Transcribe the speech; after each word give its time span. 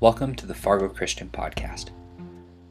Welcome 0.00 0.34
to 0.36 0.46
the 0.46 0.54
Fargo 0.54 0.88
Christian 0.88 1.28
Podcast. 1.28 1.90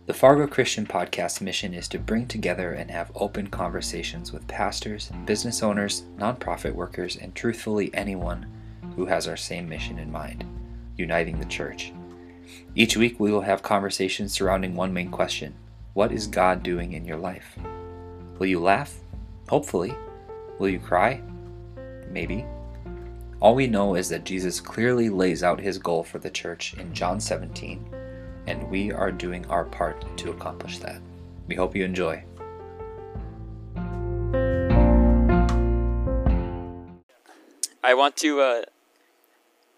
The 0.08 0.16
Fargo 0.16 0.48
Christian 0.48 0.88
Podcast 0.88 1.42
mission 1.42 1.76
is 1.76 1.88
to 1.90 2.00
bring 2.00 2.26
together 2.26 2.74
and 2.74 2.90
have 2.90 3.12
open 3.14 3.50
conversations 3.52 4.34
with 4.34 4.48
pastors, 4.48 5.12
business 5.26 5.62
owners, 5.62 6.06
nonprofit 6.18 6.74
workers, 6.74 7.18
and 7.18 7.36
truthfully 7.36 7.92
anyone 7.94 8.48
who 8.96 9.06
has 9.06 9.28
our 9.28 9.38
same 9.38 9.70
mission 9.70 10.00
in 10.00 10.12
mind 10.12 10.44
uniting 10.98 11.38
the 11.38 11.46
church. 11.46 11.94
Each 12.74 12.98
week, 12.98 13.20
we 13.20 13.32
will 13.32 13.42
have 13.42 13.62
conversations 13.62 14.34
surrounding 14.34 14.74
one 14.74 14.92
main 14.92 15.12
question 15.12 15.54
What 15.94 16.12
is 16.12 16.26
God 16.26 16.64
doing 16.64 16.94
in 16.94 17.06
your 17.06 17.18
life? 17.18 17.56
Will 18.40 18.48
you 18.48 18.60
laugh? 18.60 18.96
Hopefully. 19.50 19.94
Will 20.58 20.70
you 20.70 20.80
cry? 20.80 21.22
Maybe. 22.10 22.44
All 23.42 23.56
we 23.56 23.68
know 23.68 23.96
is 23.96 24.10
that 24.10 24.26
Jesus 24.26 24.60
clearly 24.60 25.08
lays 25.10 25.44
out 25.44 25.62
his 25.62 25.78
goal 25.78 26.04
for 26.04 26.20
the 26.20 26.30
church 26.30 26.74
in 26.74 26.94
John 26.94 27.22
17, 27.22 27.90
and 28.48 28.70
we 28.70 28.92
are 28.92 29.14
doing 29.14 29.46
our 29.46 29.64
part 29.64 30.06
to 30.18 30.32
accomplish 30.32 30.80
that. 30.80 31.02
We 31.48 31.56
hope 31.56 31.74
you 31.74 31.86
enjoy. 31.86 32.22
I 37.82 37.94
want 37.94 38.18
to. 38.18 38.42
Uh, 38.42 38.62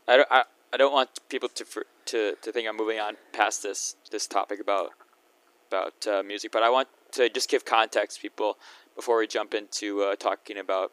I 0.07 0.17
don't. 0.17 0.27
I, 0.31 0.43
I 0.73 0.77
don't 0.77 0.91
want 0.91 1.19
people 1.29 1.49
to 1.49 1.65
to 2.05 2.35
to 2.41 2.51
think 2.51 2.67
I'm 2.67 2.75
moving 2.75 2.99
on 2.99 3.15
past 3.31 3.61
this 3.61 3.95
this 4.09 4.25
topic 4.25 4.59
about 4.59 4.89
about 5.67 6.07
uh, 6.07 6.23
music, 6.23 6.51
but 6.51 6.63
I 6.63 6.71
want 6.71 6.87
to 7.11 7.29
just 7.29 7.47
give 7.47 7.63
context 7.63 8.23
people 8.23 8.57
before 8.95 9.19
we 9.19 9.27
jump 9.27 9.53
into 9.53 10.01
uh, 10.01 10.15
talking 10.15 10.57
about 10.57 10.91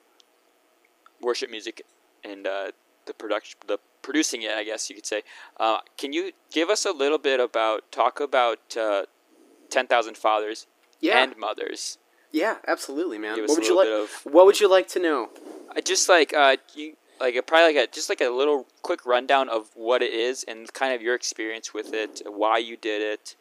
worship 1.23 1.51
music 1.51 1.83
and 2.29 2.47
uh, 2.47 2.71
the 3.07 3.15
production, 3.15 3.59
the 3.67 3.79
producing 4.03 4.43
it, 4.43 4.53
I 4.53 4.65
guess 4.65 4.89
you 4.89 4.97
could 4.97 5.07
say. 5.07 5.23
Uh, 5.59 5.79
can 5.97 6.13
you 6.13 6.33
give 6.53 6.69
us 6.71 6.85
a 6.85 6.93
little 6.93 7.19
bit 7.19 7.41
about 7.41 7.91
talk 7.91 8.21
about 8.21 8.77
uh, 8.77 9.03
Ten 9.71 9.87
Thousand 9.87 10.17
Fathers 10.17 10.67
Yeah. 11.01 11.23
and 11.23 11.37
Mothers? 11.37 11.99
Yeah, 12.33 12.57
absolutely, 12.67 13.19
man. 13.19 13.39
What 13.41 13.51
would 13.59 13.67
you 13.67 13.77
like? 13.77 13.89
of- 13.89 14.21
What 14.25 14.45
would 14.47 14.61
you 14.61 14.69
like 14.69 14.89
to 14.89 14.99
know? 14.99 15.31
I 15.75 15.81
just 15.81 16.09
like 16.09 16.35
uh, 16.35 16.57
you 16.75 16.95
like 17.21 17.35
a, 17.37 17.43
probably 17.43 17.75
like 17.75 17.89
a 17.89 17.91
just 17.93 18.09
like 18.09 18.21
a 18.21 18.29
little 18.29 18.67
quick 18.83 19.05
rundown 19.07 19.49
of 19.49 19.71
what 19.75 20.03
it 20.03 20.13
is 20.13 20.45
and 20.47 20.71
kind 20.73 20.95
of 20.95 21.01
your 21.03 21.15
experience 21.15 21.73
with 21.73 21.93
it, 21.95 22.23
why 22.27 22.59
you 22.59 22.77
did 22.77 23.01
it, 23.03 23.35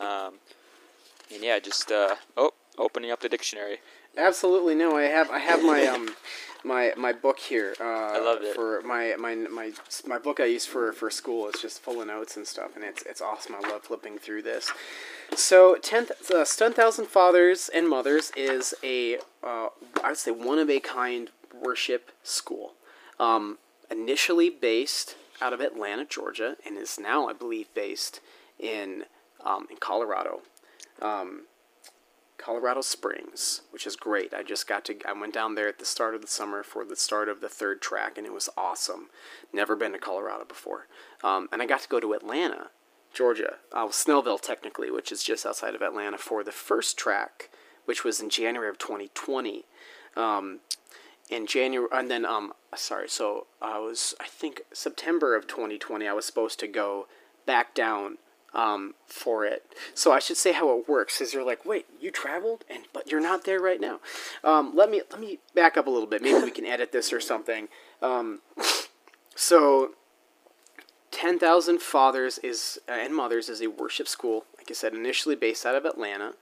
um, 0.00 0.34
and 1.34 1.42
yeah, 1.42 1.58
just 1.58 1.90
uh, 1.90 2.14
oh, 2.36 2.52
opening 2.78 3.10
up 3.10 3.20
the 3.20 3.28
dictionary. 3.28 3.78
Absolutely 4.16 4.74
no. 4.74 4.96
I 4.96 5.04
have 5.04 5.30
I 5.30 5.38
have 5.38 5.62
my 5.64 5.86
um 5.86 6.14
my 6.64 6.92
my 6.96 7.12
book 7.12 7.38
here. 7.38 7.74
Uh, 7.80 7.84
I 7.84 8.20
love 8.20 8.42
it. 8.42 8.54
For 8.54 8.82
my 8.82 9.14
my 9.18 9.34
my 9.34 9.72
my 10.06 10.18
book 10.18 10.40
I 10.40 10.46
use 10.46 10.66
for 10.66 10.92
for 10.92 11.10
school. 11.10 11.48
It's 11.48 11.62
just 11.62 11.80
full 11.80 12.00
of 12.00 12.06
notes 12.06 12.36
and 12.36 12.46
stuff, 12.46 12.74
and 12.74 12.84
it's 12.84 13.02
it's 13.02 13.20
awesome. 13.20 13.54
I 13.54 13.68
love 13.68 13.82
flipping 13.82 14.18
through 14.18 14.42
this. 14.42 14.70
So, 15.34 15.76
ten 15.76 16.06
uh, 16.34 16.44
ten 16.44 16.72
thousand 16.72 17.06
fathers 17.06 17.70
and 17.72 17.88
mothers 17.88 18.32
is 18.36 18.74
a 18.82 19.16
uh, 19.42 19.68
I 20.02 20.08
would 20.08 20.18
say 20.18 20.30
one 20.30 20.58
of 20.58 20.70
a 20.70 20.80
kind 20.80 21.30
worship 21.54 22.10
school. 22.22 22.74
Um, 23.18 23.58
initially 23.90 24.50
based 24.50 25.16
out 25.40 25.52
of 25.52 25.60
Atlanta, 25.60 26.04
Georgia, 26.04 26.56
and 26.64 26.78
is 26.78 26.98
now, 26.98 27.28
I 27.28 27.32
believe, 27.32 27.72
based 27.74 28.20
in 28.58 29.04
um, 29.44 29.66
in 29.70 29.76
Colorado. 29.76 30.40
Um, 31.00 31.42
Colorado 32.42 32.80
Springs, 32.80 33.62
which 33.70 33.86
is 33.86 33.94
great. 33.94 34.34
I 34.34 34.42
just 34.42 34.66
got 34.66 34.84
to 34.86 34.96
I 35.06 35.12
went 35.12 35.32
down 35.32 35.54
there 35.54 35.68
at 35.68 35.78
the 35.78 35.84
start 35.84 36.16
of 36.16 36.22
the 36.22 36.26
summer 36.26 36.64
for 36.64 36.84
the 36.84 36.96
start 36.96 37.28
of 37.28 37.40
the 37.40 37.48
third 37.48 37.80
track, 37.80 38.18
and 38.18 38.26
it 38.26 38.32
was 38.32 38.48
awesome. 38.56 39.10
Never 39.52 39.76
been 39.76 39.92
to 39.92 39.98
Colorado 39.98 40.44
before, 40.44 40.88
um, 41.22 41.48
and 41.52 41.62
I 41.62 41.66
got 41.66 41.82
to 41.82 41.88
go 41.88 42.00
to 42.00 42.14
Atlanta, 42.14 42.70
Georgia, 43.14 43.58
uh, 43.70 43.86
Snellville 43.86 44.40
technically, 44.40 44.90
which 44.90 45.12
is 45.12 45.22
just 45.22 45.46
outside 45.46 45.76
of 45.76 45.82
Atlanta 45.82 46.18
for 46.18 46.42
the 46.42 46.50
first 46.50 46.98
track, 46.98 47.48
which 47.84 48.02
was 48.02 48.20
in 48.20 48.28
January 48.28 48.68
of 48.68 48.78
2020. 48.78 49.64
Um, 50.16 50.58
in 51.30 51.46
January, 51.46 51.88
and 51.92 52.10
then 52.10 52.26
um, 52.26 52.52
sorry, 52.74 53.08
so 53.08 53.46
I 53.60 53.78
was 53.78 54.14
I 54.20 54.26
think 54.26 54.62
September 54.72 55.36
of 55.36 55.46
2020. 55.46 56.08
I 56.08 56.12
was 56.12 56.26
supposed 56.26 56.58
to 56.58 56.66
go 56.66 57.06
back 57.46 57.72
down 57.72 58.18
um, 58.54 58.94
for 59.06 59.44
it. 59.44 59.64
So 59.94 60.12
I 60.12 60.18
should 60.18 60.36
say 60.36 60.52
how 60.52 60.76
it 60.78 60.88
works. 60.88 61.20
Is 61.20 61.34
you're 61.34 61.44
like, 61.44 61.64
wait, 61.64 61.86
you 62.00 62.10
traveled, 62.10 62.64
and 62.68 62.84
but 62.92 63.10
you're 63.10 63.20
not 63.20 63.44
there 63.44 63.60
right 63.60 63.80
now. 63.80 64.00
Um, 64.44 64.72
let 64.74 64.90
me 64.90 65.02
let 65.10 65.20
me 65.20 65.38
back 65.54 65.76
up 65.76 65.86
a 65.86 65.90
little 65.90 66.06
bit. 66.06 66.22
Maybe 66.22 66.42
we 66.42 66.50
can 66.50 66.66
edit 66.66 66.92
this 66.92 67.12
or 67.12 67.20
something. 67.20 67.68
Um, 68.00 68.40
so. 69.34 69.92
10,000 71.10 71.82
Fathers 71.82 72.38
is 72.38 72.80
uh, 72.88 72.92
and 72.92 73.14
Mothers 73.14 73.50
is 73.50 73.60
a 73.60 73.66
worship 73.66 74.08
school, 74.08 74.46
like 74.56 74.70
I 74.70 74.72
said, 74.72 74.94
initially 74.94 75.36
based 75.36 75.66
out 75.66 75.74
of 75.74 75.84
Atlanta, 75.84 76.32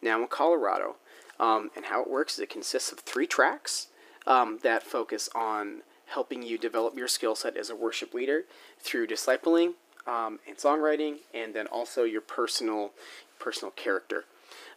now 0.00 0.22
in 0.22 0.28
Colorado. 0.28 0.94
Um, 1.40 1.72
and 1.74 1.86
how 1.86 2.00
it 2.02 2.08
works 2.08 2.34
is 2.34 2.40
it 2.40 2.48
consists 2.48 2.92
of 2.92 3.00
three 3.00 3.26
tracks 3.26 3.88
um, 4.28 4.60
that 4.62 4.84
focus 4.84 5.28
on 5.34 5.82
helping 6.06 6.42
you 6.42 6.58
develop 6.58 6.96
your 6.96 7.08
skill 7.08 7.34
set 7.34 7.56
as 7.56 7.70
a 7.70 7.76
worship 7.76 8.14
leader 8.14 8.44
through 8.78 9.06
discipling 9.06 9.74
um, 10.10 10.40
and 10.46 10.56
songwriting, 10.56 11.18
and 11.32 11.54
then 11.54 11.66
also 11.68 12.02
your 12.04 12.20
personal 12.20 12.90
personal 13.38 13.70
character. 13.70 14.24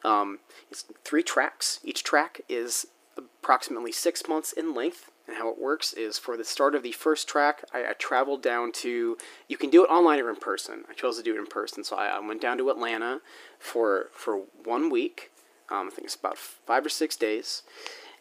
Um, 0.03 0.39
it's 0.69 0.85
three 1.03 1.23
tracks. 1.23 1.79
Each 1.83 2.03
track 2.03 2.41
is 2.47 2.87
approximately 3.17 3.91
six 3.91 4.27
months 4.27 4.53
in 4.53 4.73
length. 4.73 5.09
And 5.25 5.37
how 5.37 5.49
it 5.49 5.57
works 5.57 5.93
is 5.93 6.17
for 6.17 6.35
the 6.35 6.43
start 6.43 6.75
of 6.75 6.83
the 6.83 6.91
first 6.91 7.29
track, 7.29 7.63
I, 7.73 7.91
I 7.91 7.93
traveled 7.93 8.41
down 8.41 8.73
to. 8.73 9.17
You 9.47 9.57
can 9.57 9.69
do 9.69 9.85
it 9.85 9.87
online 9.87 10.19
or 10.19 10.29
in 10.29 10.35
person. 10.35 10.83
I 10.89 10.93
chose 10.93 11.15
to 11.15 11.23
do 11.23 11.33
it 11.33 11.39
in 11.39 11.47
person, 11.47 11.85
so 11.85 11.95
I, 11.95 12.07
I 12.07 12.19
went 12.19 12.41
down 12.41 12.57
to 12.57 12.69
Atlanta 12.69 13.21
for 13.57 14.09
for 14.11 14.41
one 14.65 14.89
week. 14.89 15.31
Um, 15.69 15.87
I 15.87 15.89
think 15.91 16.05
it's 16.05 16.15
about 16.15 16.37
five 16.37 16.85
or 16.85 16.89
six 16.89 17.15
days, 17.15 17.63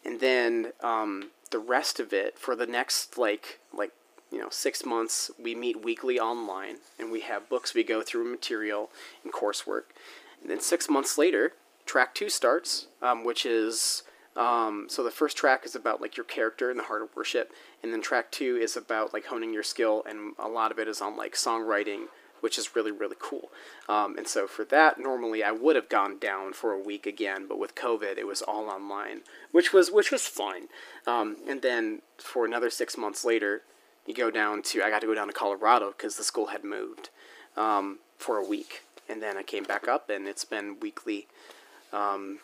and 0.05 0.21
then 0.21 0.71
um, 0.81 1.31
the 1.51 1.59
rest 1.59 1.99
of 1.99 2.13
it 2.13 2.39
for 2.39 2.55
the 2.55 2.65
next 2.65 3.17
like 3.17 3.59
like 3.73 3.91
know 4.43 4.49
six 4.49 4.85
months 4.85 5.31
we 5.41 5.55
meet 5.55 5.83
weekly 5.83 6.19
online 6.19 6.77
and 6.99 7.11
we 7.11 7.21
have 7.21 7.49
books 7.49 7.73
we 7.73 7.83
go 7.83 8.01
through 8.01 8.29
material 8.29 8.89
and 9.23 9.33
coursework. 9.33 9.83
And 10.41 10.51
then 10.51 10.59
six 10.59 10.89
months 10.89 11.17
later 11.17 11.53
track 11.85 12.13
two 12.13 12.29
starts 12.29 12.87
um, 13.01 13.23
which 13.23 13.45
is 13.45 14.03
um, 14.35 14.87
so 14.89 15.03
the 15.03 15.11
first 15.11 15.37
track 15.37 15.65
is 15.65 15.75
about 15.75 16.01
like 16.01 16.17
your 16.17 16.23
character 16.23 16.69
and 16.69 16.79
the 16.79 16.85
heart 16.85 17.01
of 17.01 17.15
worship 17.15 17.51
and 17.81 17.93
then 17.93 18.01
track 18.01 18.31
two 18.31 18.57
is 18.57 18.75
about 18.75 19.13
like 19.13 19.25
honing 19.25 19.53
your 19.53 19.63
skill 19.63 20.03
and 20.07 20.33
a 20.39 20.47
lot 20.47 20.71
of 20.71 20.79
it 20.79 20.87
is 20.87 21.01
on 21.01 21.15
like 21.15 21.33
songwriting 21.33 22.05
which 22.41 22.57
is 22.57 22.75
really 22.75 22.91
really 22.91 23.15
cool. 23.19 23.49
Um, 23.87 24.17
and 24.17 24.27
so 24.27 24.47
for 24.47 24.65
that 24.65 24.99
normally 24.99 25.43
i 25.43 25.51
would 25.51 25.75
have 25.75 25.87
gone 25.87 26.19
down 26.19 26.53
for 26.53 26.73
a 26.73 26.79
week 26.79 27.05
again 27.05 27.45
but 27.47 27.59
with 27.59 27.75
covid 27.75 28.17
it 28.17 28.27
was 28.27 28.41
all 28.41 28.69
online 28.69 29.21
which 29.51 29.71
was 29.71 29.91
which 29.91 30.11
was 30.11 30.27
fine. 30.27 30.67
Um, 31.07 31.37
and 31.47 31.61
then 31.61 32.01
for 32.17 32.45
another 32.45 32.69
six 32.69 32.97
months 32.97 33.23
later 33.23 33.61
you 34.05 34.13
go 34.13 34.29
down 34.31 34.61
to 34.61 34.83
i 34.83 34.89
got 34.89 35.01
to 35.01 35.07
go 35.07 35.15
down 35.15 35.27
to 35.27 35.33
colorado 35.33 35.93
because 35.95 36.17
the 36.17 36.23
school 36.23 36.47
had 36.47 36.63
moved 36.63 37.09
um, 37.55 37.99
for 38.17 38.37
a 38.37 38.47
week. 38.47 38.83
And 39.09 39.21
then 39.21 39.37
i 39.37 39.43
came 39.43 39.63
back 39.63 39.87
up 39.87 40.09
and 40.09 40.27
it's 40.27 40.45
been 40.45 40.79
weekly 40.79 41.27
um, 41.91 42.39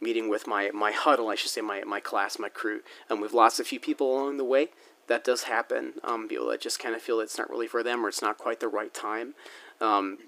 meeting 0.00 0.28
with 0.28 0.46
my, 0.46 0.70
my 0.72 0.92
huddle 0.92 1.28
i 1.28 1.34
should 1.34 1.50
say 1.50 1.60
my, 1.60 1.84
my 1.84 2.00
class 2.00 2.38
my 2.38 2.48
crew. 2.48 2.80
And 3.08 3.20
we've 3.20 3.34
lost 3.34 3.60
a 3.60 3.64
few 3.64 3.80
people 3.80 4.12
along 4.12 4.36
the 4.36 4.44
way 4.44 4.68
that 5.08 5.24
does 5.24 5.44
happen. 5.44 5.94
Um, 6.02 6.28
people 6.28 6.48
that 6.48 6.60
just 6.60 6.80
kind 6.80 6.94
of 6.94 7.02
feel 7.02 7.20
it's 7.20 7.38
not 7.38 7.50
really 7.50 7.68
for 7.68 7.82
them 7.82 8.04
or 8.04 8.08
it's 8.08 8.22
not 8.22 8.38
quite 8.38 8.60
the 8.60 8.68
right 8.68 8.92
time. 8.92 9.34
Um, 9.80 10.18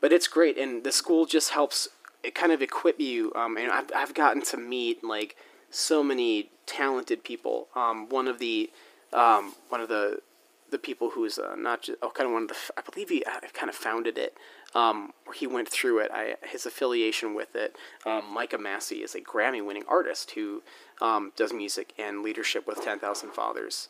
but 0.00 0.12
it's 0.12 0.28
great 0.28 0.58
and 0.58 0.84
the 0.84 0.92
school 0.92 1.26
just 1.26 1.50
helps 1.50 1.88
it 2.22 2.34
kind 2.34 2.52
of 2.52 2.60
equip 2.60 3.00
you 3.00 3.32
um, 3.34 3.56
and 3.56 3.70
I've, 3.70 3.90
I've 3.94 4.14
gotten 4.14 4.42
to 4.42 4.56
meet 4.56 5.02
like 5.02 5.36
so 5.70 6.02
many 6.02 6.50
talented 6.66 7.24
people. 7.24 7.68
Um, 7.74 8.08
one 8.08 8.28
of 8.28 8.38
the 8.38 8.70
um, 9.12 9.54
one 9.68 9.80
of 9.80 9.88
the 9.88 10.20
the 10.70 10.78
people 10.78 11.10
who's 11.10 11.38
uh, 11.38 11.54
not 11.56 11.82
just 11.82 11.98
oh 12.02 12.10
kind 12.10 12.26
of 12.26 12.32
one 12.32 12.42
of 12.42 12.48
the 12.48 12.56
I 12.76 12.82
believe 12.82 13.08
he 13.08 13.24
I 13.26 13.40
kind 13.52 13.70
of 13.70 13.74
founded 13.74 14.18
it 14.18 14.36
um, 14.74 15.12
he 15.34 15.46
went 15.46 15.68
through 15.68 16.00
it. 16.00 16.10
I, 16.12 16.34
his 16.46 16.66
affiliation 16.66 17.34
with 17.34 17.56
it 17.56 17.76
um, 18.04 18.24
Micah 18.32 18.58
Massey 18.58 18.96
is 18.96 19.14
a 19.14 19.20
Grammy 19.20 19.64
winning 19.64 19.84
artist 19.88 20.32
who 20.32 20.62
um, 21.00 21.32
does 21.36 21.52
music 21.52 21.94
and 21.98 22.22
leadership 22.22 22.66
with 22.66 22.82
10,000 22.82 23.30
Fathers. 23.30 23.88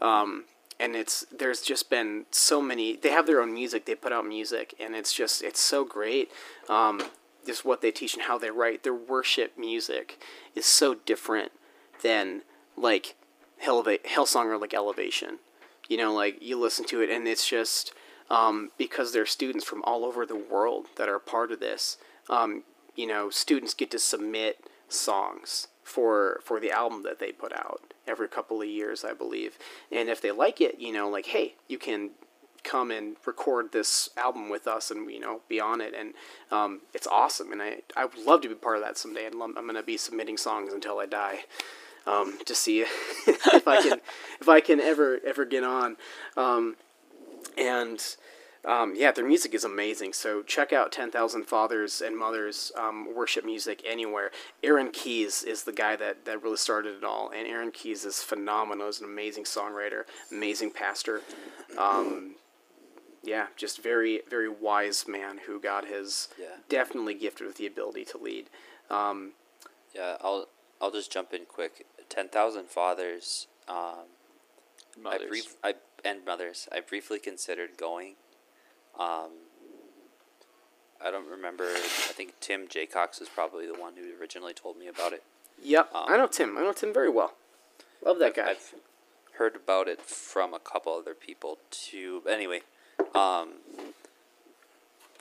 Um, 0.00 0.44
and 0.78 0.96
it's 0.96 1.24
there's 1.36 1.62
just 1.62 1.90
been 1.90 2.26
so 2.30 2.60
many 2.60 2.96
they 2.96 3.10
have 3.10 3.26
their 3.26 3.40
own 3.40 3.52
music 3.52 3.84
they 3.84 3.94
put 3.94 4.12
out 4.12 4.26
music 4.26 4.74
and 4.80 4.96
it's 4.96 5.12
just 5.12 5.42
it's 5.42 5.60
so 5.60 5.84
great. 5.84 6.30
Um, 6.68 7.02
just 7.44 7.64
what 7.64 7.82
they 7.82 7.90
teach 7.90 8.14
and 8.14 8.24
how 8.24 8.38
they 8.38 8.50
write 8.50 8.84
their 8.84 8.94
worship 8.94 9.58
music 9.58 10.22
is 10.54 10.66
so 10.66 10.94
different 10.94 11.52
than 12.02 12.42
like 12.76 13.16
Helleva- 13.64 14.04
Hillsong 14.04 14.46
or 14.46 14.58
like 14.58 14.74
Elevation. 14.74 15.38
You 15.88 15.96
know 15.96 16.12
like 16.14 16.42
you 16.42 16.58
listen 16.58 16.84
to 16.86 17.00
it 17.02 17.10
and 17.10 17.26
it's 17.26 17.48
just 17.48 17.92
um, 18.30 18.70
because 18.78 19.12
there 19.12 19.22
are 19.22 19.26
students 19.26 19.64
from 19.64 19.82
all 19.84 20.04
over 20.04 20.24
the 20.24 20.36
world 20.36 20.86
that 20.96 21.08
are 21.08 21.18
part 21.18 21.52
of 21.52 21.60
this 21.60 21.98
um, 22.30 22.62
you 22.94 23.06
know 23.06 23.30
students 23.30 23.74
get 23.74 23.90
to 23.90 23.98
submit 23.98 24.64
songs 24.88 25.68
for 25.82 26.40
for 26.44 26.60
the 26.60 26.70
album 26.70 27.02
that 27.02 27.18
they 27.18 27.32
put 27.32 27.52
out 27.52 27.92
every 28.06 28.28
couple 28.28 28.60
of 28.60 28.68
years, 28.68 29.04
I 29.04 29.12
believe. 29.12 29.58
And 29.90 30.08
if 30.08 30.20
they 30.20 30.30
like 30.30 30.60
it, 30.60 30.78
you 30.78 30.92
know, 30.92 31.08
like 31.08 31.26
hey, 31.26 31.54
you 31.68 31.78
can 31.78 32.10
come 32.64 32.92
and 32.92 33.16
record 33.26 33.72
this 33.72 34.10
album 34.16 34.48
with 34.48 34.68
us 34.68 34.90
and 34.90 35.10
you 35.10 35.20
know 35.20 35.40
be 35.48 35.60
on 35.60 35.80
it. 35.80 35.94
And 35.98 36.14
um, 36.50 36.82
it's 36.94 37.06
awesome. 37.06 37.52
And 37.52 37.62
I 37.62 37.78
I 37.96 38.04
would 38.04 38.18
love 38.18 38.42
to 38.42 38.48
be 38.48 38.54
part 38.54 38.76
of 38.76 38.82
that 38.82 38.98
someday. 38.98 39.26
And 39.26 39.42
I'm 39.42 39.66
gonna 39.66 39.82
be 39.82 39.96
submitting 39.96 40.36
songs 40.36 40.72
until 40.72 40.98
I 40.98 41.06
die 41.06 41.40
um, 42.06 42.38
to 42.46 42.54
see 42.54 42.80
if 43.26 43.66
I 43.68 43.82
can 43.82 44.00
if 44.40 44.48
I 44.48 44.60
can 44.60 44.80
ever 44.80 45.18
ever 45.26 45.44
get 45.44 45.64
on 45.64 45.96
um, 46.36 46.76
and 47.56 48.16
um, 48.64 48.94
yeah, 48.96 49.10
their 49.10 49.26
music 49.26 49.54
is 49.54 49.64
amazing. 49.64 50.12
So 50.12 50.42
check 50.42 50.72
out 50.72 50.92
Ten 50.92 51.10
Thousand 51.10 51.46
Fathers 51.48 52.00
and 52.00 52.16
Mothers 52.16 52.70
um, 52.78 53.12
worship 53.12 53.44
music 53.44 53.82
anywhere. 53.84 54.30
Aaron 54.62 54.92
Keyes 54.92 55.42
is 55.42 55.64
the 55.64 55.72
guy 55.72 55.96
that, 55.96 56.24
that 56.26 56.40
really 56.44 56.56
started 56.56 56.96
it 56.98 57.02
all, 57.04 57.28
and 57.36 57.48
Aaron 57.48 57.72
Keyes 57.72 58.04
is 58.04 58.22
phenomenal. 58.22 58.86
He's 58.86 59.00
an 59.00 59.06
amazing 59.06 59.44
songwriter, 59.44 60.02
amazing 60.30 60.70
pastor. 60.70 61.22
Um, 61.76 62.36
yeah, 63.24 63.46
just 63.56 63.82
very 63.82 64.20
very 64.30 64.48
wise 64.48 65.06
man 65.08 65.40
who 65.46 65.60
God 65.60 65.86
has 65.86 66.28
Yeah. 66.38 66.46
definitely 66.68 67.14
gifted 67.14 67.48
with 67.48 67.56
the 67.56 67.66
ability 67.66 68.04
to 68.06 68.18
lead. 68.18 68.46
Um, 68.90 69.32
Yeah, 69.92 70.18
I'll 70.22 70.46
I'll 70.80 70.92
just 70.92 71.10
jump 71.12 71.32
in 71.32 71.46
quick. 71.46 71.84
Ten 72.12 72.28
thousand 72.28 72.68
fathers. 72.68 73.46
Um, 73.66 74.04
I 75.06 75.16
brief 75.26 75.56
I 75.64 75.74
and 76.04 76.22
mothers. 76.26 76.68
I 76.70 76.80
briefly 76.80 77.18
considered 77.18 77.78
going. 77.78 78.16
Um, 79.00 79.30
I 81.02 81.10
don't 81.10 81.26
remember. 81.26 81.64
I 81.64 82.12
think 82.12 82.34
Tim 82.40 82.68
Jaycox 82.68 83.22
is 83.22 83.30
probably 83.30 83.66
the 83.66 83.80
one 83.80 83.94
who 83.96 84.20
originally 84.20 84.52
told 84.52 84.76
me 84.76 84.88
about 84.88 85.14
it. 85.14 85.22
yep, 85.62 85.90
Um, 85.94 86.04
I 86.06 86.18
know 86.18 86.26
Tim. 86.26 86.58
I 86.58 86.60
know 86.60 86.72
Tim 86.74 86.92
very 86.92 87.08
well. 87.08 87.32
Love 88.04 88.18
that 88.18 88.34
guy. 88.34 88.50
I've 88.50 88.74
heard 89.38 89.56
about 89.56 89.88
it 89.88 90.02
from 90.02 90.52
a 90.52 90.58
couple 90.58 90.92
other 90.92 91.14
people 91.14 91.56
too. 91.70 92.22
Anyway, 92.28 92.60
um, 93.14 93.54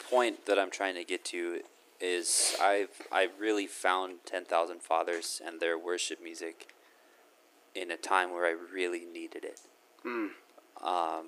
point 0.10 0.46
that 0.46 0.60
I'm 0.60 0.70
trying 0.72 0.96
to 0.96 1.06
get 1.06 1.24
to 1.26 1.62
is 2.02 2.56
I've 2.62 3.08
I 3.12 3.30
really 3.40 3.68
found 3.68 4.26
Ten 4.26 4.44
Thousand 4.44 4.82
Fathers 4.82 5.42
and 5.46 5.62
their 5.62 5.78
worship 5.78 6.22
music 6.22 6.74
in 7.76 7.92
a 7.92 7.98
time 7.98 8.32
where 8.32 8.46
I 8.46 8.56
really 8.74 9.06
needed 9.06 9.46
it. 9.46 9.62
Mm. 10.06 10.30
Um, 10.84 11.26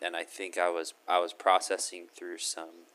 and 0.00 0.16
I 0.16 0.24
think 0.24 0.58
I 0.58 0.70
was 0.70 0.94
I 1.08 1.18
was 1.18 1.32
processing 1.32 2.06
through 2.14 2.38
some 2.38 2.86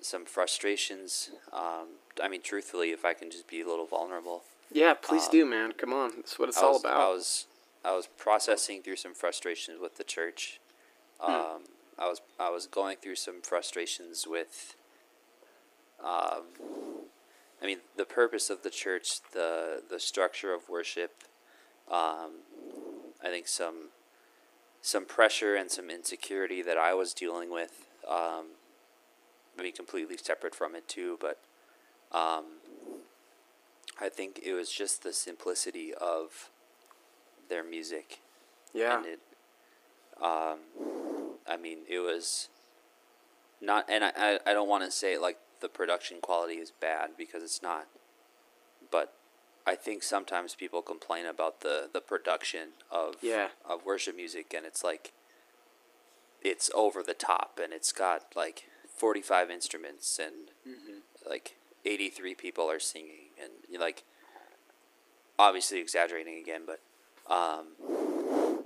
some 0.00 0.24
frustrations. 0.24 1.30
Um, 1.52 1.98
I 2.22 2.28
mean, 2.28 2.42
truthfully, 2.42 2.90
if 2.90 3.04
I 3.04 3.14
can 3.14 3.30
just 3.30 3.48
be 3.48 3.60
a 3.60 3.66
little 3.66 3.86
vulnerable. 3.86 4.42
Yeah, 4.72 4.94
please 4.94 5.24
um, 5.24 5.30
do, 5.32 5.46
man. 5.46 5.72
Come 5.72 5.92
on, 5.92 6.12
that's 6.16 6.38
what 6.38 6.48
it's 6.48 6.58
all 6.58 6.76
about. 6.76 7.00
I 7.00 7.08
was 7.08 7.46
I 7.84 7.94
was 7.94 8.06
processing 8.06 8.82
through 8.82 8.96
some 8.96 9.14
frustrations 9.14 9.80
with 9.80 9.96
the 9.96 10.04
church. 10.04 10.60
Um, 11.20 11.64
I 11.98 12.08
was 12.08 12.20
I 12.38 12.50
was 12.50 12.66
going 12.66 12.98
through 12.98 13.16
some 13.16 13.40
frustrations 13.42 14.26
with. 14.26 14.76
Um, 16.00 16.44
I 17.60 17.66
mean, 17.66 17.78
the 17.96 18.04
purpose 18.04 18.50
of 18.50 18.62
the 18.62 18.70
church, 18.70 19.20
the 19.32 19.82
the 19.88 19.98
structure 19.98 20.52
of 20.52 20.68
worship. 20.68 21.24
Um, 21.90 22.42
I 23.22 23.28
think 23.28 23.48
some 23.48 23.90
some 24.80 25.04
pressure 25.04 25.56
and 25.56 25.70
some 25.70 25.90
insecurity 25.90 26.62
that 26.62 26.78
I 26.78 26.94
was 26.94 27.12
dealing 27.12 27.50
with. 27.50 27.86
Um, 28.08 28.46
I 29.58 29.62
mean, 29.62 29.72
completely 29.72 30.16
separate 30.16 30.54
from 30.54 30.74
it 30.76 30.86
too, 30.86 31.18
but 31.20 31.38
um, 32.12 32.44
I 34.00 34.08
think 34.08 34.40
it 34.42 34.52
was 34.52 34.70
just 34.70 35.02
the 35.02 35.12
simplicity 35.12 35.92
of 35.92 36.50
their 37.48 37.64
music. 37.64 38.20
yeah. 38.72 38.98
And 38.98 39.06
it, 39.06 39.20
um, 40.22 40.58
I 41.46 41.56
mean, 41.60 41.78
it 41.88 41.98
was 41.98 42.48
not, 43.60 43.86
and 43.88 44.04
I, 44.04 44.12
I, 44.16 44.38
I 44.46 44.52
don't 44.52 44.68
want 44.68 44.84
to 44.84 44.90
say 44.90 45.18
like 45.18 45.38
the 45.60 45.68
production 45.68 46.18
quality 46.20 46.54
is 46.54 46.70
bad 46.70 47.10
because 47.18 47.42
it's 47.42 47.62
not. 47.62 47.88
But 48.90 49.12
I 49.68 49.74
think 49.74 50.02
sometimes 50.02 50.54
people 50.54 50.80
complain 50.80 51.26
about 51.26 51.60
the, 51.60 51.90
the 51.92 52.00
production 52.00 52.68
of 52.90 53.16
Yeah. 53.22 53.48
of 53.72 53.84
worship 53.84 54.16
music, 54.16 54.54
and 54.56 54.64
it's 54.64 54.82
like 54.82 55.12
it's 56.42 56.70
over 56.74 57.02
the 57.02 57.12
top, 57.14 57.60
and 57.62 57.70
it's 57.74 57.92
got 57.92 58.20
like 58.34 58.64
forty 58.96 59.20
five 59.20 59.50
instruments, 59.50 60.18
and 60.18 60.52
like 61.28 61.56
eighty 61.84 62.08
three 62.08 62.34
people 62.34 62.70
are 62.70 62.80
singing, 62.80 63.28
and 63.42 63.52
you're 63.70 63.80
like 63.80 64.04
obviously 65.38 65.80
exaggerating 65.80 66.38
again, 66.38 66.62
but 66.66 66.80
um, 67.30 67.66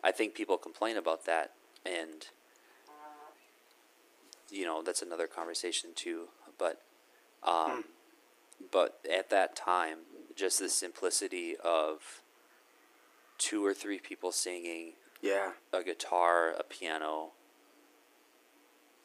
I 0.05 0.13
think 0.13 0.35
people 0.35 0.57
complain 0.57 0.97
about 0.97 1.27
that, 1.27 1.51
and 1.85 2.29
you 4.51 4.65
know 4.65 4.83
that's 4.83 5.03
another 5.03 5.27
conversation 5.27 5.91
too. 5.97 6.29
But 6.59 6.81
um, 7.43 7.85
but 8.71 9.01
at 9.13 9.31
that 9.31 9.57
time, 9.57 9.99
just 10.37 10.59
the 10.59 10.69
simplicity 10.69 11.57
of 11.63 12.23
two 13.39 13.65
or 13.65 13.75
three 13.75 13.99
people 13.99 14.33
singing, 14.33 14.93
yeah. 15.21 15.53
a 15.73 15.83
guitar, 15.83 16.51
a 16.59 16.63
piano, 16.63 17.31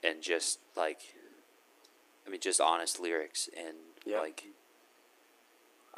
and 0.04 0.22
just 0.22 0.60
like, 0.76 1.00
I 2.26 2.30
mean, 2.30 2.40
just 2.42 2.62
honest 2.62 3.00
lyrics 3.00 3.50
and 3.58 3.76
Yep. 4.06 4.20
like. 4.22 4.44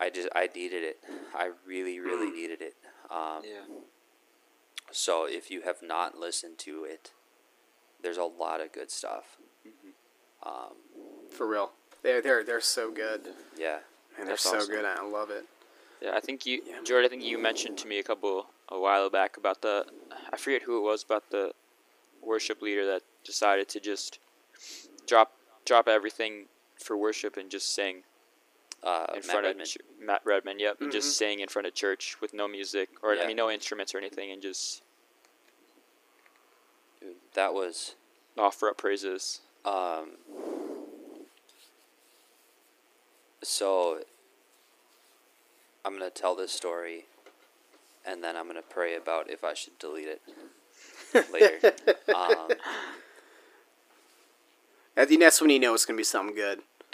I 0.02 0.10
just 0.10 0.30
I 0.34 0.48
needed 0.56 0.84
it. 0.84 1.04
I 1.36 1.52
really 1.68 2.00
really 2.00 2.32
needed 2.32 2.62
it. 2.62 2.75
Um, 3.12 3.42
Yeah. 3.44 3.66
so 4.92 5.25
if 5.25 5.52
you 5.52 5.62
have 5.64 5.82
not 5.84 6.18
listened 6.18 6.58
to 6.60 6.86
it, 6.86 7.12
there's 8.02 8.18
a 8.18 8.24
lot 8.24 8.62
of 8.62 8.72
good 8.72 8.90
stuff. 8.92 9.36
Um, 10.42 10.75
For 11.32 11.46
real. 11.46 11.74
They're 12.02 12.22
they're 12.22 12.44
they're 12.46 12.62
so 12.62 12.92
good. 12.92 13.34
yeah, 13.58 13.80
And 14.19 14.27
they're 14.27 14.33
That's 14.36 14.44
so 14.44 14.57
awesome. 14.57 14.69
good. 14.75 14.86
I 14.86 15.01
love 15.01 15.30
it. 15.30 15.45
Yeah, 16.01 16.12
I 16.16 16.19
think 16.19 16.45
you, 16.45 16.62
Yeah. 16.66 16.81
George. 16.83 17.06
I 17.06 17.07
think 17.07 17.24
you 17.24 17.38
mentioned 17.38 17.77
to 17.80 17.88
me 17.88 18.00
a 18.00 18.04
couple 18.04 18.48
a 18.69 18.80
while 18.80 19.10
back 19.10 19.38
about 19.38 19.62
the, 19.62 19.86
I 20.31 20.38
forget 20.38 20.62
who 20.63 20.77
it 20.77 20.81
was, 20.81 21.04
about 21.04 21.30
the 21.31 21.54
worship 22.21 22.62
leader 22.62 22.86
that 22.86 23.01
decided 23.24 23.69
to 23.69 23.80
just 23.80 24.19
drop 25.07 25.31
drop 25.66 25.88
everything 25.88 26.45
for 26.77 26.98
worship 26.98 27.38
and 27.38 27.50
just 27.50 27.74
sing 27.74 28.04
uh, 28.83 29.06
in 29.10 29.16
Matt 29.16 29.25
front 29.25 29.45
Redman. 29.45 29.62
of 29.62 29.68
ch- 29.68 29.77
Matt 30.01 30.22
Redman. 30.25 30.60
Yep, 30.60 30.81
and 30.81 30.89
Mhm. 30.89 30.94
just 30.94 31.18
sing 31.18 31.39
in 31.42 31.48
front 31.48 31.68
of 31.68 31.74
church 31.74 32.19
with 32.22 32.33
no 32.33 32.48
music 32.48 32.89
or 33.01 33.13
I 33.18 33.25
mean 33.27 33.36
no 33.38 33.50
instruments 33.50 33.94
or 33.94 33.98
anything, 34.00 34.31
and 34.31 34.42
just 34.42 34.81
Dude, 37.01 37.15
that 37.34 37.53
was 37.53 37.96
offer 38.38 38.70
up 38.70 38.77
praises. 38.77 39.41
um, 39.65 40.12
so. 43.41 44.03
I'm 45.86 45.93
gonna 45.93 46.09
tell 46.09 46.36
this 46.36 46.51
story, 46.51 47.05
and 48.05 48.24
then 48.24 48.36
I'm 48.36 48.48
gonna 48.48 48.62
pray 48.62 48.95
about 48.95 49.29
if 49.29 49.43
I 49.43 49.53
should 49.53 49.77
delete 49.79 50.07
it 50.07 50.21
later. 51.33 51.74
um, 52.15 52.50
I 54.98 55.05
think 55.05 55.21
that's 55.21 55.39
when 55.41 55.50
you 55.50 55.59
know 55.59 55.74
it's 55.74 55.86
gonna 55.86 55.98
be 55.98 56.03
something 56.03 56.36
good. 56.36 56.59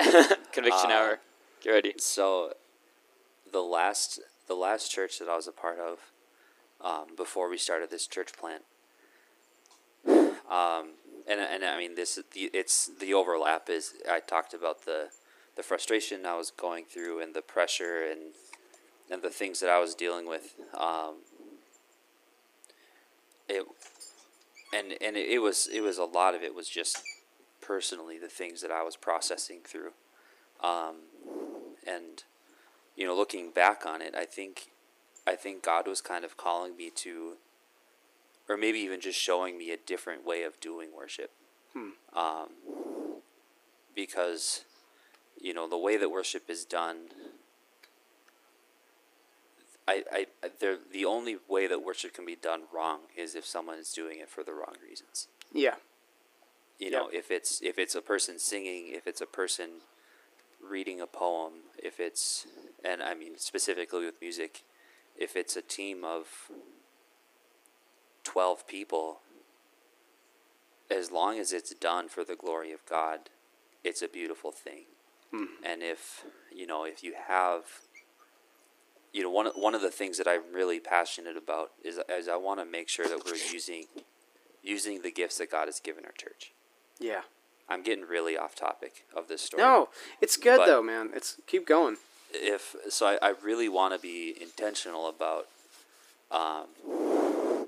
Conviction 0.51 0.91
Uh, 0.91 0.93
hour. 0.93 1.19
Get 1.61 1.71
ready. 1.71 1.93
so 1.97 2.53
the 3.51 3.61
last 3.61 4.19
the 4.47 4.53
last 4.55 4.91
church 4.91 5.17
that 5.19 5.27
I 5.29 5.35
was 5.35 5.47
a 5.47 5.51
part 5.51 5.79
of 5.79 5.99
um, 6.81 7.15
before 7.17 7.49
we 7.49 7.57
started 7.57 7.89
this 7.89 8.05
church 8.05 8.33
plant 8.33 8.63
um, 10.07 10.89
and 11.27 11.39
and 11.39 11.63
I 11.63 11.77
mean 11.77 11.95
this 11.95 12.19
the 12.33 12.49
it's 12.53 12.87
the 12.99 13.13
overlap 13.13 13.69
is 13.69 13.93
I 14.09 14.19
talked 14.19 14.53
about 14.53 14.85
the 14.85 15.09
the 15.55 15.63
frustration 15.63 16.25
I 16.25 16.35
was 16.35 16.51
going 16.51 16.85
through 16.85 17.21
and 17.21 17.33
the 17.33 17.41
pressure 17.41 18.03
and 18.05 18.33
and 19.11 19.21
the 19.21 19.29
things 19.29 19.59
that 19.59 19.69
I 19.69 19.79
was 19.79 19.95
dealing 19.95 20.27
with 20.27 20.55
um, 20.77 21.15
it 23.47 23.65
and 24.73 24.93
and 25.01 25.15
it, 25.15 25.29
it 25.29 25.39
was 25.39 25.67
it 25.71 25.81
was 25.81 25.97
a 25.97 26.05
lot 26.05 26.35
of 26.35 26.43
it 26.43 26.55
was 26.55 26.67
just 26.67 27.01
personally 27.61 28.17
the 28.17 28.27
things 28.27 28.61
that 28.61 28.71
I 28.71 28.83
was 28.83 28.95
processing 28.95 29.59
through. 29.63 29.91
Um, 30.61 30.95
and 31.85 32.23
you 32.95 33.05
know 33.05 33.15
looking 33.15 33.51
back 33.51 33.85
on 33.85 34.01
it 34.01 34.15
i 34.15 34.23
think 34.23 34.71
i 35.27 35.35
think 35.35 35.61
god 35.61 35.85
was 35.85 35.99
kind 35.99 36.23
of 36.23 36.37
calling 36.37 36.77
me 36.77 36.89
to 36.89 37.33
or 38.47 38.57
maybe 38.57 38.79
even 38.79 39.01
just 39.01 39.19
showing 39.19 39.57
me 39.57 39.71
a 39.71 39.77
different 39.77 40.25
way 40.25 40.43
of 40.43 40.59
doing 40.59 40.89
worship. 40.95 41.31
Um, 42.15 42.49
because 43.95 44.65
you 45.39 45.53
know 45.53 45.67
the 45.67 45.77
way 45.77 45.97
that 45.97 46.09
worship 46.09 46.49
is 46.49 46.65
done 46.65 47.09
I, 49.87 50.03
I, 50.11 50.25
the 50.91 51.05
only 51.05 51.37
way 51.47 51.67
that 51.67 51.83
worship 51.83 52.13
can 52.13 52.25
be 52.25 52.35
done 52.35 52.63
wrong 52.73 53.01
is 53.15 53.35
if 53.35 53.45
someone 53.45 53.77
is 53.77 53.91
doing 53.93 54.19
it 54.19 54.29
for 54.29 54.43
the 54.43 54.51
wrong 54.53 54.75
reasons 54.87 55.27
Yeah. 55.53 55.75
you 56.79 56.89
know 56.89 57.07
if 57.13 57.29
it's 57.31 57.61
if 57.61 57.77
it's 57.77 57.95
a 57.95 58.01
person 58.01 58.39
singing 58.39 58.87
if 58.89 59.05
it's 59.07 59.21
a 59.21 59.25
person 59.27 59.81
reading 60.67 60.99
a 60.99 61.07
poem 61.07 61.53
if 61.77 61.99
it's 61.99 62.47
and 62.83 63.03
i 63.03 63.13
mean 63.13 63.37
specifically 63.37 64.05
with 64.05 64.19
music 64.21 64.63
if 65.17 65.35
it's 65.35 65.55
a 65.55 65.61
team 65.61 66.03
of 66.03 66.49
12 68.23 68.67
people 68.67 69.19
as 70.89 71.11
long 71.11 71.39
as 71.39 71.51
it's 71.53 71.73
done 71.75 72.07
for 72.09 72.23
the 72.23 72.35
glory 72.35 72.71
of 72.71 72.85
God, 72.85 73.29
it's 73.83 74.01
a 74.03 74.07
beautiful 74.07 74.51
thing. 74.51 74.85
Mhm. 75.33 75.47
And 75.63 75.81
if 75.81 76.25
you 76.51 76.67
know, 76.67 76.83
if 76.83 77.03
you 77.03 77.13
have, 77.13 77.81
you 79.15 79.23
know, 79.23 79.29
one 79.29 79.47
of- 79.47 79.55
one 79.55 79.73
of 79.73 79.81
the 79.81 79.91
things 79.91 80.17
that 80.17 80.27
I'm 80.27 80.43
really 80.51 80.79
passionate 80.81 81.37
about 81.37 81.71
is 81.83 81.99
is 82.09 82.27
I 82.27 82.35
want 82.35 82.59
to 82.59 82.65
make 82.65 82.89
sure 82.89 83.07
that 83.07 83.23
we're 83.25 83.35
using 83.57 83.87
using 84.61 85.01
the 85.01 85.11
gifts 85.11 85.37
that 85.37 85.49
God 85.49 85.67
has 85.67 85.79
given 85.79 86.05
our 86.05 86.11
church. 86.11 86.51
Yeah. 86.99 87.21
I'm 87.69 87.81
getting 87.81 88.05
really 88.05 88.37
off 88.37 88.53
topic 88.55 89.05
of 89.15 89.27
this 89.27 89.41
story. 89.41 89.63
No, 89.63 89.89
it's 90.21 90.37
good 90.37 90.57
But- 90.57 90.65
though, 90.67 90.81
man. 90.83 91.11
It's 91.15 91.37
keep 91.47 91.65
going. 91.65 91.97
if 92.33 92.75
so 92.89 93.05
I, 93.07 93.17
I 93.21 93.29
really 93.41 93.69
want 93.69 93.93
to 93.93 93.99
be 93.99 94.35
intentional 94.41 95.07
about 95.07 95.47
um, 96.31 96.67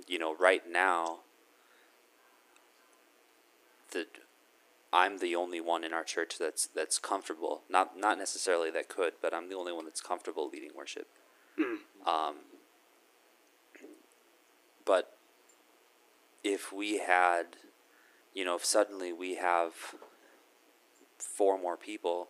you 0.08 0.20
know 0.20 0.36
right 0.36 0.68
now 0.70 1.20
the 3.92 4.06
I'm 4.92 5.20
the 5.20 5.36
only 5.36 5.62
one 5.62 5.84
in 5.86 5.94
our 5.94 6.04
church 6.04 6.38
that's 6.38 6.66
that's 6.68 6.98
comfortable 7.00 7.62
not 7.70 7.98
not 7.98 8.18
necessarily 8.18 8.70
that 8.72 8.89
could 8.89 9.13
but 9.22 9.34
I'm 9.34 9.48
the 9.50 9.56
only 9.56 9.72
one 9.72 9.86
that's 9.86 10.01
comfortable 10.01 10.50
leading 10.51 10.72
worship 10.75 11.08
um, 12.08 12.36
but 14.86 15.18
if 16.44 16.72
we 16.72 17.00
had 17.00 17.46
you 18.34 18.46
know 18.46 18.56
if 18.56 18.66
suddenly 18.66 19.12
we 19.12 19.36
have 19.36 19.74
four 21.18 21.60
more 21.60 21.78
people 21.78 22.30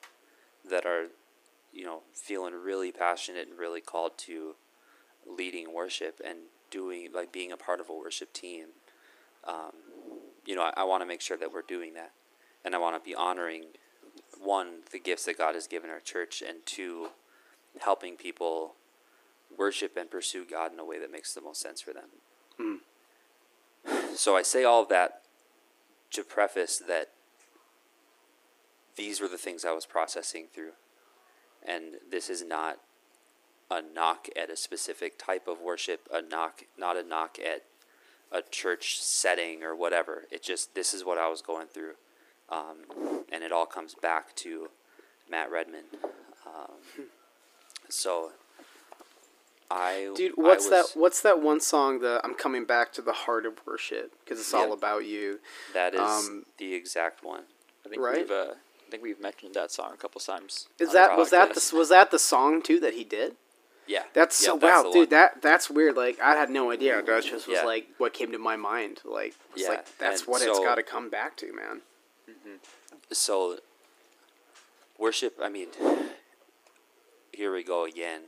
that 0.70 0.86
are 0.86 1.08
you 1.78 1.86
know, 1.86 2.02
feeling 2.12 2.56
really 2.56 2.92
passionate 2.92 3.48
and 3.48 3.60
really 3.60 3.82
called 3.82 4.18
to 4.18 4.56
leading 5.28 5.74
worship 5.74 6.20
and 6.26 6.40
doing 6.72 7.10
like 7.14 7.32
being 7.32 7.52
a 7.52 7.58
part 7.58 7.80
of 7.80 7.88
a 7.88 7.94
worship 7.94 8.34
team. 8.34 8.68
Um, 9.44 9.74
you 10.44 10.56
know, 10.56 10.64
I, 10.64 10.74
I 10.78 10.84
want 10.86 11.02
to 11.04 11.06
make 11.06 11.22
sure 11.22 11.38
that 11.38 11.54
we're 11.54 11.62
doing 11.62 11.94
that, 11.94 12.14
and 12.66 12.74
I 12.74 12.80
want 12.80 13.02
to 13.02 13.08
be 13.08 13.14
honoring 13.14 13.66
one 14.42 14.80
the 14.92 15.00
gifts 15.00 15.26
that 15.26 15.38
God 15.38 15.54
has 15.54 15.68
given 15.68 15.92
our 15.92 16.00
church, 16.00 16.42
and 16.42 16.66
two, 16.66 17.10
helping 17.80 18.16
people 18.16 18.74
worship 19.56 19.98
and 19.98 20.10
pursue 20.10 20.46
God 20.50 20.74
in 20.74 20.80
a 20.80 20.86
way 20.86 21.00
that 21.00 21.12
makes 21.12 21.34
the 21.34 21.42
most 21.42 21.62
sense 21.62 21.82
for 21.82 21.94
them. 21.94 22.82
So 24.16 24.36
I 24.36 24.42
say 24.42 24.64
all 24.64 24.82
of 24.82 24.90
that 24.90 25.22
to 26.12 26.24
preface 26.24 26.82
that 26.88 27.10
these 28.96 29.22
were 29.22 29.28
the 29.28 29.38
things 29.38 29.64
I 29.64 29.74
was 29.74 29.86
processing 29.86 30.48
through. 30.54 30.72
And 31.66 31.96
this 32.10 32.30
is 32.30 32.44
not 32.44 32.80
a 33.70 33.82
knock 33.82 34.28
at 34.36 34.50
a 34.50 34.56
specific 34.56 35.20
type 35.20 35.48
of 35.48 35.60
worship 35.62 36.08
a 36.12 36.22
knock 36.22 36.64
not 36.78 36.96
a 36.96 37.04
knock 37.04 37.38
at 37.38 37.64
a 38.32 38.42
church 38.42 39.00
setting 39.02 39.64
or 39.64 39.76
whatever. 39.76 40.24
It 40.32 40.42
just 40.42 40.74
this 40.74 40.94
is 40.94 41.04
what 41.04 41.18
i 41.18 41.28
was 41.28 41.42
going 41.42 41.68
through. 41.68 41.94
Um, 42.50 43.26
and 43.32 43.44
it 43.44 43.52
all 43.52 43.66
comes 43.66 43.94
back 43.94 44.36
to 44.38 44.70
matt 45.30 45.52
redman 45.52 45.84
um, 46.46 47.08
so 47.90 48.32
i 49.70 50.12
Dude, 50.16 50.32
I 50.38 50.42
what's 50.42 50.70
that? 50.70 50.86
What's 50.94 51.22
that 51.22 51.42
one 51.42 51.60
song? 51.60 52.00
The 52.00 52.22
I'm 52.24 52.34
coming 52.36 52.66
back 52.66 52.94
to 52.94 53.02
the 53.02 53.14
heart 53.14 53.46
of 53.46 53.60
worship 53.66 54.14
because 54.24 54.40
it's 54.40 54.54
all 54.54 54.72
about 54.74 55.06
you. 55.06 55.40
that 55.74 55.94
is 55.94 56.00
um, 56.00 56.46
the 56.58 56.74
exact 56.74 57.24
one 57.24 57.44
I 57.86 57.90
think 57.90 58.02
Right? 58.02 58.20
we've 58.20 58.32
uh, 58.32 58.54
I 58.88 58.90
think 58.90 59.04
we've 59.04 59.20
mentioned 59.20 59.54
that 59.56 59.72
song 59.72 59.92
a 59.94 59.98
couple 59.98 60.22
times. 60.22 60.68
Is 60.80 60.94
that 60.94 61.18
was 61.18 61.30
that 61.32 61.54
the 61.54 61.76
was 61.76 61.90
that 61.90 62.12
the 62.12 62.20
song 62.20 62.62
too 62.62 62.80
that 62.80 62.94
he 62.94 63.04
did? 63.04 63.36
yeah 63.86 64.04
That's 64.14 64.42
yeah, 64.42 64.48
so 64.48 64.58
that's 64.58 64.84
wow, 64.86 64.92
dude. 64.92 64.96
one. 64.96 65.10
That 65.10 65.42
that's 65.42 65.70
weird. 65.70 65.98
Like 65.98 66.20
I 66.22 66.36
had 66.36 66.50
no 66.50 66.72
idea. 66.72 67.02
That 67.02 67.24
just 67.24 67.48
was 67.48 67.58
Yeah. 67.58 67.64
like 67.66 67.88
what 67.98 68.14
came 68.14 68.32
to 68.32 68.38
my 68.40 68.56
mind. 68.56 69.02
Like 69.04 69.36
it's 69.54 69.64
Yeah, 69.64 69.70
like 69.70 69.98
that's 69.98 70.22
and 70.22 70.30
what 70.30 70.42
it's 70.42 70.60
got 70.60 70.76
to 70.76 70.84
come 70.84 71.10
back 71.10 71.36
to, 71.38 71.52
man. 71.54 71.82
so 73.12 73.58
worship 74.98 75.38
i 75.42 75.48
mean 75.48 75.68
here 77.32 77.54
we 77.54 77.64
go 77.64 77.86
again 77.86 78.22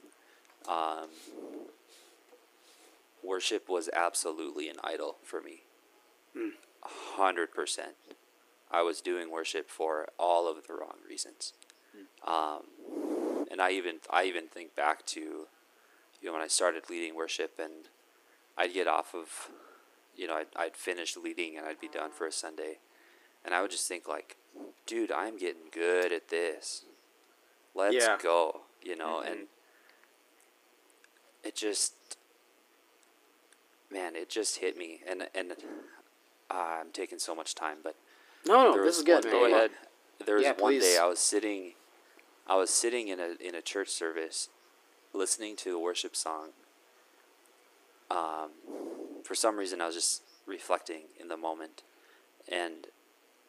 um, 0.70 1.10
worship 3.24 3.68
was 3.68 3.90
absolutely 3.94 4.70
an 4.70 4.78
idol 4.84 5.18
for 5.24 5.42
me. 5.42 5.64
A 6.36 7.20
100% 7.20 7.48
i 8.72 8.82
was 8.84 9.02
doing 9.02 9.32
worship 9.32 9.68
for 9.70 10.08
all 10.20 10.48
of 10.48 10.68
the 10.68 10.74
wrong 10.74 10.98
reasons. 11.08 11.54
Um, 12.26 12.64
and 13.52 13.60
i 13.62 13.72
even 13.72 13.96
i 14.12 14.24
even 14.26 14.48
think 14.48 14.76
back 14.76 15.06
to 15.08 15.20
you 15.20 15.48
know 16.24 16.34
when 16.34 16.42
i 16.42 16.48
started 16.48 16.90
leading 16.90 17.16
worship 17.16 17.60
and 17.60 17.90
i'd 18.58 18.74
get 18.74 18.88
off 18.88 19.16
of 19.16 19.50
you 20.16 20.28
know 20.28 20.36
i'd, 20.36 20.48
I'd 20.56 20.76
finish 20.76 21.18
leading 21.18 21.58
and 21.58 21.66
i'd 21.66 21.80
be 21.82 21.88
done 21.88 22.12
for 22.12 22.28
a 22.28 22.32
sunday. 22.32 22.78
And 23.46 23.54
I 23.54 23.62
would 23.62 23.72
just 23.72 23.88
think 23.88 24.08
like, 24.08 24.36
dude, 24.86 25.12
I'm 25.12 25.38
getting 25.38 25.70
good 25.72 26.12
at 26.12 26.28
this. 26.30 26.84
Let's 27.74 27.96
Yeah. 27.96 28.18
go, 28.22 28.62
you 28.84 28.96
know, 28.98 29.22
and 29.22 29.48
it 31.44 31.56
just, 31.56 31.94
man, 33.92 34.16
it 34.16 34.30
just 34.30 34.58
hit 34.58 34.78
me, 34.78 35.02
and 35.10 35.28
and 35.36 35.54
uh, 36.52 36.54
I'm 36.82 36.92
taking 36.92 37.20
so 37.20 37.36
much 37.36 37.56
time, 37.56 37.78
but 37.84 37.96
No, 38.46 38.76
no, 38.76 38.84
this 38.84 38.98
is 38.98 39.04
good. 39.04 39.24
Go 39.24 39.46
ahead. 39.46 39.72
There 40.26 40.36
was 40.36 40.44
Yeah, 40.44 40.54
one 40.58 40.74
please. 40.74 40.84
day 40.84 40.98
I 41.02 41.06
was 41.06 41.20
sitting, 41.20 41.74
I 42.48 42.56
was 42.56 42.70
sitting 42.70 43.08
in 43.08 43.20
a 43.20 43.36
in 43.40 43.56
a 43.56 43.62
church 43.62 43.90
service, 43.90 44.50
listening 45.14 45.56
to 45.58 45.72
the 45.72 45.80
worship 45.80 46.16
song. 46.16 46.50
Um, 48.12 48.50
for 49.24 49.36
some 49.36 49.58
reason, 49.58 49.82
I 49.82 49.86
was 49.86 49.96
just 49.96 50.24
reflecting 50.48 51.04
in 51.20 51.28
the 51.28 51.38
moment, 51.38 51.84
and 52.52 52.88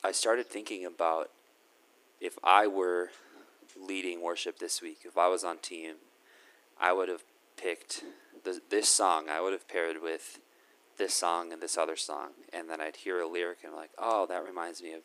I 0.04 0.12
started 0.12 0.47
thinking 0.47 0.85
about 0.85 1.30
if 2.20 2.38
I 2.44 2.66
were 2.66 3.11
leading 3.80 4.20
worship 4.20 4.59
this 4.59 4.82
week, 4.82 4.99
if 5.04 5.16
I 5.16 5.28
was 5.28 5.44
on 5.44 5.59
team, 5.59 5.94
I 6.78 6.92
would 6.92 7.09
have 7.09 7.23
picked 7.60 8.04
the, 8.44 8.60
this 8.70 8.88
song. 8.88 9.28
I 9.28 9.40
would 9.40 9.52
have 9.52 9.68
paired 9.68 10.02
with 10.02 10.40
this 10.98 11.14
song 11.14 11.52
and 11.52 11.62
this 11.62 11.78
other 11.78 11.96
song, 11.96 12.30
and 12.52 12.68
then 12.68 12.80
I'd 12.80 12.96
hear 12.96 13.20
a 13.20 13.28
lyric 13.28 13.58
and 13.62 13.72
I'm 13.72 13.78
like, 13.78 13.92
oh, 13.98 14.26
that 14.26 14.44
reminds 14.44 14.82
me 14.82 14.92
of 14.92 15.02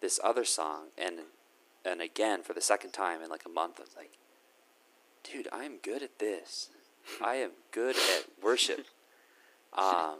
this 0.00 0.18
other 0.24 0.44
song, 0.44 0.86
and 0.98 1.20
and 1.84 2.00
again 2.00 2.42
for 2.42 2.54
the 2.54 2.60
second 2.60 2.92
time 2.92 3.22
in 3.22 3.30
like 3.30 3.44
a 3.46 3.50
month, 3.50 3.76
I 3.78 3.82
was 3.82 3.96
like, 3.96 4.12
dude, 5.22 5.48
I 5.52 5.64
am 5.64 5.78
good 5.82 6.02
at 6.02 6.18
this. 6.18 6.70
I 7.20 7.36
am 7.36 7.50
good 7.70 7.96
at 7.96 8.26
worship. 8.42 8.86
Um, 9.74 10.18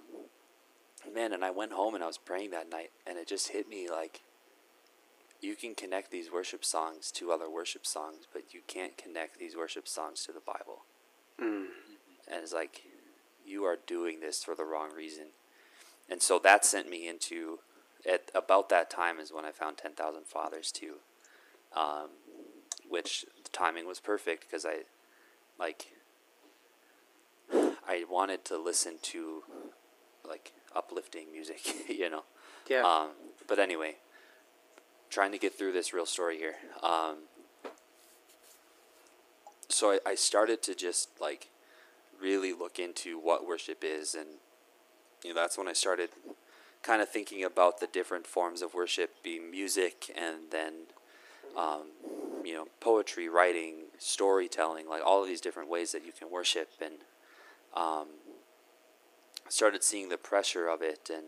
man, 1.15 1.35
and 1.35 1.45
I 1.45 1.51
went 1.51 1.73
home 1.73 1.95
and 1.95 2.03
I 2.03 2.07
was 2.07 2.17
praying 2.17 2.53
that 2.53 2.71
night, 2.71 2.91
and 3.07 3.19
it 3.19 3.29
just 3.29 3.49
hit 3.49 3.69
me 3.69 3.91
like, 3.91 4.23
you 5.43 5.57
can 5.57 5.75
connect 5.75 6.11
these 6.11 6.33
worship 6.33 6.65
songs 6.65 7.11
to 7.17 7.31
other 7.31 7.51
worship 7.51 7.85
songs, 7.85 8.27
but 8.33 8.55
you 8.55 8.61
can't 8.67 8.97
connect 8.97 9.39
these 9.39 9.55
worship 9.55 9.87
songs 9.87 10.25
to 10.25 10.33
the 10.33 10.41
Bible. 10.41 10.85
Mm. 11.41 11.67
And 12.29 12.43
it's 12.43 12.53
like, 12.53 12.83
you 13.45 13.65
are 13.65 13.79
doing 13.87 14.21
this 14.21 14.45
for 14.45 14.55
the 14.55 14.65
wrong 14.65 14.91
reason. 14.97 15.27
And 16.09 16.23
so 16.23 16.39
that 16.41 16.65
sent 16.65 16.89
me 16.89 17.09
into, 17.09 17.61
at 18.11 18.31
about 18.35 18.69
that 18.71 18.91
time 18.91 19.19
is 19.19 19.33
when 19.33 19.45
I 19.45 19.51
found 19.51 19.79
10,000 19.79 20.27
Fathers 20.27 20.73
too, 20.73 20.97
um, 21.77 22.09
which 22.89 23.25
the 23.43 23.51
timing 23.51 23.87
was 23.87 24.01
perfect 24.01 24.47
because 24.49 24.67
I, 24.67 24.81
like, 25.59 25.87
I 27.53 28.05
wanted 28.09 28.45
to 28.47 28.59
listen 28.59 28.95
to, 29.03 29.43
like, 30.27 30.53
uplifting 30.75 31.31
music, 31.33 31.61
you 31.89 32.09
know. 32.09 32.25
Yeah. 32.69 32.83
Um, 32.83 33.11
but 33.47 33.59
anyway, 33.59 33.97
trying 35.11 35.33
to 35.33 35.39
get 35.39 35.55
through 35.55 35.73
this 35.73 35.93
real 35.93 36.07
story 36.07 36.39
here. 36.39 36.55
Um, 36.83 37.17
so 39.73 39.93
I, 39.93 40.11
I 40.11 40.15
started 40.15 40.63
to 40.65 40.75
just 40.75 41.09
like 41.21 41.49
really 42.21 42.53
look 42.53 42.79
into 42.79 43.19
what 43.19 43.47
worship 43.47 43.83
is, 43.83 44.15
and 44.15 44.29
you 45.25 45.35
know 45.35 45.41
that's 45.41 45.59
when 45.59 45.69
I 45.69 45.73
started 45.73 46.11
kind 46.83 47.01
of 47.01 47.09
thinking 47.09 47.45
about 47.45 47.81
the 47.81 47.87
different 47.87 48.27
forms 48.27 48.63
of 48.63 48.75
worship, 48.75 49.23
being 49.23 49.51
music, 49.51 50.13
and 50.17 50.51
then 50.51 50.73
um, 51.57 51.89
you 52.45 52.55
know 52.55 52.67
poetry, 52.81 53.29
writing, 53.29 53.75
storytelling, 53.99 54.89
like 54.89 55.03
all 55.05 55.23
of 55.23 55.29
these 55.29 55.41
different 55.41 55.69
ways 55.69 55.93
that 55.93 56.05
you 56.05 56.13
can 56.13 56.31
worship, 56.31 56.71
and 56.81 56.95
um, 57.75 58.07
started 59.49 59.83
seeing 59.83 60.09
the 60.09 60.19
pressure 60.19 60.69
of 60.69 60.83
it, 60.83 61.11
and 61.13 61.27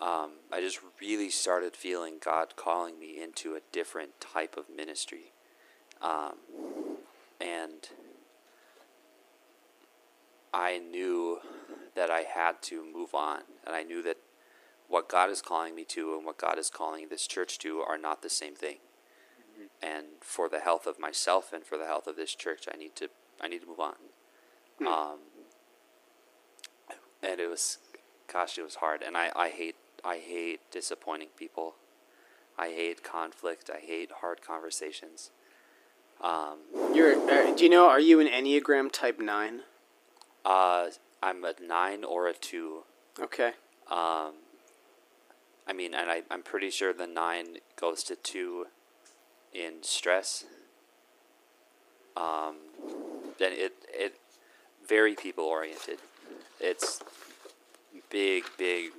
um, 0.00 0.32
I 0.52 0.60
just 0.60 0.78
really 1.00 1.30
started 1.30 1.74
feeling 1.74 2.14
God 2.24 2.54
calling 2.56 2.98
me 2.98 3.20
into 3.20 3.54
a 3.54 3.60
different 3.72 4.20
type 4.20 4.56
of 4.56 4.66
ministry. 4.74 5.32
Um, 6.00 6.36
and 7.40 7.88
I 10.52 10.78
knew 10.78 11.40
that 11.94 12.10
I 12.10 12.22
had 12.22 12.62
to 12.62 12.84
move 12.84 13.14
on. 13.14 13.42
And 13.66 13.74
I 13.74 13.82
knew 13.82 14.02
that 14.02 14.16
what 14.88 15.08
God 15.08 15.30
is 15.30 15.42
calling 15.42 15.74
me 15.74 15.84
to 15.84 16.14
and 16.14 16.24
what 16.24 16.38
God 16.38 16.58
is 16.58 16.70
calling 16.70 17.08
this 17.08 17.26
church 17.26 17.58
to 17.58 17.80
are 17.80 17.98
not 17.98 18.22
the 18.22 18.30
same 18.30 18.54
thing. 18.54 18.78
And 19.82 20.06
for 20.20 20.48
the 20.48 20.60
health 20.60 20.86
of 20.86 20.98
myself 20.98 21.52
and 21.52 21.64
for 21.64 21.76
the 21.76 21.86
health 21.86 22.06
of 22.06 22.16
this 22.16 22.34
church, 22.34 22.66
I 22.72 22.76
need 22.76 22.96
to 22.96 23.08
I 23.40 23.48
need 23.48 23.60
to 23.62 23.66
move 23.66 23.80
on. 23.80 23.94
Um, 24.86 25.18
and 27.22 27.40
it 27.40 27.48
was, 27.48 27.78
gosh, 28.32 28.58
it 28.58 28.62
was 28.62 28.76
hard. 28.76 29.02
And 29.02 29.16
I, 29.16 29.30
I 29.34 29.48
hate 29.50 29.76
I 30.04 30.18
hate 30.18 30.60
disappointing 30.70 31.28
people. 31.36 31.74
I 32.56 32.68
hate 32.68 33.02
conflict. 33.02 33.70
I 33.72 33.78
hate 33.78 34.10
hard 34.20 34.42
conversations. 34.42 35.30
Um, 36.20 36.58
You're. 36.94 37.14
Uh, 37.30 37.54
do 37.54 37.64
you 37.64 37.70
know? 37.70 37.88
Are 37.88 38.00
you 38.00 38.20
an 38.20 38.26
Enneagram 38.26 38.90
Type 38.92 39.20
Nine? 39.20 39.60
uh, 40.44 40.90
I'm 41.22 41.44
a 41.44 41.54
nine 41.60 42.04
or 42.04 42.26
a 42.28 42.32
two. 42.32 42.84
Okay. 43.20 43.52
Um, 43.90 44.34
I 45.66 45.72
mean, 45.74 45.94
and 45.94 46.10
I, 46.10 46.22
I'm 46.30 46.42
pretty 46.42 46.70
sure 46.70 46.92
the 46.92 47.06
nine 47.06 47.58
goes 47.76 48.02
to 48.04 48.16
two 48.16 48.66
in 49.52 49.82
stress. 49.82 50.44
Um, 52.16 52.56
then 53.38 53.52
it 53.52 53.74
it 53.92 54.14
very 54.86 55.14
people 55.14 55.44
oriented. 55.44 55.98
It's 56.60 57.00
big, 58.10 58.44
big, 58.56 58.90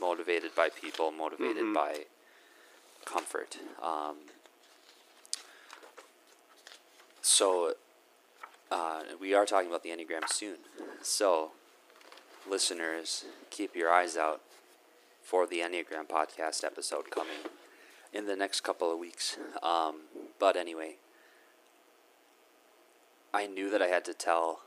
motivated 0.00 0.54
by 0.54 0.68
people, 0.68 1.10
motivated 1.12 1.62
Mhm. 1.64 1.74
by 1.74 2.06
comfort. 3.04 3.58
Um, 3.82 4.16
so, 7.26 7.74
uh, 8.70 9.02
we 9.20 9.34
are 9.34 9.44
talking 9.44 9.68
about 9.68 9.82
the 9.82 9.90
Enneagram 9.90 10.28
soon. 10.28 10.58
So, 11.02 11.50
listeners, 12.48 13.24
keep 13.50 13.74
your 13.74 13.90
eyes 13.92 14.16
out 14.16 14.42
for 15.22 15.44
the 15.44 15.58
Enneagram 15.58 16.06
podcast 16.08 16.62
episode 16.62 17.10
coming 17.10 17.50
in 18.12 18.26
the 18.26 18.36
next 18.36 18.60
couple 18.60 18.92
of 18.92 19.00
weeks. 19.00 19.36
Um, 19.60 20.02
but 20.38 20.56
anyway, 20.56 20.98
I 23.34 23.48
knew 23.48 23.70
that 23.70 23.82
I 23.82 23.88
had 23.88 24.04
to 24.04 24.14
tell 24.14 24.60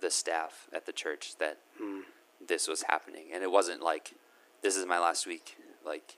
the 0.00 0.10
staff 0.10 0.68
at 0.72 0.86
the 0.86 0.92
church 0.92 1.36
that 1.36 1.58
Hmm. 1.76 2.00
this 2.40 2.66
was 2.66 2.84
happening. 2.84 3.26
And 3.30 3.42
it 3.42 3.50
wasn't 3.50 3.82
like, 3.82 4.14
this 4.62 4.74
is 4.74 4.86
my 4.86 4.98
last 4.98 5.26
week. 5.26 5.58
Like, 5.84 6.16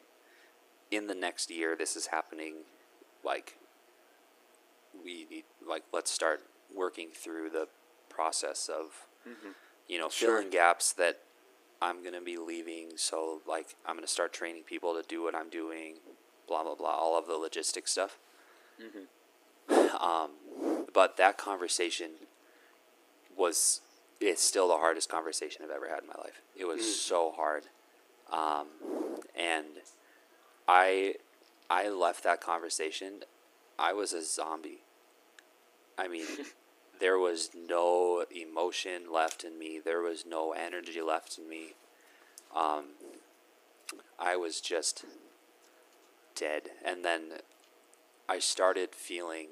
in 0.92 1.08
the 1.08 1.14
next 1.16 1.50
year, 1.50 1.74
this 1.74 1.96
is 1.96 2.06
happening. 2.06 2.64
Like, 3.24 3.56
we 5.04 5.26
need, 5.30 5.44
like, 5.66 5.84
let's 5.92 6.10
start 6.10 6.42
working 6.74 7.08
through 7.14 7.50
the 7.50 7.68
process 8.08 8.68
of, 8.68 9.06
you 9.88 9.98
know, 9.98 10.08
Sure. 10.08 10.36
filling 10.36 10.50
gaps 10.50 10.92
that 10.94 11.20
I'm 11.80 12.02
going 12.02 12.14
to 12.14 12.20
be 12.20 12.36
leaving. 12.38 12.96
So, 12.96 13.40
like, 13.46 13.74
I'm 13.86 13.94
going 13.96 14.06
to 14.06 14.12
start 14.12 14.32
training 14.32 14.62
people 14.64 14.94
to 14.94 15.02
do 15.06 15.22
what 15.22 15.34
I'm 15.34 15.48
doing, 15.48 15.96
blah, 16.46 16.62
blah, 16.62 16.74
blah, 16.74 16.90
all 16.94 17.18
of 17.18 17.26
the 17.26 17.34
logistic 17.34 17.88
stuff. 17.88 18.18
Um, 20.00 20.30
but 20.92 21.16
that 21.18 21.38
conversation 21.38 22.10
was, 23.36 23.80
it's 24.20 24.42
still 24.42 24.68
the 24.68 24.76
hardest 24.76 25.08
conversation 25.08 25.62
I've 25.64 25.70
ever 25.70 25.88
had 25.88 26.00
in 26.02 26.08
my 26.08 26.20
life. 26.20 26.42
It 26.56 26.64
was 26.64 27.00
so 27.00 27.30
hard. 27.32 27.64
Um, 28.30 28.66
and 29.36 29.66
I, 30.66 31.14
I 31.70 31.88
left 31.88 32.24
that 32.24 32.40
conversation. 32.40 33.22
I 33.78 33.92
was 33.92 34.12
a 34.12 34.22
zombie. 34.22 34.80
I 35.98 36.08
mean, 36.08 36.26
there 37.00 37.18
was 37.18 37.50
no 37.54 38.24
emotion 38.30 39.12
left 39.12 39.44
in 39.44 39.58
me. 39.58 39.80
There 39.84 40.00
was 40.00 40.24
no 40.26 40.52
energy 40.52 41.00
left 41.00 41.38
in 41.38 41.48
me. 41.48 41.74
Um, 42.54 42.84
I 44.18 44.36
was 44.36 44.60
just 44.60 45.04
dead. 46.34 46.70
And 46.84 47.04
then 47.04 47.22
I 48.28 48.38
started 48.38 48.94
feeling, 48.94 49.48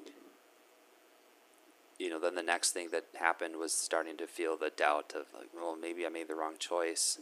you 1.99 2.09
know, 2.09 2.19
then 2.19 2.35
the 2.35 2.43
next 2.43 2.71
thing 2.71 2.89
that 2.91 3.05
happened 3.15 3.57
was 3.57 3.73
starting 3.73 4.17
to 4.17 4.27
feel 4.27 4.57
the 4.57 4.69
doubt 4.69 5.13
of, 5.15 5.25
like, 5.37 5.49
well, 5.55 5.75
maybe 5.75 6.05
I 6.05 6.09
made 6.09 6.27
the 6.27 6.35
wrong 6.35 6.55
choice. 6.57 7.19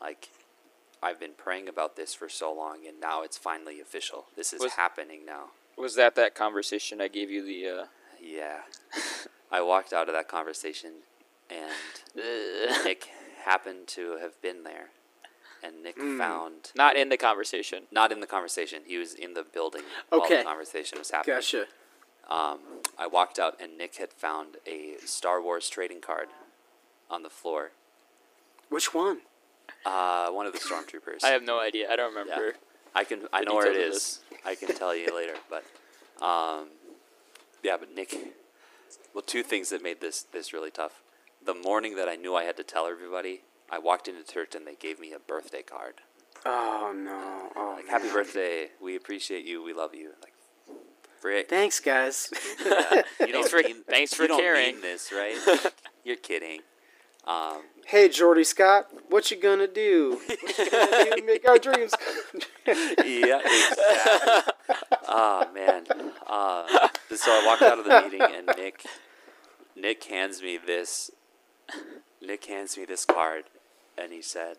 Like, 0.00 0.30
I've 1.02 1.20
been 1.20 1.32
praying 1.36 1.68
about 1.68 1.96
this 1.96 2.14
for 2.14 2.28
so 2.28 2.52
long, 2.52 2.86
and 2.86 2.98
now 3.00 3.22
it's 3.22 3.36
finally 3.36 3.80
official. 3.80 4.26
This 4.36 4.52
is 4.52 4.60
Was- 4.60 4.72
happening 4.72 5.26
now. 5.26 5.50
Was 5.76 5.94
that 5.96 6.14
that 6.16 6.34
conversation 6.34 7.00
I 7.00 7.08
gave 7.08 7.30
you 7.30 7.44
the? 7.44 7.68
Uh, 7.82 7.86
Yeah. 8.20 8.62
I 9.50 9.60
walked 9.60 9.92
out 9.92 10.08
of 10.08 10.14
that 10.14 10.26
conversation, 10.28 11.02
and 11.50 11.72
Nik 12.14 13.10
happened 13.44 13.86
to 13.88 14.16
have 14.16 14.40
been 14.40 14.62
there. 14.64 14.90
And 15.62 15.82
Nik 15.82 15.96
Hmm. 15.96 16.18
found, 16.18 16.72
not 16.74 16.96
in 16.96 17.08
the 17.08 17.16
conversation. 17.16 17.86
not 17.90 18.12
in 18.12 18.20
the 18.20 18.26
conversation, 18.26 18.82
he 18.86 18.98
was 18.98 19.14
in 19.14 19.34
the 19.34 19.42
building 19.42 19.82
while 20.08 20.28
the 20.28 20.42
conversation 20.44 20.98
was 20.98 21.10
happening. 21.10 21.36
Gotcha. 21.36 21.66
Um, 22.28 22.60
I 22.98 23.06
walked 23.06 23.38
out, 23.38 23.60
and 23.60 23.76
Nik 23.78 23.96
had 23.96 24.12
found 24.12 24.56
a 24.66 24.96
Star 25.04 25.40
Wars 25.40 25.68
trading 25.68 26.00
card 26.00 26.28
on 27.10 27.22
the 27.22 27.30
floor. 27.30 27.70
Which 28.70 28.92
one? 28.94 29.22
Uh, 29.84 30.30
one 30.30 30.46
of 30.46 30.52
the 30.52 30.58
stormtroopers. 30.58 31.22
I 31.22 31.28
have 31.28 31.42
no 31.42 31.58
idea. 31.60 31.90
I 31.90 31.96
don't 31.96 32.14
remember. 32.14 32.54
I 32.94 33.04
can. 33.04 33.22
I 33.32 33.42
know 33.42 33.54
where 33.54 33.66
it 33.66 33.74
details 33.74 33.96
of 33.96 34.38
is. 34.38 34.38
I 34.44 34.54
can 34.54 34.74
tell 34.76 34.94
you 34.94 35.14
later. 35.14 35.34
But, 35.50 35.64
um, 36.24 36.68
yeah. 37.62 37.76
But 37.78 37.94
Nik. 37.94 38.14
Well, 39.14 39.22
two 39.22 39.42
things 39.42 39.70
that 39.70 39.82
made 39.82 40.00
this 40.00 40.22
this 40.22 40.52
really 40.52 40.70
tough. 40.70 41.02
The 41.44 41.54
morning 41.54 41.96
that 41.96 42.08
I 42.08 42.16
knew 42.16 42.34
I 42.34 42.44
had 42.44 42.56
to 42.56 42.62
tell 42.64 42.86
everybody, 42.86 43.42
I 43.70 43.78
walked 43.78 44.08
into 44.08 44.22
church 44.24 44.54
and 44.54 44.66
they 44.66 44.74
gave 44.76 44.98
me 44.98 45.12
a 45.12 45.18
birthday 45.18 45.62
card. 45.62 45.94
Oh 46.46 46.92
no. 46.96 47.50
Oh 47.56 47.74
Like, 47.76 47.88
happy 47.88 48.10
birthday. 48.10 48.68
We 48.82 48.96
appreciate 48.96 49.44
you. 49.44 49.62
We 49.62 49.72
love 49.72 49.94
you. 49.94 50.10
Like, 50.22 50.32
frick. 51.20 51.48
Thanks, 51.48 51.80
guys. 51.80 52.30
Yeah, 52.64 53.02
you 53.20 53.32
don't 53.32 53.48
for- 53.48 53.62
mean, 53.62 53.82
thanks 53.88 54.12
you 54.12 54.16
for 54.24 54.26
don't 54.28 54.42
mean 54.54 54.80
this, 54.80 55.12
right? 55.12 55.36
You're 56.04 56.16
kidding. 56.16 56.60
Um, 57.26 57.62
hey, 57.86 58.08
Jorde 58.08 58.44
Scott, 58.44 58.88
what 59.08 59.30
you 59.30 59.40
gonna 59.40 59.66
do? 59.66 60.20
What 60.28 60.58
you 60.58 60.70
gonna 60.70 61.04
do 61.04 61.20
to 61.20 61.22
make 61.26 61.48
our 61.48 61.58
dreams 61.58 61.92
come 61.94 62.42
true? 62.66 63.04
yeah, 63.06 63.40
exactly. 63.40 64.52
oh 65.08 65.48
man. 65.54 65.84
Uh, 66.26 66.88
so 67.14 67.30
I 67.30 67.46
walked 67.46 67.62
out 67.62 67.78
of 67.78 67.86
the 67.86 68.02
meeting 68.02 68.20
and 68.20 68.46
Nik, 68.58 68.84
Nik 69.74 70.04
hands 70.04 70.42
me 70.42 70.58
this. 70.58 71.10
Nik 72.20 72.44
hands 72.44 72.76
me 72.76 72.84
this 72.84 73.06
card, 73.06 73.44
and 73.96 74.12
he 74.12 74.20
said, 74.20 74.58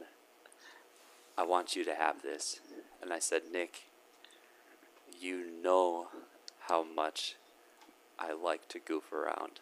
"I 1.37 1.43
want 1.43 1.75
you 1.75 1.83
to 1.83 1.93
have 1.93 2.23
this." 2.23 2.59
And 3.01 3.13
I 3.13 3.19
said, 3.19 3.43
"Nik, 3.51 3.83
you 5.19 5.45
know 5.63 6.07
how 6.61 6.83
much 6.83 7.35
I 8.17 8.33
like 8.33 8.67
to 8.69 8.79
goof 8.79 9.11
around, 9.13 9.59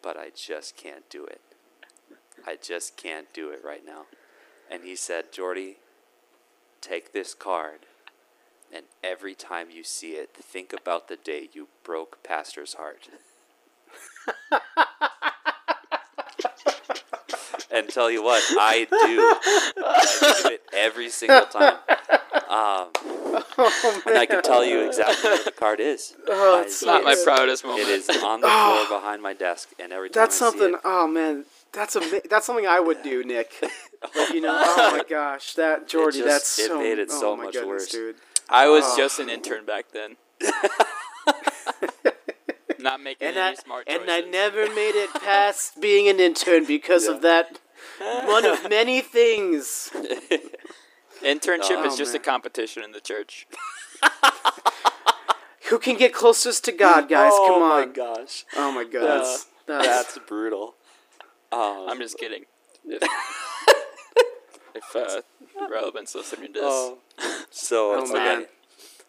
but 0.00 0.16
I 0.16 0.30
just 0.34 0.76
can't 0.76 1.08
do 1.10 1.26
it. 1.26 1.40
I 2.46 2.56
just 2.56 2.96
can't 2.96 3.32
do 3.32 3.50
it 3.50 3.64
right 3.64 3.84
now." 3.84 4.06
And 4.70 4.84
he 4.84 4.96
said, 4.96 5.32
"Jorde." 5.32 5.76
take 6.80 7.12
this 7.12 7.32
card 7.32 7.86
and 8.72 8.84
every 9.04 9.36
time 9.36 9.70
you 9.70 9.84
see 9.84 10.14
it 10.14 10.34
think 10.34 10.72
about 10.72 11.06
the 11.06 11.14
day 11.16 11.48
you 11.52 11.68
broke 11.84 12.20
pastor's 12.24 12.74
heart 12.74 13.08
and 17.70 17.88
tell 17.88 18.10
you 18.10 18.22
what 18.22 18.42
i 18.58 18.86
do 19.00 19.36
i 19.80 20.34
do 20.42 20.48
it 20.48 20.62
every 20.72 21.08
single 21.08 21.46
time 21.46 21.76
um, 22.48 22.88
Oh, 23.58 24.02
and 24.06 24.18
i 24.18 24.26
can 24.26 24.42
tell 24.42 24.64
you 24.64 24.80
exactly 24.80 25.30
where 25.30 25.44
the 25.44 25.50
card 25.52 25.78
is 25.80 26.14
Oh, 26.28 26.58
I- 26.58 26.62
it's 26.62 26.84
Not 26.84 27.04
my 27.04 27.10
Yes. 27.10 27.24
proudest 27.24 27.64
moment. 27.64 27.88
it 27.88 27.92
is 27.92 28.08
on 28.22 28.40
the 28.40 28.48
floor 28.48 28.98
behind 28.98 29.22
my 29.22 29.32
desk 29.34 29.68
and 29.78 29.92
every 29.92 30.08
time 30.10 30.22
That's 30.24 30.36
I 30.36 30.38
something. 30.50 30.74
it, 30.74 30.80
Oh 30.84 31.06
man, 31.06 31.44
that's 31.72 31.96
a 31.96 32.20
that's 32.30 32.46
something 32.46 32.66
I 32.66 32.80
would 32.80 33.02
do, 33.02 33.24
Nik. 33.24 33.52
Like, 34.16 34.30
you 34.34 34.40
know, 34.40 34.54
oh 34.62 34.96
my 34.96 35.04
gosh, 35.08 35.54
that 35.54 35.88
Jorde, 35.88 36.12
just- 36.14 36.24
that's 36.24 36.58
it 36.58 36.68
so. 36.68 36.78
made 36.78 36.98
it 36.98 37.08
oh 37.10 37.20
so 37.20 37.36
my 37.36 37.44
much 37.44 37.54
goodness, 37.54 37.68
worse. 37.68 37.88
dude. 37.88 38.16
I 38.48 38.68
was 38.68 38.84
Oh. 38.86 38.96
just 38.96 39.18
an 39.18 39.28
intern 39.30 39.64
back 39.64 39.86
then. 39.92 40.16
Not 42.78 43.00
making 43.00 43.28
And 43.28 43.36
any 43.36 43.52
I 43.52 43.54
smart 43.54 43.84
and. 43.88 44.10
I 44.10 44.20
never 44.20 44.66
made 44.74 44.96
it 44.96 45.12
past 45.14 45.80
being 45.80 46.08
an 46.08 46.18
intern 46.18 46.64
because 46.64 47.06
of 47.06 47.22
that. 47.22 47.60
One 48.24 48.44
of 48.44 48.68
many 48.68 49.00
things. 49.00 49.90
Internship 51.22 51.76
Oh, 51.78 51.86
is 51.86 51.96
just 51.96 52.14
a 52.16 52.18
competition 52.18 52.82
in 52.82 52.90
the 52.90 53.00
church. 53.00 53.46
Who 55.68 55.78
can 55.78 55.96
get 55.96 56.12
closest 56.12 56.64
to 56.64 56.72
God, 56.72 57.08
guys? 57.08 57.30
Oh 57.32 57.46
Come 57.46 57.62
on. 57.62 57.70
Oh 57.82 57.86
my 57.86 57.92
gosh 57.92 58.44
Oh 58.56 58.72
my 58.72 58.84
goodness. 58.84 59.46
That's, 59.66 59.86
that's 59.86 60.18
brutal 60.26 60.74
um, 61.52 61.86
I'm 61.88 61.98
just 61.98 62.18
kidding. 62.18 62.44
If, 62.84 63.02
if 64.74 64.96
uh, 64.96 65.20
relevance 65.70 66.14
listening 66.14 66.52
to 66.54 66.60
this, 66.60 66.62
Oh, 66.64 66.98
so 67.50 67.94
Oh, 67.96 68.02
it's 68.02 68.12
man. 68.12 68.38
okay. 68.42 68.46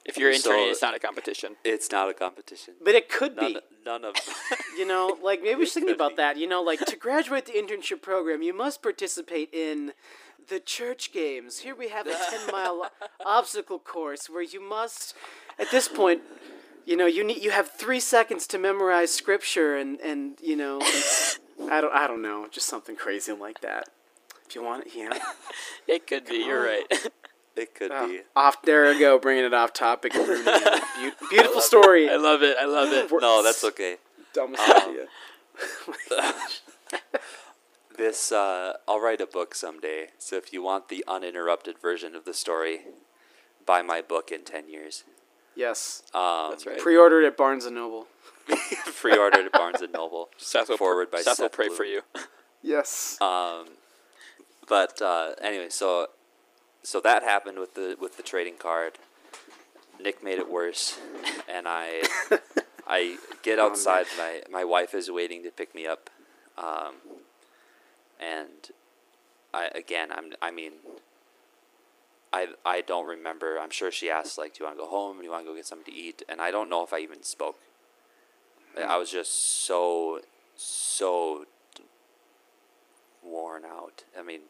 if 0.06 0.18
you're 0.18 0.32
interning, 0.32 0.66
so- 0.68 0.72
it's 0.72 0.82
not 0.82 0.96
a 0.96 1.00
competition. 1.00 1.56
It's 1.64 1.92
not 1.92 2.10
a 2.10 2.14
competition. 2.14 2.76
but 2.84 2.96
it 2.96 3.10
could 3.10 3.36
None, 3.36 3.54
be. 3.54 3.60
none 3.86 4.06
of. 4.06 4.16
You 4.78 4.88
know, 4.88 5.18
like 5.22 5.44
maybe 5.44 5.60
we 5.60 5.66
should 5.68 5.84
think 5.84 5.96
about 5.96 6.12
be. 6.12 6.16
that. 6.18 6.38
You 6.38 6.48
know, 6.48 6.62
like 6.64 6.80
to 6.86 6.96
graduate 7.08 7.46
the 7.46 7.54
internship 7.54 8.02
program, 8.02 8.42
you 8.42 8.54
must 8.54 8.82
participate 8.82 9.50
in 9.54 9.94
the 10.50 10.60
church 10.60 11.14
games. 11.14 11.60
Here 11.60 11.76
we 11.76 11.90
have 11.90 12.08
a 12.08 12.16
10 12.30 12.52
mile 12.52 12.90
obstacle 13.26 13.78
course 13.80 14.30
where 14.30 14.42
you 14.42 14.60
must, 14.62 15.14
at 15.60 15.70
this 15.72 15.88
point, 15.88 16.22
you 16.86 16.98
know, 16.98 17.06
you 17.06 17.24
need 17.24 17.42
you 17.44 17.52
have 17.52 17.70
three 17.72 18.00
seconds 18.02 18.46
to 18.48 18.58
memorize 18.58 19.12
scripture 19.14 19.78
and 19.78 20.02
and 20.02 20.38
you 20.42 20.56
know, 20.58 20.82
I 21.71 21.82
don't 21.82 21.93
I 21.93 22.08
don't 22.08 22.21
know, 22.21 22.47
just 22.52 22.67
something 22.67 22.95
crazy 22.95 23.32
like 23.34 23.62
that. 23.62 23.89
If 24.47 24.56
you 24.56 24.63
want 24.63 24.86
it, 24.88 24.93
yeah. 24.95 25.17
It 25.88 26.08
could 26.08 26.26
be. 26.26 26.38
You're 26.38 26.63
right. 26.63 26.86
It 27.56 27.76
could 27.76 27.91
Oh, 27.93 28.08
be. 28.08 28.21
off 28.36 28.63
there 28.63 28.86
we 28.91 28.97
go, 28.97 29.19
bringing 29.19 29.45
it 29.45 29.54
off 29.54 29.73
topic. 29.73 30.15
and 30.15 30.28
ruining 30.28 30.45
it. 30.47 31.13
Beau- 31.19 31.28
beautiful 31.30 31.62
story. 31.62 32.10
I 32.10 32.15
love 32.15 32.41
it. 32.41 32.58
I 32.60 32.65
love 32.65 32.91
it. 32.91 33.12
No, 33.21 33.43
that's 33.43 33.63
okay. 33.63 33.97
Dumbest 34.34 34.67
Um, 34.67 34.89
idea. 34.89 35.06
This, 37.95 38.32
uh, 38.32 38.73
I'll 38.88 38.99
write 38.99 39.21
a 39.21 39.28
book 39.28 39.54
someday. 39.54 40.08
So 40.17 40.36
if 40.36 40.52
you 40.52 40.63
want 40.63 40.89
the 40.89 41.04
uninterrupted 41.08 41.78
version 41.78 42.15
of 42.15 42.26
the 42.26 42.34
story, 42.34 42.82
buy 43.67 43.84
my 43.84 44.02
book 44.02 44.32
in 44.32 44.43
10 44.43 44.67
years. 44.67 45.04
Yes. 45.56 46.02
Um, 46.12 46.47
That's 46.49 46.65
right. 46.65 46.80
Pre-ordered 46.80 47.23
at 47.23 47.38
Barnes 47.38 47.65
and 47.65 47.76
Noble. 47.76 48.08
Pre-ordered 49.00 49.46
at 49.46 49.52
Barnes 49.52 49.82
& 49.88 49.94
Noble. 49.94 50.30
Seth 50.38 50.70
will, 50.70 50.78
Forward 50.78 51.12
by 51.12 51.22
Seth 51.22 51.40
will 51.40 51.50
pray 51.50 51.68
Bloom. 51.68 51.78
for 51.78 51.86
you. 51.86 52.02
Yes. 52.62 53.18
Um, 53.22 53.68
but 54.68 55.02
uh, 55.02 55.32
anyway, 55.42 55.68
so 55.70 56.08
so 56.84 57.00
that 57.02 57.24
happened 57.24 57.60
with 57.60 57.74
the 57.76 57.98
with 58.00 58.18
the 58.18 58.24
trading 58.24 58.56
card. 58.58 58.94
Nik 60.02 60.24
made 60.24 60.38
it 60.40 60.50
worse, 60.52 61.00
and 61.50 61.68
I 61.68 62.04
I 62.88 63.18
get 63.44 63.60
Oh, 63.60 63.68
outside. 63.68 64.06
my 64.18 64.42
my 64.50 64.64
wife 64.64 64.94
is 64.94 65.10
waiting 65.12 65.44
to 65.44 65.52
pick 65.52 65.76
me 65.76 65.86
up, 65.86 66.10
um, 66.58 66.96
and 68.20 68.72
I 69.54 69.68
again 69.76 70.10
I'm 70.12 70.34
I 70.42 70.52
mean. 70.52 70.74
I, 72.36 72.48
I 72.66 72.82
don't 72.82 73.06
remember. 73.06 73.60
I'm 73.60 73.70
sure 73.70 73.92
she 73.92 74.10
asked 74.10 74.40
like, 74.40 74.56
"Do 74.56 74.64
you 74.64 74.66
want 74.66 74.80
to 74.80 74.84
go 74.86 74.90
home? 74.90 75.18
Do 75.20 75.24
you 75.24 75.30
want 75.30 75.46
to 75.46 75.52
go 75.52 75.56
get 75.56 75.68
something 75.68 75.94
to 75.94 76.00
eat?" 76.00 76.24
And 76.28 76.42
I 76.42 76.50
don't 76.50 76.68
know 76.68 76.84
if 76.84 76.92
I 76.92 76.98
even 76.98 77.22
spoke. 77.22 77.58
I 78.78 78.98
was 78.98 79.12
just 79.12 79.66
so 79.66 80.22
so 80.56 81.46
worn 83.24 83.64
out. 83.66 84.04
I 84.18 84.24
mean, 84.24 84.42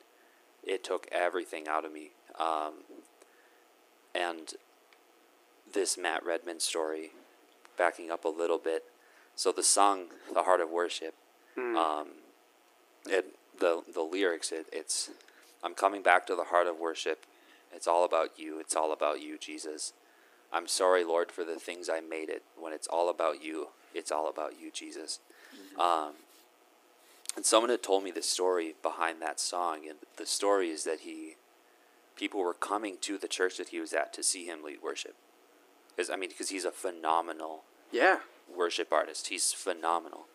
it 0.63 0.83
took 0.83 1.07
everything 1.11 1.67
out 1.67 1.85
of 1.85 1.93
me. 1.93 2.11
Um, 2.39 2.73
and 4.15 4.53
this 5.73 5.97
Matt 5.97 6.25
Redman 6.25 6.59
story, 6.59 7.11
backing 7.77 8.11
up 8.11 8.25
a 8.25 8.29
little 8.29 8.57
bit. 8.57 8.85
So 9.35 9.51
the 9.51 9.63
song, 9.63 10.07
"The 10.31 10.43
Heart 10.43 10.61
of 10.61 10.69
Worship," 10.69 11.15
um, 11.57 12.07
it 13.05 13.35
the 13.59 13.83
the 13.93 14.01
lyrics, 14.01 14.51
it, 14.51 14.67
it's, 14.71 15.09
"I'm 15.63 15.73
coming 15.73 16.01
back 16.01 16.25
to 16.27 16.35
the 16.35 16.45
heart 16.45 16.67
of 16.67 16.79
worship. 16.79 17.25
It's 17.73 17.87
all 17.87 18.05
about 18.05 18.37
you. 18.37 18.59
It's 18.59 18.75
all 18.75 18.91
about 18.91 19.21
you, 19.21 19.37
Jesus. 19.37 19.93
I'm 20.51 20.67
sorry, 20.67 21.03
Lord, 21.03 21.31
for 21.31 21.43
the 21.43 21.55
things 21.55 21.89
I 21.89 21.99
made 21.99 22.29
it. 22.29 22.43
When 22.55 22.73
it's 22.73 22.87
all 22.87 23.09
about 23.09 23.43
you, 23.43 23.69
it's 23.95 24.11
all 24.11 24.29
about 24.29 24.59
you, 24.59 24.71
Jesus." 24.71 25.19
Um, 25.79 26.13
and 27.35 27.45
someone 27.45 27.69
had 27.69 27.81
told 27.81 28.03
me 28.03 28.11
the 28.11 28.21
story 28.21 28.75
behind 28.81 29.21
that 29.21 29.39
song, 29.39 29.87
and 29.87 29.97
the 30.17 30.25
story 30.25 30.69
is 30.69 30.83
that 30.83 31.01
he, 31.01 31.35
people 32.15 32.39
were 32.41 32.53
coming 32.53 32.97
to 33.01 33.17
the 33.17 33.27
church 33.27 33.57
that 33.57 33.69
he 33.69 33.79
was 33.79 33.93
at 33.93 34.13
to 34.13 34.23
see 34.23 34.45
him 34.45 34.63
lead 34.63 34.81
worship. 34.83 35.15
Because 35.95 36.09
I 36.09 36.15
mean, 36.15 36.29
because 36.29 36.49
he's 36.49 36.65
a 36.65 36.71
phenomenal 36.71 37.63
Yeah. 37.91 38.19
worship 38.53 38.91
artist. 38.91 39.27
He's 39.27 39.51
phenomenal. 39.53 40.27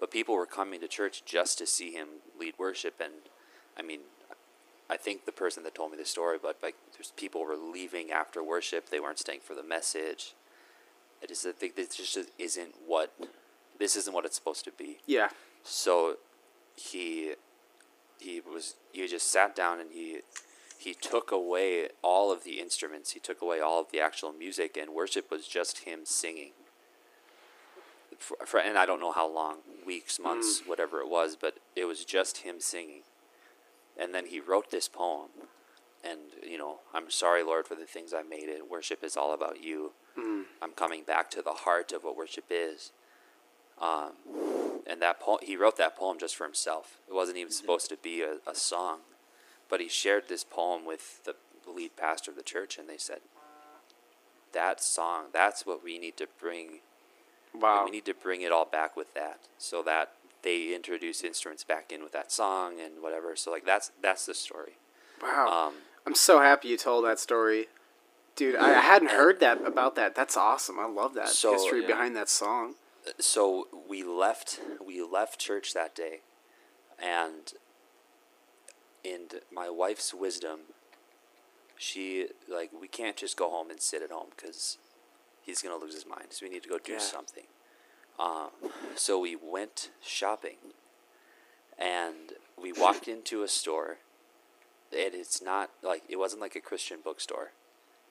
But 0.00 0.10
people 0.10 0.34
were 0.36 0.46
coming 0.46 0.80
to 0.80 0.88
church 0.88 1.24
just 1.24 1.58
to 1.58 1.66
see 1.66 1.90
him 1.92 2.22
lead 2.38 2.54
worship, 2.58 3.00
and 3.00 3.14
I 3.76 3.82
mean, 3.82 4.00
I 4.90 4.96
think 4.96 5.26
the 5.26 5.32
person 5.32 5.64
that 5.64 5.74
told 5.74 5.90
me 5.90 5.98
the 5.98 6.04
story, 6.06 6.38
but 6.40 6.56
like, 6.62 6.76
there's 6.96 7.10
people 7.16 7.44
were 7.44 7.56
leaving 7.56 8.10
after 8.10 8.42
worship. 8.42 8.88
They 8.88 9.00
weren't 9.00 9.18
staying 9.18 9.40
for 9.40 9.54
the 9.54 9.62
message. 9.62 10.34
I 11.22 11.26
just 11.26 11.46
I 11.46 11.52
think 11.52 11.76
this 11.76 11.96
just 11.96 12.18
isn't 12.38 12.74
what 12.86 13.12
this 13.78 13.96
isn't 13.96 14.14
what 14.14 14.24
it's 14.24 14.36
supposed 14.36 14.64
to 14.64 14.72
be. 14.72 14.98
Yeah. 15.06 15.28
So 15.62 16.16
he 16.76 17.34
he 18.18 18.40
was 18.40 18.74
he 18.92 19.06
just 19.06 19.30
sat 19.30 19.54
down 19.54 19.80
and 19.80 19.90
he 19.92 20.20
he 20.78 20.94
took 20.94 21.32
away 21.32 21.88
all 22.02 22.30
of 22.30 22.44
the 22.44 22.60
instruments. 22.60 23.10
He 23.10 23.20
took 23.20 23.42
away 23.42 23.60
all 23.60 23.80
of 23.80 23.90
the 23.90 24.00
actual 24.00 24.32
music, 24.32 24.76
and 24.76 24.90
worship 24.90 25.28
was 25.28 25.48
just 25.48 25.78
him 25.80 26.00
singing. 26.04 26.52
For, 28.16 28.36
for, 28.46 28.60
and 28.60 28.78
I 28.78 28.86
don't 28.86 29.00
know 29.00 29.12
how 29.12 29.28
long, 29.28 29.58
weeks, 29.84 30.18
mm. 30.18 30.24
months, 30.24 30.62
whatever 30.66 31.00
it 31.00 31.08
was, 31.08 31.36
but 31.40 31.58
it 31.74 31.84
was 31.84 32.04
just 32.04 32.38
him 32.38 32.60
singing. 32.60 33.02
And 34.00 34.14
then 34.14 34.26
he 34.26 34.38
wrote 34.38 34.70
this 34.70 34.86
poem, 34.88 35.30
and 36.04 36.20
you 36.48 36.58
know, 36.58 36.78
I'm 36.94 37.10
sorry, 37.10 37.42
Lord, 37.42 37.66
for 37.66 37.74
the 37.74 37.84
things 37.84 38.14
I 38.14 38.22
made 38.22 38.48
it. 38.48 38.70
Worship 38.70 39.02
is 39.02 39.16
all 39.16 39.34
about 39.34 39.62
you. 39.62 39.92
I'm 40.62 40.72
coming 40.72 41.02
back 41.04 41.30
to 41.32 41.42
the 41.42 41.52
heart 41.52 41.92
of 41.92 42.04
what 42.04 42.16
worship 42.16 42.44
is. 42.50 42.92
Um, 43.80 44.12
and 44.86 45.00
that 45.02 45.20
poem, 45.20 45.38
he 45.42 45.56
wrote 45.56 45.76
that 45.76 45.96
poem 45.96 46.18
just 46.18 46.36
for 46.36 46.44
himself. 46.44 46.98
It 47.08 47.14
wasn't 47.14 47.38
even 47.38 47.52
supposed 47.52 47.88
to 47.90 47.96
be 47.96 48.22
a, 48.22 48.38
a 48.48 48.54
song, 48.54 49.00
but 49.68 49.80
he 49.80 49.88
shared 49.88 50.28
this 50.28 50.44
poem 50.44 50.84
with 50.84 51.22
the 51.24 51.34
lead 51.70 51.96
pastor 51.96 52.30
of 52.30 52.36
the 52.36 52.42
church, 52.42 52.78
and 52.78 52.88
they 52.88 52.96
said, 52.96 53.20
"That 54.52 54.82
song, 54.82 55.26
that's 55.32 55.66
what 55.66 55.84
we 55.84 55.98
need 55.98 56.16
to 56.16 56.26
bring. 56.40 56.80
Wow. 57.54 57.84
We 57.84 57.90
need 57.90 58.04
to 58.06 58.14
bring 58.14 58.42
it 58.42 58.50
all 58.50 58.64
back 58.64 58.96
with 58.96 59.14
that, 59.14 59.40
so 59.58 59.82
that 59.82 60.12
they 60.42 60.74
introduce 60.74 61.22
instruments 61.22 61.64
back 61.64 61.92
in 61.92 62.02
with 62.02 62.12
that 62.12 62.32
song 62.32 62.80
and 62.80 63.02
whatever. 63.02 63.36
So 63.36 63.50
like 63.50 63.64
that's 63.64 63.92
that's 64.02 64.26
the 64.26 64.34
story. 64.34 64.72
Wow. 65.22 65.68
Um, 65.68 65.74
I'm 66.06 66.14
so 66.14 66.40
happy 66.40 66.68
you 66.68 66.76
told 66.76 67.04
that 67.04 67.18
story. 67.18 67.66
Dude, 68.38 68.54
I, 68.54 68.80
hadn't 68.80 69.10
heard 69.10 69.40
that 69.40 69.66
about 69.66 69.96
that. 69.96 70.14
That's 70.14 70.36
awesome. 70.36 70.78
I 70.78 70.86
love 70.86 71.14
that 71.14 71.28
So, 71.28 71.52
history 71.54 71.80
yeah. 71.82 71.88
behind 71.88 72.14
that 72.14 72.28
song. 72.28 72.74
so 73.18 73.66
we 73.88 74.02
left 74.04 74.60
we 74.84 75.02
left 75.02 75.40
church 75.40 75.74
that 75.74 75.94
day 75.94 76.20
and 77.02 77.52
in 79.02 79.22
my 79.52 79.68
wife's 79.70 80.12
wisdom 80.12 80.60
she 81.78 82.26
like 82.48 82.70
we 82.78 82.86
can't 82.86 83.16
just 83.16 83.36
go 83.36 83.48
home 83.50 83.70
and 83.70 83.80
sit 83.80 84.02
at 84.02 84.10
home 84.10 84.26
because 84.36 84.76
he's 85.42 85.62
gonna 85.62 85.76
lose 85.76 85.94
his 85.94 86.06
mind 86.06 86.26
so 86.30 86.44
we 86.44 86.50
need 86.52 86.62
to 86.62 86.68
go 86.68 86.78
do 86.78 86.92
Yeah. 86.92 86.98
something 86.98 87.44
um, 88.18 88.50
so 88.94 89.18
we 89.18 89.34
went 89.36 89.90
shopping 90.02 90.56
and 91.78 92.34
we 92.60 92.72
walked 92.72 93.08
into 93.08 93.42
a 93.42 93.48
store 93.48 93.98
and 94.92 95.14
it's 95.14 95.40
not 95.40 95.70
like 95.82 96.02
it 96.10 96.16
wasn't 96.16 96.42
like 96.42 96.56
a 96.56 96.60
christian 96.60 96.98
bookstore 97.02 97.52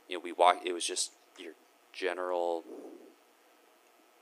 you 0.07 0.17
know 0.17 0.21
we 0.23 0.31
walked 0.31 0.65
it 0.65 0.73
was 0.73 0.85
just 0.85 1.11
your 1.37 1.53
general 1.93 2.63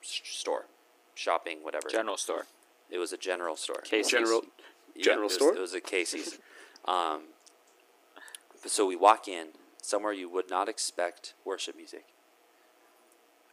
store, 0.02 0.66
shopping, 1.14 1.60
whatever. 1.64 1.88
General 1.90 2.18
store. 2.18 2.46
It 2.90 2.98
was 2.98 3.14
a 3.14 3.18
general 3.18 3.56
store. 3.56 3.82
Casey's. 3.84 4.12
General. 4.12 4.42
Yeah, 4.96 5.04
general 5.04 5.24
it 5.24 5.26
was, 5.26 5.34
store? 5.36 5.56
It 5.56 5.60
was 5.60 5.74
a 5.74 5.82
Casey's. 5.82 6.40
um, 6.86 7.24
so 8.66 8.86
we 8.86 8.96
walk 8.96 9.28
in 9.28 9.48
somewhere 9.82 10.14
you 10.14 10.30
would 10.30 10.50
not 10.50 10.68
expect 10.68 11.34
worship 11.44 11.76
music. 11.76 12.06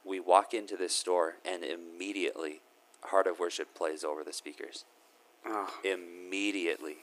We 0.04 0.18
walk 0.18 0.54
into 0.54 0.76
this 0.76 0.94
store 0.94 1.34
and 1.44 1.62
immediately, 1.62 2.60
Heart 3.02 3.26
of 3.26 3.38
Worship 3.38 3.74
plays 3.74 4.02
over 4.02 4.24
the 4.24 4.32
speakers. 4.32 4.84
Oh, 5.46 5.72
Immediately. 5.84 6.96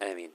I 0.00 0.14
mean, 0.14 0.30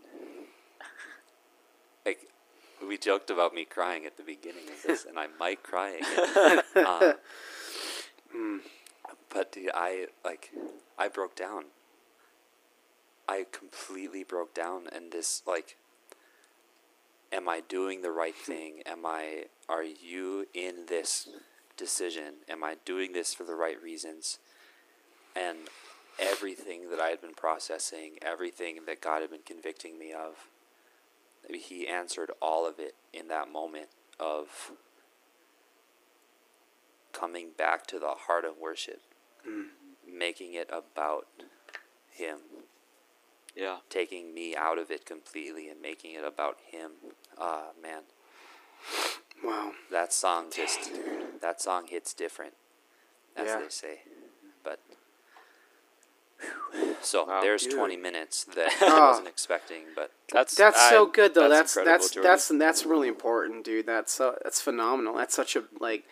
we 2.88 2.98
joked 2.98 3.30
about 3.30 3.54
me 3.54 3.66
crying 3.66 4.06
at 4.06 4.18
the 4.18 4.24
beginning 4.24 4.70
of 4.70 4.82
this, 4.84 5.06
and 5.06 5.18
I 5.18 5.28
might 5.40 5.64
cry 5.64 6.00
again. 6.00 6.64
Uh, 6.76 7.14
but 9.34 9.52
dude, 9.52 9.72
I 9.74 10.08
like, 10.24 10.52
I 10.98 11.08
broke 11.08 11.36
down. 11.36 11.66
I 13.28 13.46
completely 13.52 14.24
broke 14.24 14.54
down, 14.54 14.88
and 14.92 15.12
this 15.12 15.42
like, 15.48 15.78
am 17.32 17.48
I 17.48 17.62
doing 17.68 18.02
the 18.02 18.12
right 18.12 18.36
thing? 18.36 18.82
Am 18.86 19.06
I? 19.06 19.46
Are 19.70 19.84
you 19.84 20.48
in 20.54 20.86
this 20.88 21.30
decision? 21.78 22.36
Am 22.50 22.64
I 22.64 22.78
doing 22.86 23.14
this 23.14 23.34
for 23.34 23.44
the 23.44 23.56
right 23.56 23.82
reasons? 23.82 24.40
And 25.36 25.58
everything 26.20 26.90
that 26.92 27.00
I 27.00 27.08
had 27.08 27.22
been 27.22 27.34
processing, 27.34 28.18
everything 28.22 28.80
that 28.86 29.02
God 29.02 29.22
had 29.22 29.32
been 29.32 29.40
convicting 29.46 29.98
me 29.98 30.14
of, 30.14 30.48
He 31.52 31.88
answered 31.88 32.32
all 32.42 32.66
of 32.66 32.80
it 32.80 32.96
in 33.12 33.28
that 33.28 33.52
moment 33.52 33.90
of 34.20 34.72
coming 37.12 37.50
back 37.58 37.86
to 37.88 38.00
the 38.00 38.16
heart 38.28 38.46
of 38.46 38.58
worship, 38.58 39.02
making 40.08 40.54
it 40.54 40.70
about 40.72 41.28
Him, 42.10 42.40
Yeah. 43.56 43.80
taking 43.90 44.34
me 44.34 44.56
out 44.56 44.78
of 44.78 44.90
it 44.90 45.06
completely 45.06 45.70
and 45.70 45.82
making 45.82 46.14
it 46.16 46.24
about 46.24 46.60
Him. 46.62 46.92
Ah, 47.38 47.72
man, 47.82 48.04
wow. 49.44 49.74
that 49.92 50.12
song 50.14 50.50
just 50.52 50.92
that 51.42 51.62
song 51.62 51.88
hits 51.88 52.14
different, 52.14 52.56
as 53.36 53.48
Yeah. 53.48 53.60
they 53.60 53.70
say. 53.70 54.02
But. 54.64 54.80
So 57.02 57.26
Wow. 57.26 57.42
there's 57.42 57.64
Dude. 57.64 57.74
20 57.74 57.98
minutes 57.98 58.44
that 58.56 58.72
Ah. 58.82 58.86
I 59.06 59.10
wasn't 59.10 59.28
expecting, 59.28 59.84
but 59.96 60.12
That's 60.32 60.56
That's 60.56 60.90
so 60.90 61.06
good 61.06 61.34
though. 61.36 61.50
That's 61.50 61.74
that's 61.76 62.12
Jordan. 62.12 62.30
that's 62.30 62.48
that's 62.48 62.86
really 62.86 63.08
important, 63.08 63.64
dude. 63.66 63.86
That's 63.86 64.20
uh, 64.20 64.36
that's 64.44 64.62
phenomenal. 64.62 65.16
That's 65.16 65.36
such 65.36 65.56
a 65.56 65.64
like 65.80 66.06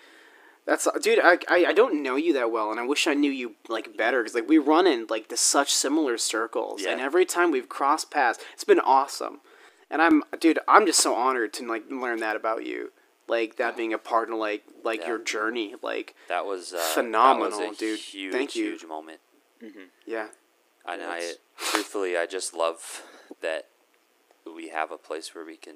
That's 0.66 0.88
dude. 1.02 1.20
I, 1.20 1.40
I 1.50 1.66
I 1.70 1.74
don't 1.74 2.04
know 2.04 2.16
you 2.16 2.34
that 2.34 2.52
well, 2.52 2.70
and 2.72 2.80
I 2.80 2.86
wish 2.86 3.08
I 3.08 3.14
knew 3.16 3.32
you 3.32 3.56
like 3.68 3.98
better 3.98 4.22
because 4.22 4.36
like 4.36 4.48
we 4.48 4.58
run 4.60 4.86
in 4.88 5.08
like 5.10 5.30
the 5.30 5.38
such 5.38 5.74
similar 5.74 6.18
circles, 6.18 6.84
and 6.86 7.02
every 7.02 7.26
time 7.26 7.50
we've 7.52 7.68
crossed 7.70 8.12
paths, 8.12 8.40
it's 8.54 8.64
been 8.64 8.80
awesome. 8.80 9.42
And 9.90 10.02
I'm 10.02 10.24
dude. 10.40 10.60
I'm 10.68 10.86
just 10.86 11.00
so 11.02 11.16
honored 11.16 11.52
to 11.54 11.68
like 11.68 11.84
learn 11.90 12.20
that 12.20 12.36
about 12.36 12.66
you, 12.66 12.92
like 13.28 13.56
that 13.58 13.76
being 13.76 13.92
a 13.94 13.98
part 13.98 14.30
of 14.30 14.36
like 14.38 14.64
like 14.84 15.02
Yeah. 15.02 15.08
your 15.10 15.18
journey. 15.20 15.74
Like 15.82 16.14
That 16.30 16.46
was 16.46 16.74
uh, 16.74 16.78
Phenomenal, 16.94 17.58
that 17.60 17.70
was 17.70 17.78
a 17.78 17.80
dude. 17.80 18.00
Huge, 18.00 18.32
Thank 18.32 18.56
you. 18.56 18.66
huge 18.72 18.86
moment. 18.86 19.20
Yeah, 20.06 20.28
And 20.86 21.02
I, 21.04 21.34
truthfully, 21.58 22.18
I 22.18 22.26
just 22.26 22.54
love 22.54 23.04
that 23.42 23.68
we 24.56 24.70
have 24.70 24.92
a 24.92 24.98
place 24.98 25.34
where 25.36 25.46
we 25.46 25.58
can 25.58 25.76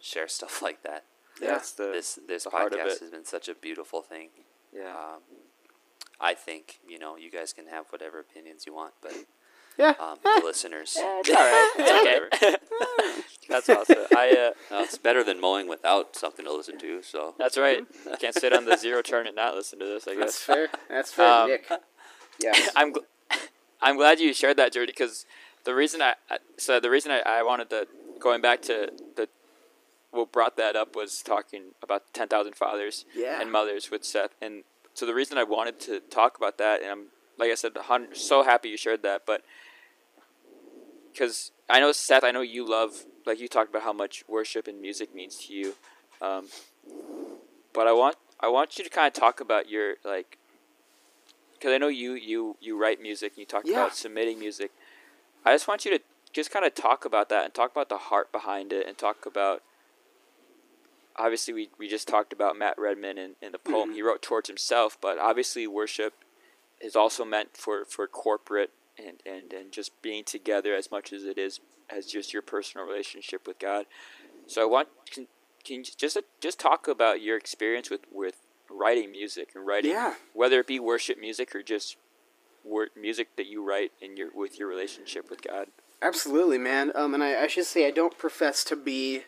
share 0.00 0.28
stuff 0.28 0.62
like 0.62 0.82
that. 0.82 1.04
Yeah. 1.40 1.48
That's 1.52 1.72
the 1.72 1.84
this 1.92 2.18
this 2.26 2.44
the 2.44 2.50
podcast 2.50 3.00
has 3.00 3.10
been 3.10 3.24
such 3.26 3.48
a 3.48 3.54
beautiful 3.54 4.00
thing. 4.02 4.28
yeah. 4.72 4.90
Um, 4.90 5.22
I 6.18 6.32
think 6.32 6.78
you 6.88 6.98
know 6.98 7.16
you 7.16 7.30
guys 7.30 7.52
can 7.52 7.66
have 7.66 7.86
whatever 7.90 8.18
opinions 8.20 8.64
you 8.66 8.72
want, 8.74 8.94
but 9.02 9.12
yeah. 9.76 9.92
um, 10.00 10.18
the 10.24 10.40
listeners, 10.42 10.96
It's 10.98 11.28
all 11.30 11.36
right. 11.36 11.72
It's 11.76 12.40
okay. 12.40 12.56
That's 13.50 13.68
awesome. 13.68 13.98
I 14.16 14.30
uh, 14.30 14.50
no, 14.70 14.82
it's 14.82 14.96
better 14.96 15.22
than 15.22 15.38
mowing 15.40 15.68
without 15.68 16.16
something 16.16 16.44
to 16.46 16.52
listen 16.54 16.78
to. 16.78 17.02
So 17.02 17.34
that's 17.38 17.58
right. 17.58 17.84
Can't 18.18 18.34
sit 18.34 18.52
on 18.54 18.64
the 18.64 18.76
zero 18.78 19.02
turn 19.02 19.26
and 19.26 19.36
not 19.36 19.54
listen 19.54 19.78
to 19.80 19.84
this. 19.84 20.08
I 20.08 20.14
guess 20.14 20.20
That's 20.24 20.42
fair. 20.42 20.68
That's 20.88 21.12
fair, 21.12 21.32
Um, 21.42 21.48
Nik. 21.50 21.68
Yeah. 22.42 22.52
I'm 22.74 22.92
gl- 22.94 23.04
I'm 23.80 23.96
glad 23.96 24.20
you 24.20 24.32
shared 24.32 24.56
that, 24.56 24.72
Jorde, 24.72 24.86
because 24.88 25.26
the 25.64 25.74
reason 25.74 26.00
I 26.02 26.14
so 26.56 26.80
the 26.80 26.90
reason 26.90 27.10
I, 27.12 27.20
I 27.26 27.42
wanted 27.42 27.70
to 27.70 27.86
going 28.18 28.40
back 28.40 28.62
to 28.62 28.90
the 29.16 29.28
what 30.10 30.32
brought 30.32 30.56
that 30.56 30.76
up 30.76 30.96
was 30.96 31.20
talking 31.22 31.74
about 31.82 32.02
ten 32.14 32.28
thousand 32.28 32.54
fathers 32.56 33.04
Yeah. 33.14 33.40
and 33.40 33.50
mothers 33.52 33.90
with 33.90 34.04
Seth, 34.04 34.30
and 34.40 34.64
so 34.94 35.04
the 35.04 35.14
reason 35.14 35.36
I 35.38 35.42
wanted 35.44 35.78
to 35.80 36.00
talk 36.00 36.36
about 36.38 36.56
that, 36.58 36.80
and 36.82 36.90
I'm 36.90 37.02
like 37.38 37.50
I 37.50 37.54
said, 37.54 37.72
so 38.14 38.42
happy 38.44 38.70
you 38.70 38.76
shared 38.78 39.02
that, 39.02 39.22
but 39.26 39.42
because 41.12 41.50
I 41.68 41.80
know 41.80 41.92
Seth, 41.92 42.24
I 42.24 42.30
know 42.30 42.40
you 42.42 42.66
love 42.68 43.04
like 43.26 43.40
you 43.40 43.48
talked 43.48 43.70
about 43.70 43.82
how 43.82 43.92
much 43.92 44.24
worship 44.28 44.68
and 44.68 44.80
music 44.80 45.14
means 45.14 45.36
to 45.46 45.52
you, 45.52 45.74
um, 46.22 46.46
but 47.74 47.86
I 47.86 47.92
want 47.92 48.16
I 48.40 48.48
want 48.48 48.78
you 48.78 48.84
to 48.84 48.90
kind 48.90 49.06
of 49.06 49.12
talk 49.12 49.40
about 49.40 49.68
your 49.68 49.96
like 50.04 50.38
because 51.58 51.72
I 51.72 51.78
know 51.78 51.88
you 51.88 52.14
you 52.14 52.56
you 52.60 52.78
write 52.78 53.00
music 53.00 53.32
and 53.32 53.38
you 53.38 53.46
talk 53.46 53.64
Yeah. 53.64 53.76
about 53.76 53.96
submitting 53.96 54.38
music. 54.38 54.70
I 55.44 55.52
just 55.52 55.68
want 55.68 55.84
you 55.84 55.90
to 55.96 56.04
just 56.32 56.50
kind 56.50 56.64
of 56.64 56.74
talk 56.74 57.04
about 57.04 57.28
that 57.28 57.44
and 57.44 57.54
talk 57.54 57.70
about 57.70 57.88
the 57.88 57.98
heart 57.98 58.32
behind 58.32 58.72
it 58.72 58.86
and 58.86 58.96
talk 58.96 59.26
about. 59.26 59.62
Obviously, 61.18 61.54
we, 61.54 61.70
we 61.78 61.88
just 61.88 62.06
talked 62.06 62.30
about 62.30 62.58
Matt 62.58 62.78
Redman 62.78 63.16
and, 63.16 63.36
and 63.40 63.54
the 63.54 63.58
poem 63.58 63.88
mm-hmm. 63.88 63.94
he 63.94 64.02
wrote 64.02 64.20
towards 64.20 64.48
himself, 64.48 64.98
but 65.00 65.18
obviously, 65.18 65.66
worship 65.66 66.12
is 66.78 66.94
also 66.94 67.24
meant 67.24 67.56
for, 67.56 67.86
for 67.86 68.06
corporate 68.06 68.70
and, 68.98 69.22
and, 69.24 69.52
and 69.52 69.72
just 69.72 70.00
being 70.02 70.24
together 70.24 70.74
as 70.74 70.90
much 70.90 71.12
as 71.12 71.24
it 71.24 71.38
is 71.38 71.60
as 71.88 72.06
just 72.06 72.32
your 72.32 72.42
personal 72.42 72.86
relationship 72.86 73.46
with 73.46 73.58
God. 73.58 73.86
So 74.46 74.62
I 74.62 74.64
want 74.64 74.88
can, 75.10 75.26
can 75.64 75.76
you 75.76 75.84
just 75.96 76.18
just 76.40 76.58
talk 76.58 76.88
about 76.88 77.20
your 77.20 77.36
experience 77.36 77.90
with, 77.90 78.00
with 78.12 78.36
writing 78.76 79.10
music 79.10 79.50
and 79.54 79.66
writing 79.66 79.90
Yeah. 79.92 80.14
whether 80.34 80.60
it 80.60 80.66
be 80.66 80.78
worship 80.78 81.18
music 81.18 81.54
or 81.54 81.62
just 81.62 81.96
wor- 82.64 82.88
music 82.96 83.34
that 83.36 83.46
you 83.46 83.62
write 83.62 83.92
in 84.00 84.16
your 84.16 84.30
with 84.34 84.58
your 84.58 84.68
relationship 84.68 85.30
with 85.30 85.42
God. 85.42 85.68
Absolutely, 86.02 86.58
man. 86.58 86.92
Um, 86.94 87.14
and 87.14 87.22
I, 87.24 87.42
I 87.44 87.46
should 87.46 87.64
say 87.64 87.86
I 87.86 87.90
don't 87.90 88.18
profess 88.18 88.62
to 88.64 88.76
be 88.76 89.22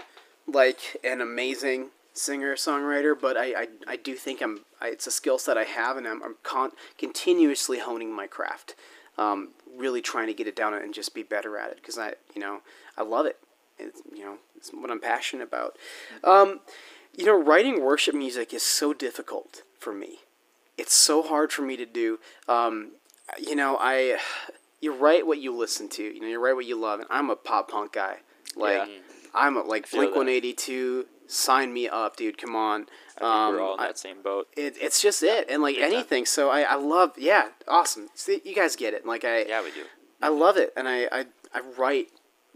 like 0.47 0.97
an 1.03 1.21
amazing 1.21 1.89
singer 2.13 2.55
songwriter, 2.57 3.19
but 3.19 3.37
I, 3.37 3.63
I, 3.63 3.69
I 3.87 3.97
do 3.97 4.15
think 4.15 4.43
I'm. 4.43 4.61
I, 4.81 4.89
it's 4.89 5.07
a 5.07 5.11
skill 5.11 5.39
set 5.39 5.57
I 5.57 5.65
have, 5.65 5.97
and 5.97 6.07
I'm, 6.07 6.23
I'm 6.23 6.37
con- 6.43 6.73
continuously 6.99 7.79
honing 7.79 8.13
my 8.13 8.27
craft. 8.27 8.75
Um, 9.17 9.49
really 9.77 10.01
trying 10.01 10.27
to 10.29 10.33
get 10.35 10.47
it 10.47 10.55
down 10.55 10.75
and 10.75 10.93
just 10.95 11.15
be 11.15 11.23
better 11.25 11.57
at 11.59 11.71
it 11.71 11.77
because 11.77 11.99
I, 11.99 12.15
you 12.35 12.41
know, 12.41 12.61
I 12.97 13.03
love 13.03 13.27
it. 13.27 13.39
It's, 13.79 14.01
you 14.15 14.25
know, 14.25 14.37
it's 14.57 14.71
what 14.71 14.91
I'm 14.91 15.01
passionate 15.01 15.43
about. 15.45 15.77
Um, 16.23 16.61
you 17.19 17.27
know, 17.27 17.37
writing 17.43 17.83
worship 17.83 18.15
music 18.15 18.55
is 18.55 18.63
so 18.63 18.95
difficult 18.95 19.63
for 19.79 19.93
me. 19.93 20.21
It's 20.79 20.95
so 20.95 21.23
hard 21.23 21.53
for 21.53 21.63
me 21.63 21.77
to 21.77 21.85
do. 21.85 22.19
Um, 22.49 22.93
you 23.39 23.57
know, 23.57 23.77
I 23.81 24.19
you 24.81 24.95
write 24.95 25.27
what 25.27 25.39
you 25.39 25.55
listen 25.55 25.89
to. 25.91 26.03
You 26.03 26.21
know, 26.21 26.29
you 26.29 26.39
write 26.41 26.55
what 26.55 26.67
you 26.67 26.77
love, 26.81 27.01
and 27.01 27.09
I'm 27.11 27.29
a 27.29 27.37
pop 27.37 27.71
punk 27.71 27.93
guy. 27.93 28.19
Like 28.57 28.89
Yeah. 28.89 28.99
I'm 29.35 29.57
a 29.57 29.63
like 29.63 29.91
Blink. 29.91 30.15
One 30.17 30.29
Eighty 30.29 30.53
Two. 30.53 31.07
Sign 31.27 31.75
me 31.75 31.87
up, 31.89 32.17
dude. 32.17 32.39
Come 32.39 32.57
on. 32.57 32.87
I 33.19 33.21
think 33.21 33.23
Um, 33.31 33.55
we're 33.55 33.61
all 33.61 33.75
in 33.75 33.81
I- 33.81 33.87
that 33.89 33.99
same 33.99 34.23
boat. 34.23 34.49
it, 34.57 34.77
it's 34.81 35.03
just 35.03 35.23
it, 35.23 35.47
and 35.51 35.61
like 35.61 35.77
anything. 35.77 36.25
So 36.25 36.49
I, 36.49 36.63
I 36.63 36.77
love, 36.77 37.19
yeah, 37.19 37.49
awesome. 37.67 38.09
See, 38.15 38.41
you 38.47 38.55
guys 38.55 38.77
get 38.77 38.95
it. 38.95 39.05
Like 39.05 39.25
I, 39.27 39.43
yeah, 39.45 39.63
we 39.63 39.71
do. 39.73 39.83
I 40.23 40.29
love 40.29 40.57
it, 40.57 40.73
and 40.75 40.89
I, 40.89 41.05
I, 41.13 41.27
I 41.53 41.61
write 41.77 42.09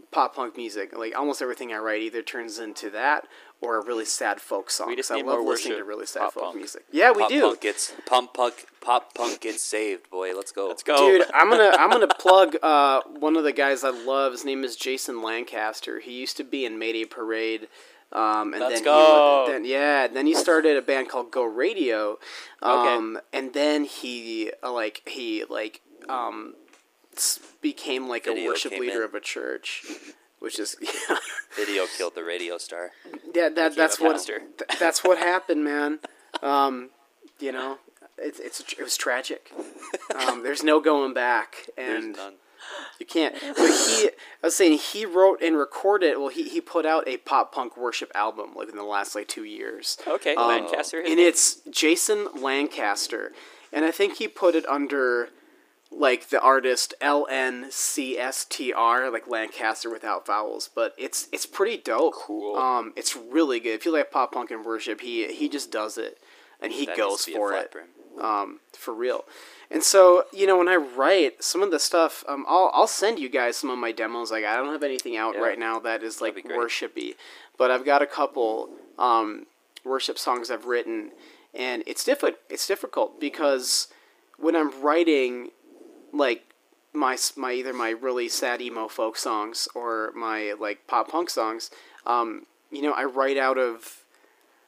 pop 0.09 0.35
punk 0.35 0.57
music. 0.57 0.97
Like 0.97 1.15
almost 1.15 1.39
everything 1.41 1.71
I 1.71 1.77
write 1.77 2.01
either 2.01 2.23
turns 2.23 2.57
into 2.57 2.89
that 2.89 3.27
or 3.63 3.79
a 3.79 3.85
really 3.85 4.05
sad 4.05 4.41
folk 4.41 4.69
song. 4.69 4.89
We 4.89 4.95
just 4.95 5.11
I 5.11 5.15
need 5.15 5.25
love 5.25 5.39
more 5.39 5.49
listening 5.49 5.77
to 5.77 5.83
really 5.83 6.05
sad 6.05 6.19
pop 6.21 6.33
folk 6.33 6.43
punk. 6.43 6.55
music. 6.57 6.83
Yeah, 6.91 7.11
we 7.11 7.21
pop 7.21 7.29
do. 7.29 7.41
Punk 7.41 7.61
gets 7.61 7.93
pump 8.05 8.33
punk 8.33 8.65
pop 8.81 9.13
punk 9.13 9.41
gets 9.41 9.61
saved, 9.61 10.09
boy. 10.09 10.35
Let's 10.35 10.51
go. 10.51 10.67
Let's 10.67 10.83
go. 10.83 10.97
Dude, 10.97 11.25
I'm 11.33 11.49
gonna 11.49 11.71
I'm 11.77 11.89
gonna 11.89 12.07
plug 12.19 12.55
uh, 12.61 13.01
one 13.19 13.35
of 13.35 13.43
the 13.43 13.53
guys 13.53 13.83
I 13.83 13.89
love. 13.89 14.33
His 14.33 14.45
name 14.45 14.63
is 14.63 14.75
Jason 14.75 15.21
Lancaster. 15.21 15.99
He 15.99 16.19
used 16.19 16.37
to 16.37 16.43
be 16.43 16.65
in 16.65 16.77
Mayday 16.77 17.05
Parade. 17.05 17.67
Um, 18.11 18.53
and 18.53 18.61
Let's 18.61 18.75
then 18.75 18.83
go. 18.83 19.45
He, 19.47 19.53
then, 19.53 19.65
yeah, 19.65 20.07
then 20.07 20.27
he 20.27 20.35
started 20.35 20.77
a 20.77 20.83
band 20.83 21.09
called 21.09 21.31
Go 21.31 21.43
Radio. 21.43 22.19
Um, 22.61 23.19
and 23.33 23.53
then 23.53 23.85
he 23.85 24.51
uh, 24.61 24.71
like 24.71 25.01
he 25.07 25.45
like 25.49 25.81
um, 26.07 26.53
became 27.61 28.07
like 28.07 28.27
a 28.27 28.45
worship 28.45 28.73
leader 28.73 29.03
in. 29.03 29.09
of 29.09 29.15
a 29.15 29.19
church, 29.19 29.83
which 30.43 30.59
is 30.59 30.75
yeah, 30.81 31.17
Video 31.55 31.85
killed 31.97 32.15
the 32.15 32.23
radio 32.23 32.57
star. 32.57 32.91
yeah 33.33 33.49
that 33.49 33.75
that's 33.75 33.99
what 33.99 34.21
th- 34.25 34.41
that's 34.79 35.03
what 35.03 35.17
happened, 35.17 35.63
man. 35.63 35.99
Um, 36.41 36.89
you 37.39 37.51
know, 37.51 37.77
it's 38.17 38.39
it's 38.39 38.59
it 38.73 38.81
was 38.83 38.97
tragic. 38.97 39.51
Um, 40.15 40.43
there's 40.43 40.63
no 40.63 40.79
going 40.79 41.13
back, 41.13 41.69
and 41.77 42.17
you 42.99 43.05
can't. 43.05 43.35
But 43.41 43.67
he, 43.67 44.09
I 44.41 44.47
was 44.47 44.55
saying, 44.55 44.77
he 44.79 45.05
wrote 45.05 45.41
and 45.41 45.57
recorded. 45.57 46.17
Well, 46.17 46.29
he, 46.29 46.43
he 46.49 46.59
put 46.61 46.85
out 46.85 47.07
a 47.07 47.17
pop 47.17 47.53
punk 47.53 47.77
worship 47.77 48.11
album 48.15 48.51
like 48.55 48.69
in 48.69 48.75
the 48.75 48.83
last 48.83 49.15
like 49.15 49.27
two 49.27 49.43
years. 49.45 49.97
okay, 50.07 50.35
Um, 50.35 50.47
Lancaster. 50.47 50.99
and 50.99 51.19
it's 51.19 51.61
Jason 51.69 52.27
Lancaster, 52.41 53.31
and 53.71 53.85
I 53.85 53.91
think 53.91 54.15
he 54.17 54.27
put 54.27 54.55
it 54.55 54.65
under 54.67 55.29
like 55.97 56.29
the 56.29 56.39
artist 56.41 56.93
L 57.01 57.27
N 57.29 57.67
C 57.69 58.17
S 58.17 58.45
T 58.45 58.73
R, 58.73 59.09
like 59.09 59.27
Lancaster 59.27 59.89
without 59.89 60.25
vowels. 60.25 60.69
But 60.73 60.93
it's 60.97 61.27
it's 61.31 61.45
pretty 61.45 61.77
dope. 61.77 62.13
Cool. 62.13 62.55
Um, 62.55 62.93
it's 62.95 63.15
really 63.15 63.59
good. 63.59 63.73
If 63.75 63.85
you 63.85 63.91
like 63.91 64.11
pop 64.11 64.31
punk 64.33 64.51
and 64.51 64.65
worship, 64.65 65.01
he 65.01 65.31
he 65.33 65.49
just 65.49 65.71
does 65.71 65.97
it, 65.97 66.17
and 66.61 66.73
he 66.73 66.85
That 66.85 66.97
goes 66.97 67.25
to 67.25 67.31
be 67.31 67.33
a 67.33 67.37
for 67.37 67.53
it 67.53 67.73
um, 68.21 68.59
for 68.77 68.93
real. 68.93 69.25
And 69.71 69.81
so, 69.81 70.25
you 70.31 70.45
know, 70.45 70.57
when 70.57 70.67
I 70.67 70.75
write 70.75 71.43
some 71.43 71.63
of 71.63 71.71
the 71.71 71.79
stuff, 71.79 72.23
um, 72.27 72.45
I'll 72.47 72.69
I'll 72.73 72.87
send 72.87 73.19
you 73.19 73.29
guys 73.29 73.57
some 73.57 73.69
of 73.69 73.79
my 73.79 73.91
demos. 73.91 74.31
Like 74.31 74.45
I 74.45 74.55
don't 74.55 74.71
have 74.71 74.83
anything 74.83 75.17
out 75.17 75.35
Yeah. 75.35 75.41
right 75.41 75.57
now 75.59 75.79
that 75.79 76.03
is 76.03 76.21
like 76.21 76.35
That'd 76.35 76.49
be 76.49 76.55
great. 76.55 76.59
worshipy, 76.59 77.15
but 77.57 77.71
I've 77.71 77.85
got 77.85 78.01
a 78.01 78.07
couple 78.07 78.69
um, 78.99 79.47
worship 79.83 80.19
songs 80.19 80.51
I've 80.51 80.65
written, 80.65 81.11
and 81.53 81.83
it's 81.87 82.03
difficult. 82.03 82.35
It's 82.49 82.67
difficult 82.67 83.19
because 83.19 83.87
when 84.37 84.55
I'm 84.55 84.79
writing, 84.81 85.49
like 86.13 86.53
my 86.93 87.17
my 87.35 87.53
either 87.53 87.73
my 87.73 87.89
really 87.89 88.29
sad 88.29 88.61
emo 88.61 88.87
folk 88.87 89.17
songs 89.17 89.67
or 89.75 90.11
my 90.15 90.53
like 90.59 90.87
pop 90.87 91.09
punk 91.09 91.29
songs, 91.29 91.71
um, 92.05 92.45
you 92.71 92.81
know, 92.81 92.93
I 92.93 93.03
write 93.03 93.37
out 93.37 93.57
of 93.57 94.03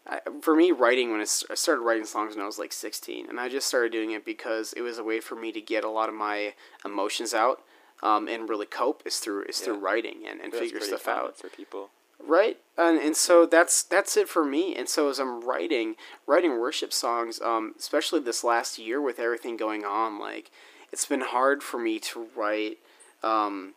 I, 0.08 0.20
for 0.42 0.56
me, 0.56 0.72
writing 0.72 1.12
when 1.12 1.22
I 1.22 1.24
started 1.24 1.82
writing 1.82 2.06
songs 2.06 2.36
when 2.36 2.44
I 2.44 2.46
was 2.46 2.60
like 2.60 2.74
16, 2.74 3.28
and 3.28 3.40
I 3.40 3.50
just 3.50 3.68
started 3.68 3.92
doing 3.92 4.12
it 4.12 4.24
because 4.24 4.74
it 4.74 4.82
was 4.82 4.98
a 4.98 5.04
way 5.04 5.20
for 5.20 5.36
me 5.36 5.52
to 5.52 5.62
get 5.62 5.84
a 5.84 5.90
lot 5.90 6.10
of 6.10 6.16
my 6.16 6.54
emotions 6.84 7.34
out 7.34 7.62
um, 8.04 8.28
and 8.28 8.48
really 8.48 8.68
cope 8.68 9.02
is 9.06 9.18
through 9.18 9.44
is 9.44 9.60
through 9.60 9.80
writing 9.80 10.24
and, 10.30 10.40
and 10.42 10.54
figure 10.54 10.80
stuff 10.80 11.08
out. 11.08 11.38
for 11.38 11.50
people. 11.50 11.90
right? 12.26 12.58
And, 12.78 13.00
and 13.00 13.16
so 13.16 13.46
that's 13.46 13.82
that's 13.84 14.16
it 14.18 14.30
for 14.30 14.44
me 14.44 14.76
and 14.76 14.90
so 14.90 15.10
as 15.10 15.18
i'm 15.18 15.42
writing 15.42 15.96
writing 16.28 16.60
worship 16.60 16.92
songs 16.92 17.40
um, 17.40 17.74
especially 17.80 18.20
this 18.20 18.44
last 18.44 18.78
year 18.78 19.02
with 19.02 19.18
everything 19.18 19.56
going 19.56 19.86
on 19.86 20.20
like 20.20 20.52
it's 20.92 21.06
been 21.06 21.22
hard 21.22 21.64
for 21.64 21.80
me 21.80 22.00
to 22.00 22.28
write 22.36 22.78
um, 23.24 23.74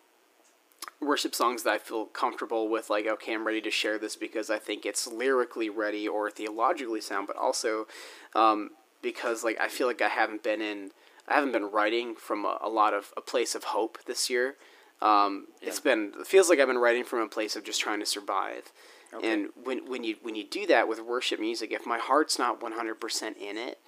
worship 1.00 1.34
songs 1.34 1.62
that 1.62 1.70
i 1.70 1.78
feel 1.78 2.06
comfortable 2.06 2.68
with 2.68 2.90
like 2.90 3.06
okay 3.06 3.34
i'm 3.34 3.46
ready 3.46 3.60
to 3.60 3.70
share 3.70 3.98
this 3.98 4.16
because 4.16 4.50
i 4.50 4.58
think 4.58 4.84
it's 4.84 5.06
lyrically 5.06 5.68
ready 5.68 6.06
or 6.08 6.30
theologically 6.30 7.00
sound 7.00 7.26
but 7.26 7.36
also 7.36 7.86
um, 8.34 8.70
because 9.02 9.44
like 9.44 9.58
i 9.60 9.68
feel 9.68 9.86
like 9.86 10.02
i 10.02 10.08
haven't 10.08 10.42
been 10.42 10.60
in 10.60 10.90
i 11.28 11.34
haven't 11.34 11.52
been 11.52 11.70
writing 11.70 12.14
from 12.14 12.44
a, 12.44 12.58
a 12.60 12.68
lot 12.68 12.94
of 12.94 13.12
a 13.16 13.20
place 13.20 13.54
of 13.54 13.64
hope 13.64 13.98
this 14.06 14.28
year. 14.30 14.56
Um, 15.00 15.46
It's 15.62 15.78
been 15.78 16.12
it 16.18 16.26
feels 16.26 16.48
like 16.48 16.58
I've 16.58 16.66
been 16.66 16.78
writing 16.78 17.04
from 17.04 17.20
a 17.20 17.28
place 17.28 17.54
of 17.54 17.62
just 17.62 17.80
trying 17.80 18.00
to 18.00 18.06
survive, 18.06 18.72
Okay. 19.12 19.32
And 19.32 19.48
when 19.62 19.86
when 19.86 20.04
you 20.04 20.16
when 20.22 20.34
you 20.34 20.44
do 20.44 20.66
that 20.66 20.86
with 20.86 21.00
worship 21.00 21.40
music, 21.40 21.72
if 21.72 21.86
my 21.86 21.98
heart's 21.98 22.38
not 22.38 22.62
one 22.62 22.72
hundred 22.72 22.96
percent 22.96 23.36
in 23.38 23.56
it, 23.56 23.78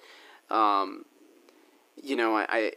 um, 0.49 1.05
you 2.01 2.15
know, 2.15 2.35
I, 2.35 2.45
I 2.49 2.71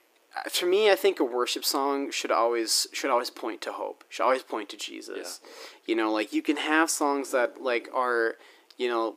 for 0.51 0.67
me, 0.67 0.91
I 0.91 0.97
think 0.97 1.21
a 1.21 1.25
worship 1.25 1.65
song 1.65 2.11
should 2.11 2.31
always 2.31 2.87
should 2.93 3.11
always 3.11 3.31
point 3.31 3.61
to 3.63 3.73
hope. 3.73 4.05
Should 4.09 4.25
always 4.25 4.43
point 4.43 4.69
to 4.71 4.77
Jesus. 4.77 5.41
You 5.87 5.97
know, 5.97 6.13
like 6.13 6.33
you 6.33 6.43
can 6.43 6.57
have 6.57 6.91
songs 6.91 7.31
that 7.31 7.63
like 7.63 7.89
are, 7.95 8.37
you 8.77 8.89
know, 8.89 9.17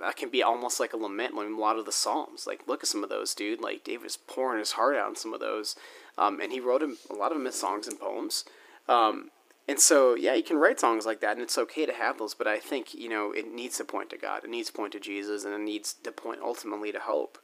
that 0.00 0.16
can 0.16 0.28
be 0.28 0.42
almost 0.42 0.80
like 0.80 0.92
a 0.92 0.96
lament. 0.96 1.34
Like 1.34 1.48
a 1.48 1.60
lot 1.60 1.78
of 1.78 1.86
the 1.86 1.92
Psalms, 1.92 2.46
like 2.46 2.68
look 2.68 2.82
at 2.82 2.88
some 2.88 3.02
of 3.02 3.10
those, 3.10 3.34
dude. 3.34 3.60
Like 3.60 3.84
David's 3.84 4.16
pouring 4.16 4.58
his 4.58 4.72
heart 4.72 4.96
out 4.96 5.08
in 5.08 5.16
some 5.16 5.32
of 5.32 5.40
those, 5.40 5.76
um, 6.18 6.40
and 6.40 6.52
he 6.52 6.60
wrote 6.60 6.82
a 6.82 7.14
lot 7.14 7.32
of 7.32 7.38
them 7.38 7.46
as 7.46 7.54
songs 7.54 7.88
and 7.88 7.98
poems. 7.98 8.44
Um, 8.88 9.30
and 9.66 9.80
so, 9.80 10.14
yeah, 10.14 10.34
you 10.34 10.42
can 10.42 10.58
write 10.58 10.78
songs 10.78 11.06
like 11.06 11.20
that, 11.20 11.32
and 11.32 11.40
it's 11.40 11.56
okay 11.56 11.86
to 11.86 11.92
have 11.92 12.18
those. 12.18 12.34
But 12.34 12.46
I 12.46 12.58
think 12.58 12.92
you 12.92 13.08
know 13.08 13.32
it 13.32 13.50
needs 13.50 13.78
to 13.78 13.84
point 13.84 14.10
to 14.10 14.18
God, 14.18 14.44
it 14.44 14.50
needs 14.50 14.68
to 14.68 14.74
point 14.74 14.92
to 14.92 15.00
Jesus, 15.00 15.44
and 15.44 15.54
it 15.54 15.60
needs 15.60 15.94
to 16.04 16.12
point 16.12 16.40
ultimately 16.42 16.92
to 16.92 17.00
hope. 17.00 17.38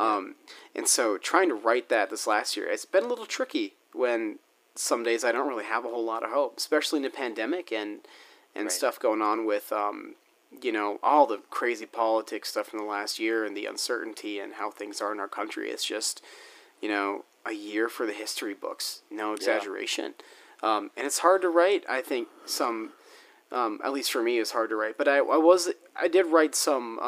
Um, 0.00 0.36
and 0.74 0.88
so, 0.88 1.18
trying 1.18 1.48
to 1.50 1.54
write 1.54 1.90
that 1.90 2.08
this 2.10 2.26
last 2.26 2.56
year, 2.56 2.66
it's 2.68 2.86
been 2.86 3.04
a 3.04 3.08
little 3.08 3.26
tricky. 3.26 3.74
When 3.92 4.38
some 4.74 5.02
days 5.02 5.24
I 5.24 5.32
don't 5.32 5.48
really 5.48 5.64
have 5.64 5.84
a 5.84 5.88
whole 5.88 6.04
lot 6.04 6.22
of 6.22 6.30
hope, 6.30 6.56
especially 6.56 6.98
in 6.98 7.02
the 7.02 7.10
pandemic 7.10 7.70
and 7.72 8.00
and 8.54 8.64
Right. 8.64 8.72
stuff 8.72 8.98
going 8.98 9.20
on 9.22 9.44
with 9.44 9.72
um, 9.72 10.14
you 10.62 10.72
know 10.72 10.98
all 11.02 11.26
the 11.26 11.38
crazy 11.50 11.86
politics 11.86 12.48
stuff 12.48 12.72
in 12.72 12.78
the 12.78 12.84
last 12.84 13.18
year 13.18 13.44
and 13.44 13.56
the 13.56 13.66
uncertainty 13.66 14.40
and 14.40 14.54
how 14.54 14.70
things 14.70 15.00
are 15.00 15.12
in 15.12 15.20
our 15.20 15.28
country. 15.28 15.68
It's 15.70 15.84
just 15.84 16.22
you 16.80 16.88
know 16.88 17.24
a 17.44 17.52
year 17.52 17.88
for 17.88 18.06
the 18.06 18.12
history 18.12 18.54
books, 18.54 19.02
no 19.10 19.34
exaggeration. 19.34 20.14
Um, 20.62 20.90
and 20.96 21.06
it's 21.06 21.18
hard 21.20 21.42
to 21.42 21.48
write. 21.48 21.84
I 21.88 22.02
think 22.02 22.28
some, 22.44 22.92
um, 23.50 23.80
at 23.82 23.92
least 23.92 24.12
for 24.12 24.22
me, 24.22 24.38
it's 24.38 24.50
hard 24.52 24.68
to 24.70 24.76
write. 24.76 24.98
But 24.98 25.08
I, 25.08 25.18
I 25.18 25.38
was 25.38 25.70
I 25.94 26.08
did 26.08 26.26
write 26.26 26.54
some. 26.54 26.98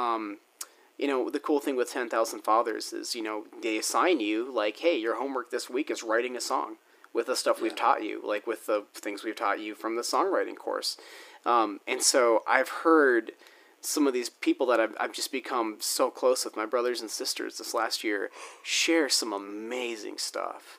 You 1.03 1.09
know 1.09 1.31
the 1.31 1.41
cool 1.41 1.59
thing 1.59 1.75
with 1.75 1.91
Ten 1.91 2.09
Thousand 2.09 2.43
Fathers 2.43 2.93
is 2.93 3.17
you 3.17 3.23
know 3.23 3.45
they 3.61 3.77
assign 3.77 4.21
you 4.21 4.51
like 4.53 4.79
hey 4.79 4.97
your 4.97 5.17
homework 5.17 5.51
this 5.51 5.69
week 5.69 5.91
is 5.91 6.05
writing 6.05 6.37
a 6.37 6.41
song 6.41 6.77
with 7.13 7.27
the 7.27 7.35
stuff 7.35 7.61
we've 7.61 7.75
taught 7.75 8.05
you 8.05 8.23
like 8.25 8.47
with 8.47 8.67
the 8.67 8.85
things 8.95 9.25
we've 9.25 9.37
taught 9.37 9.61
you 9.61 9.75
from 9.75 9.97
the 9.97 10.03
songwriting 10.03 10.57
course. 10.57 10.97
Um, 11.45 11.81
and 11.89 12.01
so 12.03 12.45
I've 12.47 12.69
heard 12.69 13.33
some 13.81 14.07
of 14.07 14.15
these 14.15 14.29
people 14.29 14.65
that 14.67 14.79
I've, 14.79 14.95
I've 14.99 15.13
just 15.13 15.33
become 15.33 15.79
so 15.81 16.09
close 16.09 16.45
with, 16.45 16.57
my 16.57 16.67
brothers 16.67 17.01
and 17.01 17.11
sisters 17.11 17.59
this 17.59 17.75
last 17.75 18.05
year, 18.05 18.31
share 18.63 19.09
some 19.09 19.33
amazing 19.33 20.19
stuff. 20.19 20.79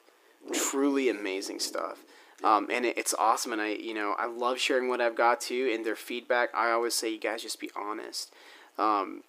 Truly 0.53 1.09
amazing 1.09 1.59
stuff. 1.59 1.99
Um, 2.43 2.69
and 2.71 2.85
it, 2.85 2.97
it's 2.97 3.13
awesome. 3.13 3.51
And 3.51 3.61
I, 3.61 3.73
you 3.73 3.93
know, 3.93 4.15
I 4.17 4.25
love 4.25 4.57
sharing 4.57 4.87
what 4.87 5.01
I've 5.01 5.15
got 5.15 5.41
to 5.41 5.73
and 5.73 5.85
their 5.85 5.97
feedback. 5.97 6.49
I 6.55 6.71
always 6.71 6.93
say, 6.93 7.09
you 7.09 7.19
guys 7.19 7.41
just 7.41 7.59
be 7.59 7.69
honest. 7.75 8.33
Um, 8.77 9.23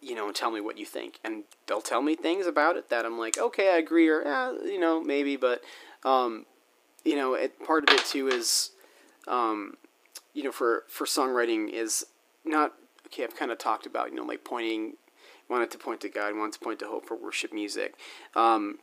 you 0.00 0.14
know, 0.14 0.26
and 0.26 0.34
tell 0.34 0.50
me 0.50 0.60
what 0.60 0.78
you 0.78 0.86
think. 0.86 1.18
And 1.24 1.44
they'll 1.66 1.80
tell 1.80 2.02
me 2.02 2.14
things 2.14 2.46
about 2.46 2.76
it 2.76 2.88
that 2.88 3.04
I'm 3.04 3.18
like, 3.18 3.38
okay, 3.38 3.74
I 3.74 3.78
agree, 3.78 4.08
or, 4.08 4.22
eh, 4.26 4.52
you 4.64 4.80
know, 4.80 5.02
maybe. 5.02 5.36
But, 5.36 5.62
um, 6.04 6.46
you 7.04 7.16
know, 7.16 7.34
it, 7.34 7.62
part 7.64 7.88
of 7.88 7.94
it 7.94 8.04
too 8.04 8.28
is, 8.28 8.70
um, 9.28 9.76
you 10.34 10.42
know, 10.42 10.52
for 10.52 10.84
for 10.88 11.06
songwriting 11.06 11.70
is 11.70 12.06
not 12.44 12.74
okay. 13.06 13.24
I've 13.24 13.36
kind 13.36 13.50
of 13.50 13.58
talked 13.58 13.86
about 13.86 14.10
you 14.10 14.16
know 14.16 14.24
like 14.24 14.44
pointing, 14.44 14.94
wanted 15.48 15.70
to 15.72 15.78
point 15.78 16.00
to 16.02 16.08
God, 16.08 16.36
wanted 16.36 16.54
to 16.54 16.60
point 16.60 16.78
to 16.80 16.86
hope 16.86 17.06
for 17.06 17.16
worship 17.16 17.52
music, 17.52 17.94
um, 18.34 18.78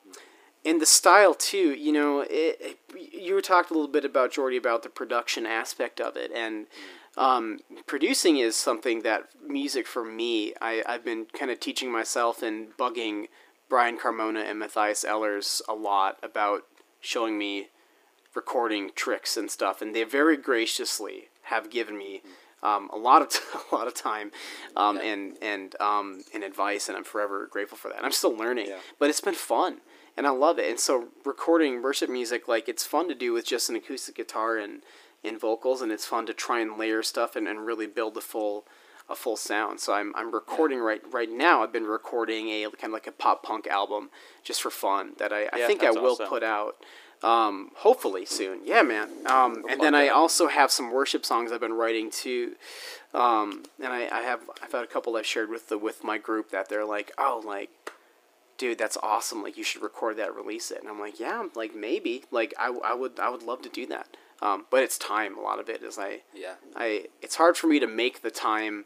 and 0.66 0.82
the 0.82 0.86
style 0.86 1.34
too. 1.34 1.74
You 1.74 1.94
know, 1.94 2.22
it, 2.22 2.58
it, 2.60 2.80
you 3.14 3.40
talked 3.42 3.72
a 3.72 3.74
little 3.74 3.88
bit 3.88 4.06
about 4.06 4.34
Jorde 4.34 4.58
about 4.58 4.84
the 4.84 4.90
production 4.90 5.46
aspect 5.46 6.02
of 6.02 6.18
it, 6.18 6.32
and 6.34 6.68
um, 7.18 7.60
producing 7.86 8.38
is 8.38 8.56
something 8.56 9.02
that 9.02 9.28
music 9.46 9.88
for 9.88 10.04
me. 10.06 10.54
I 10.62 10.84
I've 10.86 11.04
been 11.04 11.26
kind 11.26 11.52
of 11.52 11.60
teaching 11.60 11.92
myself 11.92 12.42
and 12.44 12.76
bugging 12.78 13.28
Brian 13.70 13.98
Carmona 13.98 14.44
and 14.50 14.60
Matthias 14.60 15.04
Ellers 15.04 15.62
a 15.68 15.74
lot 15.74 16.18
about 16.24 16.64
showing 17.02 17.38
me 17.38 17.68
recording 18.36 18.92
tricks 18.96 19.36
and 19.36 19.50
stuff, 19.50 19.82
and 19.82 19.96
they 19.96 20.04
very 20.04 20.38
graciously 20.38 21.30
have 21.44 21.70
given 21.70 21.98
me 21.98 22.22
um, 22.64 22.90
a 22.94 22.98
lot 22.98 23.22
of 23.22 23.30
t- 23.30 23.40
a 23.72 23.76
lot 23.76 23.88
of 23.88 23.94
time 23.94 24.32
um, 24.76 24.98
and 24.98 25.38
and 25.42 25.76
um, 25.82 26.22
and 26.34 26.44
advice, 26.44 26.88
and 26.88 26.98
I'm 26.98 27.04
forever 27.04 27.48
grateful 27.52 27.78
for 27.78 27.90
that. 27.90 28.04
I'm 28.04 28.12
still 28.12 28.36
learning, 28.36 28.68
Yeah. 28.68 28.80
but 29.00 29.10
it's 29.10 29.22
been 29.22 29.34
fun, 29.34 29.78
and 30.16 30.28
I 30.28 30.32
love 30.32 30.60
it. 30.60 30.70
And 30.70 30.80
so 30.80 31.10
recording 31.26 31.82
worship 31.82 32.10
music, 32.10 32.48
like 32.48 32.70
it's 32.70 32.86
fun 32.86 33.08
to 33.10 33.16
do 33.16 33.34
with 33.34 33.46
just 33.46 33.70
an 33.70 33.76
acoustic 33.76 34.16
guitar 34.16 34.58
and 34.58 34.82
and 35.24 35.40
vocals, 35.40 35.82
and 35.82 35.92
it's 35.92 36.06
fun 36.06 36.26
to 36.28 36.34
try 36.34 36.60
and 36.60 36.78
layer 36.78 37.04
stuff 37.04 37.36
and, 37.36 37.48
and 37.48 37.66
really 37.66 37.88
build 37.88 38.18
a 38.18 38.22
full 38.22 38.66
a 39.10 39.16
full 39.16 39.38
sound. 39.38 39.80
So 39.80 39.94
I'm, 39.94 40.12
I'm 40.16 40.34
recording 40.34 40.80
right 40.80 41.02
right 41.12 41.30
now. 41.32 41.64
I've 41.64 41.72
been 41.72 41.86
recording 41.86 42.50
a 42.50 42.64
kind 42.72 42.86
of 42.86 42.92
like 42.92 43.08
a 43.08 43.12
pop 43.12 43.42
punk 43.44 43.66
album 43.68 44.10
just 44.44 44.62
for 44.62 44.70
fun 44.70 45.14
that 45.18 45.32
I, 45.32 45.44
I 45.54 45.60
Yeah, 45.60 45.68
think 45.68 45.84
I 45.84 45.92
will 45.92 46.14
awesome. 46.14 46.28
put 46.28 46.44
out 46.44 46.76
um, 47.24 47.72
hopefully 47.78 48.26
soon. 48.26 48.60
Yeah, 48.66 48.82
man. 48.84 49.10
Um, 49.26 49.64
and 49.70 49.82
then 49.82 49.96
I 49.96 50.10
also 50.10 50.48
have 50.48 50.72
some 50.72 50.92
worship 50.92 51.26
songs 51.26 51.52
I've 51.52 51.62
been 51.62 51.74
writing 51.74 52.12
too. 52.12 52.56
Um, 53.14 53.64
and 53.82 53.92
I, 53.94 54.08
I 54.12 54.22
have 54.22 54.42
I've 54.62 54.72
had 54.72 54.84
a 54.84 54.88
couple 54.88 55.16
I've 55.16 55.26
shared 55.26 55.50
with 55.50 55.70
the 55.70 55.78
with 55.78 56.04
my 56.04 56.18
group 56.18 56.52
that 56.52 56.70
they're 56.70 56.86
like, 56.86 57.12
oh, 57.18 57.42
like, 57.46 57.70
dude, 58.58 58.78
that's 58.78 58.98
awesome. 59.02 59.42
Like, 59.42 59.58
you 59.58 59.64
should 59.64 59.82
record 59.82 60.18
that, 60.18 60.36
release 60.36 60.70
it. 60.70 60.80
And 60.82 60.90
I'm 60.90 61.00
like, 61.00 61.20
yeah, 61.20 61.48
like 61.56 61.74
maybe. 61.74 62.26
Like, 62.30 62.54
I, 62.60 62.78
I 62.84 62.94
would 62.94 63.20
I 63.20 63.30
would 63.30 63.44
love 63.44 63.62
to 63.64 63.70
do 63.70 63.86
that. 63.88 64.08
Um, 64.42 64.66
but 64.70 64.84
it's 64.84 64.98
time. 64.98 65.38
A 65.38 65.42
lot 65.42 65.60
of 65.60 65.70
it 65.70 65.82
is 65.82 65.98
I 65.98 66.22
Yeah. 66.34 66.56
I 66.76 67.06
it's 67.22 67.36
hard 67.36 67.58
for 67.58 67.68
me 67.68 67.80
to 67.80 67.88
make 67.88 68.22
the 68.22 68.32
time 68.32 68.86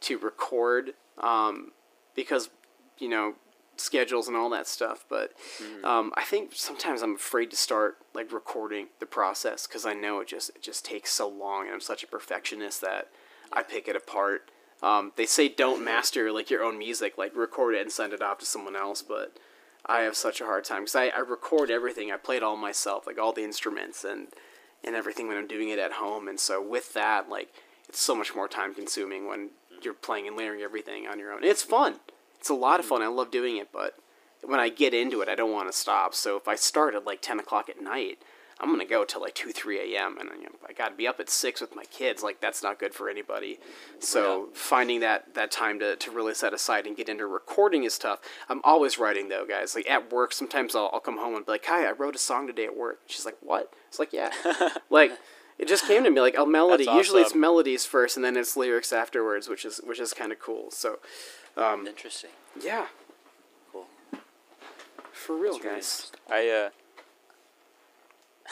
to 0.00 0.18
record 0.18 0.94
um, 1.18 1.72
because 2.14 2.50
you 2.98 3.08
know 3.08 3.34
schedules 3.76 4.28
and 4.28 4.36
all 4.36 4.50
that 4.50 4.66
stuff. 4.66 5.04
But 5.08 5.32
um, 5.84 6.12
I 6.16 6.22
think 6.24 6.50
sometimes 6.54 7.02
I'm 7.02 7.14
afraid 7.14 7.50
to 7.50 7.56
start 7.56 7.96
like 8.14 8.32
recording 8.32 8.88
the 9.00 9.06
process 9.06 9.66
because 9.66 9.86
I 9.86 9.94
know 9.94 10.20
it 10.20 10.28
just 10.28 10.50
it 10.50 10.62
just 10.62 10.84
takes 10.84 11.10
so 11.12 11.28
long, 11.28 11.66
and 11.66 11.74
I'm 11.74 11.80
such 11.80 12.04
a 12.04 12.06
perfectionist 12.06 12.80
that 12.82 13.08
I 13.52 13.62
pick 13.62 13.88
it 13.88 13.96
apart. 13.96 14.50
Um, 14.82 15.12
they 15.16 15.26
say 15.26 15.48
don't 15.48 15.84
master 15.84 16.32
like 16.32 16.50
your 16.50 16.64
own 16.64 16.76
music, 16.76 17.16
like 17.16 17.36
record 17.36 17.74
it 17.74 17.82
and 17.82 17.92
send 17.92 18.12
it 18.12 18.20
off 18.22 18.38
to 18.38 18.46
someone 18.46 18.74
else, 18.74 19.00
but 19.00 19.38
I 19.86 20.00
have 20.00 20.16
such 20.16 20.40
a 20.40 20.44
hard 20.44 20.64
time 20.64 20.82
because 20.82 20.96
I, 20.96 21.08
I 21.08 21.18
record 21.18 21.70
everything. 21.70 22.10
I 22.10 22.16
play 22.16 22.36
it 22.36 22.42
all 22.42 22.56
myself, 22.56 23.06
like 23.06 23.18
all 23.18 23.32
the 23.32 23.44
instruments 23.44 24.04
and 24.04 24.28
and 24.84 24.96
everything 24.96 25.28
when 25.28 25.36
I'm 25.36 25.46
doing 25.46 25.68
it 25.68 25.78
at 25.78 25.92
home. 25.92 26.28
And 26.28 26.38
so 26.38 26.62
with 26.62 26.94
that, 26.94 27.28
like 27.28 27.52
it's 27.88 28.00
so 28.00 28.14
much 28.14 28.34
more 28.34 28.48
time 28.48 28.74
consuming 28.74 29.28
when 29.28 29.50
you're 29.82 29.94
playing 29.94 30.26
and 30.28 30.36
layering 30.36 30.60
everything 30.62 31.06
on 31.06 31.18
your 31.18 31.32
own. 31.32 31.44
It's 31.44 31.62
fun. 31.62 31.96
It's 32.38 32.48
a 32.48 32.54
lot 32.54 32.80
of 32.80 32.86
fun. 32.86 33.02
I 33.02 33.06
love 33.06 33.30
doing 33.30 33.56
it, 33.56 33.68
but 33.72 33.96
when 34.42 34.60
I 34.60 34.68
get 34.68 34.94
into 34.94 35.20
it, 35.20 35.28
I 35.28 35.34
don't 35.34 35.52
want 35.52 35.70
to 35.70 35.76
stop. 35.76 36.14
So 36.14 36.36
if 36.36 36.48
I 36.48 36.56
start 36.56 36.94
at 36.94 37.06
like 37.06 37.22
ten 37.22 37.38
o'clock 37.38 37.68
at 37.68 37.80
night, 37.80 38.18
I'm 38.60 38.70
gonna 38.70 38.84
go 38.84 39.04
till 39.04 39.20
like 39.20 39.34
two, 39.34 39.50
three 39.50 39.94
a.m. 39.96 40.16
and 40.18 40.28
you 40.38 40.44
know, 40.44 40.50
I 40.68 40.72
gotta 40.72 40.94
be 40.94 41.06
up 41.08 41.18
at 41.20 41.28
six 41.30 41.60
with 41.60 41.74
my 41.74 41.84
kids. 41.84 42.22
Like 42.22 42.40
that's 42.40 42.62
not 42.62 42.78
good 42.78 42.94
for 42.94 43.08
anybody. 43.08 43.58
So 43.98 44.48
finding 44.54 45.00
that 45.00 45.34
that 45.34 45.50
time 45.50 45.78
to, 45.80 45.96
to 45.96 46.10
really 46.10 46.34
set 46.34 46.52
aside 46.54 46.86
and 46.86 46.96
get 46.96 47.08
into 47.08 47.26
recording 47.26 47.84
is 47.84 47.98
tough. 47.98 48.20
I'm 48.48 48.60
always 48.64 48.98
writing 48.98 49.28
though, 49.28 49.46
guys. 49.46 49.74
Like 49.74 49.88
at 49.90 50.12
work, 50.12 50.32
sometimes 50.32 50.74
I'll, 50.74 50.90
I'll 50.92 51.00
come 51.00 51.18
home 51.18 51.34
and 51.34 51.44
be 51.46 51.52
like, 51.52 51.64
"Hi, 51.66 51.86
I 51.88 51.92
wrote 51.92 52.14
a 52.14 52.18
song 52.18 52.46
today 52.46 52.64
at 52.66 52.76
work." 52.76 53.00
She's 53.06 53.24
like, 53.24 53.36
"What?" 53.40 53.72
It's 53.88 53.98
like, 53.98 54.12
"Yeah." 54.12 54.30
like 54.90 55.12
it 55.58 55.68
just 55.68 55.86
came 55.86 56.02
to 56.04 56.10
me 56.10 56.20
like 56.20 56.36
a 56.38 56.46
melody. 56.46 56.84
Usually 56.84 57.22
it's 57.22 57.34
melodies 57.34 57.84
first, 57.86 58.16
and 58.16 58.24
then 58.24 58.36
it's 58.36 58.56
lyrics 58.56 58.92
afterwards, 58.92 59.48
which 59.48 59.64
is 59.64 59.78
which 59.84 60.00
is 60.00 60.12
kind 60.12 60.32
of 60.32 60.38
cool. 60.38 60.70
So 60.70 60.98
um, 61.56 61.86
Interesting. 61.86 62.30
yeah, 62.62 62.86
Cool. 63.72 63.86
for 65.12 65.36
real, 65.36 65.52
That's 65.52 65.64
really 65.64 65.76
guys. 65.76 66.12
I 66.30 66.48
uh, 66.48 66.70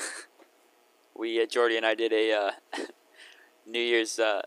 we 1.17 1.43
uh, 1.43 1.47
Jorde 1.47 1.77
and 1.77 1.87
I 1.87 1.95
did 1.95 2.13
a 2.13 2.33
uh, 2.33 2.51
New 3.67 3.81
Year's. 3.81 4.19
Uh, 4.19 4.43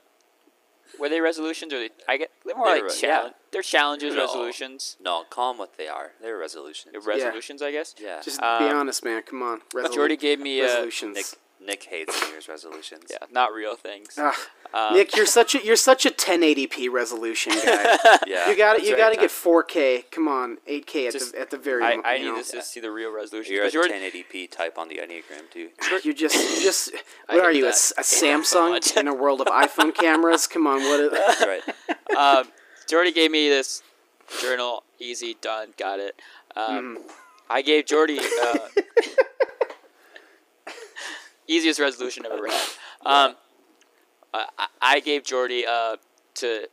were 1.00 1.10
they 1.10 1.20
resolutions 1.22 1.74
or 1.74 1.80
they, 1.80 1.90
I 2.08 2.18
get 2.18 2.30
they're 2.46 2.56
more 2.56 2.68
They 2.68 2.74
like 2.74 2.84
were, 2.84 2.90
challenge. 2.90 3.34
yeah. 3.34 3.50
They're 3.52 3.62
challenges, 3.64 4.14
No. 4.14 4.22
resolutions, 4.22 4.96
No, 5.02 5.24
call 5.28 5.52
them 5.54 5.58
what 5.60 5.76
they 5.76 5.88
are. 5.88 6.12
They're 6.22 6.38
resolutions. 6.38 6.92
They're 6.92 7.02
resolutions, 7.02 7.64
I 7.64 7.72
guess. 7.72 7.96
Yeah. 8.00 8.22
Just 8.22 8.40
be 8.40 8.46
Um, 8.46 8.78
honest, 8.78 9.04
man. 9.04 9.24
Come 9.24 9.42
on. 9.42 9.62
Resolu- 9.74 9.88
Jorde 9.96 10.20
gave 10.20 10.40
me 10.40 10.62
uh, 10.62 10.66
resolutions. 10.66 11.16
Nik 11.16 11.26
Nik 11.66 11.84
hates 11.84 12.22
New 12.22 12.30
Year's 12.30 12.48
resolutions. 12.48 13.06
yeah, 13.10 13.18
not 13.32 13.54
real 13.54 13.76
things. 13.76 14.18
Ugh. 14.18 14.34
Um, 14.74 14.94
Nik, 14.96 15.16
you're 15.16 15.26
such 15.40 15.56
a 15.56 15.64
you're 15.64 15.76
such 15.76 16.06
a 16.06 16.10
1080p 16.12 16.92
resolution 16.92 17.54
guy. 17.54 17.98
Yeah. 18.28 18.50
you 18.50 18.58
got 18.58 18.78
to 18.78 18.84
You 18.84 18.92
right, 18.92 18.98
got 18.98 19.10
to 19.12 19.16
get 19.18 19.30
4K. 19.30 20.12
Come 20.12 20.28
on, 20.28 20.58
8K 20.68 21.08
at 21.08 21.14
Just- 21.14 21.32
the 21.34 21.40
at 21.42 21.50
the 21.52 21.58
very. 21.58 21.84
I, 21.84 22.02
I 22.04 22.18
need 22.18 22.26
know. 22.26 22.42
to 22.42 22.58
s- 22.58 22.68
see 22.72 22.80
the 22.80 22.92
real 22.92 23.12
resolutions. 23.14 23.54
You're 23.54 23.64
a 23.66 23.72
'cause 23.72 23.90
Jorde- 23.90 24.12
1080p 24.12 24.50
type 24.52 24.78
on 24.78 24.88
the 24.90 24.96
Enneagram 24.98 25.50
too. 25.52 25.70
You're 26.04 26.14
just 26.14 26.36
you 26.36 26.62
just. 26.64 26.92
What 27.30 27.40
are 27.40 27.52
you? 27.52 27.64
A, 27.64 27.68
that. 27.68 27.74
s- 27.74 27.94
a 27.98 28.00
I 28.00 28.04
hate 28.04 28.38
that 28.38 28.46
so 28.46 28.72
Samsung 28.82 28.98
in 28.98 29.08
a 29.08 29.14
world 29.14 29.42
of 29.42 29.48
iPhone 29.48 29.94
cameras? 29.96 30.48
Come 30.48 30.68
on, 30.68 30.80
what? 30.82 31.00
Is, 31.00 31.12
That's 31.12 31.46
right. 31.46 32.18
um, 32.18 32.48
Jorde 32.90 33.14
gave 33.14 33.32
me 33.32 33.50
this 33.50 33.82
journal. 34.42 34.84
Easy, 35.00 35.36
done, 35.42 35.74
got 35.78 36.00
it. 36.00 36.16
Um, 36.56 36.98
Mm-hmm. 36.98 37.08
I 37.50 37.62
gave 37.62 37.86
Jorde 37.86 38.18
uh, 38.20 38.58
easiest 41.48 41.80
resolution 41.80 42.26
I've 42.26 42.32
ever 42.34 42.48
had. 42.48 42.62
Um, 43.06 43.36
I, 44.34 44.68
I- 44.82 45.00
gave 45.02 45.24
Jorde 45.24 45.68
uh 45.68 45.98
to 46.36 46.68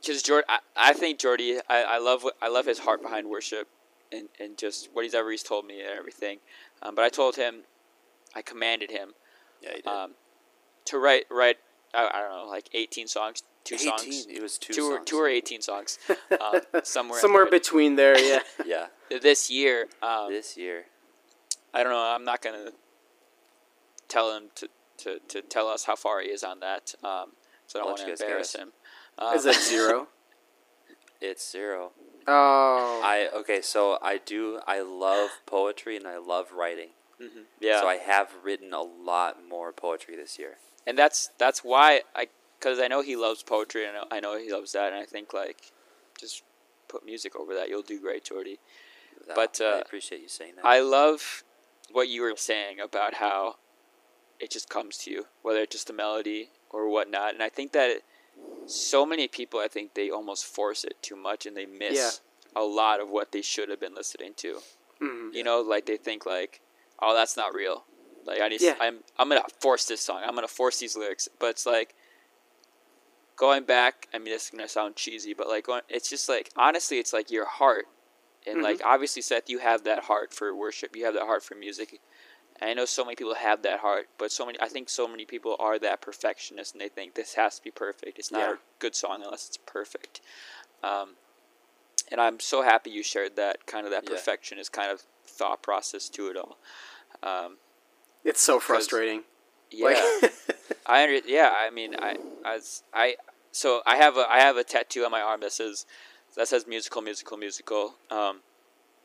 because 0.00 0.22
Jorde 0.22 0.44
I, 0.48 0.58
I 0.76 0.92
think 0.94 1.18
Jorde 1.18 1.60
I, 1.68 1.82
I 1.82 1.98
love 1.98 2.24
I 2.40 2.48
love 2.48 2.64
his 2.64 2.78
heart 2.78 3.02
behind 3.02 3.28
worship 3.28 3.68
and, 4.10 4.28
and 4.40 4.56
just 4.56 4.88
what 4.94 5.04
he's 5.04 5.14
ever 5.14 5.30
he's 5.30 5.42
told 5.42 5.66
me 5.66 5.80
and 5.82 5.90
everything. 5.98 6.38
Um, 6.82 6.94
but 6.94 7.04
I 7.04 7.10
told 7.10 7.36
him 7.36 7.64
I 8.34 8.40
commanded 8.40 8.90
him 8.90 9.10
Yeah, 9.60 9.74
did. 9.74 9.86
um, 9.86 10.12
to 10.86 10.98
write 10.98 11.26
write 11.30 11.56
I, 11.92 12.08
I 12.12 12.20
don't 12.22 12.30
know 12.30 12.50
like 12.50 12.70
eighteen 12.72 13.08
songs, 13.08 13.42
two 13.64 13.74
18. 13.74 13.88
songs, 13.98 14.26
It 14.30 14.40
was 14.40 14.56
two, 14.56 14.72
two 14.72 14.84
or 14.90 15.00
two 15.00 15.18
or 15.18 15.28
eighteen 15.28 15.60
songs, 15.60 15.98
uh, 16.40 16.60
somewhere 16.82 17.20
Somewhere 17.20 17.44
there. 17.44 17.50
between 17.50 17.96
there, 17.96 18.18
yeah. 18.18 18.40
Yeah, 18.64 18.86
this 19.20 19.50
year. 19.50 19.86
Um, 20.02 20.30
this 20.30 20.56
year. 20.56 20.84
I 21.74 21.82
don't 21.82 21.92
know. 21.92 21.98
I'm 22.00 22.24
not 22.24 22.40
gonna 22.40 22.70
tell 24.08 24.34
him 24.36 24.44
to, 24.56 24.68
to, 24.98 25.18
to 25.28 25.42
tell 25.42 25.68
us 25.68 25.84
how 25.84 25.96
far 25.96 26.20
he 26.20 26.28
is 26.28 26.42
on 26.42 26.60
that. 26.60 26.94
Um, 27.04 27.32
so 27.66 27.78
I 27.78 27.82
don't 27.82 27.86
want 27.90 28.00
to 28.00 28.10
embarrass 28.24 28.52
guess. 28.52 28.62
him. 28.62 28.72
Um, 29.18 29.34
Is 29.36 29.46
it 29.46 29.56
zero? 29.56 30.08
It's 31.20 31.50
zero. 31.50 31.90
Oh. 32.28 33.00
I 33.04 33.28
okay, 33.40 33.60
so 33.60 33.98
I 34.00 34.18
do. 34.18 34.60
I 34.68 34.80
love 34.82 35.30
poetry 35.46 35.96
and 35.96 36.06
I 36.06 36.18
love 36.18 36.52
writing. 36.52 36.90
mhm, 37.20 37.42
yeah, 37.60 37.80
So 37.80 37.88
I 37.88 37.96
have 37.96 38.28
written 38.44 38.72
a 38.72 38.82
lot 38.82 39.38
more 39.48 39.72
poetry 39.72 40.14
this 40.16 40.38
year. 40.38 40.58
and 40.86 40.96
that's 40.96 41.30
that's 41.38 41.64
why 41.64 42.02
I 42.14 42.28
because 42.60 42.78
I 42.78 42.86
know 42.86 43.02
he 43.02 43.16
loves 43.16 43.42
poetry 43.42 43.84
and 43.86 43.96
I 43.96 44.00
know, 44.00 44.06
I 44.12 44.20
know 44.20 44.38
he 44.38 44.52
loves 44.52 44.72
that, 44.72 44.92
and 44.92 45.02
I 45.02 45.04
think 45.06 45.32
like 45.34 45.72
just 46.20 46.44
put 46.86 47.04
music 47.04 47.34
over 47.34 47.52
that. 47.54 47.68
You'll 47.68 47.82
do 47.82 48.00
great, 48.00 48.24
Jorde. 48.24 48.58
That- 49.26 49.34
But, 49.34 49.60
I 49.60 49.78
uh, 49.78 49.80
appreciate 49.80 50.20
you 50.22 50.28
saying 50.28 50.54
that. 50.56 50.64
I 50.64 50.80
love 50.80 51.42
what 51.90 52.08
you 52.08 52.22
were 52.22 52.34
saying 52.36 52.78
about 52.80 53.14
how 53.14 53.56
it 54.40 54.50
just 54.50 54.68
comes 54.68 54.96
to 54.98 55.10
you, 55.10 55.26
whether 55.42 55.60
it's 55.60 55.72
just 55.74 55.90
a 55.90 55.92
melody 55.92 56.50
or 56.70 56.88
whatnot. 56.88 57.34
And 57.34 57.42
I 57.42 57.48
think 57.48 57.72
that 57.72 58.02
so 58.66 59.04
many 59.04 59.26
people, 59.28 59.58
I 59.60 59.68
think 59.68 59.94
they 59.94 60.10
almost 60.10 60.44
force 60.46 60.84
it 60.84 60.96
too 61.02 61.16
much 61.16 61.46
and 61.46 61.56
they 61.56 61.66
miss 61.66 62.20
a 62.54 62.62
lot 62.62 63.00
of 63.00 63.08
what 63.10 63.32
they 63.32 63.42
should 63.42 63.68
have 63.68 63.80
been 63.80 63.94
listening 63.94 64.34
to. 64.38 64.58
Mhm. 65.00 65.34
You 65.34 65.42
know, 65.44 65.60
like 65.60 65.86
they 65.86 65.96
think 65.96 66.24
like, 66.26 66.60
oh, 67.00 67.14
that's 67.14 67.36
not 67.36 67.54
real. 67.54 67.84
Like 68.24 68.40
I 68.40 68.48
just, 68.48 68.64
Yeah. 68.64 68.76
I'm, 68.80 68.98
I'm 69.18 69.28
gonna 69.28 69.44
force 69.60 69.86
this 69.86 70.00
song. 70.00 70.22
I'm 70.24 70.34
gonna 70.34 70.48
force 70.48 70.78
these 70.78 70.96
lyrics. 70.96 71.28
But 71.38 71.50
it's 71.50 71.66
like 71.66 71.94
going 73.36 73.64
back. 73.64 74.08
I 74.12 74.18
mean, 74.18 74.34
it's 74.34 74.50
gonna 74.50 74.68
sound 74.68 74.96
cheesy, 74.96 75.34
but 75.34 75.48
like 75.48 75.64
going, 75.66 75.82
it's 75.88 76.10
just 76.10 76.28
like 76.28 76.50
honestly, 76.56 76.98
it's 76.98 77.12
like 77.12 77.30
your 77.30 77.46
heart, 77.46 77.86
and 78.46 78.58
Mhm. 78.58 78.62
like 78.62 78.80
obviously, 78.84 79.22
Seth, 79.22 79.48
you 79.48 79.58
have 79.58 79.84
that 79.84 80.04
heart 80.04 80.32
for 80.34 80.54
worship. 80.54 80.94
You 80.96 81.04
have 81.06 81.14
that 81.14 81.24
heart 81.24 81.42
for 81.42 81.54
music. 81.54 82.00
And 82.60 82.68
I 82.70 82.74
know 82.74 82.84
so 82.84 83.04
many 83.04 83.14
people 83.14 83.34
have 83.34 83.62
that 83.62 83.80
heart, 83.80 84.08
but 84.18 84.32
so 84.32 84.44
many. 84.44 84.58
I 84.60 84.68
think 84.68 84.88
so 84.88 85.06
many 85.06 85.24
people 85.24 85.56
are 85.60 85.78
that 85.78 86.00
perfectionist, 86.00 86.74
and 86.74 86.80
they 86.80 86.88
think 86.88 87.14
this 87.14 87.34
has 87.34 87.56
to 87.56 87.62
be 87.62 87.70
perfect. 87.70 88.18
It's 88.18 88.32
not 88.32 88.40
Yeah. 88.40 88.52
a 88.54 88.58
good 88.80 88.94
song 88.94 89.22
unless 89.22 89.46
it's 89.46 89.56
perfect. 89.58 90.20
Um, 90.82 91.16
and 92.10 92.20
I'm 92.20 92.40
so 92.40 92.62
happy 92.62 92.90
you 92.90 93.02
shared 93.02 93.36
that 93.36 93.66
kind 93.66 93.84
of 93.86 93.92
that 93.92 94.04
Yeah. 94.04 94.10
perfectionist 94.10 94.72
kind 94.72 94.90
of 94.90 95.02
thought 95.26 95.62
process 95.62 96.08
to 96.10 96.28
it 96.28 96.36
all. 96.36 96.58
Um, 97.22 97.58
It's 98.24 98.40
so 98.40 98.58
frustrating. 98.58 99.24
yeah, 99.70 100.10
Like, 100.22 100.32
I 100.86 101.02
under, 101.04 101.16
yeah. 101.28 101.54
I 101.56 101.70
mean, 101.70 101.94
I 101.98 102.16
as 102.44 102.82
I 102.92 103.16
so 103.52 103.82
I 103.86 103.96
have 103.96 104.16
a 104.16 104.26
I 104.28 104.40
have 104.40 104.56
a 104.56 104.64
tattoo 104.64 105.04
on 105.04 105.10
my 105.10 105.20
arm 105.20 105.40
that 105.40 105.52
says 105.52 105.86
that 106.36 106.48
says 106.48 106.66
musical, 106.66 107.02
musical, 107.02 107.36
musical. 107.36 107.94
Um, 108.10 108.40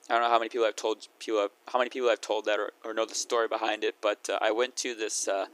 I 0.09 0.13
don't 0.13 0.23
know 0.23 0.29
how 0.29 0.39
many 0.39 0.49
people 0.49 0.65
I've 0.65 0.75
told 0.75 1.07
people 1.19 1.47
how 1.67 1.79
many 1.79 1.89
people 1.89 2.09
I've 2.09 2.21
told 2.21 2.45
that 2.45 2.59
or, 2.59 2.71
or 2.83 2.93
know 2.93 3.05
the 3.05 3.15
story 3.15 3.47
behind 3.47 3.83
it, 3.83 3.95
but 4.01 4.29
uh, 4.29 4.37
I 4.41 4.51
went 4.51 4.75
to 4.77 4.95
this. 4.95 5.27
Uh, 5.27 5.45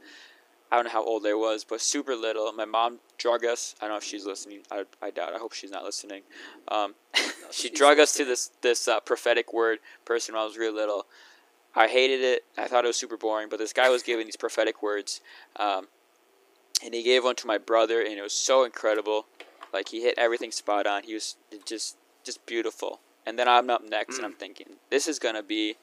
I 0.72 0.76
don't 0.76 0.84
know 0.84 0.90
how 0.90 1.04
old 1.04 1.26
I 1.26 1.34
was, 1.34 1.64
but 1.64 1.80
super 1.80 2.14
little. 2.14 2.52
My 2.52 2.64
mom 2.64 3.00
drug 3.18 3.44
us. 3.44 3.74
I 3.80 3.84
don't 3.84 3.94
know 3.94 3.98
if 3.98 4.04
she's 4.04 4.24
listening. 4.24 4.60
I, 4.70 4.84
I 5.02 5.10
doubt. 5.10 5.34
I 5.34 5.38
hope 5.38 5.52
she's 5.52 5.70
not 5.70 5.84
listening. 5.84 6.22
Um, 6.68 6.94
she 7.50 7.70
drug 7.70 7.98
us 7.98 8.12
to 8.14 8.24
this 8.24 8.50
this 8.60 8.88
uh, 8.88 9.00
prophetic 9.00 9.52
word 9.52 9.78
person 10.04 10.34
when 10.34 10.42
I 10.42 10.44
was 10.44 10.56
real 10.56 10.74
little. 10.74 11.06
I 11.74 11.86
hated 11.86 12.20
it. 12.20 12.44
I 12.58 12.66
thought 12.66 12.84
it 12.84 12.88
was 12.88 12.96
super 12.96 13.16
boring. 13.16 13.48
But 13.48 13.58
this 13.58 13.72
guy 13.72 13.88
was 13.88 14.02
giving 14.02 14.26
these 14.26 14.36
prophetic 14.36 14.82
words, 14.82 15.20
um, 15.56 15.86
and 16.84 16.92
he 16.94 17.02
gave 17.02 17.22
one 17.22 17.36
to 17.36 17.46
my 17.46 17.58
brother, 17.58 18.00
and 18.00 18.18
it 18.18 18.22
was 18.22 18.32
so 18.32 18.64
incredible. 18.64 19.26
Like 19.72 19.88
he 19.88 20.02
hit 20.02 20.14
everything 20.18 20.50
spot 20.50 20.86
on. 20.86 21.04
He 21.04 21.14
was 21.14 21.36
just 21.64 21.96
just 22.24 22.44
beautiful. 22.46 23.00
And 23.26 23.38
then 23.38 23.48
I'm 23.48 23.70
up 23.70 23.82
next, 23.88 24.16
and 24.16 24.26
I'm 24.26 24.34
thinking 24.34 24.66
this 24.90 25.06
is 25.06 25.18
gonna 25.18 25.42
be 25.42 25.76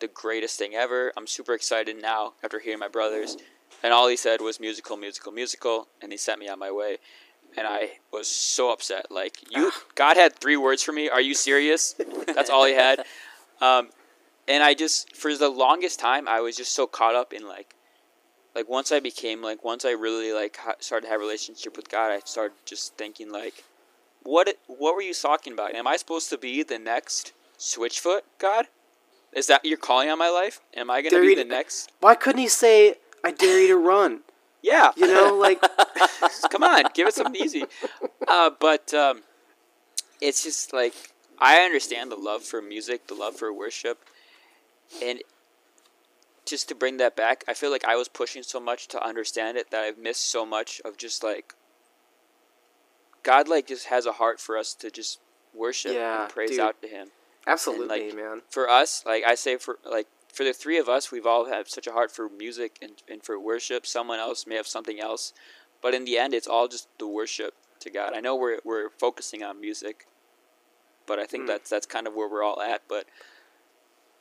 the 0.00 0.08
greatest 0.08 0.58
thing 0.58 0.74
ever. 0.74 1.12
I'm 1.16 1.26
super 1.26 1.54
excited 1.54 2.00
now 2.00 2.34
after 2.42 2.58
hearing 2.58 2.78
my 2.78 2.88
brothers. 2.88 3.36
And 3.82 3.92
all 3.92 4.08
he 4.08 4.16
said 4.16 4.40
was 4.40 4.60
musical, 4.60 4.96
musical, 4.96 5.32
musical, 5.32 5.88
and 6.02 6.12
he 6.12 6.18
sent 6.18 6.40
me 6.40 6.48
on 6.48 6.58
my 6.58 6.70
way. 6.70 6.98
And 7.56 7.66
I 7.66 7.98
was 8.12 8.28
so 8.28 8.72
upset. 8.72 9.10
Like 9.10 9.36
you, 9.50 9.72
God 9.94 10.16
had 10.16 10.38
three 10.38 10.56
words 10.56 10.82
for 10.82 10.92
me. 10.92 11.08
Are 11.08 11.20
you 11.20 11.34
serious? 11.34 11.94
That's 12.26 12.50
all 12.50 12.64
he 12.64 12.74
had. 12.74 13.04
Um, 13.60 13.90
and 14.46 14.62
I 14.62 14.74
just, 14.74 15.14
for 15.16 15.34
the 15.34 15.48
longest 15.48 15.98
time, 15.98 16.28
I 16.28 16.40
was 16.40 16.56
just 16.56 16.72
so 16.72 16.86
caught 16.86 17.14
up 17.14 17.32
in 17.32 17.46
like, 17.46 17.74
like 18.54 18.68
once 18.68 18.92
I 18.92 19.00
became 19.00 19.42
like, 19.42 19.64
once 19.64 19.84
I 19.84 19.92
really 19.92 20.32
like 20.32 20.58
started 20.80 21.06
to 21.06 21.12
have 21.12 21.20
a 21.20 21.24
relationship 21.24 21.76
with 21.76 21.88
God, 21.88 22.10
I 22.10 22.20
started 22.20 22.56
just 22.64 22.96
thinking 22.96 23.30
like, 23.30 23.64
what, 24.28 24.56
what 24.66 24.94
were 24.94 25.02
you 25.02 25.14
talking 25.14 25.52
about? 25.54 25.74
Am 25.74 25.86
I 25.86 25.96
supposed 25.96 26.28
to 26.30 26.36
be 26.38 26.62
the 26.62 26.78
next 26.78 27.32
Switchfoot 27.58 28.20
God? 28.38 28.66
Is 29.32 29.46
that 29.46 29.64
you're 29.64 29.78
calling 29.78 30.10
on 30.10 30.18
my 30.18 30.28
life? 30.28 30.60
Am 30.76 30.90
I 30.90 31.00
gonna 31.02 31.20
be 31.20 31.28
you- 31.28 31.36
the 31.36 31.44
next? 31.44 31.92
why 32.00 32.14
couldn't 32.14 32.40
he 32.40 32.48
say, 32.48 32.96
I 33.24 33.30
dare 33.30 33.60
you 33.60 33.68
to 33.68 33.76
run? 33.76 34.20
Yeah, 34.60 34.90
You 34.96 35.06
know, 35.06 35.34
like, 35.34 35.60
come 36.50 36.62
on, 36.62 36.84
give 36.92 37.06
it 37.08 37.14
something 37.14 37.40
easy. 37.42 37.64
Uh, 38.26 38.50
but 38.58 38.92
um, 38.92 39.22
it's 40.20 40.42
just 40.42 40.72
like 40.72 40.94
I 41.38 41.60
understand 41.60 42.10
the 42.10 42.16
love 42.16 42.42
for 42.42 42.60
music, 42.60 43.06
the 43.06 43.14
love 43.14 43.36
for 43.36 43.52
worship, 43.52 43.98
and 45.02 45.22
just 46.44 46.68
to 46.68 46.74
bring 46.74 46.96
that 46.98 47.14
back, 47.14 47.44
I 47.46 47.54
feel 47.54 47.70
like 47.70 47.84
I 47.84 47.94
was 47.96 48.08
pushing 48.08 48.42
so 48.42 48.58
much 48.58 48.88
to 48.88 49.02
understand 49.02 49.56
it 49.56 49.70
that 49.70 49.84
I've 49.84 49.98
missed 49.98 50.26
so 50.30 50.44
much 50.44 50.80
of 50.84 50.96
just 50.96 51.22
like 51.22 51.54
God, 53.22 53.48
like 53.48 53.66
just 53.66 53.86
has 53.86 54.06
a 54.06 54.12
heart 54.12 54.40
for 54.40 54.56
us 54.56 54.74
to 54.74 54.90
just 54.90 55.20
worship 55.54 55.92
Yeah, 55.94 56.22
and 56.22 56.30
praise 56.32 56.50
dude. 56.50 56.60
out 56.60 56.80
to 56.82 56.88
Him. 56.88 57.08
absolutely, 57.46 57.86
like, 58.08 58.14
man. 58.16 58.42
For 58.50 58.68
us, 58.68 59.02
like 59.06 59.24
I 59.24 59.34
say, 59.34 59.56
for 59.56 59.78
like 59.90 60.06
for 60.32 60.44
the 60.44 60.52
three 60.52 60.78
of 60.78 60.88
us, 60.88 61.10
we've 61.10 61.26
all 61.26 61.46
had 61.46 61.68
such 61.68 61.86
a 61.86 61.92
heart 61.92 62.10
for 62.10 62.28
music 62.28 62.78
and, 62.82 62.92
and 63.08 63.22
for 63.22 63.38
worship. 63.40 63.86
Someone 63.86 64.18
else 64.18 64.46
may 64.46 64.54
have 64.56 64.66
something 64.66 65.00
else, 65.00 65.32
but 65.82 65.94
in 65.94 66.04
the 66.04 66.18
end, 66.18 66.34
it's 66.34 66.46
all 66.46 66.68
just 66.68 66.86
the 66.98 67.06
worship 67.08 67.54
to 67.80 67.90
God. 67.90 68.12
I 68.14 68.20
know 68.20 68.36
we're 68.36 68.58
we're 68.64 68.90
focusing 68.90 69.42
on 69.42 69.60
music, 69.60 70.06
but 71.06 71.18
I 71.18 71.24
think 71.26 71.44
Mm. 71.44 71.48
that's 71.48 71.70
that's 71.70 71.86
kind 71.86 72.06
of 72.06 72.14
where 72.14 72.28
we're 72.28 72.42
all 72.42 72.60
at. 72.60 72.82
But 72.88 73.06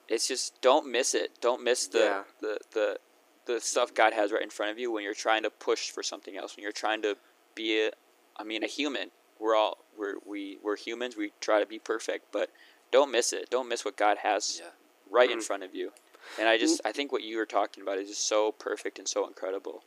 it's 0.08 0.28
just 0.28 0.62
don't 0.62 0.90
miss 0.90 1.14
it. 1.14 1.32
Don't 1.42 1.64
miss 1.64 1.88
the 1.88 2.00
Yeah. 2.00 2.24
the, 2.42 2.60
the 2.74 2.98
the 3.46 3.62
stuff 3.62 3.94
God 3.94 4.14
has 4.14 4.32
right 4.32 4.42
in 4.42 4.50
front 4.50 4.72
of 4.72 4.80
you 4.80 4.92
when 4.92 5.04
you're 5.04 5.14
trying 5.14 5.44
to 5.44 5.50
push 5.50 5.90
for 5.92 6.04
something 6.04 6.36
else. 6.38 6.56
When 6.56 6.64
you're 6.64 6.72
trying 6.74 7.02
to 7.04 7.16
be 7.56 7.86
a, 7.86 7.92
I 8.38 8.44
mean, 8.44 8.64
a 8.64 8.68
human. 8.68 9.12
We're 9.40 9.56
all 9.56 9.78
we're 9.98 10.16
we 10.26 10.58
we're 10.64 10.76
humans. 10.78 11.16
We 11.16 11.32
try 11.42 11.60
to 11.60 11.66
be 11.66 11.80
perfect, 11.80 12.32
but 12.32 12.50
don't 12.92 13.12
miss 13.12 13.34
it. 13.34 13.50
Don't 13.50 13.68
miss 13.68 13.84
what 13.86 13.98
God 13.98 14.18
has 14.20 14.60
Yeah. 14.64 14.70
right 15.10 15.30
in 15.30 15.40
Mm. 15.40 15.44
front 15.44 15.64
of 15.64 15.76
you. 15.76 15.92
And 16.40 16.48
I 16.48 16.58
just 16.58 16.82
I 16.86 16.92
think 16.92 17.12
what 17.12 17.24
you 17.24 17.38
were 17.38 17.46
talking 17.46 17.84
about 17.84 17.98
is 17.98 18.10
just 18.10 18.28
so 18.28 18.52
perfect 18.52 19.00
and 19.00 19.08
so 19.08 19.28
incredible. 19.28 19.84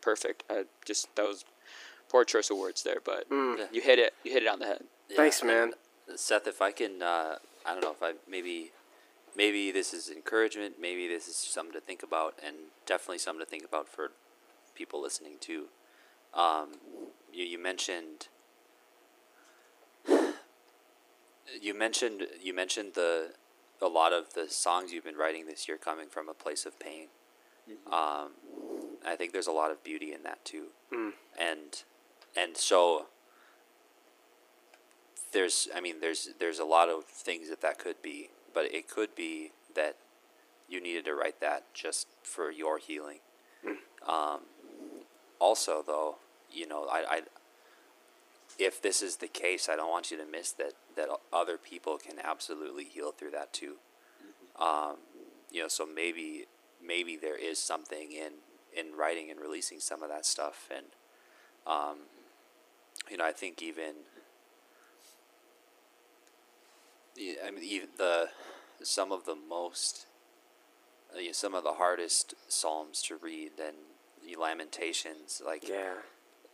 Perfect. 0.00 0.44
I 0.48 0.64
just 0.84 1.14
that 1.16 1.26
was 1.26 1.44
poor 2.08 2.24
choice 2.24 2.50
of 2.50 2.56
words 2.58 2.82
there, 2.82 3.00
but 3.04 3.28
Mm. 3.28 3.72
You 3.72 3.80
hit 3.80 3.98
it. 3.98 4.14
You 4.24 4.32
hit 4.32 4.42
it 4.42 4.48
on 4.48 4.58
the 4.58 4.66
head. 4.66 4.84
Yeah, 5.08 5.16
Thanks, 5.16 5.40
and, 5.40 5.48
man. 5.48 5.74
Seth, 6.16 6.46
if 6.46 6.60
I 6.62 6.72
can, 6.72 7.02
uh, 7.02 7.38
I 7.66 7.72
don't 7.72 7.82
know 7.82 7.90
if 7.92 8.02
I 8.02 8.14
maybe, 8.26 8.72
maybe 9.36 9.70
this 9.70 9.92
is 9.92 10.08
encouragement. 10.08 10.76
Maybe 10.80 11.06
this 11.06 11.28
is 11.28 11.36
something 11.36 11.72
to 11.74 11.80
think 11.80 12.02
about, 12.02 12.34
and 12.44 12.56
definitely 12.86 13.18
something 13.18 13.44
to 13.44 13.48
think 13.50 13.64
about 13.64 13.86
for 13.88 14.10
people 14.74 15.00
listening 15.00 15.34
too. 15.40 15.66
Um, 16.34 16.80
you 17.32 17.44
you 17.44 17.58
mentioned. 17.58 18.28
You 21.60 21.74
mentioned 21.74 22.26
you 22.40 22.54
mentioned 22.54 22.94
the 22.94 23.32
a 23.82 23.88
lot 23.88 24.12
of 24.12 24.34
the 24.34 24.48
songs 24.48 24.92
you've 24.92 25.02
been 25.04 25.16
writing 25.16 25.46
this 25.46 25.66
year 25.66 25.76
coming 25.76 26.06
from 26.08 26.28
a 26.28 26.34
place 26.34 26.64
of 26.64 26.78
pain. 26.78 27.08
Um, 27.92 28.30
I 29.04 29.16
think 29.16 29.32
there's 29.32 29.48
a 29.48 29.52
lot 29.52 29.72
of 29.72 29.82
beauty 29.82 30.12
in 30.12 30.22
that 30.22 30.44
too, 30.44 30.66
Mm. 30.92 31.12
and 31.38 31.82
and 32.36 32.56
so 32.56 33.06
there's 35.32 35.68
I 35.74 35.80
mean 35.80 36.00
there's 36.00 36.30
there's 36.38 36.60
a 36.60 36.64
lot 36.64 36.88
of 36.88 37.04
things 37.04 37.48
that 37.50 37.60
that 37.62 37.78
could 37.78 38.00
be, 38.00 38.30
but 38.54 38.72
it 38.72 38.88
could 38.88 39.14
be 39.16 39.50
that 39.74 39.96
you 40.68 40.80
needed 40.80 41.04
to 41.06 41.14
write 41.14 41.40
that 41.40 41.64
just 41.74 42.06
for 42.22 42.50
your 42.52 42.78
healing. 42.78 43.18
Um, 44.06 44.42
also, 45.40 45.82
though, 45.86 46.16
you 46.52 46.66
know, 46.66 46.86
I, 46.90 47.04
I 47.08 47.22
if 48.58 48.82
this 48.82 49.02
is 49.02 49.16
the 49.16 49.28
case, 49.28 49.68
I 49.68 49.76
don't 49.76 49.90
want 49.90 50.10
you 50.10 50.16
to 50.18 50.26
miss 50.26 50.52
that 50.52 50.74
that 50.96 51.08
other 51.32 51.58
people 51.58 51.98
can 51.98 52.16
absolutely 52.22 52.84
heal 52.84 53.12
through 53.12 53.30
that 53.32 53.52
too. 53.52 53.76
Um, 54.60 54.96
you 55.50 55.62
know, 55.62 55.68
so 55.68 55.86
maybe 55.86 56.46
maybe 56.84 57.16
there 57.16 57.36
is 57.38 57.58
something 57.58 58.12
in 58.12 58.32
in 58.76 58.96
writing 58.96 59.30
and 59.30 59.40
releasing 59.40 59.80
some 59.80 60.02
of 60.02 60.08
that 60.10 60.26
stuff 60.26 60.68
and 60.74 60.86
Um, 61.66 61.98
you 63.10 63.16
know, 63.16 63.24
I 63.24 63.32
think 63.32 63.62
even, 63.62 63.94
I 67.44 67.50
mean, 67.50 67.64
even 67.64 67.88
the 67.96 68.30
some 68.82 69.12
of 69.12 69.24
the 69.26 69.34
most, 69.34 70.06
uh, 71.14 71.18
you 71.18 71.26
know, 71.26 71.32
some 71.32 71.54
of 71.54 71.64
the 71.64 71.72
hardest 71.74 72.34
psalms 72.48 73.02
to 73.02 73.16
read 73.16 73.52
and 73.62 73.76
the 74.24 74.36
Lamentations, 74.40 75.42
like 75.44 75.68
Yeah. 75.68 75.94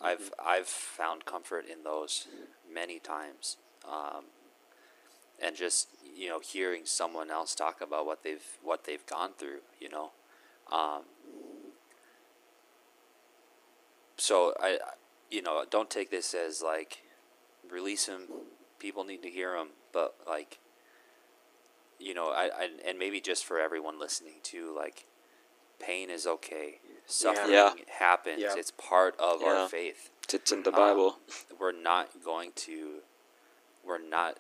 I've 0.01 0.33
I've 0.45 0.67
found 0.69 1.25
comfort 1.25 1.67
in 1.71 1.83
those 1.85 2.27
many 2.73 2.99
times, 2.99 3.57
um, 3.89 4.25
and 5.43 5.57
just 5.57 5.89
you 6.17 6.29
know 6.29 6.41
hearing 6.41 6.83
someone 6.85 7.31
else 7.31 7.55
talk 7.55 7.81
about 7.81 8.07
what 8.07 8.23
they've 8.23 8.45
what 8.63 8.85
they've 8.85 9.05
gone 9.07 9.33
through, 9.39 9.61
you 9.81 9.89
know, 9.89 10.11
um, 10.73 11.03
so 14.17 14.53
I, 14.61 14.69
I- 14.69 14.79
you 15.29 15.43
know, 15.43 15.65
don't 15.69 15.91
take 15.91 16.11
this 16.13 16.35
as 16.35 16.63
like 16.63 17.03
release 17.69 18.07
him. 18.07 18.23
People 18.79 19.05
need 19.05 19.23
to 19.23 19.31
hear 19.31 19.57
him, 19.57 19.69
but 19.93 20.15
like, 20.27 20.59
you 21.99 22.15
know, 22.15 22.29
I, 22.29 22.45
I 22.55 22.69
and 22.87 22.99
maybe 22.99 23.21
just 23.21 23.45
for 23.45 23.59
everyone 23.59 23.99
listening 23.99 24.35
too, 24.43 24.75
like, 24.77 25.07
pain 25.79 26.11
is 26.11 26.27
okay. 26.27 26.81
Suffering 27.07 27.53
Yeah. 27.53 27.75
happens. 27.89 28.41
Yeah. 28.41 28.55
It's 28.57 28.71
part 28.73 29.17
of 29.19 29.41
Yeah. 29.43 29.63
our 29.63 29.69
faith. 29.69 30.11
It's 30.33 30.51
in 30.51 30.63
the 30.65 30.71
Uh, 30.73 30.77
Bible. 30.77 31.21
We're 31.59 31.73
not 31.73 32.23
going 32.23 32.53
to. 32.53 33.03
We're 33.85 33.99
not. 33.99 34.39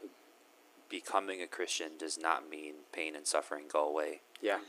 Becoming 0.88 1.42
a 1.42 1.48
Christian 1.48 1.96
does 1.98 2.16
not 2.16 2.48
mean 2.48 2.86
pain 2.92 3.16
and 3.16 3.26
suffering 3.26 3.66
go 3.66 3.84
away 3.88 4.20
Yeah. 4.40 4.60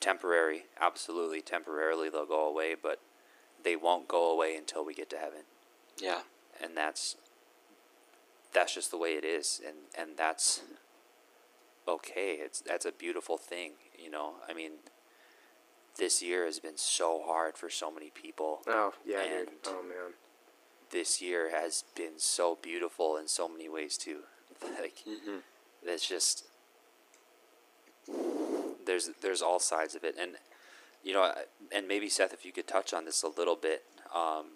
temporary, 0.00 0.66
absolutely 0.76 1.40
temporarily 1.40 2.10
they'll 2.10 2.26
go 2.26 2.44
away, 2.44 2.74
but 2.74 3.00
they 3.62 3.74
won't 3.74 4.06
go 4.06 4.30
away 4.30 4.54
until 4.54 4.84
we 4.84 4.92
get 4.92 5.08
to 5.10 5.18
heaven. 5.18 5.46
Yeah. 5.96 6.24
And 6.60 6.76
that's 6.76 7.16
that's 8.52 8.74
just 8.74 8.90
the 8.90 8.98
way 8.98 9.14
it 9.16 9.24
is 9.24 9.60
and 9.66 9.88
and 9.94 10.16
that's 10.18 10.60
okay. 11.88 12.34
It's 12.34 12.60
that's 12.60 12.84
a 12.84 12.92
beautiful 12.92 13.38
thing, 13.38 13.72
you 13.98 14.10
know. 14.10 14.36
I 14.46 14.52
mean 14.52 14.72
this 15.98 16.22
year 16.22 16.44
has 16.46 16.58
been 16.60 16.76
so 16.76 17.22
hard 17.26 17.56
for 17.56 17.70
so 17.70 17.90
many 17.90 18.10
people. 18.10 18.60
Oh 18.66 18.92
yeah, 19.04 19.22
dude. 19.24 19.32
And- 19.48 19.56
Oh 19.66 19.82
man. 19.82 20.14
This 20.90 21.20
year 21.20 21.50
has 21.50 21.82
been 21.96 22.18
so 22.18 22.56
beautiful 22.62 23.16
in 23.16 23.26
so 23.28 23.48
many 23.48 23.68
ways 23.68 23.96
too. 23.96 24.20
Like 24.80 24.96
Mm-hmm. 25.06 25.38
it's 25.84 26.06
just 26.08 26.44
there's 28.86 29.10
there's 29.20 29.42
all 29.42 29.58
sides 29.58 29.94
of 29.94 30.04
it 30.04 30.14
and 30.18 30.32
you 31.02 31.12
know 31.12 31.32
and 31.74 31.88
maybe 31.88 32.08
Seth 32.08 32.32
if 32.32 32.44
you 32.44 32.52
could 32.52 32.66
touch 32.68 32.94
on 32.94 33.04
this 33.04 33.22
a 33.22 33.28
little 33.28 33.56
bit 33.56 33.82
um, 34.14 34.46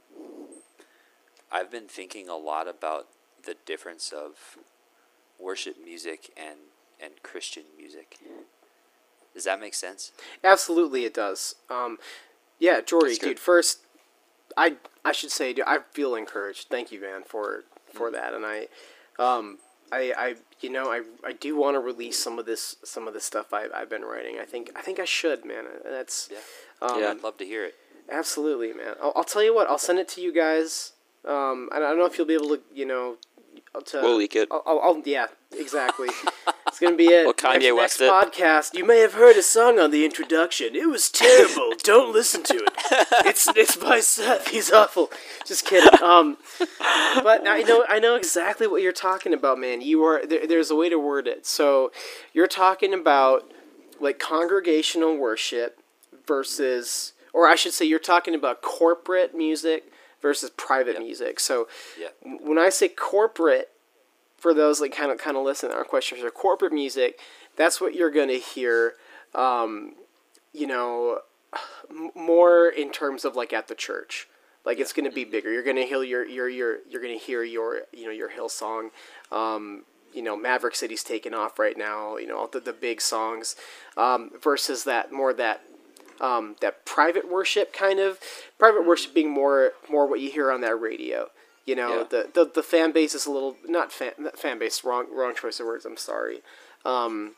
I've 1.51 1.71
been 1.71 1.89
thinking 1.89 2.29
a 2.29 2.37
lot 2.37 2.69
about 2.69 3.09
the 3.45 3.57
difference 3.67 4.13
of 4.13 4.57
worship 5.39 5.77
music 5.83 6.31
and 6.37 6.59
and 7.03 7.23
Christian 7.23 7.65
music 7.77 8.19
does 9.35 9.45
that 9.45 9.61
make 9.61 9.75
sense 9.75 10.13
Absolutely, 10.43 11.05
it 11.05 11.15
does. 11.15 11.55
Um, 11.69 11.99
yeah, 12.59 12.81
Jorde, 12.81 13.19
dude. 13.19 13.39
First, 13.39 13.81
I 14.57 14.77
I 15.05 15.13
should 15.13 15.31
say, 15.31 15.53
dude, 15.53 15.65
I 15.67 15.79
feel 15.93 16.15
encouraged. 16.15 16.69
Thank 16.69 16.93
you, 16.93 17.01
man, 17.01 17.23
for 17.25 17.65
for 17.93 18.11
that. 18.11 18.35
And 18.35 18.45
I, 18.45 18.69
um, 19.19 19.59
I, 19.91 20.13
I, 20.17 20.35
you 20.61 20.71
know, 20.71 20.93
I, 20.93 21.03
I 21.25 21.33
do 21.33 21.57
want 21.57 21.75
to 21.75 21.81
release 21.81 22.19
some 22.19 22.39
of 22.39 22.47
this 22.47 22.77
some 22.85 23.09
of 23.09 23.15
the 23.15 23.21
stuff 23.21 23.53
I, 23.53 23.67
I've 23.75 23.89
been 23.89 24.03
writing. 24.03 24.39
I 24.39 24.45
think 24.45 24.71
I 24.77 24.83
think 24.83 25.01
I 25.01 25.07
should, 25.07 25.45
man. 25.45 25.65
That's 25.85 26.29
yeah 26.31 26.39
um, 26.83 27.01
Yeah. 27.01 27.11
I'd 27.11 27.23
love 27.23 27.39
to 27.39 27.45
hear 27.45 27.65
it 27.65 27.75
Absolutely, 28.11 28.73
man. 28.73 28.95
I'll, 29.01 29.13
I'll 29.17 29.25
tell 29.25 29.43
you 29.43 29.55
what. 29.55 29.69
I'll 29.69 29.79
send 29.79 29.99
it 29.99 30.09
to 30.11 30.21
you 30.21 30.33
guys. 30.33 30.93
Um, 31.25 31.69
I 31.73 31.79
don't 31.79 31.99
know 31.99 32.07
if 32.07 32.19
you'll 32.19 32.27
be 32.27 32.35
able 32.35 32.49
to, 32.49 32.61
you 32.75 32.85
know, 32.85 33.17
to. 33.87 34.01
We'll 34.01 34.17
leak 34.17 34.35
it. 34.35 34.49
I'll, 34.51 34.63
I'll, 34.67 34.81
I'll 34.81 35.03
yeah, 35.05 35.27
exactly. 35.57 36.09
it's 36.81 36.87
gonna 36.87 36.97
be 36.97 37.09
it. 37.09 37.25
We'll 37.25 37.35
Kanye 37.35 37.61
next, 37.75 37.75
West 37.75 38.01
next 38.01 38.39
podcast. 38.39 38.75
You 38.75 38.87
may 38.87 39.01
have 39.01 39.13
heard 39.13 39.37
a 39.37 39.43
song 39.43 39.79
on 39.79 39.91
the 39.91 40.03
introduction. 40.05 40.75
It 40.75 40.89
was 40.89 41.11
terrible. 41.11 41.73
don't 41.83 42.11
listen 42.11 42.43
to 42.45 42.55
it. 42.55 42.71
It's 43.27 43.47
it's 43.55 43.77
by 43.77 44.01
Seth. 44.01 44.49
He's 44.49 44.73
awful. 44.73 45.11
Just 45.45 45.67
kidding. 45.67 46.03
Um, 46.03 46.39
but 47.23 47.47
I 47.47 47.63
know 47.67 47.85
I 47.87 47.99
know 47.99 48.15
exactly 48.15 48.67
what 48.67 48.81
you're 48.81 48.93
talking 48.93 49.35
about, 49.35 49.59
man. 49.59 49.83
You 49.83 50.03
are 50.05 50.25
there, 50.25 50.47
there's 50.47 50.71
a 50.71 50.75
way 50.75 50.89
to 50.89 50.99
word 50.99 51.27
it. 51.27 51.45
So 51.45 51.93
you're 52.33 52.47
talking 52.47 52.95
about 52.95 53.53
like 54.01 54.19
congregational 54.19 55.17
worship 55.19 55.79
versus 56.27 57.13
or 57.35 57.47
I 57.47 57.57
should 57.57 57.75
say 57.75 57.85
you're 57.85 57.99
talking 57.99 58.35
about 58.35 58.63
corporate 58.63 59.35
music 59.37 59.93
versus 60.23 60.49
private 60.51 60.95
Yep. 60.95 61.03
music. 61.03 61.41
So 61.41 61.69
yeah 62.01 62.09
when 62.43 62.57
I 62.59 62.71
say 62.71 62.89
corporate, 62.89 63.70
for 64.41 64.53
those 64.55 64.81
like 64.81 64.95
kind 64.95 65.13
of 65.13 65.19
kind 65.19 65.37
of 65.37 65.45
listen 65.45 65.71
to 65.71 65.77
our 65.77 65.85
questions, 65.85 66.23
or 66.23 66.31
corporate 66.31 66.73
music, 66.73 67.21
that's 67.57 67.81
what 67.81 67.95
you're 67.95 68.11
gonna 68.11 68.35
hear. 68.35 68.95
Um, 69.35 69.95
you 70.53 70.67
know, 70.67 71.21
more 72.15 72.69
in 72.69 72.91
terms 72.91 73.25
of 73.25 73.37
like 73.37 73.53
at 73.53 73.69
the 73.69 73.75
church. 73.75 74.27
Like 74.65 74.79
it's 74.79 74.93
gonna 74.93 75.11
be 75.11 75.25
bigger. 75.25 75.53
You're 75.53 75.63
gonna 75.63 75.85
hear 75.85 76.03
your 76.03 76.27
your 76.27 76.49
your 76.49 76.79
you're 76.89 77.03
gonna 77.03 77.15
hear 77.15 77.43
your 77.43 77.83
you 77.93 78.05
know 78.05 78.11
your 78.11 78.31
Hillsong. 78.31 78.91
Um, 79.33 79.85
you 80.13 80.23
know, 80.23 80.37
Maverick 80.37 80.75
City's 80.75 81.05
taking 81.05 81.35
off 81.35 81.59
right 81.59 81.79
now. 81.79 82.17
You 82.17 82.27
know, 82.27 82.39
all 82.39 82.49
the 82.49 82.61
the 82.61 82.73
big 82.73 83.01
songs, 83.01 83.57
um, 83.97 84.31
versus 84.43 84.85
that 84.85 85.13
more 85.13 85.33
that 85.33 85.63
um, 86.21 86.57
that 86.61 86.85
private 86.85 87.31
worship 87.31 87.73
kind 87.73 87.99
of 87.99 88.19
private 88.59 88.87
worship 88.87 89.15
being 89.15 89.31
more 89.31 89.73
more 89.89 90.07
what 90.07 90.21
you 90.21 90.31
hear 90.31 90.51
on 90.51 90.61
that 90.61 90.79
radio. 90.79 91.31
You 91.67 91.77
know, 91.77 91.99
Yeah. 91.99 92.05
the, 92.09 92.31
the 92.33 92.51
the 92.57 92.63
fan 92.63 92.93
base 92.93 93.15
is 93.15 93.27
a 93.27 93.31
little 93.31 93.57
not 93.67 93.93
fan 93.93 94.13
not 94.19 94.39
fan 94.39 94.59
base 94.59 94.83
wrong 94.85 95.07
wrong 95.13 95.35
choice 95.35 95.61
of 95.61 95.67
words. 95.67 95.85
I'm 95.85 95.97
sorry. 95.97 96.43
Um, 96.85 97.33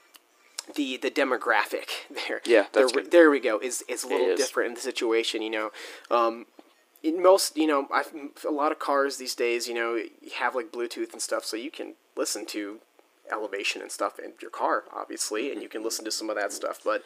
the 0.74 0.96
the 0.96 1.10
demographic 1.10 1.88
there. 2.28 2.40
Yeah, 2.46 2.66
that's 2.72 2.92
there, 2.92 3.04
there 3.04 3.30
we 3.30 3.40
go. 3.40 3.58
Is 3.58 3.82
is 3.88 4.04
a 4.04 4.08
little 4.08 4.28
is. 4.28 4.38
different 4.38 4.68
in 4.68 4.74
the 4.74 4.80
situation. 4.80 5.42
You 5.42 5.50
know, 5.50 5.70
um, 6.10 6.46
in 7.02 7.20
most 7.22 7.56
you 7.56 7.66
know 7.66 7.88
I 7.92 8.04
a 8.46 8.50
lot 8.50 8.72
of 8.72 8.78
cars 8.78 9.16
these 9.16 9.34
days 9.34 9.66
you 9.66 9.74
know 9.74 10.00
have 10.36 10.54
like 10.54 10.70
Bluetooth 10.72 11.12
and 11.12 11.20
stuff, 11.20 11.44
so 11.44 11.56
you 11.56 11.70
can 11.70 11.94
listen 12.16 12.46
to 12.46 12.78
elevation 13.30 13.80
and 13.82 13.90
stuff 13.90 14.18
in 14.18 14.32
your 14.40 14.50
car, 14.50 14.84
obviously, 14.94 15.50
and 15.52 15.62
you 15.62 15.68
can 15.68 15.82
listen 15.82 16.04
to 16.04 16.10
some 16.10 16.30
of 16.30 16.36
that 16.36 16.52
stuff. 16.52 16.80
But 16.84 17.02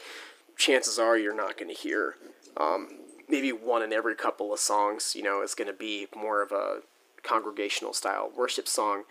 chances 0.56 0.98
are 0.98 1.16
you're 1.16 1.34
not 1.34 1.56
going 1.56 1.74
to 1.74 1.80
hear 1.80 2.16
um, 2.56 2.88
maybe 3.28 3.52
one 3.52 3.82
in 3.82 3.92
every 3.92 4.14
couple 4.14 4.52
of 4.52 4.58
songs. 4.60 5.14
You 5.16 5.22
know, 5.22 5.40
is 5.42 5.54
going 5.54 5.68
to 5.68 5.76
be 5.76 6.08
more 6.14 6.42
of 6.42 6.52
a 6.52 6.80
congregational 7.26 7.92
style 7.92 8.30
worship 8.36 8.68
song 8.68 9.04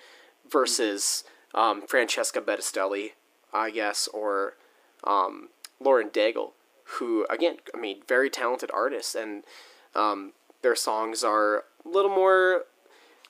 versus 0.49 1.24
um, 1.53 1.82
Francesca 1.82 2.41
Battistelli, 2.41 3.11
I 3.53 3.72
guess, 3.72 4.07
or 4.07 4.55
um, 5.03 5.49
Lauren 5.80 6.09
Daigle, 6.09 6.51
who 6.99 7.26
again, 7.30 7.57
I 7.74 7.80
mean, 7.80 8.01
very 8.07 8.30
talented 8.30 8.72
artists, 8.74 9.16
and 9.16 9.43
um, 9.95 10.34
their 10.61 10.76
songs 10.76 11.24
are 11.24 11.66
a 11.86 11.89
little 11.89 12.11
more, 12.11 12.63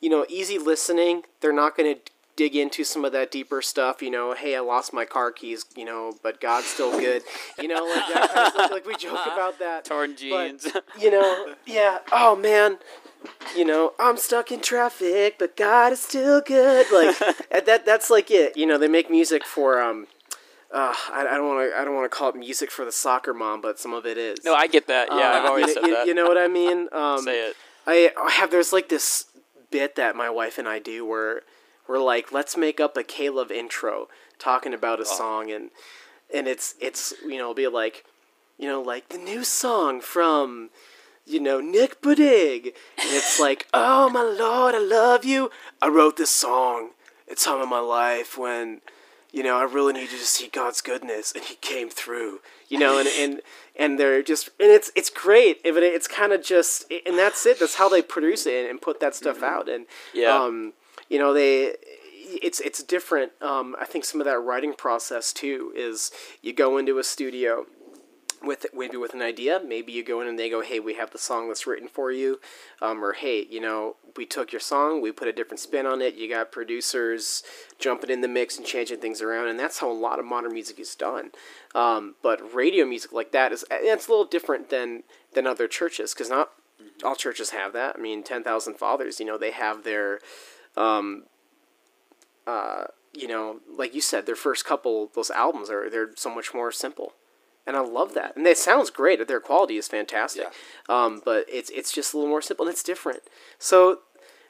you 0.02 0.10
know, 0.10 0.26
easy 0.30 0.58
listening. 0.58 1.24
They're 1.42 1.54
not 1.54 1.78
going 1.78 1.96
to 1.96 2.02
dig 2.36 2.56
into 2.56 2.84
some 2.84 3.06
of 3.06 3.12
that 3.14 3.32
deeper 3.32 3.62
stuff. 3.62 4.02
You 4.02 4.12
know, 4.12 4.34
hey, 4.34 4.56
I 4.56 4.60
lost 4.60 4.94
my 4.94 5.06
car 5.06 5.32
keys. 5.32 5.66
You 5.76 5.86
know, 5.86 6.14
but 6.24 6.40
God's 6.42 6.68
still 6.68 6.92
good. 7.00 7.24
You 7.62 7.68
know, 7.68 7.84
like 7.86 8.14
that 8.14 8.32
kind 8.34 8.48
of 8.48 8.54
stuff. 8.54 8.72
Like 8.72 8.86
we 8.86 8.96
joke 8.96 9.26
about 9.26 9.60
that. 9.60 9.86
Torn 9.86 10.12
But, 10.12 10.18
jeans. 10.18 10.68
you 11.00 11.12
know, 11.12 11.54
yeah. 11.66 12.00
Oh 12.12 12.36
man, 12.36 12.78
you 13.56 13.66
know, 13.66 13.94
I'm 14.00 14.18
stuck 14.18 14.52
in 14.52 14.60
traffic, 14.62 15.36
but 15.40 15.56
God 15.58 15.94
is 15.94 16.00
still 16.02 16.42
good. 16.42 16.88
Like 16.92 17.18
that. 17.66 17.86
That's 17.86 18.10
like 18.10 18.30
it. 18.32 18.58
You 18.58 18.66
know, 18.66 18.78
they 18.78 18.88
make 18.88 19.10
music 19.10 19.44
for 19.46 19.82
um. 19.82 20.08
Uh, 20.74 20.94
I, 21.14 21.26
I 21.30 21.36
don't 21.38 21.48
want 21.48 21.72
to. 21.72 21.78
I 21.80 21.86
don't 21.86 21.96
want 21.96 22.12
to 22.12 22.18
call 22.18 22.30
it 22.30 22.36
music 22.36 22.70
for 22.70 22.84
the 22.84 22.92
soccer 22.92 23.34
mom, 23.34 23.62
but 23.62 23.80
some 23.80 23.94
of 23.94 24.06
it 24.06 24.18
is. 24.18 24.40
no, 24.44 24.54
I 24.54 24.68
get 24.68 24.88
that. 24.88 25.08
Yeah, 25.10 25.16
Uh, 25.16 25.20
I've 25.40 25.46
always 25.46 25.68
you, 25.68 25.74
said 25.74 25.84
you, 25.86 25.94
that. 25.94 26.08
You 26.08 26.14
know 26.14 26.26
what 26.28 26.38
I 26.38 26.48
mean? 26.48 26.90
Um, 26.96 27.20
Say 27.22 27.50
it. 27.50 27.56
I, 27.88 28.12
I 28.22 28.32
have 28.32 28.52
there's 28.52 28.74
like 28.74 28.90
this 28.90 29.26
bit 29.72 29.96
that 29.96 30.16
my 30.18 30.30
wife 30.30 30.58
and 30.58 30.68
I 30.68 30.80
do 30.80 31.06
where 31.06 31.44
we're 31.88 32.00
like, 32.00 32.32
let's 32.32 32.58
make 32.58 32.80
up 32.80 32.98
a 32.98 33.04
Caleb 33.04 33.52
intro 33.52 34.08
talking 34.40 34.74
about 34.74 35.00
a 35.00 35.06
song 35.06 35.50
and 35.52 35.70
and 36.34 36.48
it's 36.48 36.76
it's 36.82 37.14
you 37.26 37.38
know 37.38 37.54
be 37.54 37.68
like 37.68 38.04
you 38.58 38.68
know 38.68 38.82
like 38.82 39.10
the 39.10 39.18
new 39.18 39.44
song 39.44 40.02
from 40.02 40.70
you 41.26 41.40
know 41.40 41.62
Nick 41.62 42.02
Budig 42.02 42.66
and 42.98 43.10
it's 43.14 43.40
like 43.40 43.68
oh 43.74 44.10
my 44.10 44.24
lord 44.24 44.76
I 44.76 44.80
love 44.80 45.24
you. 45.24 45.52
I 45.82 45.88
wrote 45.88 46.18
this 46.18 46.32
song. 46.32 46.90
At 47.32 47.38
time 47.38 47.60
of 47.62 47.68
my 47.70 47.80
life 47.80 48.38
when 48.38 48.82
you 49.32 49.42
know 49.42 49.58
I 49.58 49.64
really 49.64 49.94
needed 49.94 50.10
to 50.12 50.26
see 50.26 50.48
God's 50.48 50.82
goodness 50.82 51.32
and 51.32 51.44
he 51.44 51.56
came 51.56 51.90
through 51.90 52.40
you 52.68 52.78
know 52.78 53.00
and 53.00 53.08
and 53.08 53.42
and 53.76 53.98
they're 54.00 54.22
just 54.22 54.50
and 54.60 54.70
it's 54.70 54.92
it's 54.96 55.10
great 55.10 55.64
but 55.64 55.82
it's 55.82 56.08
kind 56.08 56.34
of 56.34 56.44
just 56.44 56.86
and 57.06 57.18
that's 57.18 57.46
it. 57.46 57.60
That's 57.60 57.76
how 57.76 57.90
they 57.90 58.02
produce 58.04 58.46
it 58.46 58.70
and 58.70 58.80
put 58.82 59.00
that 59.00 59.16
stuff 59.16 59.42
out 59.42 59.68
and 59.70 59.86
Yeah. 60.14 60.36
um 60.44 60.74
you 61.10 61.20
know 61.20 61.34
they 61.34 61.76
it's 62.42 62.60
it's 62.60 62.82
different 62.84 63.32
um 63.42 63.76
i 63.80 63.86
think 63.86 64.04
some 64.04 64.20
of 64.20 64.26
that 64.26 64.40
writing 64.40 64.74
process 64.74 65.32
too 65.32 65.72
is 65.76 66.12
you 66.42 66.54
go 66.54 66.78
into 66.78 66.98
a 66.98 67.04
studio 67.04 67.66
with 68.46 68.66
maybe 68.74 68.98
with 68.98 69.14
an 69.14 69.22
idea. 69.22 69.60
Maybe 69.66 69.92
you 69.92 70.04
go 70.04 70.22
in 70.22 70.28
and 70.28 70.38
they 70.38 70.50
go, 70.50 70.62
"Hey, 70.62 70.80
we 70.80 70.94
have 70.96 71.12
the 71.12 71.18
song 71.18 71.48
that's 71.48 71.66
written 71.66 71.88
for 71.88 72.12
you," 72.12 72.40
um, 72.82 73.04
or 73.04 73.14
"Hey, 73.14 73.48
you 73.50 73.60
know, 73.60 73.96
we 74.16 74.26
took 74.26 74.52
your 74.52 74.60
song, 74.60 75.02
we 75.02 75.12
put 75.12 75.28
a 75.28 75.34
different 75.34 75.60
spin 75.60 75.86
on 75.86 76.02
it. 76.02 76.16
You 76.16 76.30
got 76.30 76.52
producers 76.52 77.44
jumping 77.80 78.10
in 78.10 78.22
the 78.22 78.28
mix 78.28 78.58
and 78.58 78.66
changing 78.66 79.00
things 79.00 79.22
around, 79.22 79.48
and 79.48 79.60
that's 79.60 79.80
how 79.80 79.90
a 79.90 79.94
lot 79.94 80.20
of 80.20 80.26
modern 80.26 80.54
music 80.54 80.80
is 80.80 80.96
done. 80.96 81.32
Um, 81.74 82.16
but 82.22 82.54
radio 82.54 82.86
music 82.86 83.12
like 83.12 83.32
that 83.32 83.52
is 83.52 83.66
it's 83.72 84.08
a 84.08 84.12
little 84.12 84.26
different 84.26 84.70
than 84.70 85.04
than 85.34 85.48
other 85.48 85.68
churches 85.68 86.14
because 86.14 86.30
not 86.30 86.52
all 87.04 87.16
churches 87.16 87.50
have 87.50 87.74
that. 87.74 87.96
I 87.98 88.02
mean, 88.02 88.24
Ten 88.24 88.44
Thousand 88.44 88.76
Fathers, 88.76 89.20
you 89.20 89.26
know, 89.26 89.38
they 89.38 89.52
have 89.52 89.84
their, 89.84 90.20
um, 90.78 91.24
uh, 92.48 92.86
you 93.14 93.28
know, 93.28 93.60
like 93.78 93.96
you 93.96 94.02
said, 94.02 94.26
their 94.26 94.36
first 94.36 94.66
couple 94.66 95.10
those 95.16 95.32
albums 95.32 95.70
are 95.70 95.90
they're 95.90 96.12
so 96.16 96.34
much 96.34 96.54
more 96.54 96.72
simple, 96.72 97.14
and 97.66 97.76
I 97.76 97.82
love 97.82 98.14
that. 98.14 98.36
And 98.36 98.46
it 98.46 98.58
sounds 98.58 98.90
great. 98.90 99.26
Their 99.28 99.40
quality 99.40 99.78
is 99.78 99.88
fantastic. 99.88 100.44
yeah. 100.44 100.96
Um, 101.04 101.22
but 101.24 101.46
it's 101.52 101.70
it's 101.70 101.92
just 101.92 102.14
a 102.14 102.18
little 102.18 102.30
more 102.30 102.42
simple 102.42 102.66
and 102.66 102.74
it's 102.74 102.84
different. 102.84 103.22
So 103.58 104.00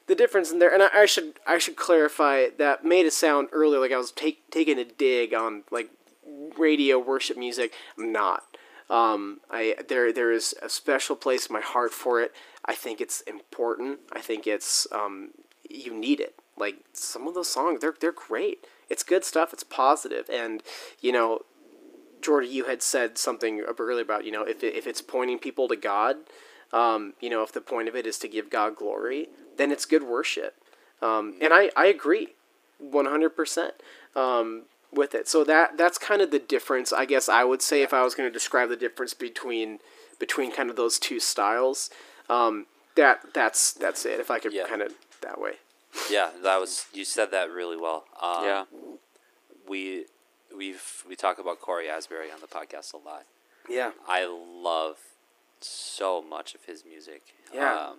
the 0.08 0.16
difference 0.16 0.52
in 0.52 0.60
there, 0.60 0.74
and 0.74 0.84
I, 0.84 0.90
I 0.94 1.06
should 1.06 1.40
I 1.48 1.58
should 1.58 1.76
clarify 1.76 2.48
that 2.58 2.84
made 2.84 3.06
it 3.06 3.14
sound 3.14 3.50
earlier 3.52 3.80
like 3.80 3.92
I 3.92 3.98
was 3.98 4.12
take, 4.12 4.50
taking 4.52 4.78
a 4.80 4.86
dig 4.86 5.34
on 5.34 5.64
like 5.72 5.90
radio 6.58 7.00
worship 7.00 7.38
music. 7.38 7.74
I'm 7.98 8.12
not. 8.12 8.44
Um, 8.90 9.40
I 9.50 9.76
there 9.88 10.14
there 10.14 10.32
is 10.32 10.54
a 10.62 10.70
special 10.70 11.16
place 11.16 11.48
in 11.48 11.54
my 11.54 11.62
heart 11.62 11.92
for 11.92 12.22
it. 12.22 12.34
I 12.66 12.76
think 12.76 13.02
it's 13.02 13.22
important. 13.22 14.00
I 14.14 14.22
think 14.22 14.46
it's 14.48 14.88
um, 14.92 15.32
you 15.76 15.94
need 15.94 16.20
it. 16.20 16.36
Like 16.58 16.78
some 16.94 17.28
of 17.28 17.34
those 17.34 17.50
songs, 17.50 17.82
they're 17.82 17.96
they're 18.00 18.12
great. 18.12 18.66
It's 18.90 19.04
good 19.04 19.24
stuff. 19.26 19.54
It's 19.54 19.64
positive, 19.64 20.30
and 20.30 20.64
you 21.02 21.12
know, 21.12 21.42
Jorde, 22.22 22.50
you 22.52 22.66
had 22.66 22.82
said 22.82 23.18
something 23.18 23.62
earlier 23.62 24.02
about 24.04 24.26
you 24.26 24.32
know 24.32 24.44
if 24.44 24.64
it, 24.64 24.76
if 24.76 24.88
it's 24.88 25.02
pointing 25.02 25.40
people 25.40 25.68
to 25.68 25.76
God, 25.76 26.18
um, 26.74 27.14
you 27.20 27.30
know, 27.30 27.44
if 27.44 27.52
the 27.52 27.62
point 27.62 27.88
of 27.88 27.96
it 27.96 28.08
is 28.08 28.18
to 28.20 28.28
give 28.28 28.50
God 28.50 28.76
glory, 28.76 29.30
then 29.58 29.72
it's 29.72 29.86
good 29.86 30.04
worship. 30.04 30.56
Um, 31.02 31.36
and 31.42 31.54
I 31.54 31.72
I 31.76 31.88
agree, 31.88 32.30
one 32.80 33.06
hundred 33.06 33.32
percent 33.36 33.74
um, 34.16 34.64
with 34.92 35.14
it. 35.16 35.28
So 35.28 35.44
that 35.44 35.78
that's 35.78 35.98
kind 35.98 36.22
of 36.22 36.32
the 36.32 36.40
difference, 36.40 36.94
I 36.94 37.06
guess. 37.06 37.30
I 37.30 37.44
would 37.44 37.62
say 37.62 37.82
if 37.82 37.94
I 37.94 38.04
was 38.04 38.16
going 38.16 38.30
to 38.30 38.34
describe 38.34 38.70
the 38.70 38.76
difference 38.78 39.14
between 39.14 39.80
between 40.20 40.52
kind 40.52 40.70
of 40.70 40.76
those 40.76 40.98
two 41.00 41.20
styles, 41.20 41.90
um, 42.30 42.66
that 42.96 43.34
that's 43.34 43.74
that's 43.74 44.06
it. 44.06 44.20
If 44.20 44.32
I 44.32 44.40
could 44.40 44.54
Yeah. 44.54 44.68
kind 44.68 44.82
of 44.82 44.94
that 45.22 45.40
way. 45.40 45.56
Yeah, 46.10 46.32
that 46.44 46.60
was 46.60 46.86
you 46.94 47.06
said 47.06 47.32
that 47.32 47.50
really 47.52 47.78
well. 47.78 48.06
Um, 48.22 48.44
Yeah. 48.46 48.66
we 49.68 50.06
we've 50.56 51.04
we 51.08 51.16
talk 51.16 51.40
about 51.40 51.60
Cory 51.60 51.90
Asbury 51.90 52.32
on 52.32 52.40
the 52.42 52.48
podcast 52.48 52.94
a 52.94 52.98
lot. 52.98 53.26
Yeah. 53.70 53.92
I 54.08 54.26
love 54.26 54.98
so 55.60 56.22
much 56.22 56.54
of 56.56 56.66
his 56.66 56.84
music. 56.86 57.22
Yeah. 57.54 57.90
Um, 57.90 57.98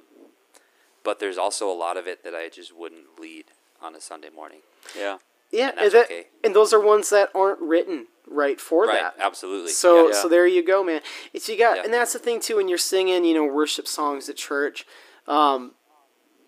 but 1.03 1.19
there's 1.21 1.39
also 1.39 1.71
a 1.71 1.75
lot 1.75 1.97
of 1.97 2.07
it 2.07 2.23
that 2.25 2.35
I 2.35 2.49
just 2.49 2.77
wouldn't 2.77 3.19
lead 3.21 3.47
on 3.83 3.95
a 3.95 4.01
Sunday 4.01 4.31
morning. 4.31 4.61
Yeah. 4.97 5.19
Yeah, 5.53 5.69
And 5.71 5.79
and, 5.79 5.79
that's 5.79 5.95
that, 5.95 6.05
okay. 6.07 6.27
and 6.43 6.55
those 6.57 6.73
are 6.73 6.81
ones 6.81 7.09
that 7.11 7.31
aren't 7.35 7.61
written 7.61 8.07
right 8.27 8.61
for 8.61 8.87
right. 8.87 9.01
that. 9.01 9.15
Absolutely. 9.21 9.71
So 9.71 10.09
Yeah. 10.09 10.15
so 10.23 10.29
there 10.29 10.47
you 10.47 10.65
go, 10.65 10.83
man. 10.83 11.01
It's 11.33 11.49
you 11.49 11.57
got, 11.57 11.77
Yeah. 11.77 11.85
and 11.85 11.95
that's 11.95 12.13
the 12.13 12.19
thing 12.19 12.41
too. 12.41 12.57
When 12.57 12.69
you're 12.69 12.79
singing, 12.79 13.25
you 13.25 13.35
know, 13.35 13.45
worship 13.45 13.87
songs 13.87 14.29
at 14.29 14.37
church, 14.37 14.85
um, 15.29 15.75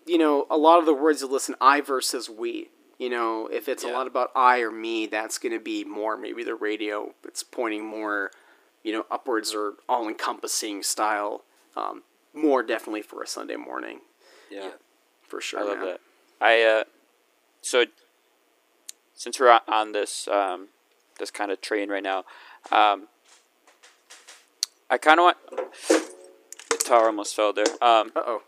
you 0.09 0.17
know, 0.17 0.47
a 0.49 0.57
lot 0.57 0.79
of 0.79 0.85
the 0.85 0.93
words 0.93 1.21
you 1.21 1.27
listen, 1.27 1.55
I 1.61 1.81
versus 1.81 2.29
we. 2.29 2.69
You 2.97 3.09
know, 3.09 3.47
if 3.47 3.69
it's 3.69 3.83
a 3.83 3.87
lot 3.87 4.07
about 4.07 4.31
I 4.35 4.59
or 4.59 4.71
me, 4.71 5.05
that's 5.05 5.37
going 5.37 5.53
to 5.53 5.59
be 5.59 5.85
more 5.85 6.17
maybe 6.17 6.43
the 6.43 6.55
radio. 6.55 7.13
It's 7.23 7.43
pointing 7.43 7.85
more, 7.85 8.31
you 8.83 8.91
know, 8.91 9.05
upwards 9.09 9.53
or 9.53 9.75
all 9.87 10.07
encompassing 10.07 10.83
style. 10.83 11.43
Um, 11.77 12.03
more 12.33 12.61
definitely 12.61 13.01
for 13.03 13.23
a 13.23 13.27
Sunday 13.27 13.55
morning, 13.55 14.01
Yeah. 14.51 14.63
Yeah. 14.65 14.71
for 15.21 15.39
sure. 15.39 15.61
I 15.61 15.63
love 15.63 15.77
man. 15.77 15.85
that. 15.87 16.01
I 16.41 16.61
uh, 16.63 16.83
so 17.61 17.85
since 19.13 19.39
we're 19.39 19.51
on- 19.51 19.61
on 19.67 19.91
this 19.93 20.27
um, 20.27 20.67
this 21.19 21.31
kind 21.31 21.51
of 21.51 21.61
train 21.61 21.89
right 21.89 22.03
now, 22.03 22.25
um, 22.71 23.07
I 24.89 24.97
kind 24.97 25.19
of 25.19 25.23
want 25.23 25.37
The 26.69 26.77
tower 26.83 27.05
almost 27.05 27.33
fell 27.35 27.53
there. 27.53 27.65
Um, 27.81 28.11
Uh 28.15 28.23
oh, 28.25 28.41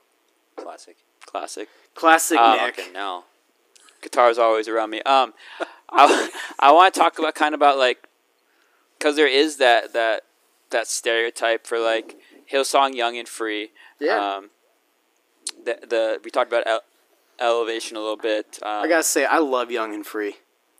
Classic. 0.57 0.97
Classic. 1.25 1.69
classic 1.95 2.37
Um, 2.37 2.57
Nik. 2.57 2.79
Okay, 2.79 2.91
now. 2.91 3.25
Guitar's 4.01 4.37
always 4.37 4.67
around 4.67 4.89
me. 4.89 5.01
Um, 5.03 5.33
I 5.89 6.29
I 6.59 6.71
want 6.71 6.93
to 6.93 6.99
talk 6.99 7.19
about 7.19 7.35
kind 7.35 7.53
of 7.53 7.59
about 7.59 7.77
like, 7.77 8.07
cause 8.99 9.15
there 9.15 9.27
is 9.27 9.57
that 9.57 9.93
that 9.93 10.23
that 10.71 10.87
stereotype 10.87 11.67
for 11.67 11.79
like 11.79 12.17
Hillsong 12.51 12.95
Young 12.95 13.17
and 13.17 13.27
Free. 13.27 13.71
Yeah. 13.99 14.35
Um, 14.37 14.49
the 15.63 15.77
the 15.87 16.21
we 16.23 16.31
talked 16.31 16.51
about 16.51 16.65
ele- 16.65 16.83
elevation 17.39 17.97
a 17.97 17.99
little 17.99 18.17
bit. 18.17 18.59
Um, 18.61 18.83
I 18.83 18.87
gotta 18.87 19.03
say, 19.03 19.25
I 19.25 19.37
love 19.37 19.69
Young 19.71 19.93
and 19.93 20.05
Free. 20.05 20.35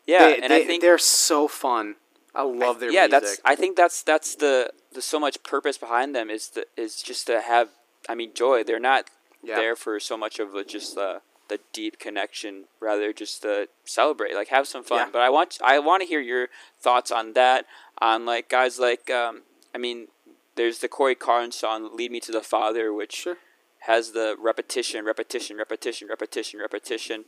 yeah, 0.07 0.27
they, 0.27 0.39
and 0.41 0.51
they, 0.51 0.63
I 0.63 0.65
think 0.65 0.81
they're 0.81 0.97
so 0.97 1.47
fun. 1.47 1.95
I 2.33 2.43
love 2.43 2.79
their 2.79 2.91
yeah, 2.91 3.07
music. 3.07 3.11
that's 3.21 3.41
I 3.43 3.55
think 3.55 3.75
that's 3.75 4.01
that's 4.03 4.35
the 4.35 4.71
the 4.93 5.01
so 5.01 5.19
much 5.19 5.41
purpose 5.43 5.77
behind 5.77 6.15
them 6.15 6.29
is 6.29 6.49
the 6.49 6.65
is 6.77 7.01
just 7.01 7.27
to 7.27 7.41
have 7.41 7.69
I 8.07 8.15
mean 8.15 8.31
joy. 8.33 8.63
They're 8.63 8.79
not 8.79 9.09
Yeah. 9.43 9.55
there 9.55 9.75
for 9.75 9.99
so 9.99 10.17
much 10.17 10.39
of 10.39 10.53
a, 10.55 10.63
just 10.63 10.95
the 10.95 11.21
the 11.47 11.59
deep 11.73 11.99
connection, 11.99 12.65
rather 12.79 13.11
just 13.11 13.41
to 13.41 13.67
celebrate, 13.83 14.35
like 14.35 14.47
have 14.49 14.67
some 14.67 14.83
fun. 14.83 14.99
Yeah. 14.99 15.09
But 15.11 15.21
I 15.21 15.29
want 15.29 15.57
I 15.63 15.79
want 15.79 16.01
to 16.01 16.07
hear 16.07 16.21
your 16.21 16.47
thoughts 16.79 17.11
on 17.11 17.33
that, 17.33 17.65
on 18.01 18.25
like 18.25 18.49
guys 18.49 18.79
like 18.79 19.09
um, 19.09 19.41
I 19.75 19.77
mean, 19.77 20.07
there's 20.55 20.79
the 20.79 20.87
Corey 20.87 21.15
Carnes 21.15 21.55
song 21.55 21.95
"Lead 21.95 22.11
Me 22.11 22.19
to 22.21 22.31
the 22.31 22.41
Father," 22.41 22.93
which 22.93 23.13
Sure. 23.15 23.37
has 23.79 24.11
the 24.11 24.35
repetition, 24.39 25.03
repetition, 25.05 25.57
repetition, 25.57 26.07
repetition, 26.07 26.59
repetition. 26.59 27.25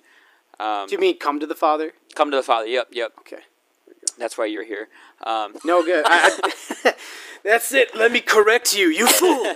Um, 0.59 0.87
Do 0.87 0.93
you 0.95 0.99
mean 1.01 1.17
come 1.17 1.39
to 1.39 1.47
the 1.47 1.55
Father? 1.55 1.93
come 2.15 2.29
to 2.31 2.37
the 2.37 2.43
Father. 2.43 2.67
Yep, 2.67 2.89
yep. 2.91 3.13
Okay. 3.19 3.41
That's 4.19 4.37
why 4.37 4.45
you're 4.45 4.63
here. 4.65 4.87
Um, 5.25 5.55
No 5.65 5.83
good. 5.83 6.05
I, 6.07 6.53
I, 6.85 6.93
that's 7.43 7.73
it. 7.73 7.95
Let 7.95 8.11
me 8.11 8.21
correct 8.21 8.73
you, 8.77 8.87
you 8.89 9.07
fool. 9.19 9.55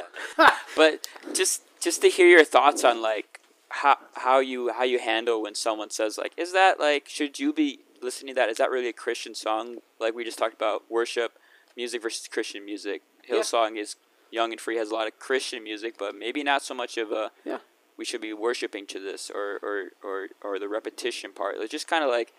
but 0.76 1.08
just 1.34 1.62
just 1.80 2.02
to 2.02 2.10
hear 2.10 2.28
your 2.28 2.44
thoughts 2.46 2.84
on 2.84 3.02
like 3.02 3.40
how 3.70 3.98
how 4.16 4.40
you 4.40 4.72
how 4.74 4.84
you 4.84 5.00
handle 5.00 5.42
when 5.42 5.54
someone 5.56 5.90
says 5.90 6.18
like 6.18 6.32
is 6.38 6.54
that 6.54 6.80
like 6.80 7.08
should 7.10 7.38
you 7.40 7.52
be 7.54 7.80
listening 8.02 8.34
to 8.34 8.40
that 8.40 8.50
is 8.50 8.58
that 8.58 8.70
really 8.72 8.88
a 8.88 8.94
christian 8.94 9.36
song 9.36 9.78
like 10.00 10.14
we 10.16 10.24
just 10.24 10.38
talked 10.38 10.54
about 10.56 10.84
worship 10.90 11.34
music 11.76 12.02
versus 12.02 12.28
christian 12.28 12.64
music 12.64 13.02
Yeah. 13.28 13.36
hillsong 13.36 13.78
is 13.78 13.96
young 14.32 14.52
and 14.52 14.62
free 14.62 14.78
has 14.78 14.90
a 14.90 14.94
lot 14.94 15.08
of 15.08 15.20
christian 15.20 15.64
music 15.64 15.96
but 15.98 16.16
maybe 16.16 16.44
not 16.44 16.62
so 16.64 16.74
much 16.74 16.98
of 16.98 17.12
a 17.12 17.32
Yeah. 17.44 17.58
we 17.98 18.06
should 18.06 18.22
be 18.22 18.32
worshiping 18.34 18.86
to 18.88 19.00
this 19.00 19.30
or 19.30 19.60
or 19.62 19.92
or, 20.04 20.28
or 20.42 20.60
the 20.60 20.70
repetition 20.70 21.34
part 21.34 21.56
it's 21.58 21.72
just 21.72 21.88
kind 21.88 22.04
of 22.04 22.10
like 22.10 22.32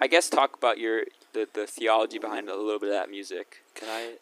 i 0.00 0.06
guess 0.06 0.28
talk 0.28 0.56
about 0.56 0.78
your 0.78 1.04
the, 1.32 1.48
the 1.54 1.66
theology 1.66 2.18
behind 2.18 2.48
a 2.50 2.54
little 2.56 2.78
bit 2.78 2.90
of 2.90 2.94
that 2.94 3.10
music 3.10 3.62
Can 3.74 3.88
I? 3.88 4.14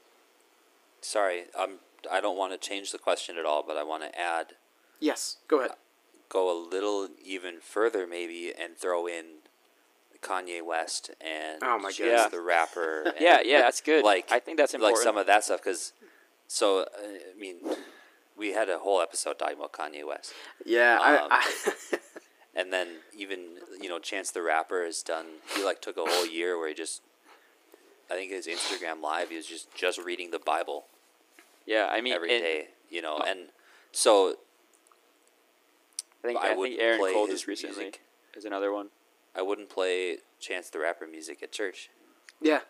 Sorry, 1.00 1.44
um, 1.58 1.80
I 2.10 2.20
don't 2.20 2.36
want 2.36 2.52
to 2.52 2.58
change 2.68 2.92
the 2.92 2.98
question 2.98 3.36
at 3.38 3.44
all, 3.44 3.62
but 3.66 3.76
I 3.76 3.82
want 3.82 4.02
to 4.02 4.18
add, 4.18 4.54
yes. 5.00 5.36
Go 5.48 5.58
ahead. 5.60 5.72
go 6.28 6.50
a 6.50 6.56
little 6.58 7.08
even 7.24 7.60
further, 7.60 8.06
maybe, 8.06 8.52
and 8.58 8.76
throw 8.76 9.06
in 9.06 9.24
Kanye 10.22 10.64
West 10.64 11.10
and 11.20 11.58
Oh 11.62 11.78
my 11.78 11.90
Chance 11.90 11.98
goodness. 11.98 12.26
the 12.32 12.40
Rapper. 12.40 13.02
and, 13.06 13.14
yeah 13.20 13.40
yeah 13.44 13.60
that's 13.60 13.80
good 13.82 14.04
Like- 14.04 14.32
i 14.32 14.38
think 14.38 14.56
that's 14.56 14.72
important 14.74 14.98
like 14.98 15.04
some 15.04 15.16
of 15.18 15.26
that 15.26 15.44
stuff. 15.44 15.60
Because, 15.62 15.92
so 16.48 16.80
uh, 16.80 16.84
I 17.34 17.38
mean, 17.38 17.56
we 18.36 18.52
had 18.52 18.68
a 18.70 18.78
whole 18.78 19.00
episode 19.02 19.38
talking 19.38 19.56
about 19.58 19.72
Kanye 19.72 20.06
West, 20.06 20.32
Yeah. 20.64 20.94
Um, 20.94 21.28
I, 21.30 21.54
I, 21.66 21.98
and 22.56 22.72
then 22.72 22.88
even 23.16 23.40
you 23.80 23.88
know 23.88 23.98
Chance 23.98 24.30
the 24.30 24.42
Rapper 24.42 24.84
has 24.84 25.02
done. 25.02 25.26
He 25.54 25.62
like 25.64 25.80
took 25.82 25.96
a 25.96 26.04
whole 26.06 26.26
year 26.26 26.58
where 26.58 26.68
he 26.68 26.74
just. 26.74 27.02
I 28.10 28.14
think 28.14 28.30
his 28.32 28.46
Instagram 28.46 29.00
live, 29.02 29.30
he 29.30 29.36
was 29.36 29.46
just 29.46 29.74
just 29.74 29.98
reading 29.98 30.30
the 30.30 30.38
Bible 30.38 30.84
yeah 31.66 31.88
i 31.90 32.00
mean 32.00 32.12
every 32.12 32.34
and- 32.34 32.42
day, 32.42 32.68
you 32.90 33.02
know, 33.02 33.18
oh. 33.20 33.26
and 33.26 33.50
so 33.92 34.36
I 36.22 36.26
think 36.26 36.40
I 36.40 36.52
I, 36.52 36.54
think 36.54 36.80
Aaron 36.80 36.98
play 36.98 37.12
Cole 37.12 37.26
just 37.26 37.46
recently 37.46 37.76
music. 37.84 38.00
is 38.34 38.44
another 38.44 38.72
one. 38.72 38.88
I 39.36 39.42
wouldn't 39.42 39.68
play 39.68 40.18
Chance 40.40 40.70
the 40.70 40.78
Rapper 40.78 41.06
music 41.06 41.42
at 41.42 41.52
church. 41.52 41.90
yeah. 42.40 42.60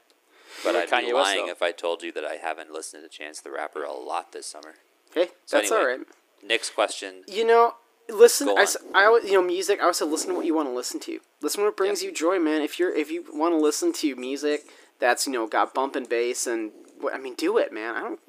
But 0.62 0.76
I'd 0.76 0.88
Kanye 0.88 1.06
be 1.06 1.12
lying 1.12 1.48
if 1.48 1.62
I 1.62 1.72
told 1.72 2.02
you 2.02 2.12
that 2.12 2.24
I 2.24 2.34
haven't 2.36 2.72
listened 2.72 3.02
to 3.02 3.08
Chance 3.08 3.40
the 3.40 3.50
Rapper 3.50 3.82
a 3.84 3.92
lot 3.92 4.32
this 4.32 4.46
summer. 4.46 4.74
Hey, 5.14 5.28
So 5.46 5.56
that's 5.56 5.70
all 5.70 5.78
anyway, 5.78 5.98
right. 5.98 6.06
Next 6.46 6.70
question. 6.74 7.24
You 7.26 7.44
know, 7.44 7.74
listen. 8.08 8.48
I. 8.48 8.66
I 8.94 9.04
always, 9.06 9.24
you 9.24 9.32
know, 9.32 9.42
music. 9.42 9.78
I 9.80 9.82
always 9.82 9.96
say, 9.98 10.04
listen 10.04 10.30
to 10.30 10.34
what 10.36 10.46
you 10.46 10.54
want 10.54 10.68
to 10.68 10.74
listen 10.74 11.00
to. 11.00 11.20
Listen 11.40 11.60
to 11.60 11.66
what 11.66 11.76
brings 11.76 12.02
you 12.02 12.12
joy, 12.12 12.38
man. 12.38 12.62
If 12.62 12.78
you're, 12.78 12.94
if 12.94 13.10
you 13.10 13.24
want 13.32 13.52
to 13.52 13.58
listen 13.58 13.92
to 13.94 14.16
music 14.16 14.64
that's 14.98 15.26
you 15.26 15.32
know 15.32 15.46
got 15.46 15.74
bump 15.74 15.96
and 15.96 16.08
bass 16.08 16.46
and 16.46 16.70
I 17.12 17.18
mean, 17.18 17.34
do 17.34 17.58
it, 17.58 17.72
man. 17.72 17.94
I 17.94 18.00
don't. 18.00 18.20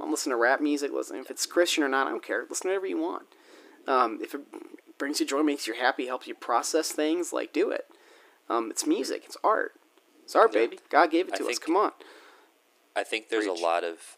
I 0.00 0.08
listen 0.08 0.30
to 0.30 0.36
rap 0.36 0.60
music. 0.60 0.92
Listen, 0.92 1.16
if 1.16 1.30
it's 1.30 1.46
Christian 1.46 1.82
or 1.84 1.88
not, 1.88 2.06
I 2.06 2.10
don't 2.10 2.22
care. 2.22 2.46
Listen 2.48 2.64
to 2.64 2.68
whatever 2.70 2.86
you 2.86 2.98
want. 2.98 3.26
Um, 3.86 4.18
if 4.22 4.34
it 4.34 4.40
brings 4.98 5.20
you 5.20 5.26
joy, 5.26 5.42
makes 5.42 5.66
you 5.66 5.74
happy, 5.74 6.06
helps 6.06 6.26
you 6.26 6.34
process 6.34 6.92
things, 6.92 7.32
like 7.32 7.52
do 7.52 7.70
it. 7.70 7.86
Um, 8.48 8.70
it's 8.70 8.86
music. 8.86 9.22
It's 9.26 9.36
art. 9.44 9.72
It's 10.24 10.34
art, 10.36 10.52
Yeah. 10.54 10.60
baby. 10.60 10.78
God 10.90 11.10
gave 11.10 11.28
it 11.28 11.34
I 11.34 11.36
to 11.38 11.42
us. 11.44 11.46
think- 11.48 11.60
Come 11.62 11.76
on. 11.76 11.92
I 12.96 13.04
think 13.04 13.28
there's 13.28 13.46
Preach. 13.46 13.58
a 13.60 13.62
lot 13.62 13.84
of 13.84 14.16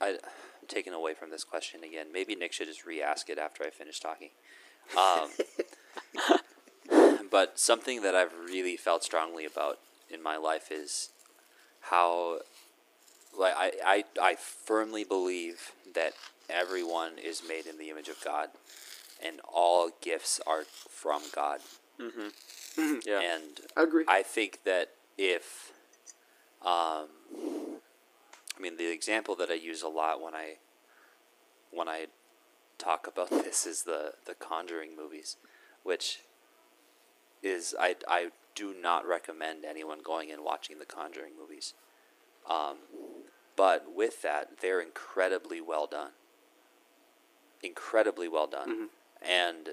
I, 0.00 0.08
I'm 0.10 0.66
taken 0.68 0.92
away 0.92 1.14
from 1.14 1.30
this 1.30 1.44
question 1.44 1.84
again. 1.84 2.06
Maybe 2.12 2.34
Nik 2.34 2.52
should 2.52 2.66
just 2.66 2.84
re-ask 2.84 3.30
it 3.30 3.38
after 3.38 3.64
I 3.64 3.70
finish 3.70 4.00
talking. 4.00 4.30
Um, 4.98 5.30
but 7.30 7.58
something 7.58 8.02
that 8.02 8.14
I've 8.14 8.32
really 8.44 8.76
felt 8.76 9.04
strongly 9.04 9.44
about 9.44 9.78
in 10.10 10.22
my 10.22 10.36
life 10.36 10.70
is 10.70 11.10
how, 11.80 12.40
like, 13.38 13.54
I, 13.56 13.72
I, 13.84 14.04
I 14.20 14.34
firmly 14.36 15.04
believe 15.04 15.72
that 15.94 16.14
everyone 16.48 17.12
is 17.22 17.42
made 17.46 17.66
in 17.66 17.78
the 17.78 17.90
image 17.90 18.08
of 18.08 18.22
God, 18.24 18.50
and 19.24 19.40
all 19.52 19.90
gifts 20.00 20.40
are 20.46 20.64
from 20.88 21.22
God. 21.34 21.60
Yeah. 23.06 23.20
And 23.20 23.60
I 23.76 23.82
agree. 23.82 24.04
I 24.08 24.22
think 24.22 24.64
that 24.64 24.90
if, 25.16 25.72
um, 26.62 27.08
I 27.36 28.60
mean, 28.60 28.76
the 28.76 28.90
example 28.90 29.36
that 29.36 29.50
I 29.50 29.54
use 29.54 29.82
a 29.82 29.88
lot 29.88 30.20
when 30.20 30.34
I, 30.34 30.54
when 31.70 31.88
I 31.88 32.06
talk 32.78 33.06
about 33.06 33.30
this 33.30 33.66
is 33.66 33.82
the 33.82 34.14
the 34.26 34.34
Conjuring 34.34 34.96
movies, 34.96 35.36
which 35.82 36.20
is 37.42 37.74
I 37.78 37.96
I 38.08 38.30
do 38.54 38.74
not 38.80 39.06
recommend 39.06 39.64
anyone 39.64 39.98
going 40.02 40.30
and 40.30 40.44
watching 40.44 40.78
the 40.78 40.84
Conjuring 40.84 41.32
movies. 41.38 41.74
Um, 42.48 42.76
but 43.56 43.86
with 43.94 44.22
that, 44.22 44.60
they're 44.60 44.80
incredibly 44.80 45.60
well 45.60 45.86
done. 45.86 46.10
Incredibly 47.62 48.28
well 48.28 48.46
done, 48.46 48.88
and 49.22 49.70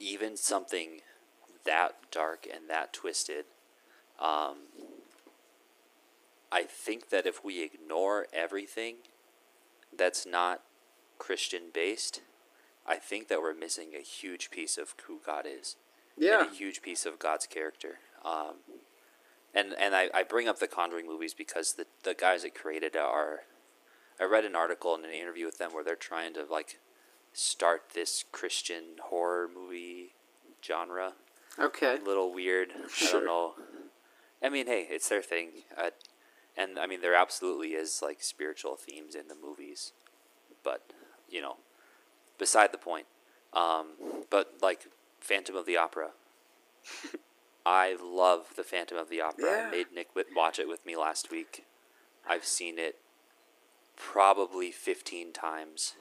even 0.00 0.36
something 0.36 1.00
that 1.64 1.96
dark 2.10 2.46
and 2.50 2.70
that 2.70 2.92
twisted, 2.94 3.44
um, 4.18 4.56
I 6.50 6.62
think 6.62 7.10
that 7.10 7.26
if 7.26 7.44
we 7.44 7.62
ignore 7.62 8.26
everything 8.32 8.96
that's 9.94 10.24
not 10.24 10.62
Christian 11.18 11.64
based, 11.74 12.22
I 12.86 12.96
think 12.96 13.28
that 13.28 13.42
we're 13.42 13.52
missing 13.54 13.88
a 13.94 14.00
huge 14.02 14.50
piece 14.50 14.78
of 14.78 14.94
who 15.06 15.20
God 15.24 15.44
is. 15.46 15.76
yeah. 16.16 16.46
A 16.50 16.54
huge 16.54 16.80
piece 16.80 17.04
of 17.04 17.18
God's 17.18 17.46
character. 17.46 17.98
Um, 18.24 18.54
and 19.54 19.74
and 19.78 19.94
I, 19.94 20.08
I 20.14 20.22
bring 20.22 20.48
up 20.48 20.58
the 20.58 20.66
Conjuring 20.68 21.06
movies 21.06 21.34
because 21.34 21.74
the, 21.74 21.86
the 22.02 22.14
guys 22.14 22.42
that 22.42 22.54
created 22.54 22.94
it 22.94 22.98
are. 23.00 23.40
I 24.20 24.24
read 24.24 24.44
an 24.44 24.56
article 24.56 24.96
and 24.96 25.04
an 25.04 25.12
interview 25.12 25.46
with 25.46 25.58
them 25.58 25.72
where 25.72 25.84
they're 25.84 25.94
trying 25.94 26.34
to 26.34 26.44
like 26.44 26.80
start 27.32 27.90
this 27.94 28.24
Christian 28.32 28.96
horror 29.10 29.48
movie 29.52 30.14
genre 30.64 31.12
Okay. 31.56 31.98
a 32.00 32.04
little 32.04 32.32
weird. 32.34 32.72
I 32.72 32.88
Sure. 32.88 33.12
don't 33.20 33.26
know. 33.26 33.54
I 34.42 34.48
mean, 34.48 34.66
hey, 34.66 34.86
it's 34.90 35.08
their 35.08 35.22
thing, 35.22 35.50
uh, 35.76 35.90
and 36.56 36.78
I 36.80 36.86
mean, 36.86 37.00
there 37.00 37.14
absolutely 37.14 37.74
is 37.74 38.02
like 38.02 38.22
spiritual 38.22 38.74
themes 38.76 39.14
in 39.14 39.28
the 39.28 39.34
movies, 39.36 39.92
but 40.64 40.92
you 41.28 41.40
know, 41.40 41.56
beside 42.38 42.72
the 42.72 42.78
point. 42.78 43.06
Um, 43.52 43.92
but 44.30 44.54
like 44.60 44.86
Phantom 45.20 45.54
of 45.56 45.64
the 45.66 45.76
Opera, 45.76 46.10
I 47.70 47.96
love 48.02 48.54
the 48.56 48.64
Phantom 48.64 48.96
of 48.96 49.10
the 49.10 49.20
Opera. 49.20 49.44
Yeah. 49.44 49.68
I 49.68 49.70
made 49.70 49.86
Nik 49.94 50.08
watch 50.34 50.58
it 50.58 50.68
with 50.68 50.86
me 50.86 50.96
last 50.96 51.30
week. 51.30 51.66
I've 52.26 52.46
seen 52.46 52.78
it 52.78 52.96
probably 53.94 54.70
fifteen 54.70 55.34
times. 55.34 55.94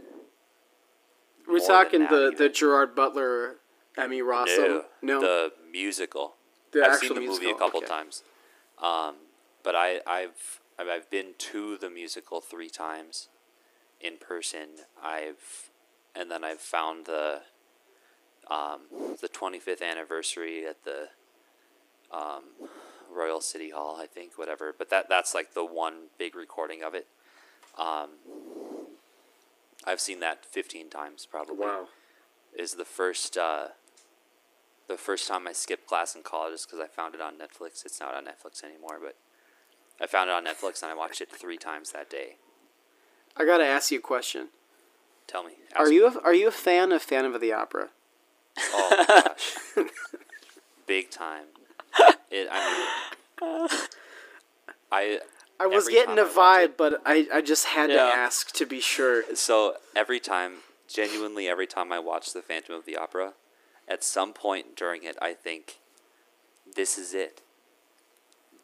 We're 1.46 1.58
More 1.58 1.68
talking 1.68 2.08
the 2.08 2.34
the. 2.36 2.48
Gerard 2.48 2.96
Butler, 2.96 3.58
Emmy 3.98 4.22
Rossum. 4.22 4.84
No, 5.02 5.20
the 5.20 5.52
musical. 5.70 6.36
The 6.72 6.86
I've 6.86 7.00
seen 7.00 7.16
the 7.16 7.20
movie 7.22 7.50
a 7.50 7.56
couple 7.56 7.80
okay. 7.80 7.88
times, 7.88 8.24
um, 8.82 9.16
but 9.62 9.76
I, 9.76 10.00
I've 10.08 10.62
I've 10.80 11.10
been 11.10 11.34
to 11.38 11.78
the 11.78 11.90
musical 11.90 12.40
three 12.40 12.70
times, 12.70 13.28
in 14.00 14.16
person. 14.18 14.86
I've 15.04 15.70
and 16.16 16.32
then 16.32 16.46
I've 16.46 16.62
found 16.62 17.08
the 17.08 17.42
um, 18.50 19.16
the 19.20 19.28
twenty 19.28 19.60
fifth 19.60 19.82
anniversary 19.82 20.66
at 20.66 20.86
the 20.86 21.10
um, 22.12 22.44
Royal 23.14 23.42
City 23.42 23.72
Hall, 23.72 23.98
I 24.02 24.06
think, 24.06 24.38
whatever. 24.38 24.74
But 24.78 24.90
that 24.90 25.10
that's 25.10 25.34
like 25.34 25.54
the 25.54 25.66
one 25.66 26.08
big 26.18 26.36
recording 26.36 26.84
of 26.84 26.94
it. 26.94 27.08
Um, 27.78 28.10
I've 29.86 30.02
seen 30.02 30.20
that 30.22 30.46
fifteen 30.46 30.90
times 30.90 31.28
probably 31.30 31.58
wow. 31.58 31.88
is 32.58 32.74
the 32.74 32.86
first 32.86 33.38
uh, 33.38 33.70
the 34.88 34.98
first 34.98 35.28
time 35.28 35.48
I 35.48 35.54
skipped 35.54 35.88
class 35.88 36.16
in 36.16 36.24
college 36.24 36.54
is 36.54 36.66
because 36.66 36.80
I 36.80 36.88
found 36.88 37.14
it 37.16 37.22
on 37.22 37.34
Netflix. 37.36 37.86
It's 37.86 38.00
not 38.00 38.16
on 38.16 38.26
Netflix 38.26 38.64
anymore, 38.64 39.00
but 39.04 39.16
I 40.02 40.08
found 40.08 40.30
it 40.30 40.34
on 40.34 40.46
Netflix 40.46 40.82
and 40.82 40.92
I 40.92 40.96
watched 40.96 41.22
it 41.22 41.32
three 41.32 41.58
times 41.58 41.92
that 41.92 42.10
day. 42.10 42.36
I 43.36 43.46
gotta 43.46 43.66
ask 43.66 43.92
you 43.92 44.00
a 44.00 44.02
question. 44.02 44.50
Tell 45.28 45.44
me, 45.44 45.54
Are 45.76 45.92
you 45.92 46.10
me. 46.10 46.16
a, 46.16 46.20
are 46.26 46.34
you 46.34 46.48
a 46.48 46.52
fan 46.52 46.92
of 46.94 47.02
Phantom 47.02 47.36
of 47.36 47.42
the 47.42 47.52
Opera? 47.52 47.90
Oh 48.60 48.88
my 48.92 49.06
gosh, 49.06 49.58
big 50.88 51.12
time! 51.12 51.48
It. 52.32 52.48
I 52.52 52.88
mean, 53.42 53.70
I 54.92 55.20
I 55.60 55.66
was 55.66 55.88
getting 55.88 56.20
a 56.20 56.24
vibe, 56.24 56.64
it- 56.66 56.78
but 56.78 57.02
I, 57.06 57.28
I 57.34 57.42
just 57.42 57.66
had 57.66 57.90
Yeah. 57.90 57.96
to 57.98 58.02
ask 58.04 58.52
to 58.54 58.66
be 58.66 58.80
sure. 58.80 59.24
so 59.36 59.78
every 59.96 60.20
time, 60.20 60.58
genuinely 60.88 61.48
every 61.48 61.68
time 61.68 61.92
I 61.92 62.00
watch 62.00 62.32
the 62.34 62.42
Phantom 62.42 62.76
of 62.76 62.86
the 62.86 62.96
Opera, 62.96 63.34
at 63.88 64.04
some 64.04 64.34
point 64.34 64.76
during 64.76 65.04
it, 65.04 65.18
I 65.22 65.34
think, 65.34 65.80
this 66.76 66.98
is 66.98 67.14
it. 67.14 67.42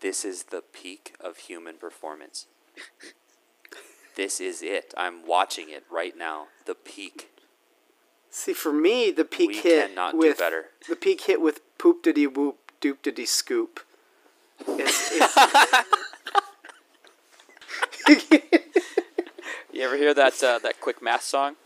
This 0.02 0.24
is 0.26 0.44
the 0.46 0.62
peak 0.62 1.16
of 1.20 1.38
human 1.38 1.78
performance. 1.78 2.46
this 4.16 4.40
is 4.40 4.62
it. 4.62 4.94
I'm 4.98 5.26
watching 5.26 5.70
it 5.70 5.84
right 5.90 6.16
now. 6.18 6.48
The 6.66 6.76
peak. 6.76 7.30
See, 8.30 8.54
for 8.54 8.74
me, 8.74 9.12
the 9.12 9.26
peak 9.26 9.50
We 9.50 9.58
hit 9.58 9.88
cannot 9.90 10.12
do 10.14 10.18
with 10.18 10.38
better. 10.38 10.66
the 10.90 10.96
peak 10.96 11.22
hit 11.22 11.40
with 11.42 11.62
poop 11.78 12.04
diddy 12.04 12.28
whoop 12.28 12.63
doop 12.84 13.28
scoop. 13.28 13.80
It's, 14.68 15.12
it's, 15.12 15.38
You 19.72 19.82
ever 19.82 19.98
hear 19.98 20.14
that 20.14 20.44
uh, 20.44 20.60
that 20.60 20.80
quick 20.80 21.02
math 21.02 21.24
song? 21.24 21.56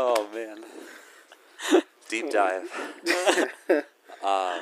Oh 0.00 0.28
man. 0.32 0.62
Deep 2.08 2.30
dive. 2.30 2.70
um. 4.24 4.60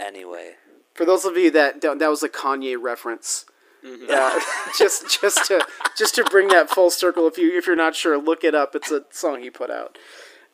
Anyway, 0.00 0.52
for 0.94 1.04
those 1.04 1.24
of 1.24 1.36
you 1.36 1.50
that 1.52 1.80
don't, 1.80 1.98
that 1.98 2.10
was 2.10 2.22
a 2.22 2.28
Kanye 2.28 2.76
reference. 2.80 3.44
Mm-hmm. 3.84 4.06
Yeah, 4.08 4.38
just 4.78 5.20
just 5.20 5.46
to 5.46 5.64
just 5.96 6.16
to 6.16 6.24
bring 6.24 6.48
that 6.48 6.68
full 6.68 6.90
circle. 6.90 7.28
If 7.28 7.38
you 7.38 7.56
if 7.56 7.66
you're 7.66 7.76
not 7.76 7.94
sure, 7.94 8.18
look 8.18 8.42
it 8.42 8.54
up. 8.54 8.74
It's 8.74 8.90
a 8.90 9.04
song 9.10 9.42
he 9.42 9.50
put 9.50 9.70
out. 9.70 9.98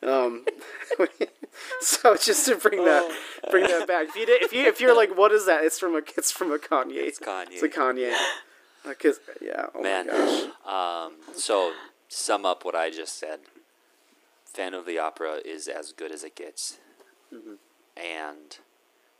Um, 0.01 0.45
so 1.81 2.15
just 2.15 2.45
to 2.47 2.55
bring 2.55 2.83
that 2.85 3.11
bring 3.51 3.65
that 3.67 3.87
back. 3.87 4.07
If 4.09 4.15
you 4.15 4.25
did, 4.25 4.41
if 4.43 4.53
you 4.53 4.65
if 4.65 4.79
you're 4.79 4.95
like, 4.95 5.17
what 5.17 5.31
is 5.31 5.45
that? 5.45 5.63
It's 5.63 5.77
from 5.79 5.95
a 5.95 6.01
it's 6.17 6.31
from 6.31 6.51
a 6.51 6.57
Kanye. 6.57 6.95
it's 6.95 7.19
Kanye. 7.19 7.47
It's 7.51 7.63
a 7.63 7.69
Kanye. 7.69 8.13
Because 8.87 9.19
yeah, 9.41 9.65
oh 9.75 9.81
Man. 9.81 10.07
my 10.07 10.13
gosh. 10.65 11.07
Um. 11.11 11.13
So 11.35 11.73
sum 12.07 12.45
up 12.45 12.63
what 12.63 12.75
I 12.75 12.89
just 12.89 13.19
said. 13.19 13.39
Fan 14.45 14.73
of 14.73 14.85
the 14.85 14.97
Opera 14.97 15.39
is 15.45 15.67
as 15.67 15.91
good 15.91 16.11
as 16.11 16.23
it 16.23 16.35
gets, 16.35 16.77
Mm-hmm. 17.33 17.53
and 17.97 18.57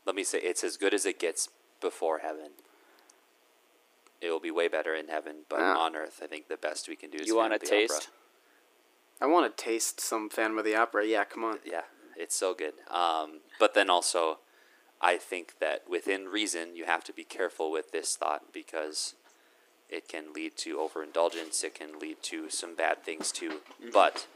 let 0.06 0.16
me 0.16 0.24
say 0.24 0.38
it's 0.38 0.64
as 0.64 0.76
good 0.76 0.92
as 0.94 1.06
it 1.06 1.20
gets 1.20 1.48
before 1.80 2.18
heaven. 2.18 2.50
It 4.20 4.30
will 4.30 4.40
be 4.40 4.50
way 4.50 4.66
better 4.68 4.94
in 4.94 5.08
heaven, 5.08 5.44
but 5.48 5.60
Ah. 5.60 5.78
on 5.78 5.94
earth, 5.94 6.20
I 6.22 6.26
think 6.26 6.48
the 6.48 6.56
best 6.56 6.88
we 6.88 6.96
can 6.96 7.10
do 7.10 7.18
is. 7.18 7.28
You 7.28 7.36
want 7.36 7.52
a 7.52 7.56
of 7.56 7.60
the 7.62 7.66
Opera. 7.84 8.00
I 9.20 9.26
want 9.26 9.56
to 9.56 9.62
taste 9.62 10.00
some 10.00 10.30
Phantom 10.30 10.58
of 10.58 10.64
the 10.64 10.76
Opera. 10.76 11.06
Yeah, 11.06 11.24
come 11.24 11.44
on. 11.44 11.58
Yeah, 11.64 11.82
it's 12.16 12.34
so 12.34 12.54
good. 12.54 12.74
Um, 12.90 13.40
but 13.58 13.74
then 13.74 13.90
also, 13.90 14.38
I 15.00 15.16
think 15.16 15.58
that 15.60 15.82
within 15.88 16.26
reason, 16.26 16.74
you 16.74 16.86
have 16.86 17.04
to 17.04 17.12
be 17.12 17.24
careful 17.24 17.70
with 17.70 17.92
this 17.92 18.16
thought 18.16 18.52
because 18.52 19.14
it 19.88 20.08
can 20.08 20.32
lead 20.32 20.56
to 20.58 20.78
overindulgence. 20.78 21.62
It 21.64 21.74
can 21.74 21.98
lead 21.98 22.22
to 22.24 22.48
some 22.48 22.74
bad 22.74 23.02
things 23.02 23.32
too. 23.32 23.60
But 23.92 24.26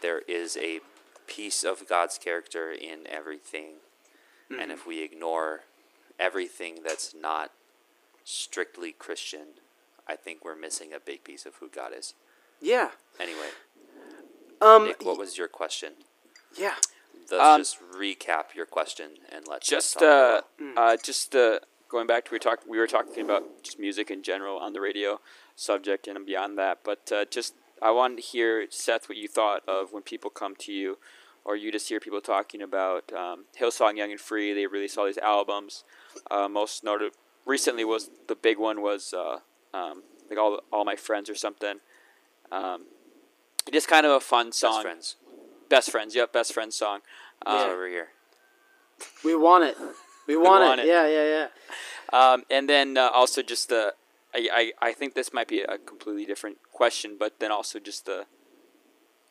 there 0.00 0.20
is 0.20 0.56
a 0.56 0.80
piece 1.26 1.64
of 1.64 1.88
God's 1.88 2.18
character 2.18 2.70
in 2.70 3.06
everything, 3.08 3.74
and 4.50 4.72
if 4.72 4.86
we 4.86 5.02
ignore 5.02 5.60
everything 6.18 6.80
that's 6.84 7.14
not 7.14 7.52
strictly 8.24 8.92
Christian, 8.92 9.46
I 10.08 10.16
think 10.16 10.44
we're 10.44 10.56
missing 10.56 10.92
a 10.92 11.00
big 11.00 11.24
piece 11.24 11.46
of 11.46 11.56
who 11.56 11.68
God 11.68 11.92
is. 11.96 12.14
Yeah. 12.60 12.90
Anyway, 13.18 13.50
Um. 14.60 14.84
Nik, 14.86 15.04
what 15.04 15.18
was 15.18 15.36
your 15.38 15.48
question? 15.48 15.92
yeah. 16.56 16.74
Let's 17.30 17.44
Um, 17.44 17.60
just 17.60 17.78
recap 17.92 18.54
your 18.56 18.66
question 18.66 19.10
and 19.30 19.46
let's 19.46 19.68
Just 19.68 19.94
talk 20.00 20.02
uh, 20.02 20.40
Mm. 20.60 20.72
uh, 20.76 20.96
just 20.96 21.36
uh, 21.36 21.60
going 21.88 22.08
back 22.08 22.24
to 22.24 22.32
we 22.32 22.40
talked 22.40 22.66
we 22.66 22.76
were 22.76 22.88
talking 22.88 23.22
about 23.24 23.62
just 23.62 23.78
music 23.78 24.10
in 24.10 24.22
general 24.24 24.58
on 24.58 24.72
the 24.72 24.80
radio 24.80 25.20
subject 25.54 26.08
and 26.08 26.26
beyond 26.26 26.58
that, 26.58 26.78
but 26.82 27.12
uh, 27.12 27.24
just 27.26 27.54
I 27.80 27.92
wanted 27.92 28.16
to 28.16 28.22
hear 28.22 28.66
Seth 28.70 29.08
what 29.08 29.16
you 29.16 29.28
thought 29.28 29.62
of 29.68 29.92
when 29.92 30.02
people 30.02 30.28
come 30.28 30.56
to 30.56 30.72
you, 30.72 30.98
or 31.44 31.54
you 31.56 31.70
just 31.70 31.88
hear 31.88 32.00
people 32.00 32.20
talking 32.20 32.60
about 32.62 33.12
um, 33.12 33.44
Hillsong 33.58 33.96
Young 33.96 34.10
and 34.10 34.20
Free. 34.20 34.52
They 34.52 34.66
release 34.66 34.96
all 34.98 35.06
these 35.06 35.16
albums. 35.18 35.84
Uh, 36.30 36.48
most 36.48 36.82
noted, 36.82 37.12
recently 37.46 37.84
was 37.84 38.10
the 38.26 38.34
big 38.34 38.58
one 38.58 38.82
was 38.82 39.14
uh, 39.14 39.38
um, 39.72 40.02
like 40.28 40.38
all 40.38 40.60
all 40.72 40.84
my 40.84 40.96
friends 40.96 41.30
or 41.30 41.36
something. 41.36 41.78
Um, 42.50 42.86
just 43.72 43.88
kind 43.88 44.06
of 44.06 44.12
a 44.12 44.20
fun 44.20 44.48
Best 44.48 44.58
song. 44.60 44.82
friends. 44.82 45.16
Best 45.68 45.90
friends. 45.90 46.14
Yep, 46.14 46.32
best 46.32 46.52
friends 46.52 46.76
song. 46.76 47.00
It's 47.46 47.50
Um, 47.64 47.70
over 47.70 47.86
here. 47.88 48.08
We 49.24 49.34
want 49.34 49.64
it. 49.64 49.76
We 50.26 50.36
want, 50.46 50.64
want 50.64 50.80
it. 50.80 50.86
it. 50.86 50.88
Yeah, 50.88 51.06
yeah, 51.06 51.24
yeah. 51.36 51.48
Um, 52.32 52.44
and 52.50 52.68
then 52.68 52.96
uh, 52.96 53.08
also 53.12 53.42
just 53.42 53.68
the, 53.68 53.94
I, 54.34 54.72
I, 54.80 54.88
I 54.88 54.92
think 54.92 55.14
this 55.14 55.32
might 55.32 55.48
be 55.48 55.60
a 55.62 55.78
completely 55.78 56.24
different 56.26 56.58
question, 56.72 57.16
but 57.18 57.38
then 57.38 57.52
also 57.52 57.78
just 57.78 58.04
the, 58.06 58.26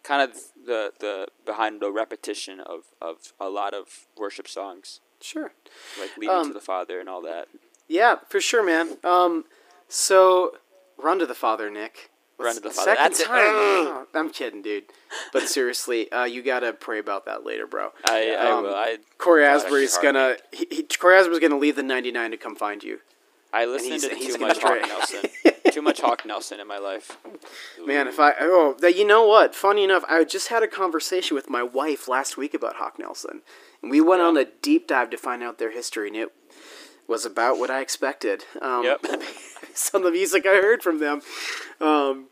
kind 0.01 0.21
of 0.21 0.37
the 0.65 0.93
the 0.99 1.27
behind 1.45 1.81
the 1.81 1.91
repetition 1.91 2.61
of, 2.61 2.85
of 3.01 3.33
a 3.39 3.49
lot 3.49 3.73
of 3.73 4.07
worship 4.17 4.47
songs, 4.47 5.01
Sure. 5.21 5.51
like 5.99 6.15
leading 6.17 6.33
Um, 6.35 6.47
to 6.47 6.53
the 6.53 6.61
Father 6.61 7.01
and 7.01 7.09
all 7.09 7.21
that. 7.23 7.49
Yeah, 7.89 8.15
for 8.29 8.39
sure, 8.39 8.63
man. 8.63 8.97
Um, 9.03 9.43
so 9.89 10.53
run 10.97 11.19
to 11.19 11.25
the 11.25 11.35
Father, 11.35 11.69
Nik. 11.69 12.11
Run 12.39 12.55
to 12.55 12.61
the 12.61 12.69
Father. 12.69 12.91
Second 12.91 13.03
That's 13.03 13.19
it. 13.19 13.25
time. 13.27 13.37
Oh, 13.39 14.07
I'm 14.15 14.29
kidding, 14.29 14.61
dude. 14.61 14.85
But 15.33 15.43
seriously, 15.49 16.11
uh, 16.11 16.23
you 16.23 16.41
gotta 16.41 16.73
pray 16.73 16.99
about 16.99 17.25
that 17.25 17.45
later, 17.45 17.67
bro. 17.67 17.89
I, 18.05 18.35
I 18.39 18.51
um, 18.51 18.63
will. 18.63 18.73
I 18.75 18.97
Cory 19.17 19.43
Asbury's 19.45 19.97
gonna. 19.97 20.37
He, 20.51 20.67
he, 20.71 20.83
Cory 20.83 21.17
Asbury's 21.17 21.39
gonna 21.39 21.57
leave 21.57 21.75
the 21.75 21.83
99 21.83 22.31
to 22.31 22.37
come 22.37 22.55
find 22.55 22.83
you. 22.83 22.99
I 23.51 23.65
listened 23.65 23.93
he's- 23.93 24.07
to 24.07 24.15
he's 24.15 24.27
too 24.35 24.39
gonna 24.39 24.53
much 24.53 24.61
Hawk 24.61 24.79
try- 24.79 24.87
Nelson. 24.87 25.29
too 25.71 25.81
much 25.81 26.01
Hawk 26.01 26.25
Nelson 26.25 26.59
in 26.59 26.67
my 26.67 26.77
life. 26.77 27.17
Man, 27.85 28.07
if 28.07 28.19
I 28.19 28.33
oh 28.39 28.75
that 28.79 28.95
you 28.95 29.05
know 29.05 29.25
what? 29.25 29.53
Funny 29.55 29.83
enough, 29.83 30.03
I 30.07 30.23
just 30.23 30.47
had 30.49 30.63
a 30.63 30.67
conversation 30.67 31.35
with 31.35 31.49
my 31.49 31.63
wife 31.63 32.07
last 32.07 32.37
week 32.37 32.53
about 32.53 32.75
Hawk 32.75 32.99
Nelson, 32.99 33.41
and 33.81 33.89
we 33.91 33.99
went 34.01 34.21
on 34.21 34.37
a 34.37 34.45
deep 34.45 34.87
dive 34.87 35.09
to 35.09 35.17
find 35.17 35.41
out 35.43 35.57
their 35.57 35.71
history, 35.71 36.07
and 36.07 36.15
it 36.17 36.29
was 37.07 37.25
about 37.25 37.57
what 37.57 37.71
I 37.71 37.81
expected. 37.81 38.45
Um, 38.61 38.83
Yep. 38.83 39.05
some 39.73 40.01
of 40.01 40.05
the 40.05 40.11
music 40.11 40.45
I 40.45 40.55
heard 40.55 40.83
from 40.83 40.99
them. 40.99 41.21
Um, 41.79 42.27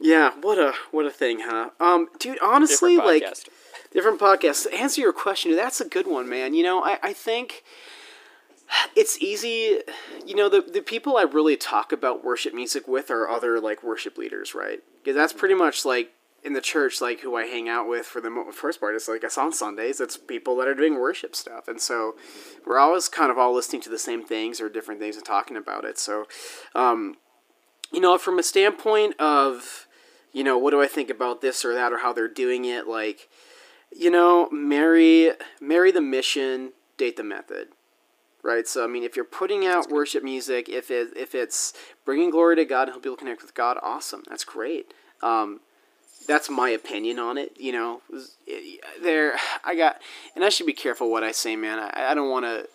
yeah, 0.00 0.32
what 0.40 0.58
a 0.58 0.72
what 0.90 1.06
a 1.06 1.10
thing, 1.10 1.40
huh? 1.40 1.70
Um, 1.78 2.08
dude, 2.18 2.38
honestly, 2.42 2.96
Different 2.96 3.22
like 3.22 3.36
different 3.92 4.20
podcasts. 4.20 4.62
To 4.64 4.74
answer 4.74 5.00
your 5.00 5.12
question, 5.12 5.54
that's 5.54 5.80
a 5.80 5.88
good 5.88 6.06
one, 6.06 6.28
man. 6.28 6.54
You 6.54 6.62
know, 6.62 6.82
I, 6.82 6.98
I 7.02 7.12
think 7.12 7.64
it's 8.96 9.18
easy. 9.20 9.80
You 10.24 10.34
know, 10.34 10.48
the 10.48 10.62
the 10.62 10.80
people 10.80 11.16
I 11.16 11.22
really 11.22 11.56
talk 11.56 11.92
about 11.92 12.24
worship 12.24 12.54
music 12.54 12.88
with 12.88 13.10
are 13.10 13.28
other 13.28 13.60
like 13.60 13.82
worship 13.82 14.16
leaders, 14.16 14.54
right? 14.54 14.80
Because 15.02 15.16
that's 15.16 15.32
pretty 15.32 15.54
much 15.54 15.84
like 15.84 16.12
in 16.42 16.52
the 16.54 16.60
church, 16.60 17.00
like 17.00 17.20
who 17.20 17.36
I 17.36 17.44
hang 17.44 17.68
out 17.68 17.88
with 17.88 18.06
for 18.06 18.20
the 18.20 18.30
mo- 18.30 18.50
first 18.52 18.80
part. 18.80 18.94
It's 18.94 19.08
like 19.08 19.22
it's 19.24 19.38
on 19.38 19.52
Sundays. 19.52 20.00
It's 20.00 20.16
people 20.16 20.56
that 20.56 20.68
are 20.68 20.74
doing 20.74 20.94
worship 20.94 21.36
stuff, 21.36 21.68
and 21.68 21.80
so 21.80 22.14
we're 22.66 22.78
always 22.78 23.08
kind 23.08 23.30
of 23.30 23.38
all 23.38 23.54
listening 23.54 23.82
to 23.82 23.90
the 23.90 23.98
same 23.98 24.24
things 24.24 24.60
or 24.60 24.68
different 24.68 25.00
things 25.00 25.16
and 25.16 25.24
talking 25.24 25.56
about 25.56 25.84
it. 25.84 25.98
So, 25.98 26.26
um, 26.74 27.16
you 27.92 28.00
know, 28.00 28.16
from 28.18 28.38
a 28.38 28.42
standpoint 28.42 29.20
of 29.20 29.86
you 30.32 30.44
know, 30.44 30.56
what 30.56 30.70
do 30.70 30.80
I 30.80 30.86
think 30.86 31.10
about 31.10 31.40
this 31.40 31.64
or 31.64 31.74
that 31.74 31.92
or 31.92 31.98
how 31.98 32.12
they're 32.12 32.28
doing 32.28 32.64
it? 32.64 32.86
Like, 32.86 33.28
you 33.92 34.10
know, 34.10 34.48
marry 34.50 35.32
marry 35.60 35.90
the 35.90 36.00
mission, 36.00 36.72
date 36.96 37.16
the 37.16 37.24
method. 37.24 37.68
Right? 38.42 38.66
So 38.66 38.84
I 38.84 38.86
mean, 38.86 39.02
if 39.02 39.16
you're 39.16 39.24
putting 39.24 39.66
out 39.66 39.90
worship 39.90 40.24
music, 40.24 40.68
if 40.68 40.90
it 40.90 41.08
if 41.16 41.34
it's 41.34 41.74
bringing 42.04 42.30
glory 42.30 42.56
to 42.56 42.64
God 42.64 42.82
and 42.82 42.92
help 42.92 43.02
people 43.02 43.16
connect 43.16 43.42
with 43.42 43.54
God, 43.54 43.78
awesome. 43.82 44.22
That's 44.28 44.44
great. 44.44 44.94
Um, 45.22 45.60
that's 46.26 46.48
my 46.50 46.70
opinion 46.70 47.18
on 47.18 47.38
it. 47.38 47.52
You 47.58 47.72
know, 47.72 48.02
there 49.02 49.34
I 49.64 49.74
got, 49.74 50.00
and 50.34 50.44
I 50.44 50.48
should 50.48 50.66
be 50.66 50.72
careful 50.72 51.10
what 51.10 51.24
I 51.24 51.32
say, 51.32 51.56
man. 51.56 51.78
I, 51.78 52.10
I 52.10 52.14
don't 52.14 52.30
want 52.30 52.44
to, 52.46 52.68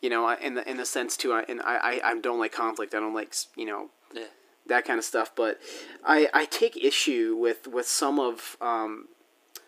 you 0.00 0.10
know, 0.10 0.28
in 0.40 0.54
the 0.54 0.68
in 0.68 0.76
the 0.76 0.84
sense 0.86 1.16
too. 1.16 1.32
I 1.32 1.44
and 1.48 1.60
I, 1.62 1.76
I 1.76 2.10
I 2.12 2.18
don't 2.20 2.38
like 2.38 2.52
conflict. 2.52 2.94
I 2.94 3.00
don't 3.00 3.14
like 3.14 3.34
you 3.56 3.66
know 3.66 3.90
Yeah. 4.14 4.24
that 4.66 4.84
kind 4.84 4.98
of 4.98 5.04
stuff. 5.04 5.32
But 5.34 5.58
I, 6.04 6.28
I 6.32 6.44
take 6.44 6.76
issue 6.76 7.36
with, 7.38 7.66
with 7.66 7.86
some 7.88 8.18
of 8.20 8.56
um, 8.60 9.08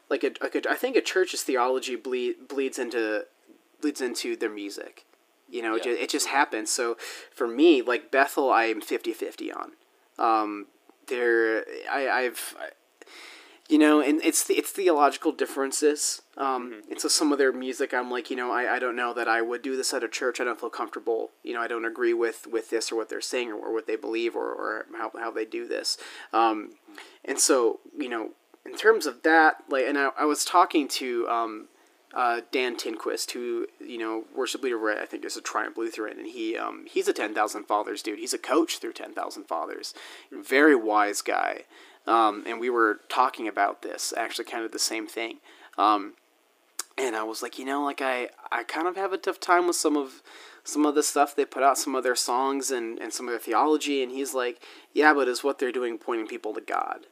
like 0.09 0.25
a, 0.25 0.33
like 0.43 0.55
a, 0.55 0.71
I 0.71 0.75
think 0.77 0.97
a 0.97 1.01
church's 1.01 1.43
theology 1.43 1.97
bleed, 1.97 2.49
bleeds 2.49 2.79
into 2.79 3.27
bleeds 3.81 4.01
into 4.01 4.37
their 4.37 4.51
music. 4.51 5.05
You 5.49 5.63
know, 5.63 5.75
it, 5.75 5.83
just, 5.83 6.01
it 6.01 6.11
just 6.11 6.27
happens. 6.29 6.71
So 6.71 6.97
for 7.35 7.49
me, 7.49 7.83
like 7.83 8.13
Bethel, 8.13 8.51
I 8.51 8.65
am 8.67 8.81
50-50 8.81 9.51
on. 9.57 9.73
Um, 10.17 10.67
there, 11.09 11.65
I, 11.91 12.09
I've, 12.09 12.55
I, 12.61 12.69
you 13.71 13.79
know, 13.79 14.01
and 14.01 14.21
it's 14.25 14.43
the, 14.43 14.55
it's 14.55 14.71
theological 14.71 15.31
differences. 15.31 16.23
Um, 16.37 16.83
and 16.91 17.01
so 17.01 17.07
some 17.07 17.31
of 17.31 17.39
their 17.39 17.53
music, 17.53 17.95
I'm 17.95 18.11
like, 18.11 18.29
you 18.29 18.37
know, 18.37 18.51
I, 18.51 18.75
I 18.75 18.79
don't 18.81 18.97
know 18.97 19.15
that 19.15 19.29
I 19.29 19.43
would 19.43 19.63
do 19.63 19.77
this 19.77 19.95
at 19.95 20.03
a 20.03 20.09
church. 20.09 20.41
I 20.41 20.45
don't 20.45 20.59
feel 20.59 20.71
comfortable. 20.71 21.31
You 21.45 21.55
know, 21.55 21.61
I 21.61 21.69
don't 21.69 21.85
agree 21.85 22.13
with, 22.13 22.49
with 22.51 22.71
this 22.71 22.91
or 22.91 22.97
what 22.97 23.09
they're 23.09 23.21
saying 23.21 23.53
or, 23.53 23.55
or 23.55 23.73
what 23.73 23.87
they 23.87 23.95
believe 23.95 24.35
or, 24.35 24.51
or 24.51 24.87
how, 24.99 25.13
how 25.17 25.31
they 25.31 25.45
do 25.45 25.69
this. 25.69 25.99
Um, 26.33 26.73
and 27.25 27.39
so, 27.39 27.79
you 27.97 28.09
know, 28.09 28.31
in 28.67 28.77
terms 28.77 29.07
of 29.07 29.23
that, 29.23 29.63
like, 29.69 29.85
and 29.87 29.97
I, 29.97 30.11
I 30.19 30.25
was 30.25 30.45
talking 30.45 30.89
to 30.89 31.29
um, 31.29 31.69
uh, 32.13 32.41
Dan 32.51 32.77
Tinquist, 32.77 33.31
who 33.31 33.69
you 33.79 33.99
know 33.99 34.25
worship 34.35 34.63
leader, 34.63 34.91
I 34.91 35.07
think 35.07 35.25
is 35.25 35.37
a 35.37 35.41
Triumph 35.41 35.79
Lutheran, 35.79 36.19
and 36.19 36.27
he 36.27 36.57
um, 36.57 36.87
he's 36.91 37.07
a 37.09 37.13
Ten 37.13 37.35
Thousand 37.35 37.65
Fathers 37.65 38.03
dude. 38.03 38.19
He's 38.19 38.35
a 38.35 38.39
coach 38.39 38.79
through 38.79 38.95
Ten 38.95 39.15
Thousand 39.15 39.45
Fathers, 39.45 39.95
very 40.33 40.75
wise 40.75 41.23
guy. 41.23 41.65
Um, 42.07 42.45
and 42.47 42.59
we 42.59 42.71
were 42.71 43.01
talking 43.09 43.47
about 43.47 43.83
this, 43.83 44.13
actually, 44.17 44.47
kind 44.47 44.65
of 44.65 44.73
the 44.73 44.79
same 44.79 45.07
thing. 45.07 45.39
Um, 45.79 46.15
and 46.99 47.15
I 47.17 47.23
was 47.23 47.43
like, 47.43 47.59
you 47.59 47.65
know, 47.65 47.85
like 47.85 48.03
I, 48.03 48.31
I 48.51 48.65
kind 48.65 48.87
of 48.89 48.97
have 48.97 49.13
a 49.13 49.19
tough 49.19 49.41
time 49.41 49.67
with 49.67 49.77
some 49.77 49.97
of 49.97 50.23
some 50.63 50.85
of 50.85 50.95
the 50.95 51.03
stuff 51.03 51.35
they 51.35 51.45
put 51.45 51.63
out, 51.63 51.79
some 51.79 51.95
of 51.95 52.03
their 52.03 52.15
songs 52.15 52.71
and, 52.71 52.99
and 52.99 53.13
some 53.13 53.27
of 53.27 53.33
their 53.33 53.41
theology. 53.41 54.03
And 54.03 54.13
he's 54.13 54.35
like, 54.35 54.63
yeah, 54.93 55.15
but 55.15 55.27
is 55.29 55.43
what 55.43 55.59
they're 55.59 55.73
doing 55.73 55.97
pointing 55.97 56.27
people 56.27 56.53
to 56.55 56.61
God? 56.61 57.07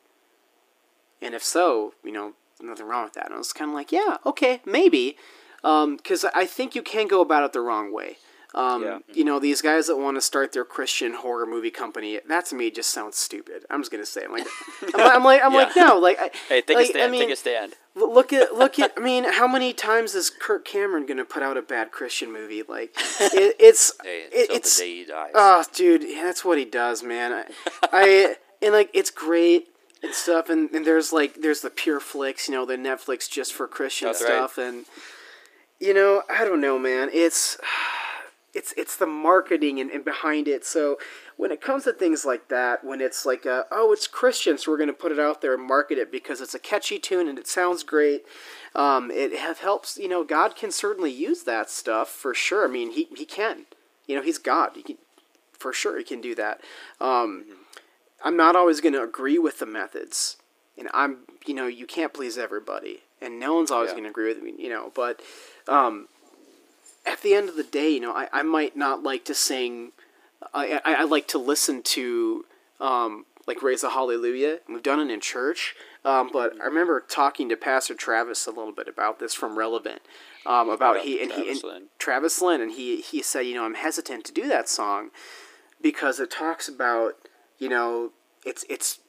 And 1.23 1.35
if 1.35 1.43
so, 1.43 1.95
you 2.05 2.13
know, 2.13 2.35
nothing 2.61 2.87
wrong 2.87 3.05
with 3.05 3.15
that. 3.15 3.27
And 3.27 3.35
I 3.35 3.39
was 3.39 3.53
kind 3.53 3.71
of 3.71 3.75
like, 3.75 3.91
yeah, 3.91 4.19
okay, 4.27 4.61
maybe. 4.67 5.17
Because 5.63 6.25
I 6.35 6.45
think 6.45 6.75
you 6.75 6.83
can 6.83 7.09
go 7.09 7.21
about 7.21 7.43
it 7.43 7.53
the 7.53 7.61
wrong 7.61 7.93
way. 7.93 8.19
Um, 8.55 8.83
Yeah. 8.83 8.99
You 9.13 9.25
know, 9.25 9.39
these 9.39 9.61
guys 9.61 9.89
that 9.89 9.97
want 9.97 10.17
to 10.17 10.21
start 10.21 10.53
their 10.53 10.65
Christian 10.65 11.15
horror 11.15 11.45
movie 11.47 11.71
company, 11.71 12.19
that 12.29 12.47
to 12.47 12.55
me 12.55 12.71
just 12.71 12.91
sounds 12.91 13.17
stupid. 13.17 13.65
I'm 13.69 13.81
just 13.81 13.91
gonna 13.91 14.07
say, 14.07 14.25
I'm 14.25 14.33
like, 14.33 14.47
I'm, 14.95 15.17
I'm 15.17 15.25
like, 15.25 15.43
I'm 15.45 15.53
like, 15.53 15.77
no, 15.77 15.99
like, 15.99 16.19
I, 16.19 16.31
Hey, 16.49 16.63
take 16.63 16.77
like, 16.77 16.87
a 16.87 16.89
stand. 16.91 17.05
I 17.05 17.11
mean, 17.11 17.21
take 17.23 17.31
a 17.33 17.37
stand. 17.37 17.75
Look 17.95 18.33
at 18.33 18.55
look 18.55 18.79
at. 18.79 18.93
I 18.97 19.01
mean, 19.01 19.25
how 19.25 19.47
many 19.49 19.73
times 19.73 20.15
is 20.15 20.31
Kirk 20.31 20.65
Cameron 20.65 21.05
gonna 21.05 21.25
put 21.25 21.43
out 21.43 21.57
a 21.57 21.63
bad 21.63 21.91
Christian 21.91 22.33
movie? 22.33 22.63
Like, 22.63 22.95
it, 23.21 23.57
it's 23.59 23.93
Hey, 24.03 24.29
it, 24.33 24.51
it's 24.51 24.79
the 24.79 24.85
day 24.85 24.95
he 25.01 25.05
dies. 25.05 25.31
oh, 25.35 25.65
dude, 25.75 26.03
yeah, 26.05 26.23
that's 26.25 26.45
what 26.45 26.59
he 26.59 26.65
does, 26.65 27.03
man. 27.03 27.33
I, 27.33 27.45
I 27.93 28.37
and 28.63 28.73
like 28.73 28.91
it's 28.95 29.11
great 29.11 29.69
and 30.03 30.15
stuff, 30.15 30.49
and, 30.49 30.71
and 30.71 30.87
there's 30.87 31.13
like 31.13 31.43
there's 31.43 31.61
the 31.61 31.71
Pure 31.71 32.01
Flix, 32.01 32.49
you 32.49 32.55
know, 32.55 32.65
the 32.65 32.77
Netflix 32.77 33.29
just 33.29 33.53
for 33.53 33.67
Christian 33.67 34.07
That's 34.07 34.23
right. 34.23 34.29
stuff, 34.29 34.59
and 34.59 34.85
you 35.81 35.93
know, 35.93 36.23
I 36.31 36.45
don't 36.45 36.61
know, 36.61 36.79
man. 36.79 37.11
It's 37.13 37.59
it's 38.55 38.73
it's 38.77 38.97
the 38.97 39.07
marketing 39.07 39.79
and, 39.79 39.91
and 39.91 40.05
behind 40.05 40.49
it. 40.49 40.65
So 40.65 40.99
when 41.37 41.53
it 41.53 41.61
comes 41.61 41.85
to 41.85 41.93
things 41.93 42.25
like 42.25 42.49
that, 42.49 42.83
when 42.83 43.01
it's 43.01 43.25
like, 43.27 43.47
uh, 43.47 43.65
oh, 43.71 43.93
it's 43.93 44.07
Christian, 44.07 44.59
so 44.59 44.71
we're 44.71 44.79
going 44.79 44.89
to 44.89 44.93
put 44.95 45.13
it 45.13 45.19
out 45.21 45.43
there 45.43 45.55
and 45.55 45.63
market 45.63 45.99
it 45.99 46.11
because 46.11 46.41
it's 46.41 46.55
a 46.55 46.59
catchy 46.59 46.99
tune 46.99 47.29
and 47.29 47.39
it 47.39 47.47
sounds 47.47 47.83
great. 47.83 48.25
Um, 48.75 49.11
it 49.11 49.33
have 49.39 49.59
helps. 49.59 49.99
You 49.99 50.09
know, 50.09 50.25
God 50.25 50.57
can 50.57 50.71
certainly 50.71 51.11
use 51.13 51.43
that 51.45 51.71
stuff 51.71 52.09
for 52.09 52.35
sure. 52.35 52.65
I 52.65 52.71
mean, 52.71 52.93
he 52.93 53.09
he 53.17 53.25
can. 53.25 53.67
You 54.07 54.17
know, 54.17 54.23
he's 54.23 54.39
God. 54.39 54.71
He 54.75 54.83
can, 54.83 54.97
for 55.53 55.73
sure, 55.73 55.99
he 55.99 56.05
can 56.05 56.21
do 56.23 56.35
that. 56.35 56.61
Um, 57.01 57.45
I'm 58.25 58.37
not 58.37 58.57
always 58.57 58.81
going 58.81 58.95
to 58.95 59.03
agree 59.03 59.39
with 59.39 59.59
the 59.59 59.67
methods, 59.67 60.39
and 60.77 60.89
I'm 60.95 61.19
you 61.47 61.55
know 61.55 61.67
you 61.67 61.87
can't 61.87 62.13
please 62.15 62.39
everybody, 62.39 63.03
and 63.21 63.39
no 63.39 63.55
one's 63.55 63.71
always 63.71 63.89
Yeah. 63.91 63.95
going 63.95 64.05
to 64.05 64.11
agree 64.11 64.33
with 64.33 64.43
me. 64.43 64.55
You 64.59 64.71
know, 64.71 64.91
but 64.95 65.21
um, 65.69 66.09
at 67.09 67.23
the 67.23 67.35
end 67.35 67.49
of 67.49 67.57
the 67.57 67.65
day, 67.65 67.91
you 67.91 68.01
know, 68.01 68.13
I, 68.13 68.29
I 68.33 68.43
might 68.43 68.77
not 68.77 69.03
like 69.03 69.25
to 69.27 69.35
sing. 69.35 69.93
I, 70.53 70.81
I, 70.85 70.95
I 70.95 71.05
like 71.05 71.27
to 71.29 71.39
listen 71.39 71.83
to 71.83 72.45
um, 72.81 73.25
like 73.47 73.63
raise 73.63 73.83
a 73.83 73.91
hallelujah. 73.91 74.59
We've 74.69 74.83
done 74.83 75.01
it 75.01 75.13
in 75.13 75.21
church, 75.21 75.75
um, 76.05 76.31
but 76.33 76.53
I 76.61 76.67
remember 76.67 77.01
talking 77.09 77.49
to 77.49 77.57
Pastor 77.57 77.95
Travis 77.95 78.47
a 78.47 78.51
little 78.51 78.73
bit 78.73 78.89
about 78.89 79.19
this 79.19 79.35
from 79.35 79.59
Relevant. 79.59 80.03
Um, 80.47 80.71
about 80.71 81.01
he 81.01 81.21
and 81.21 81.33
he 81.33 81.45
Travis 81.45 81.63
and 81.63 81.73
Lynn. 81.73 81.83
Travis 81.99 82.43
Lynn, 82.43 82.61
and 82.61 82.73
he 82.73 83.01
he 83.01 83.23
said, 83.23 83.41
you 83.41 83.55
know, 83.55 83.65
I'm 83.65 83.75
hesitant 83.75 84.25
to 84.27 84.33
do 84.33 84.47
that 84.49 84.69
song 84.69 85.11
because 85.81 86.21
it 86.21 86.31
talks 86.31 86.69
about, 86.69 87.15
you 87.59 87.69
know, 87.69 88.13
it's 88.45 88.65
it's 88.69 89.01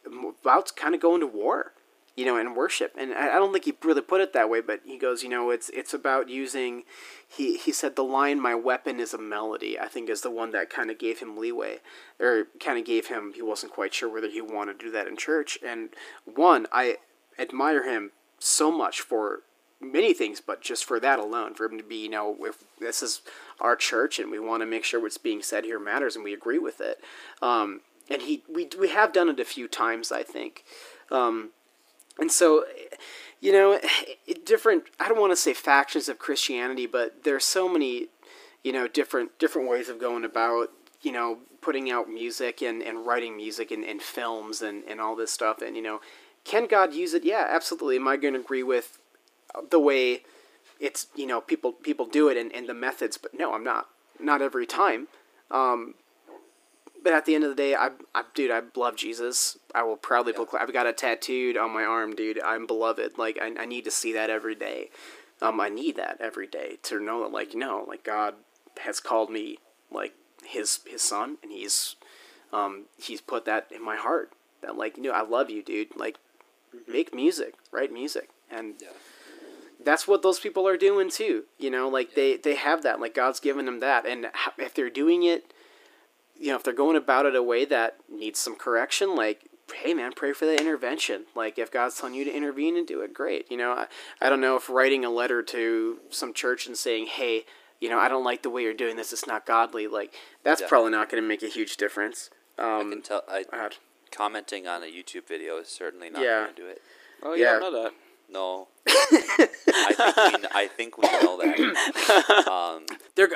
about 0.42 0.76
kind 0.76 0.96
of 0.96 1.02
going 1.02 1.22
to 1.22 1.28
war, 1.28 1.74
you 2.16 2.26
know, 2.26 2.38
and 2.38 2.56
worship. 2.56 2.96
And 2.98 3.14
I, 3.14 3.36
I 3.36 3.40
don't 3.40 3.52
think 3.52 3.66
he 3.66 3.74
really 3.84 4.02
put 4.02 4.22
it 4.22 4.34
that 4.34 4.50
way, 4.50 4.62
but 4.62 4.82
he 4.86 4.98
goes, 4.98 5.24
you 5.24 5.30
know, 5.30 5.50
it's 5.50 5.70
it's 5.70 5.94
about 5.94 6.30
using. 6.30 6.84
He 7.28 7.58
he 7.58 7.72
said 7.72 7.96
the 7.96 8.04
line 8.04 8.40
"My 8.40 8.56
weapon 8.56 9.00
is 9.00 9.14
a 9.14 9.18
melody." 9.18 9.80
I 9.80 9.88
think 9.88 10.10
is 10.10 10.22
the 10.22 10.32
one 10.32 10.52
that 10.52 10.70
kind 10.70 10.92
of 10.92 11.00
gave 11.00 11.20
him 11.20 11.38
leeway, 11.38 11.80
or 12.20 12.48
kind 12.60 12.78
of 12.78 12.86
gave 12.86 13.08
him. 13.08 13.34
He 13.36 13.42
wasn't 13.42 13.74
quite 13.74 13.94
sure 13.94 14.12
whether 14.12 14.30
he 14.30 14.42
wanted 14.42 14.80
to 14.80 14.86
do 14.86 14.92
that 14.92 15.08
in 15.08 15.18
church. 15.18 15.58
And 15.66 15.90
one, 16.26 16.68
I 16.72 16.98
admire 17.38 17.90
him 17.90 18.12
so 18.40 18.72
much 18.72 19.02
for 19.02 19.42
many 19.82 20.14
things, 20.14 20.42
but 20.42 20.62
just 20.62 20.86
for 20.86 21.00
that 21.00 21.20
alone, 21.20 21.54
for 21.54 21.66
him 21.66 21.78
to 21.78 21.84
be, 21.84 21.98
you 21.98 22.10
know, 22.10 22.36
if 22.42 22.64
this 22.80 23.02
is 23.02 23.22
our 23.60 23.76
church 23.76 24.20
and 24.20 24.30
we 24.30 24.40
want 24.40 24.62
to 24.62 24.66
make 24.66 24.84
sure 24.84 25.02
what's 25.02 25.18
being 25.18 25.42
said 25.42 25.64
here 25.64 25.80
matters 25.80 26.16
and 26.16 26.24
we 26.24 26.34
agree 26.34 26.60
with 26.60 26.82
it. 26.82 27.00
Um, 27.42 27.82
and 28.10 28.24
he, 28.24 28.44
we, 28.50 28.68
we 28.78 28.90
have 28.90 29.14
done 29.14 29.30
it 29.30 29.40
a 29.40 29.46
few 29.46 29.68
times, 29.68 30.12
I 30.12 30.24
think. 30.24 30.66
Um, 31.12 31.52
and 32.20 32.32
so, 32.32 32.66
you 33.40 33.52
know, 33.52 33.80
different, 34.46 34.84
I 35.00 35.08
don't 35.08 35.20
want 35.20 35.32
to 35.32 35.36
say 35.36 35.54
factions 35.54 36.10
of 36.10 36.20
Christianity, 36.20 36.86
but 36.86 37.24
there's 37.24 37.46
so 37.46 37.70
many, 37.70 38.08
you 38.64 38.72
know, 38.72 38.88
different, 38.88 39.38
different 39.40 39.70
ways 39.70 39.90
of 39.90 40.00
going 40.00 40.26
about, 40.26 40.70
you 41.02 41.12
know, 41.12 41.40
putting 41.62 41.92
out 41.92 42.10
music 42.10 42.62
and, 42.62 42.82
and 42.82 43.06
writing 43.06 43.36
music 43.36 43.72
and, 43.72 43.84
and 43.84 44.02
films 44.02 44.62
and, 44.62 44.84
and 44.86 45.00
all 45.00 45.16
this 45.16 45.32
stuff. 45.32 45.62
And, 45.62 45.76
you 45.76 45.82
know, 45.82 46.02
can 46.44 46.68
God 46.68 46.94
use 46.94 47.14
it? 47.14 47.24
Yeah, 47.24 47.46
absolutely. 47.50 47.98
Am 47.98 48.08
I 48.08 48.18
going 48.18 48.34
to 48.34 48.40
agree 48.40 48.64
with 48.64 49.00
the 49.70 49.80
way 49.80 50.24
it's 50.80 51.08
you 51.16 51.26
know 51.26 51.42
people 51.42 51.74
people 51.74 52.06
do 52.06 52.30
it 52.30 52.38
and, 52.38 52.54
and 52.54 52.68
the 52.68 52.74
methods 52.74 53.18
but 53.18 53.34
no 53.34 53.54
i'm 53.54 53.64
not 53.64 53.88
not 54.20 54.42
every 54.42 54.66
time 54.66 55.08
um, 55.52 55.96
but 57.04 57.14
at 57.14 57.26
the 57.26 57.36
end 57.36 57.44
of 57.44 57.50
the 57.50 57.56
day 57.56 57.76
I, 57.76 57.92
I 58.14 58.24
dude 58.34 58.52
i 58.52 58.62
love 58.76 58.96
jesus. 58.96 59.58
I 59.74 59.84
will 59.84 59.98
proudly 59.98 60.34
yeah. 60.34 60.38
proclaim 60.38 60.64
i've 60.64 60.74
got 60.74 60.88
it 60.88 60.98
tattooed 60.98 61.58
on 61.58 61.72
my 61.72 61.84
arm 61.84 62.16
dude. 62.16 62.42
I'm 62.42 62.68
beloved. 62.68 63.18
Like 63.18 63.38
i, 63.42 63.52
I 63.60 63.66
need 63.66 63.86
to 63.86 63.92
see 63.92 64.14
that 64.14 64.30
every 64.30 64.56
day. 64.56 64.90
Um, 65.42 65.62
i 65.62 65.70
need 65.70 65.96
that 65.96 66.18
every 66.20 66.48
day 66.48 66.80
to 66.84 67.00
know 67.00 67.22
that 67.22 67.32
like 67.32 67.56
no 67.56 67.86
like 67.88 68.04
god 68.04 68.36
has 68.82 69.00
called 69.00 69.30
me 69.30 69.58
like 69.90 70.14
his 70.44 70.80
his 70.86 71.02
son 71.02 71.38
and 71.42 71.52
he's 71.52 71.96
um, 72.52 72.86
he's 72.98 73.22
put 73.22 73.46
that 73.46 73.68
in 73.72 73.86
my 73.86 73.96
heart 73.96 74.34
that 74.62 74.76
like 74.76 74.98
you 74.98 75.04
know 75.04 75.12
i 75.12 75.22
love 75.22 75.50
you 75.50 75.64
dude. 75.64 75.96
Like 75.96 76.18
mm-hmm. 76.76 76.92
make 76.92 77.14
music 77.14 77.54
write 77.72 77.92
music. 77.92 78.30
And 78.52 78.76
yeah. 78.82 78.90
that's 79.84 80.08
what 80.08 80.22
those 80.22 80.40
people 80.40 80.68
are 80.68 80.78
doing 80.78 81.10
too. 81.10 81.46
You 81.58 81.70
know, 81.70 81.88
like 81.88 82.16
they 82.16 82.38
they 82.38 82.56
have 82.56 82.84
that, 82.84 83.00
like 83.00 83.14
God's 83.14 83.40
given 83.40 83.66
them 83.66 83.80
that, 83.80 84.06
and 84.06 84.28
if 84.58 84.74
they're 84.74 84.90
doing 84.90 85.24
it, 85.24 85.54
you 86.40 86.48
know, 86.48 86.56
if 86.56 86.64
they're 86.64 86.74
going 86.74 86.96
about 86.96 87.26
it 87.26 87.36
a 87.36 87.44
way 87.44 87.66
that 87.66 87.98
needs 88.10 88.40
some 88.40 88.56
correction, 88.56 89.16
like 89.16 89.50
hey 89.74 89.94
man, 89.94 90.12
pray 90.16 90.34
for 90.34 90.46
that 90.46 90.60
intervention. 90.60 91.26
Like 91.36 91.60
if 91.60 91.72
God's 91.72 91.98
telling 91.98 92.16
you 92.16 92.26
to 92.26 92.36
intervene 92.36 92.78
and 92.78 92.88
do 92.88 93.02
it, 93.02 93.14
great. 93.14 93.50
You 93.52 93.58
know, 93.58 93.72
I, 93.72 93.88
I 94.22 94.30
don't 94.30 94.42
know 94.42 94.56
if 94.56 94.70
writing 94.70 95.06
a 95.06 95.10
letter 95.10 95.42
to 95.44 96.00
some 96.10 96.34
church 96.34 96.68
and 96.68 96.76
saying, 96.76 97.08
hey, 97.08 97.46
you 97.80 97.90
know, 97.90 98.00
I 98.00 98.08
don't 98.08 98.24
like 98.24 98.44
the 98.44 98.50
way 98.50 98.64
you're 98.64 98.74
doing 98.74 98.96
this. 98.96 99.14
It's 99.14 99.28
not 99.28 99.46
godly. 99.46 99.88
Like 99.88 100.14
that's 100.44 100.62
yeah. 100.62 100.68
probably 100.68 100.92
not 100.92 101.10
going 101.10 101.22
to 101.22 101.28
make 101.28 101.44
a 101.44 101.48
huge 101.48 101.78
difference. 101.78 102.30
Um, 102.58 102.66
I 102.66 102.84
can 102.90 103.02
tell. 103.02 103.24
I, 103.30 103.70
commenting 104.12 104.68
on 104.68 104.82
a 104.84 104.88
YouTube 104.88 105.28
video 105.28 105.58
is 105.58 105.68
certainly 105.68 106.10
not 106.10 106.24
yeah. 106.24 106.44
going 106.44 106.56
to 106.56 106.62
do 106.62 106.68
it. 106.68 106.82
Oh 107.22 107.34
yeah, 107.36 107.58
I 107.58 107.60
know 107.60 107.84
that. 107.84 107.94
No. 108.32 108.68
I, 108.88 109.94
think 109.98 110.42
we, 110.42 110.48
I 110.54 110.68
think 110.68 110.98
we 110.98 111.08
know 111.22 111.38
that. 111.38 112.46
Um, 112.50 112.86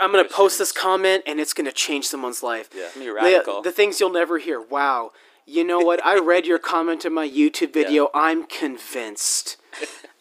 I'm 0.02 0.12
going 0.12 0.26
to 0.26 0.34
post 0.34 0.60
this 0.60 0.72
comment 0.72 1.24
and 1.28 1.40
it's 1.40 1.54
going 1.54 1.66
to 1.66 1.72
change 1.72 2.06
someone's 2.06 2.42
life. 2.42 2.70
Yeah. 2.76 3.10
radical. 3.10 3.62
The, 3.62 3.70
the 3.70 3.76
things 3.76 4.00
you'll 4.00 4.12
never 4.12 4.38
hear. 4.38 4.62
Wow. 4.62 5.12
You 5.46 5.64
know 5.64 5.80
what? 5.80 6.04
I 6.06 6.20
read 6.20 6.46
your 6.46 6.60
comment 6.60 7.06
in 7.06 7.14
my 7.14 7.28
YouTube 7.28 7.74
video. 7.74 8.04
Yeah. 8.04 8.22
I'm 8.22 8.46
convinced 8.46 9.58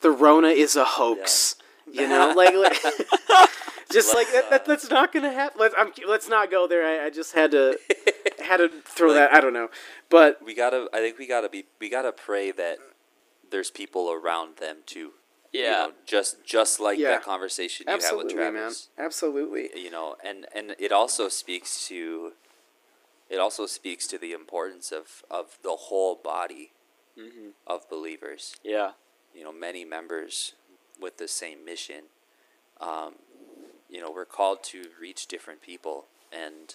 the 0.00 0.10
Rona 0.10 0.48
is 0.48 0.74
a 0.76 0.84
hoax. 0.84 1.56
Yeah. 1.90 2.02
You 2.02 2.08
know, 2.08 2.32
like, 2.34 2.54
like 2.54 2.72
just 3.92 4.14
like 4.14 4.30
that, 4.32 4.50
that, 4.50 4.64
That's 4.64 4.90
not 4.90 5.12
gonna 5.12 5.32
happen. 5.32 5.60
Let's 5.60 5.74
I'm, 5.76 5.92
let's 6.08 6.28
not 6.28 6.50
go 6.50 6.66
there. 6.66 6.84
I, 6.84 7.06
I 7.06 7.10
just 7.10 7.34
had 7.34 7.50
to 7.50 7.78
had 8.42 8.58
to 8.58 8.70
throw 8.84 9.08
like, 9.08 9.16
that. 9.16 9.34
I 9.34 9.40
don't 9.40 9.52
know, 9.52 9.68
but 10.08 10.42
we 10.44 10.54
gotta. 10.54 10.88
I 10.92 10.98
think 10.98 11.18
we 11.18 11.26
gotta 11.26 11.50
be. 11.50 11.66
We 11.80 11.90
gotta 11.90 12.12
pray 12.12 12.50
that 12.52 12.78
there's 13.52 13.70
people 13.70 14.10
around 14.10 14.56
them 14.56 14.78
too. 14.84 15.12
Yeah. 15.52 15.60
You 15.60 15.70
know, 15.70 15.92
just 16.06 16.44
just 16.44 16.80
like 16.80 16.98
yeah. 16.98 17.10
that 17.10 17.22
conversation 17.22 17.86
you 17.86 17.94
Absolutely, 17.94 18.34
had 18.34 18.52
with 18.52 18.54
Travis. 18.54 18.88
Man. 18.96 19.06
Absolutely. 19.06 19.70
You 19.76 19.90
know, 19.90 20.16
and 20.24 20.46
and 20.54 20.74
it 20.78 20.90
also 20.90 21.28
speaks 21.28 21.86
to 21.88 22.32
it 23.30 23.38
also 23.38 23.66
speaks 23.66 24.06
to 24.08 24.18
the 24.18 24.32
importance 24.32 24.90
of 24.90 25.22
of 25.30 25.58
the 25.62 25.76
whole 25.76 26.16
body 26.16 26.72
mm-hmm. 27.16 27.50
of 27.66 27.88
believers. 27.88 28.56
Yeah. 28.64 28.92
You 29.34 29.44
know, 29.44 29.52
many 29.52 29.84
members 29.84 30.54
with 31.00 31.18
the 31.18 31.28
same 31.28 31.64
mission. 31.64 32.04
Um, 32.80 33.14
you 33.88 34.00
know, 34.00 34.10
we're 34.10 34.24
called 34.24 34.64
to 34.64 34.86
reach 35.00 35.26
different 35.26 35.62
people 35.62 36.06
and 36.32 36.74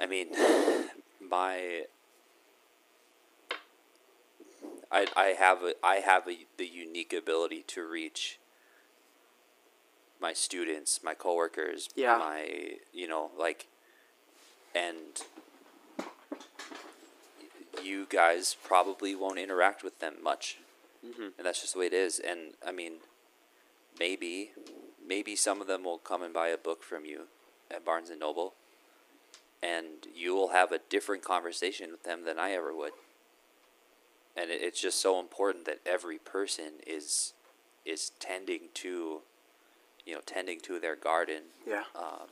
I 0.00 0.06
mean 0.06 0.28
my 1.20 1.84
I, 4.92 5.06
I 5.16 5.24
have 5.38 5.62
a, 5.62 5.74
I 5.82 5.96
have 5.96 6.28
a, 6.28 6.38
the 6.56 6.66
unique 6.66 7.12
ability 7.12 7.64
to 7.68 7.86
reach 7.86 8.38
my 10.20 10.32
students, 10.32 11.00
my 11.02 11.14
coworkers, 11.14 11.88
yeah. 11.94 12.18
my 12.18 12.72
you 12.92 13.08
know 13.08 13.30
like, 13.38 13.66
and 14.74 15.22
you 17.82 18.06
guys 18.10 18.56
probably 18.64 19.14
won't 19.14 19.38
interact 19.38 19.82
with 19.84 19.98
them 20.00 20.14
much, 20.22 20.58
mm-hmm. 21.06 21.28
and 21.38 21.46
that's 21.46 21.60
just 21.60 21.74
the 21.74 21.80
way 21.80 21.86
it 21.86 21.94
is. 21.94 22.18
And 22.18 22.54
I 22.66 22.72
mean, 22.72 22.94
maybe 23.98 24.50
maybe 25.06 25.36
some 25.36 25.60
of 25.60 25.66
them 25.66 25.84
will 25.84 25.98
come 25.98 26.22
and 26.22 26.34
buy 26.34 26.48
a 26.48 26.58
book 26.58 26.82
from 26.82 27.04
you 27.04 27.22
at 27.70 27.84
Barnes 27.84 28.10
and 28.10 28.18
Noble, 28.18 28.54
and 29.62 30.08
you 30.14 30.34
will 30.34 30.48
have 30.48 30.72
a 30.72 30.80
different 30.90 31.22
conversation 31.22 31.92
with 31.92 32.02
them 32.02 32.24
than 32.24 32.38
I 32.38 32.52
ever 32.52 32.74
would 32.74 32.92
and 34.40 34.50
it, 34.50 34.60
it's 34.62 34.80
just 34.80 35.00
so 35.00 35.20
important 35.20 35.64
that 35.66 35.80
every 35.84 36.18
person 36.18 36.74
is 36.86 37.34
is 37.84 38.10
tending 38.18 38.68
to 38.74 39.20
you 40.06 40.14
know 40.14 40.20
tending 40.24 40.60
to 40.60 40.78
their 40.78 40.96
garden. 40.96 41.42
Yeah. 41.66 41.84
Um, 41.94 42.28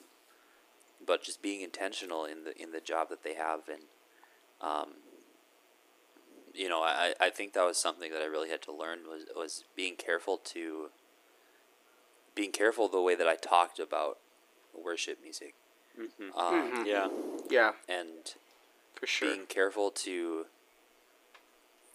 but 1.06 1.22
just 1.22 1.42
being 1.42 1.61
intentional 1.61 2.24
in 2.24 2.44
the 2.44 2.61
in 2.61 2.72
the 2.72 2.80
job 2.80 3.09
that 3.11 3.22
they 3.22 3.34
have 3.34 3.61
and 3.68 3.82
um, 4.61 4.88
you 6.54 6.68
know 6.68 6.80
I, 6.82 7.14
I 7.20 7.30
think 7.30 7.52
that 7.52 7.64
was 7.64 7.76
something 7.76 8.11
that 8.12 8.22
I 8.22 8.26
really 8.26 8.50
had 8.50 8.62
to 8.62 8.72
learn 8.72 9.00
was 9.09 9.24
was 9.36 9.64
being 9.76 9.96
careful 9.96 10.38
to 10.38 10.90
being 12.34 12.52
careful 12.52 12.88
the 12.88 13.02
way 13.02 13.14
that 13.14 13.26
I 13.26 13.36
talked 13.36 13.78
about 13.78 14.18
worship 14.72 15.18
music. 15.22 15.54
Mm-hmm. 15.98 16.38
Um, 16.38 16.54
mm-hmm. 16.54 16.86
yeah. 16.86 17.09
Yeah. 17.50 17.72
and 17.88 18.34
for 18.94 19.06
sure. 19.06 19.34
being 19.34 19.46
careful 19.46 19.90
to 19.90 20.46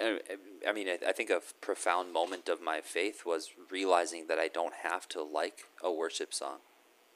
I 0.02 0.74
mean, 0.74 0.88
I 0.90 1.12
think 1.12 1.30
a 1.30 1.42
profound 1.62 2.12
moment 2.12 2.50
of 2.50 2.62
my 2.62 2.82
faith 2.82 3.26
was 3.26 3.52
realizing 3.72 4.28
that 4.28 4.40
I 4.40 4.48
don't 4.48 4.74
have 4.84 5.08
to 5.10 5.24
like 5.24 5.68
a 5.82 5.92
worship 5.92 6.34
song. 6.34 6.58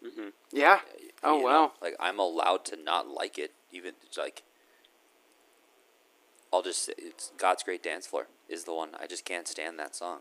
Mm-hmm. 0.06 0.30
Yeah. 0.52 0.80
You 1.00 1.10
oh 1.24 1.40
know, 1.40 1.44
wow. 1.44 1.72
Like 1.82 1.96
I'm 2.00 2.20
allowed 2.20 2.66
to 2.66 2.82
not 2.82 3.08
like 3.08 3.38
it, 3.38 3.52
even 3.72 3.94
like. 4.18 4.44
I'll 6.54 6.62
just 6.62 6.84
say 6.84 6.94
it's 6.98 7.32
God's 7.38 7.64
Great 7.64 7.84
Dance 7.84 8.08
Floor 8.08 8.28
is 8.48 8.64
the 8.64 8.74
one 8.74 8.90
I 8.98 9.08
just 9.08 9.26
can't 9.26 9.48
stand 9.48 9.78
that 9.80 9.96
song. 9.96 10.20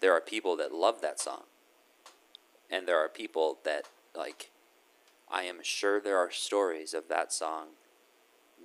There 0.00 0.12
are 0.12 0.20
people 0.20 0.56
that 0.56 0.72
love 0.72 1.00
that 1.00 1.18
song, 1.18 1.44
and 2.70 2.86
there 2.86 2.98
are 2.98 3.08
people 3.08 3.58
that 3.64 3.86
like. 4.14 4.50
I 5.32 5.44
am 5.44 5.58
sure 5.62 6.00
there 6.00 6.18
are 6.18 6.30
stories 6.32 6.92
of 6.92 7.06
that 7.08 7.32
song 7.32 7.68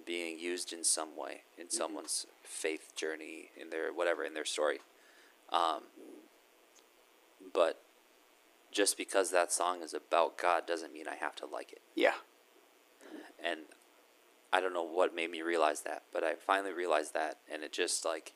being 0.05 0.39
used 0.39 0.71
in 0.71 0.83
some 0.83 1.17
way 1.17 1.41
in 1.57 1.65
mm-hmm. 1.65 1.77
someone's 1.77 2.27
faith 2.43 2.95
journey 2.95 3.49
in 3.59 3.69
their 3.69 3.91
whatever 3.91 4.23
in 4.23 4.33
their 4.33 4.45
story. 4.45 4.79
Um, 5.51 5.83
but 7.53 7.81
just 8.71 8.97
because 8.97 9.31
that 9.31 9.51
song 9.51 9.81
is 9.81 9.93
about 9.93 10.37
god 10.37 10.67
doesn't 10.67 10.91
mean 10.91 11.07
i 11.07 11.15
have 11.15 11.35
to 11.35 11.45
like 11.45 11.71
it. 11.71 11.81
Yeah. 11.95 12.15
And 13.43 13.61
i 14.51 14.59
don't 14.59 14.73
know 14.73 14.83
what 14.83 15.15
made 15.15 15.29
me 15.31 15.41
realize 15.41 15.81
that 15.81 16.03
but 16.13 16.23
i 16.23 16.33
finally 16.33 16.71
realized 16.71 17.13
that 17.13 17.37
and 17.51 17.63
it 17.63 17.71
just 17.71 18.05
like 18.05 18.33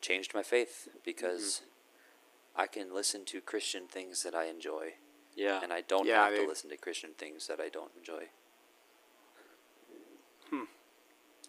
changed 0.00 0.32
my 0.34 0.42
faith 0.42 0.88
because 1.04 1.62
mm-hmm. 1.62 2.62
i 2.62 2.66
can 2.66 2.94
listen 2.94 3.24
to 3.24 3.40
christian 3.40 3.86
things 3.88 4.22
that 4.22 4.34
i 4.34 4.46
enjoy 4.46 4.92
yeah. 5.34 5.60
and 5.62 5.72
i 5.72 5.80
don't 5.80 6.06
yeah, 6.06 6.24
have 6.24 6.34
to 6.34 6.46
listen 6.46 6.68
to 6.68 6.76
christian 6.76 7.10
things 7.16 7.46
that 7.46 7.60
i 7.60 7.68
don't 7.68 7.92
enjoy 7.96 8.24
Hmm. 10.50 10.64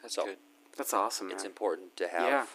That's 0.02 0.16
so 0.16 0.26
good. 0.26 0.38
That's 0.78 0.94
awesome. 0.94 1.32
It's 1.32 1.44
man. 1.44 1.52
important 1.52 1.98
to 1.98 2.08
have. 2.08 2.22
Yeah. 2.22 2.46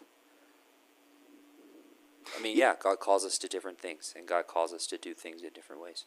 I 2.39 2.43
mean, 2.43 2.57
yeah, 2.57 2.75
God 2.79 3.01
calls 3.01 3.25
us 3.25 3.37
to 3.39 3.49
different 3.49 3.79
things, 3.79 4.15
and 4.17 4.27
God 4.27 4.47
calls 4.47 4.73
us 4.73 4.87
to 4.89 4.97
do 4.97 5.13
things 5.13 5.43
in 5.43 5.51
different 5.53 5.83
ways. 5.83 6.07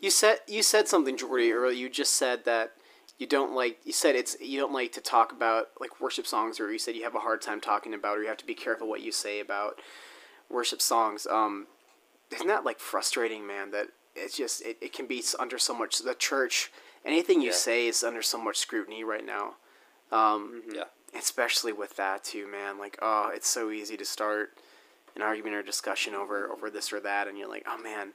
You 0.00 0.10
said 0.10 0.38
you 0.46 0.62
said 0.62 0.88
something, 0.88 1.16
Jorde, 1.16 1.52
earlier. 1.52 1.70
You 1.70 1.88
just 1.88 2.14
said 2.14 2.44
that 2.44 2.72
you 3.18 3.26
don't 3.26 3.54
like. 3.54 3.78
You 3.84 3.92
said 3.92 4.14
it's 4.14 4.36
you 4.40 4.60
don't 4.60 4.72
like 4.72 4.92
to 4.92 5.00
talk 5.00 5.32
about 5.32 5.68
like 5.80 6.00
worship 6.00 6.26
songs, 6.26 6.60
or 6.60 6.72
you 6.72 6.78
said 6.78 6.94
you 6.94 7.04
have 7.04 7.14
a 7.14 7.20
hard 7.20 7.42
time 7.42 7.60
talking 7.60 7.94
about, 7.94 8.18
or 8.18 8.22
you 8.22 8.28
have 8.28 8.36
to 8.38 8.46
be 8.46 8.54
careful 8.54 8.88
what 8.88 9.02
you 9.02 9.10
say 9.10 9.40
about 9.40 9.80
worship 10.48 10.80
songs. 10.80 11.26
Um, 11.26 11.66
isn't 12.32 12.46
that 12.46 12.64
like 12.64 12.78
frustrating, 12.78 13.46
man? 13.46 13.70
That 13.72 13.88
it's 14.14 14.36
just 14.36 14.62
it, 14.62 14.78
it 14.80 14.92
can 14.92 15.06
be 15.06 15.22
under 15.38 15.58
so 15.58 15.74
much 15.74 15.98
the 15.98 16.14
church. 16.14 16.70
Anything 17.04 17.40
you 17.40 17.48
yeah. 17.48 17.54
say 17.54 17.86
is 17.86 18.02
under 18.02 18.22
so 18.22 18.38
much 18.38 18.56
scrutiny 18.56 19.04
right 19.04 19.24
now. 19.24 19.54
Um, 20.12 20.62
yeah. 20.72 20.84
Especially 21.16 21.72
with 21.72 21.96
that 21.96 22.24
too, 22.24 22.46
man. 22.46 22.78
Like, 22.78 22.98
oh, 23.00 23.30
it's 23.34 23.48
so 23.48 23.70
easy 23.70 23.96
to 23.96 24.04
start, 24.04 24.52
an 25.14 25.22
argument 25.22 25.54
or 25.54 25.62
discussion 25.62 26.14
over 26.14 26.48
over 26.50 26.68
this 26.70 26.92
or 26.92 27.00
that, 27.00 27.26
and 27.26 27.38
you're 27.38 27.48
like, 27.48 27.64
oh 27.66 27.78
man, 27.78 28.10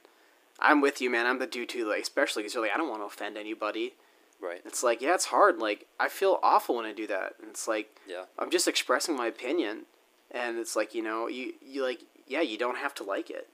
I'm 0.60 0.80
with 0.80 1.00
you, 1.00 1.10
man. 1.10 1.26
I'm 1.26 1.38
the 1.38 1.46
dude 1.46 1.68
too, 1.68 1.86
like 1.88 2.00
especially 2.02 2.42
because 2.42 2.54
you're 2.54 2.62
like, 2.62 2.72
I 2.72 2.76
don't 2.76 2.88
want 2.88 3.02
to 3.02 3.06
offend 3.06 3.36
anybody. 3.36 3.94
Right. 4.40 4.60
It's 4.64 4.82
like, 4.82 5.00
yeah, 5.02 5.14
it's 5.14 5.26
hard. 5.26 5.58
Like 5.58 5.86
I 5.98 6.08
feel 6.08 6.38
awful 6.42 6.76
when 6.76 6.84
I 6.86 6.92
do 6.92 7.06
that, 7.08 7.34
and 7.40 7.50
it's 7.50 7.66
like, 7.66 7.96
Yeah. 8.06 8.24
I'm 8.38 8.50
just 8.50 8.68
expressing 8.68 9.16
my 9.16 9.26
opinion, 9.26 9.82
and 10.30 10.58
it's 10.58 10.76
like, 10.76 10.94
you 10.94 11.02
know, 11.02 11.26
you 11.28 11.54
you 11.60 11.82
like, 11.82 12.02
yeah, 12.26 12.40
you 12.40 12.56
don't 12.56 12.78
have 12.78 12.94
to 12.94 13.04
like 13.04 13.30
it. 13.30 13.48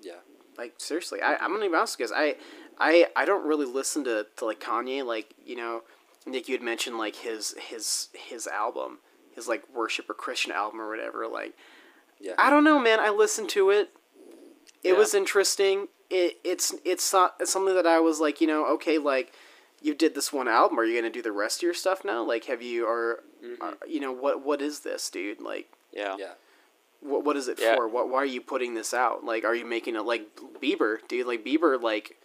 Yeah. 0.00 0.20
Like 0.58 0.74
seriously, 0.78 1.22
I 1.22 1.36
I'm 1.36 1.52
gonna 1.52 1.68
be 1.68 1.74
honest 1.74 1.98
with 1.98 2.10
you 2.10 2.14
guys. 2.16 2.36
I 2.80 3.04
I 3.14 3.22
I 3.22 3.24
don't 3.24 3.46
really 3.46 3.66
listen 3.66 4.02
to, 4.04 4.26
to 4.36 4.44
like 4.44 4.60
Kanye. 4.60 5.04
Like 5.04 5.34
you 5.44 5.54
know, 5.56 5.82
Nik, 6.26 6.48
you 6.48 6.54
had 6.54 6.62
mentioned 6.62 6.98
like 6.98 7.16
his 7.16 7.54
his 7.58 8.08
his 8.12 8.46
album, 8.46 8.98
his 9.34 9.48
like 9.48 9.62
worship 9.74 10.08
or 10.10 10.14
Christian 10.14 10.52
album 10.52 10.80
or 10.80 10.88
whatever. 10.88 11.26
Like 11.26 11.54
Yeah. 12.18 12.34
I 12.38 12.50
don't 12.50 12.64
know, 12.64 12.78
man. 12.78 13.00
I 13.00 13.10
listened 13.10 13.48
to 13.50 13.70
it. 13.70 13.90
It 14.82 14.92
Yeah. 14.92 14.98
was 14.98 15.14
interesting. 15.14 15.88
It 16.10 16.38
it's 16.44 16.74
it's 16.84 17.12
not 17.12 17.36
it's 17.40 17.50
something 17.50 17.74
that 17.74 17.86
I 17.86 18.00
was 18.00 18.20
like, 18.20 18.40
you 18.40 18.46
know, 18.46 18.66
okay, 18.74 18.98
like 18.98 19.32
you 19.82 19.94
did 19.94 20.14
this 20.14 20.30
one 20.32 20.46
album. 20.48 20.78
Are 20.78 20.84
you 20.84 20.94
gonna 20.98 21.10
do 21.10 21.22
the 21.22 21.32
rest 21.32 21.60
of 21.60 21.62
your 21.62 21.74
stuff 21.74 22.04
now? 22.04 22.22
Like, 22.22 22.44
have 22.44 22.60
you 22.60 22.86
or, 22.86 23.22
uh, 23.62 23.72
you 23.88 23.98
know 24.00 24.12
what 24.12 24.44
what 24.44 24.60
is 24.60 24.80
this, 24.80 25.08
dude? 25.08 25.40
Like, 25.40 25.72
Yeah. 25.92 26.16
Yeah. 26.18 26.32
what 27.00 27.24
what 27.24 27.36
is 27.36 27.48
it 27.48 27.58
Yeah. 27.58 27.76
for? 27.76 27.88
What 27.88 28.08
why 28.10 28.18
are 28.18 28.26
you 28.26 28.42
putting 28.42 28.74
this 28.74 28.92
out? 28.92 29.24
Like, 29.24 29.44
are 29.44 29.54
you 29.54 29.64
making 29.64 29.96
it 29.96 30.02
like 30.02 30.36
Bieber, 30.60 30.98
dude? 31.08 31.26
Like 31.26 31.42
Bieber, 31.44 31.80
like 31.80 32.19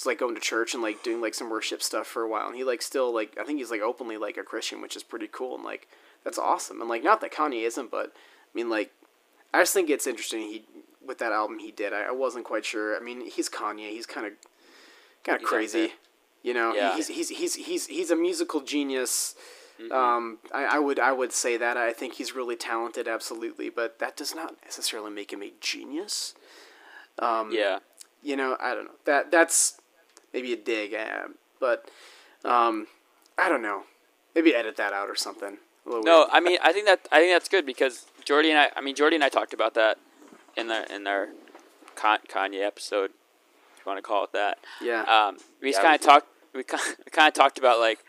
was 0.00 0.06
like 0.06 0.18
going 0.18 0.34
to 0.34 0.40
church 0.40 0.74
and 0.74 0.82
like 0.82 1.02
doing 1.02 1.20
like 1.20 1.34
some 1.34 1.50
worship 1.50 1.82
stuff 1.82 2.06
for 2.06 2.22
a 2.22 2.28
while, 2.28 2.46
and 2.46 2.56
he 2.56 2.64
like 2.64 2.82
still 2.82 3.12
like 3.12 3.36
I 3.40 3.44
think 3.44 3.58
he's 3.58 3.70
like 3.70 3.80
openly 3.82 4.16
like 4.16 4.36
a 4.36 4.42
Christian, 4.42 4.80
which 4.80 4.96
is 4.96 5.02
pretty 5.02 5.28
cool 5.30 5.54
and 5.54 5.64
like 5.64 5.88
that's 6.24 6.38
awesome. 6.38 6.80
And 6.80 6.88
like 6.88 7.04
not 7.04 7.20
that 7.20 7.32
Kanye 7.32 7.64
isn't, 7.66 7.90
but 7.90 8.06
I 8.14 8.50
mean 8.54 8.68
like 8.70 8.92
I 9.52 9.60
just 9.60 9.74
think 9.74 9.90
it's 9.90 10.06
interesting. 10.06 10.40
He 10.40 10.64
with 11.06 11.18
that 11.18 11.32
album 11.32 11.58
he 11.58 11.70
did. 11.70 11.92
I, 11.92 12.02
I 12.04 12.10
wasn't 12.12 12.44
quite 12.44 12.64
sure. 12.64 12.96
I 12.96 13.00
mean 13.00 13.20
he's 13.30 13.48
Kanye. 13.48 13.90
He's 13.90 14.06
kind 14.06 14.26
of 14.26 14.32
kind 15.24 15.40
of 15.40 15.46
crazy. 15.46 15.92
You 16.42 16.54
know, 16.54 16.74
Yeah. 16.74 16.96
he's, 16.96 17.08
he's 17.08 17.28
he's 17.28 17.54
he's 17.56 17.86
he's 17.86 18.10
a 18.10 18.16
musical 18.16 18.60
genius. 18.62 19.34
Mm-hmm. 19.78 19.92
Um, 19.92 20.38
I, 20.54 20.64
I 20.64 20.78
would 20.78 20.98
I 20.98 21.12
would 21.12 21.32
say 21.32 21.56
that 21.58 21.76
I 21.76 21.92
think 21.92 22.14
he's 22.14 22.34
really 22.34 22.56
talented, 22.56 23.08
absolutely, 23.08 23.68
but 23.70 23.98
that 23.98 24.16
does 24.16 24.34
not 24.34 24.54
necessarily 24.64 25.10
make 25.10 25.32
him 25.32 25.42
a 25.42 25.52
genius. 25.60 26.34
Um, 27.18 27.50
Yeah. 27.52 27.78
you 28.22 28.36
know, 28.36 28.56
I 28.60 28.74
don't 28.74 28.84
know. 28.84 28.96
That 29.04 29.30
that's 29.30 29.79
maybe 30.32 30.52
a 30.52 30.56
dig, 30.56 30.94
uh, 30.94 31.28
but 31.58 31.88
um, 32.44 32.86
I 33.38 33.48
don't 33.48 33.62
know. 33.62 33.82
Maybe 34.34 34.54
edit 34.54 34.76
that 34.76 34.92
out 34.92 35.08
or 35.10 35.16
something. 35.16 35.58
No, 35.86 36.00
weird. 36.02 36.28
I 36.32 36.40
mean 36.40 36.58
I 36.62 36.72
think 36.72 36.86
that 36.86 37.08
I 37.10 37.18
think 37.20 37.32
that's 37.32 37.48
good 37.48 37.66
because 37.66 38.06
Jorde 38.24 38.46
and 38.50 38.58
I 38.58 38.70
I 38.76 38.80
mean 38.80 38.94
Jorde 38.94 39.14
and 39.14 39.24
I 39.24 39.28
talked 39.28 39.52
about 39.52 39.74
that 39.74 39.98
in 40.56 40.68
the 40.68 40.92
in 40.94 41.06
our 41.06 41.28
Kanye 41.96 42.64
episode, 42.64 43.10
if 43.74 43.78
you 43.78 43.84
want 43.90 43.98
to 43.98 44.02
call 44.02 44.24
it 44.24 44.32
that. 44.32 44.58
yeah, 44.80 45.02
Um, 45.02 45.38
we 45.60 45.70
just 45.70 45.82
Yeah, 45.82 45.88
kind 45.88 45.94
of 45.96 46.00
we- 46.54 46.62
talked 46.64 46.96
we 47.04 47.10
kind 47.10 47.28
of 47.28 47.34
talked 47.34 47.58
about 47.58 47.78
like 47.80 48.04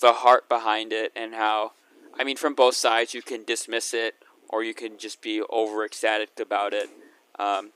the 0.00 0.12
heart 0.12 0.48
behind 0.48 0.92
it 0.92 1.12
and 1.16 1.34
how 1.34 1.72
I 2.18 2.24
mean 2.24 2.36
from 2.36 2.54
both 2.54 2.74
sides 2.76 3.12
you 3.14 3.22
can 3.22 3.44
dismiss 3.44 3.92
it 3.92 4.14
or 4.48 4.62
you 4.62 4.74
can 4.74 4.98
just 4.98 5.20
be 5.20 5.42
over 5.50 5.84
ecstatic 5.84 6.30
about 6.40 6.72
it. 6.74 6.88
Um, 7.38 7.70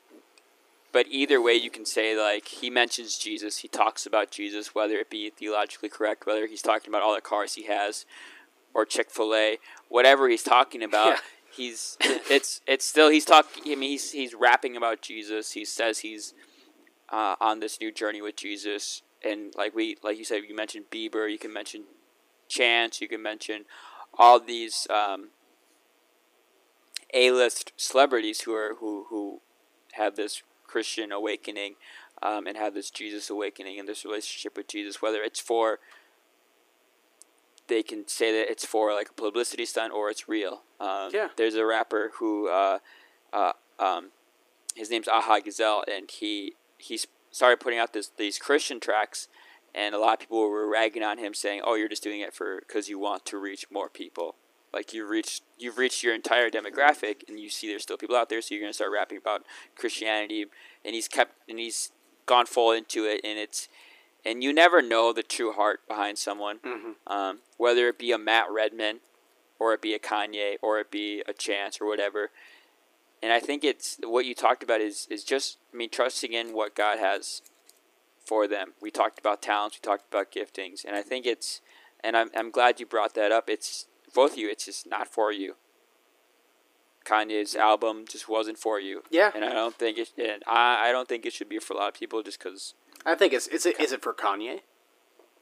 but 0.95 1.07
either 1.11 1.43
way, 1.43 1.55
you 1.55 1.71
can 1.71 1.85
say 1.85 2.17
like 2.17 2.47
he 2.47 2.71
mentions 2.71 3.19
Jesus, 3.19 3.59
he 3.59 3.69
talks 3.69 4.07
about 4.07 4.31
Jesus, 4.31 4.77
whether 4.77 4.95
it 4.95 5.11
be 5.11 5.29
theologically 5.29 5.89
correct, 5.89 6.25
whether 6.25 6.47
he's 6.47 6.63
talking 6.63 6.89
about 6.89 7.03
all 7.03 7.17
the 7.17 7.21
cars 7.21 7.55
he 7.55 7.65
has, 7.65 8.07
or 8.73 8.87
Chick 8.87 9.11
Fil 9.11 9.35
A, 9.35 9.59
whatever 9.89 10.29
he's 10.29 10.45
talking 10.45 10.83
about. 10.91 11.09
Yeah. 11.09 11.19
He's 11.51 11.97
it's 12.01 12.61
it's 12.67 12.85
still 12.85 13.11
he's 13.11 13.25
talking. 13.25 13.65
I 13.67 13.75
mean 13.75 13.91
he's 13.91 14.13
he's 14.13 14.35
rapping 14.35 14.77
about 14.77 15.03
Jesus. 15.03 15.53
He 15.53 15.65
says 15.65 15.99
he's 15.99 16.33
uh, 17.11 17.35
on 17.41 17.59
this 17.59 17.81
new 17.81 17.93
journey 17.93 18.23
with 18.23 18.37
Jesus, 18.37 19.03
and 19.25 19.53
like 19.57 19.75
we 19.75 19.97
like 20.03 20.17
you 20.17 20.25
said, 20.25 20.43
you 20.49 20.55
mentioned 20.55 20.87
Bieber, 20.93 21.31
you 21.31 21.39
can 21.39 21.53
mention 21.53 21.85
Chance, 22.49 23.01
you 23.01 23.09
can 23.09 23.23
mention 23.23 23.65
all 24.17 24.39
these 24.39 24.87
um, 24.91 25.31
A-list 27.13 27.73
celebrities 27.77 28.43
who 28.43 28.55
are 28.55 28.77
who 28.79 29.07
who 29.11 29.41
have 29.93 30.15
this 30.17 30.43
Christian 30.75 31.13
awakening 31.13 31.77
um, 32.21 32.49
and 32.49 32.57
have 32.57 32.75
this 32.75 32.91
Jesus 32.91 33.31
awakening 33.31 33.79
and 33.79 33.87
this 33.89 34.05
relationship 34.05 34.57
with 34.57 34.67
Jesus, 34.67 35.01
whether 35.01 35.23
it's 35.23 35.39
for 35.39 35.79
they 37.69 37.81
can 37.85 38.09
say 38.09 38.33
that 38.33 38.51
it's 38.51 38.67
for 38.67 38.93
like 38.93 39.11
a 39.11 39.13
publicity 39.13 39.65
stunt 39.67 39.93
or 39.93 40.11
it's 40.11 40.29
real. 40.29 40.63
Um, 40.81 41.11
Yeah. 41.13 41.29
There's 41.37 41.55
a 41.55 41.65
rapper 41.65 42.11
who, 42.17 42.49
uh, 42.49 42.81
uh, 43.33 43.53
um, 43.79 44.11
his 44.75 44.91
name's 44.91 45.07
Aha 45.07 45.39
Gazelle, 45.39 45.85
and 45.87 46.11
he 46.11 46.55
he 46.77 46.99
started 47.31 47.61
putting 47.61 47.79
out 47.79 47.93
this 47.93 48.11
these 48.17 48.37
Christian 48.37 48.81
tracks, 48.81 49.29
and 49.73 49.95
a 49.95 50.01
lot 50.01 50.15
of 50.15 50.19
people 50.19 50.41
were 50.41 50.69
ragging 50.69 51.05
on 51.05 51.19
him, 51.19 51.35
saying, 51.35 51.63
"Oh, 51.65 51.75
you're 51.77 51.89
just 51.89 52.03
doing 52.03 52.21
it 52.21 52.35
for 52.35 52.59
because 52.67 52.89
you 52.89 52.99
want 52.99 53.25
to 53.27 53.39
reach 53.39 53.71
more 53.71 53.89
people." 53.89 54.35
Like 54.75 54.93
you've 54.93 55.09
reached 55.09 55.43
you've 55.59 55.79
reached 55.79 56.03
your 56.03 56.15
entire 56.15 56.51
demographic, 56.51 57.23
and 57.29 57.39
you 57.39 57.49
see 57.49 57.69
there's 57.69 57.83
still 57.83 57.97
people 57.97 58.17
out 58.17 58.29
there, 58.29 58.43
so 58.43 58.55
you're 58.55 58.63
gonna 58.63 58.73
start 58.73 58.91
rapping 58.93 59.19
about 59.19 59.45
Christianity. 59.77 60.47
And 60.85 60.95
he's 60.95 61.09
kept 61.09 61.33
and 61.49 61.59
he's 61.59 61.93
gone 62.27 62.47
full 62.47 62.73
into 62.73 63.05
it, 63.05 63.21
and 63.25 63.39
it's 63.39 63.69
and 64.25 64.43
you 64.43 64.53
never 64.53 64.83
know 64.83 65.13
the 65.13 65.23
true 65.23 65.53
heart 65.53 65.87
behind 65.87 66.19
someone, 66.19 66.59
Mhm. 66.61 66.95
um, 67.07 67.43
whether 67.59 67.89
it 67.89 67.99
be 67.99 68.11
a 68.11 68.19
Matt 68.19 68.51
Redman, 68.51 69.01
or 69.59 69.75
it 69.75 69.81
be 69.83 69.95
a 69.95 69.99
Kanye, 69.99 70.57
or 70.63 70.81
it 70.81 70.91
be 70.91 71.23
a 71.27 71.33
Chance, 71.35 71.81
or 71.81 71.87
whatever. 71.87 72.31
And 73.23 73.33
I 73.33 73.41
think 73.41 73.65
it's 73.65 73.99
what 74.03 74.25
you 74.25 74.35
talked 74.35 74.63
about 74.63 74.81
is 74.81 75.07
is 75.09 75.25
just 75.25 75.59
I 75.73 75.77
mean 75.77 75.91
trusting 75.91 76.33
in 76.33 76.53
what 76.53 76.75
God 76.75 76.99
has 76.99 77.43
for 78.25 78.47
them. 78.49 78.75
We 78.81 78.91
talked 78.91 79.19
about 79.19 79.43
talents, 79.43 79.77
we 79.77 79.87
talked 79.87 80.07
about 80.13 80.33
giftings, 80.33 80.85
and 80.85 80.97
I 80.97 81.03
think 81.03 81.27
it's 81.27 81.61
and 82.03 82.17
I'm 82.17 82.31
I'm 82.35 82.51
glad 82.51 82.81
you 82.81 82.87
brought 82.87 83.15
that 83.15 83.31
up. 83.33 83.49
It's 83.49 83.87
both 84.15 84.33
of 84.33 84.39
you. 84.39 84.49
It's 84.51 84.67
just 84.67 84.87
not 84.87 85.09
for 85.09 85.33
you. 85.33 85.57
Kanye's 87.05 87.55
album 87.55 88.05
just 88.09 88.29
wasn't 88.29 88.59
for 88.59 88.81
you. 88.81 89.03
Yeah. 89.11 89.31
and 89.35 89.45
I 89.45 89.53
don't 89.53 89.75
think 89.75 89.99
it. 89.99 90.11
And 90.19 90.43
I 90.47 90.89
I 90.89 90.93
don't 90.93 91.09
think 91.09 91.27
it 91.27 91.33
should 91.33 91.49
be 91.49 91.59
for 91.59 91.75
a 91.75 91.77
lot 91.77 91.89
of 91.89 91.95
people 91.95 92.23
just 92.23 92.39
because. 92.39 92.75
I 93.05 93.15
think 93.15 93.33
it's 93.35 93.47
is 93.49 93.67
it 93.67 93.79
is 93.79 93.93
it 93.93 94.03
for 94.03 94.15
Kanye? 94.15 94.61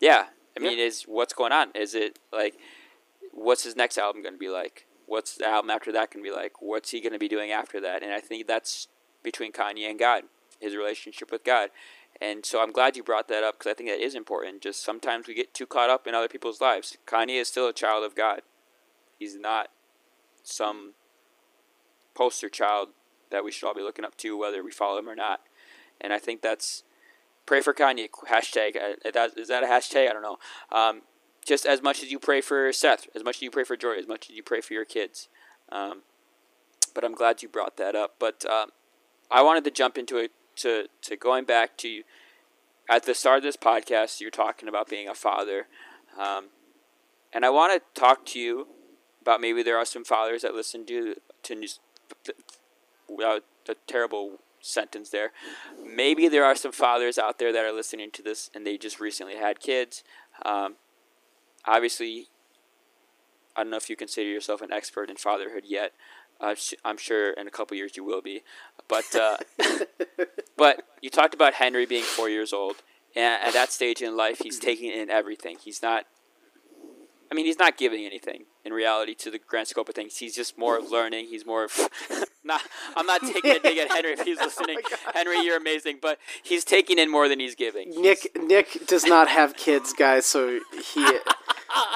Yeah, 0.00 0.26
I 0.56 0.60
mean, 0.60 0.78
is 0.78 1.04
what's 1.04 1.32
going 1.32 1.52
on? 1.52 1.70
Is 1.74 1.94
it 1.94 2.18
like, 2.32 2.56
what's 3.32 3.64
his 3.64 3.76
next 3.76 3.98
album 3.98 4.22
going 4.22 4.34
to 4.34 4.38
be 4.38 4.48
like? 4.48 4.86
What's 5.06 5.36
the 5.36 5.46
album 5.46 5.70
after 5.70 5.92
that 5.92 6.10
going 6.10 6.24
to 6.24 6.30
be 6.30 6.34
like? 6.34 6.60
What's 6.60 6.90
he 6.90 7.00
going 7.00 7.12
to 7.12 7.18
be 7.18 7.28
doing 7.28 7.50
after 7.50 7.80
that? 7.80 8.02
And 8.02 8.12
I 8.12 8.20
think 8.20 8.46
that's 8.46 8.88
between 9.22 9.52
Kanye 9.52 9.88
and 9.88 9.98
God, 9.98 10.24
his 10.60 10.74
relationship 10.74 11.30
with 11.30 11.44
God. 11.44 11.70
And 12.20 12.44
so 12.44 12.62
I'm 12.62 12.72
glad 12.72 12.96
you 12.96 13.02
brought 13.02 13.28
that 13.28 13.42
up 13.42 13.58
because 13.58 13.70
I 13.70 13.74
think 13.74 13.90
that 13.90 14.00
is 14.00 14.14
important. 14.14 14.62
Just 14.62 14.84
sometimes 14.84 15.26
we 15.26 15.34
get 15.34 15.54
too 15.54 15.66
caught 15.66 15.90
up 15.90 16.06
in 16.06 16.14
other 16.14 16.28
people's 16.28 16.60
lives. 16.60 16.96
Kanye 17.06 17.40
is 17.40 17.48
still 17.48 17.68
a 17.68 17.72
child 17.72 18.04
of 18.04 18.14
God. 18.14 18.42
He's 19.22 19.38
not 19.38 19.68
some 20.42 20.94
poster 22.12 22.48
child 22.48 22.88
that 23.30 23.44
we 23.44 23.52
should 23.52 23.68
all 23.68 23.74
be 23.74 23.80
looking 23.82 24.04
up 24.04 24.16
to, 24.16 24.36
whether 24.36 24.64
we 24.64 24.72
follow 24.72 24.98
him 24.98 25.08
or 25.08 25.14
not. 25.14 25.42
And 26.00 26.12
I 26.12 26.18
think 26.18 26.42
that's 26.42 26.82
pray 27.46 27.60
for 27.60 27.72
Kanye 27.72 28.08
hashtag. 28.28 28.74
Is 29.36 29.46
that 29.48 29.62
a 29.62 29.66
hashtag? 29.66 30.10
I 30.10 30.12
don't 30.12 30.22
know. 30.22 30.38
Um, 30.72 31.02
just 31.46 31.64
as 31.64 31.80
much 31.80 32.02
as 32.02 32.10
you 32.10 32.18
pray 32.18 32.40
for 32.40 32.72
Seth, 32.72 33.06
as 33.14 33.22
much 33.22 33.36
as 33.36 33.42
you 33.42 33.50
pray 33.52 33.62
for 33.62 33.76
Joy, 33.76 33.94
as 33.94 34.08
much 34.08 34.28
as 34.28 34.34
you 34.34 34.42
pray 34.42 34.60
for 34.60 34.74
your 34.74 34.84
kids. 34.84 35.28
Um, 35.70 36.02
but 36.92 37.04
I'm 37.04 37.14
glad 37.14 37.44
you 37.44 37.48
brought 37.48 37.76
that 37.76 37.94
up. 37.94 38.16
But 38.18 38.44
um, 38.44 38.70
I 39.30 39.40
wanted 39.42 39.62
to 39.64 39.70
jump 39.70 39.96
into 39.96 40.16
it 40.16 40.32
to 40.56 40.86
to 41.02 41.16
going 41.16 41.44
back 41.44 41.76
to 41.78 42.02
at 42.90 43.04
the 43.04 43.14
start 43.14 43.38
of 43.38 43.44
this 43.44 43.56
podcast. 43.56 44.20
You're 44.20 44.32
talking 44.32 44.68
about 44.68 44.88
being 44.88 45.08
a 45.08 45.14
father, 45.14 45.68
um, 46.18 46.46
and 47.32 47.44
I 47.44 47.50
want 47.50 47.72
to 47.72 48.00
talk 48.00 48.26
to 48.26 48.40
you 48.40 48.66
about 49.22 49.40
maybe 49.40 49.62
there 49.62 49.78
are 49.78 49.84
some 49.84 50.04
fathers 50.04 50.42
that 50.42 50.54
listen 50.54 50.84
to 50.86 51.14
to 51.44 51.54
news, 51.54 51.80
without 53.08 53.44
a 53.68 53.74
terrible 53.86 54.38
sentence 54.60 55.10
there. 55.10 55.32
Maybe 55.84 56.28
there 56.28 56.44
are 56.44 56.54
some 56.54 56.72
fathers 56.72 57.18
out 57.18 57.38
there 57.38 57.52
that 57.52 57.64
are 57.64 57.72
listening 57.72 58.10
to 58.12 58.22
this 58.22 58.50
and 58.54 58.66
they 58.66 58.76
just 58.78 59.00
recently 59.00 59.36
had 59.36 59.60
kids. 59.60 60.04
Um, 60.44 60.76
obviously, 61.66 62.28
I 63.56 63.62
don't 63.62 63.70
know 63.70 63.76
if 63.76 63.90
you 63.90 63.96
consider 63.96 64.28
yourself 64.28 64.62
an 64.62 64.72
expert 64.72 65.10
in 65.10 65.16
fatherhood 65.16 65.64
yet. 65.66 65.92
Uh, 66.40 66.54
I'm 66.84 66.96
sure 66.96 67.30
in 67.30 67.46
a 67.46 67.50
couple 67.50 67.76
years 67.76 67.96
you 67.96 68.04
will 68.04 68.22
be, 68.22 68.42
but 68.88 69.14
uh, 69.14 69.36
but 70.56 70.82
you 71.00 71.08
talked 71.08 71.34
about 71.34 71.54
Henry 71.54 71.86
being 71.86 72.02
four 72.02 72.28
years 72.28 72.52
old, 72.52 72.76
and 73.14 73.40
at 73.40 73.52
that 73.52 73.70
stage 73.70 74.02
in 74.02 74.16
life, 74.16 74.40
he's 74.42 74.58
taking 74.58 74.90
in 74.90 75.08
everything. 75.08 75.58
He's 75.62 75.82
not. 75.82 76.06
I 77.32 77.34
mean, 77.34 77.46
he's 77.46 77.58
not 77.58 77.78
giving 77.78 78.04
anything 78.04 78.44
in 78.62 78.74
reality 78.74 79.14
to 79.14 79.30
the 79.30 79.38
grand 79.38 79.66
scope 79.66 79.88
of 79.88 79.94
things. 79.94 80.18
He's 80.18 80.36
just 80.36 80.58
more 80.58 80.76
of 80.76 80.90
learning. 80.90 81.28
He's 81.28 81.46
more 81.46 81.64
of 81.64 81.88
not. 82.44 82.60
I'm 82.94 83.06
not 83.06 83.22
taking 83.22 83.52
a 83.52 83.58
dig 83.58 83.78
at 83.78 83.90
Henry 83.90 84.12
if 84.12 84.20
he's 84.20 84.36
oh 84.38 84.44
listening. 84.44 84.76
Henry, 85.14 85.40
you're 85.40 85.56
amazing, 85.56 86.00
but 86.02 86.18
he's 86.42 86.62
taking 86.62 86.98
in 86.98 87.10
more 87.10 87.28
than 87.28 87.40
he's 87.40 87.54
giving. 87.54 87.90
Nik 88.02 88.36
Nik 88.38 88.86
does 88.86 89.06
not 89.06 89.28
have 89.28 89.56
kids, 89.56 89.92
guys, 89.98 90.26
so 90.26 90.60
he 90.94 91.06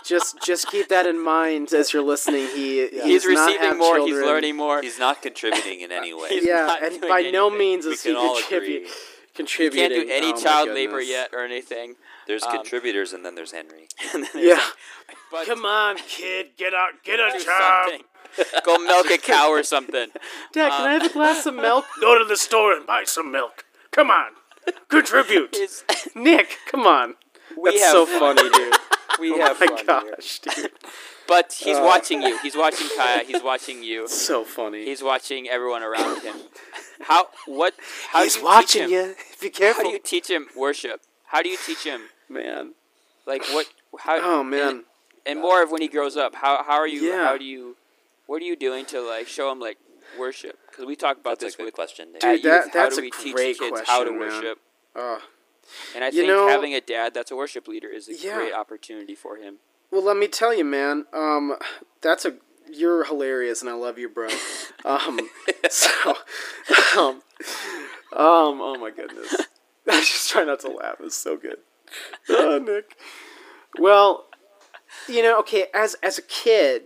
just 0.06 0.42
just 0.42 0.68
keep 0.68 0.88
that 0.88 1.06
in 1.06 1.22
mind 1.22 1.74
as 1.74 1.92
you're 1.92 2.02
listening. 2.02 2.46
He 2.54 2.88
he 2.88 3.02
He's 3.02 3.24
does 3.24 3.34
not 3.34 3.46
receiving 3.48 3.68
have 3.68 3.76
more. 3.76 3.98
He's 3.98 4.14
learning 4.14 4.56
more. 4.56 4.80
He's 4.80 4.98
not 4.98 5.20
contributing 5.20 5.82
in 5.82 5.92
any 5.92 6.14
way. 6.14 6.40
Yeah, 6.40 6.76
and 6.82 6.98
doing 6.98 7.10
by 7.10 7.20
no 7.30 7.48
anything. 7.48 7.58
means 7.58 7.84
we 7.84 7.92
is 7.92 8.02
he 8.02 8.08
can 8.14 8.16
all 8.16 8.36
contribute, 8.36 8.76
agree. 8.84 8.90
contributing. 9.34 9.90
Can't 9.90 10.08
do 10.08 10.14
any 10.14 10.32
Oh 10.32 10.42
child 10.42 10.70
labor 10.70 11.02
yet 11.02 11.34
or 11.34 11.44
anything. 11.44 11.96
There's 12.26 12.42
Um, 12.42 12.52
contributors 12.56 13.12
and 13.12 13.24
then 13.24 13.34
there's 13.34 13.52
Henry. 13.52 13.88
And 14.12 14.24
then 14.24 14.30
there's 14.34 14.44
Yeah. 14.44 14.54
like- 15.08 15.16
But 15.30 15.46
Come 15.46 15.64
on, 15.64 15.96
kid, 15.98 16.56
get 16.56 16.74
out, 16.74 17.02
get 17.04 17.20
a 17.20 17.30
job. 17.44 17.88
something. 17.90 18.04
Go 18.64 18.78
milk 18.78 19.10
a 19.10 19.18
cow 19.18 19.48
or 19.50 19.62
something. 19.62 20.08
Dad, 20.52 20.70
can 20.70 20.86
I 20.88 20.92
have 20.94 21.04
a 21.04 21.08
glass 21.12 21.46
of 21.46 21.54
milk? 21.54 21.84
Go 22.00 22.18
to 22.18 22.24
the 22.24 22.36
store 22.36 22.72
and 22.72 22.86
buy 22.86 23.04
some 23.04 23.30
milk. 23.30 23.64
Come 23.92 24.10
on. 24.10 24.32
Contribute. 24.88 25.50
It's, 25.54 25.84
Nik, 26.14 26.58
come 26.70 26.86
on. 26.86 27.14
we 27.56 27.70
That's 27.70 27.82
have 27.84 27.92
so 27.92 28.06
funny, 28.06 28.50
dude. 28.50 28.74
We 29.20 29.32
oh 29.32 29.38
have 29.40 29.60
my 29.60 29.66
fun 29.68 29.76
here. 29.76 29.86
gosh, 29.86 30.40
dude. 30.40 30.72
But 31.28 31.52
he's 31.58 31.76
Uh. 31.78 31.82
watching 31.82 32.20
you. 32.22 32.36
He's 32.38 32.56
watching 32.56 32.88
Kaya. 32.96 33.22
He's 33.24 33.42
watching 33.42 33.82
you. 33.82 34.06
So 34.08 34.44
funny. 34.44 34.84
He's 34.84 35.02
watching 35.02 35.48
everyone 35.48 35.82
around 35.82 36.22
him. 36.22 36.36
How? 37.02 37.28
What? 37.46 37.74
How 38.10 38.24
He's 38.24 38.34
do 38.34 38.40
you 38.40 38.44
watching 38.44 38.88
teach 38.88 38.90
him? 38.98 39.08
you. 39.08 39.16
Be 39.40 39.48
How 39.48 39.58
careful, 39.58 39.84
do 39.84 39.90
you 39.90 39.98
teach 40.00 40.28
him 40.28 40.48
worship? 40.56 41.00
How 41.26 41.42
do 41.42 41.48
you 41.48 41.56
teach 41.64 41.84
him 41.84 42.02
man. 42.28 42.72
like 43.26 43.44
what? 43.52 43.66
How? 44.00 44.20
Oh 44.22 44.42
man. 44.44 44.68
And, 44.68 44.82
and 45.26 45.40
more 45.40 45.62
of 45.62 45.70
when 45.70 45.82
he 45.82 45.88
grows 45.88 46.16
up. 46.16 46.34
How? 46.36 46.62
How 46.62 46.74
are 46.74 46.86
you? 46.88 47.02
Yeah. 47.02 47.24
How 47.24 47.36
do 47.38 47.44
you? 47.44 47.76
What 48.26 48.42
are 48.42 48.44
you 48.44 48.56
doing 48.56 48.84
to 48.86 49.00
like 49.00 49.28
show 49.28 49.50
him 49.52 49.60
like 49.60 49.78
worship? 50.18 50.58
Because 50.70 50.84
we 50.86 50.96
talk 50.96 51.16
about 51.18 51.38
That's 51.40 51.44
this 51.44 51.54
a 51.54 51.58
good 51.58 51.64
with 51.66 51.74
question. 51.74 52.12
Nik. 52.12 52.20
Dude, 52.20 52.30
at 52.30 52.34
youth. 52.34 52.42
that- 52.44 52.64
how 52.64 52.70
that's 52.84 52.96
do 52.96 53.00
a 53.00 53.04
we 53.04 53.10
teach 53.10 53.34
great 53.34 53.58
kids 53.58 53.80
how 53.86 54.04
to 54.04 54.10
question, 54.10 54.18
man. 54.18 54.28
worship? 54.28 54.58
Oh. 54.94 55.22
And 55.94 56.04
I 56.04 56.08
You 56.08 56.12
think 56.22 56.28
know- 56.28 56.48
having 56.48 56.74
a 56.74 56.80
dad 56.80 57.12
that's 57.14 57.30
a 57.32 57.36
worship 57.36 57.66
leader 57.66 57.88
is 57.88 58.08
a 58.08 58.14
Yeah. 58.14 58.36
great 58.36 58.52
opportunity 58.52 59.14
for 59.16 59.36
him. 59.36 59.56
Well, 59.90 60.02
let 60.02 60.16
me 60.16 60.28
tell 60.28 60.54
you, 60.54 60.64
man. 60.64 61.06
Um, 61.12 61.56
that's 62.00 62.24
a 62.24 62.36
you're 62.68 63.04
hilarious, 63.04 63.60
and 63.62 63.70
I 63.70 63.74
love 63.74 63.98
you, 63.98 64.08
bro. 64.08 64.28
Um, 64.84 65.18
so, 65.68 65.90
um, 66.96 67.22
um, 68.12 68.60
oh 68.60 68.76
my 68.80 68.90
goodness, 68.90 69.34
I 69.88 70.00
just 70.00 70.30
try 70.30 70.44
not 70.44 70.60
to 70.60 70.68
laugh. 70.70 70.96
It's 71.00 71.16
so 71.16 71.36
good. 71.36 71.58
Oh, 72.28 72.58
Nik. 72.58 72.96
Well, 73.78 74.24
you 75.08 75.22
know, 75.22 75.38
okay, 75.40 75.66
as 75.72 75.94
as 76.02 76.18
a 76.18 76.22
kid, 76.22 76.82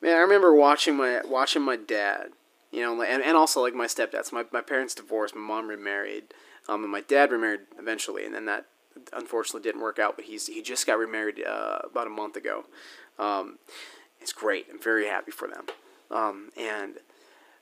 man, 0.00 0.16
I 0.16 0.20
remember 0.20 0.54
watching 0.54 0.96
my 0.96 1.20
watching 1.26 1.62
my 1.62 1.76
dad. 1.76 2.28
You 2.70 2.80
know, 2.80 3.02
and, 3.02 3.22
and 3.22 3.36
also 3.36 3.62
like 3.62 3.74
my 3.74 3.86
stepdad. 3.86 4.24
So 4.24 4.34
my, 4.34 4.44
my 4.52 4.60
parents 4.60 4.94
divorced. 4.94 5.36
My 5.36 5.40
mom 5.40 5.68
remarried. 5.68 6.34
Um, 6.68 6.82
and 6.82 6.90
my 6.90 7.02
dad 7.02 7.30
remarried 7.30 7.60
eventually, 7.78 8.24
and 8.24 8.34
then 8.34 8.46
that 8.46 8.66
unfortunately 9.12 9.62
didn't 9.62 9.82
work 9.82 9.98
out. 9.98 10.16
But 10.16 10.24
he's 10.24 10.46
he 10.48 10.62
just 10.62 10.86
got 10.86 10.98
remarried 10.98 11.44
uh, 11.44 11.78
about 11.84 12.06
a 12.06 12.10
month 12.10 12.36
ago. 12.36 12.64
Um, 13.18 13.58
it's 14.20 14.32
great. 14.32 14.66
I'm 14.70 14.80
very 14.80 15.06
happy 15.06 15.30
for 15.30 15.46
them. 15.46 15.66
Um, 16.10 16.50
and 16.56 16.94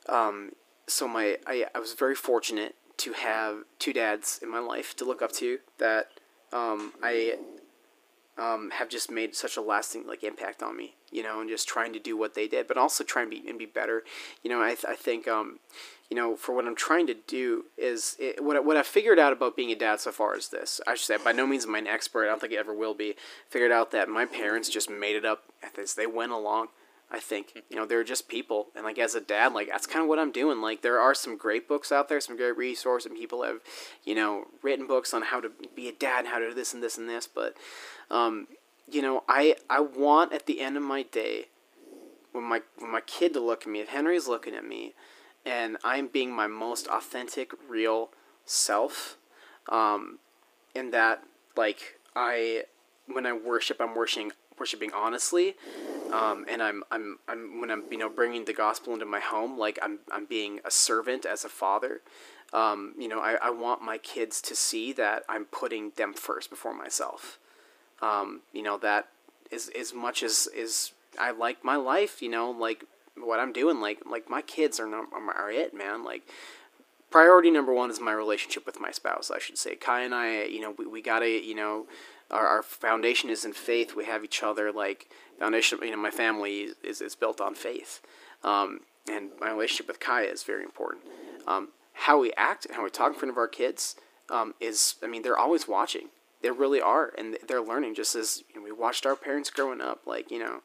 um, 0.08 0.52
so 0.86 1.06
my 1.08 1.38
I, 1.46 1.66
I 1.74 1.78
was 1.78 1.92
very 1.94 2.14
fortunate 2.14 2.74
to 2.98 3.12
have 3.14 3.64
two 3.78 3.92
dads 3.92 4.38
in 4.42 4.50
my 4.50 4.60
life 4.60 4.94
to 4.96 5.04
look 5.04 5.22
up 5.22 5.32
to 5.32 5.58
that 5.78 6.08
um, 6.52 6.92
I 7.02 7.36
um, 8.38 8.70
have 8.72 8.88
just 8.88 9.10
made 9.10 9.34
such 9.34 9.56
a 9.56 9.60
lasting 9.60 10.06
like 10.06 10.24
impact 10.24 10.62
on 10.62 10.76
me, 10.76 10.94
you 11.10 11.22
know, 11.22 11.40
and 11.40 11.50
just 11.50 11.68
trying 11.68 11.92
to 11.92 11.98
do 11.98 12.16
what 12.16 12.34
they 12.34 12.48
did, 12.48 12.66
but 12.66 12.78
also 12.78 13.04
trying 13.04 13.30
to 13.30 13.42
be 13.42 13.48
and 13.48 13.58
be 13.58 13.66
better. 13.66 14.02
You 14.42 14.50
know, 14.50 14.62
I, 14.62 14.68
th- 14.68 14.86
I 14.88 14.94
think 14.94 15.28
um, 15.28 15.58
you 16.10 16.16
know 16.16 16.36
for 16.36 16.54
what 16.54 16.66
I'm 16.66 16.74
trying 16.76 17.06
to 17.08 17.14
do 17.14 17.66
is 17.76 18.16
it, 18.18 18.42
what 18.42 18.56
I- 18.56 18.60
what 18.60 18.76
I 18.76 18.82
figured 18.82 19.18
out 19.18 19.32
about 19.32 19.56
being 19.56 19.70
a 19.70 19.74
dad 19.76 20.00
so 20.00 20.12
far 20.12 20.36
is 20.36 20.48
this. 20.48 20.80
I 20.86 20.94
should 20.94 21.06
say 21.06 21.16
by 21.22 21.32
no 21.32 21.46
means 21.46 21.66
am 21.66 21.74
I 21.74 21.78
an 21.78 21.86
expert. 21.86 22.24
I 22.24 22.28
don't 22.28 22.40
think 22.40 22.52
I 22.54 22.56
ever 22.56 22.74
will 22.74 22.94
be. 22.94 23.16
Figured 23.50 23.72
out 23.72 23.90
that 23.92 24.08
my 24.08 24.24
parents 24.24 24.68
just 24.70 24.88
made 24.90 25.16
it 25.16 25.24
up 25.24 25.44
as 25.78 25.94
they 25.94 26.06
went 26.06 26.32
along. 26.32 26.68
I 27.12 27.20
think 27.20 27.62
you 27.68 27.76
know 27.76 27.84
they're 27.84 28.04
just 28.04 28.26
people, 28.26 28.68
and 28.74 28.84
like 28.84 28.98
as 28.98 29.14
a 29.14 29.20
dad, 29.20 29.52
like 29.52 29.68
that's 29.68 29.86
kind 29.86 30.02
of 30.02 30.08
what 30.08 30.18
I'm 30.18 30.32
doing. 30.32 30.62
Like 30.62 30.80
there 30.80 30.98
are 30.98 31.14
some 31.14 31.36
great 31.36 31.68
books 31.68 31.92
out 31.92 32.08
there, 32.08 32.20
some 32.22 32.38
great 32.38 32.56
resources, 32.56 33.06
and 33.06 33.18
people 33.18 33.42
have, 33.42 33.60
you 34.02 34.14
know, 34.14 34.46
written 34.62 34.86
books 34.86 35.12
on 35.12 35.22
how 35.22 35.40
to 35.40 35.50
be 35.76 35.88
a 35.88 35.92
dad, 35.92 36.20
and 36.20 36.28
how 36.28 36.38
to 36.38 36.48
do 36.48 36.54
this 36.54 36.72
and 36.72 36.82
this 36.82 36.96
and 36.96 37.08
this. 37.08 37.26
But, 37.26 37.54
um, 38.10 38.48
you 38.90 39.02
know, 39.02 39.24
I 39.28 39.56
I 39.68 39.80
want 39.80 40.32
at 40.32 40.46
the 40.46 40.60
end 40.60 40.78
of 40.78 40.82
my 40.82 41.02
day, 41.02 41.48
when 42.32 42.44
my 42.44 42.62
when 42.78 42.90
my 42.90 43.02
kid 43.02 43.34
to 43.34 43.40
look 43.40 43.62
at 43.62 43.68
me, 43.68 43.80
if 43.80 43.90
Henry's 43.90 44.26
looking 44.26 44.54
at 44.54 44.64
me, 44.64 44.94
and 45.44 45.76
I'm 45.84 46.08
being 46.08 46.32
my 46.32 46.46
most 46.46 46.86
authentic, 46.88 47.52
real 47.68 48.08
self, 48.46 49.18
um, 49.68 50.18
in 50.74 50.92
that 50.92 51.24
like 51.58 51.98
I 52.16 52.64
when 53.06 53.26
I 53.26 53.34
worship, 53.34 53.82
I'm 53.82 53.94
worshiping 53.94 54.32
worshiping 54.58 54.92
honestly, 54.94 55.56
um, 56.12 56.44
and 56.48 56.62
I'm 56.62 56.84
I'm 56.90 57.18
I'm 57.26 57.60
when 57.60 57.70
I'm 57.70 57.84
you 57.90 57.96
know 57.96 58.08
bringing 58.08 58.44
the 58.44 58.52
gospel 58.52 58.92
into 58.92 59.06
my 59.06 59.20
home, 59.20 59.58
like 59.58 59.78
I'm 59.82 60.00
I'm 60.12 60.26
being 60.26 60.60
a 60.64 60.70
servant 60.70 61.24
as 61.24 61.44
a 61.44 61.48
father. 61.48 62.02
Um, 62.52 62.94
you 62.98 63.08
know, 63.08 63.20
I, 63.20 63.38
I 63.42 63.50
want 63.50 63.80
my 63.80 63.96
kids 63.96 64.42
to 64.42 64.54
see 64.54 64.92
that 64.92 65.24
I'm 65.26 65.46
putting 65.46 65.92
them 65.96 66.12
first 66.12 66.50
before 66.50 66.74
myself. 66.74 67.38
Um, 68.02 68.42
you 68.52 68.62
know 68.62 68.76
that 68.78 69.08
is 69.50 69.70
as 69.78 69.94
much 69.94 70.22
as 70.22 70.48
is 70.54 70.92
I 71.18 71.30
like 71.30 71.64
my 71.64 71.76
life. 71.76 72.20
You 72.20 72.28
know, 72.28 72.50
like 72.50 72.84
what 73.16 73.40
I'm 73.40 73.52
doing. 73.52 73.80
Like 73.80 74.00
like 74.04 74.28
my 74.28 74.42
kids 74.42 74.78
are 74.78 74.86
not, 74.86 75.06
are 75.14 75.50
it, 75.50 75.72
man. 75.72 76.04
Like 76.04 76.28
priority 77.10 77.50
number 77.50 77.72
one 77.72 77.90
is 77.90 78.00
my 78.00 78.12
relationship 78.12 78.66
with 78.66 78.80
my 78.80 78.90
spouse. 78.90 79.30
I 79.30 79.38
should 79.38 79.56
say, 79.56 79.76
Kai 79.76 80.02
and 80.02 80.14
I. 80.14 80.44
You 80.44 80.60
know, 80.60 80.74
we, 80.76 80.86
we 80.86 81.00
gotta 81.00 81.28
you 81.28 81.54
know 81.54 81.86
our, 82.30 82.46
our 82.46 82.62
foundation 82.62 83.30
is 83.30 83.44
in 83.44 83.52
faith. 83.52 83.94
We 83.94 84.04
have 84.06 84.24
each 84.24 84.42
other. 84.42 84.72
Like 84.72 85.08
foundation, 85.42 85.78
you 85.82 85.90
know, 85.90 85.96
my 85.96 86.10
family 86.10 86.68
is, 86.84 87.00
is 87.00 87.16
built 87.16 87.40
on 87.40 87.54
faith, 87.54 88.00
um, 88.44 88.80
and 89.10 89.30
my 89.40 89.50
relationship 89.50 89.88
with 89.88 89.98
Kaya 89.98 90.28
is 90.28 90.44
very 90.44 90.62
important. 90.62 91.04
Um, 91.48 91.68
how 91.94 92.20
we 92.20 92.32
act 92.36 92.64
and 92.64 92.76
how 92.76 92.84
we 92.84 92.90
talk 92.90 93.12
in 93.12 93.18
front 93.18 93.30
of 93.30 93.36
our 93.36 93.48
kids 93.48 93.96
um, 94.30 94.54
is, 94.60 94.94
I 95.02 95.08
mean, 95.08 95.22
they're 95.22 95.38
always 95.38 95.66
watching. 95.66 96.10
They 96.42 96.50
really 96.50 96.80
are, 96.80 97.12
and 97.18 97.36
they're 97.48 97.60
learning. 97.60 97.96
Just 97.96 98.14
as 98.14 98.44
you 98.48 98.60
know, 98.60 98.64
we 98.64 98.70
watched 98.70 99.04
our 99.04 99.16
parents 99.16 99.50
growing 99.50 99.80
up, 99.80 100.02
like 100.06 100.30
you 100.30 100.38
know, 100.38 100.60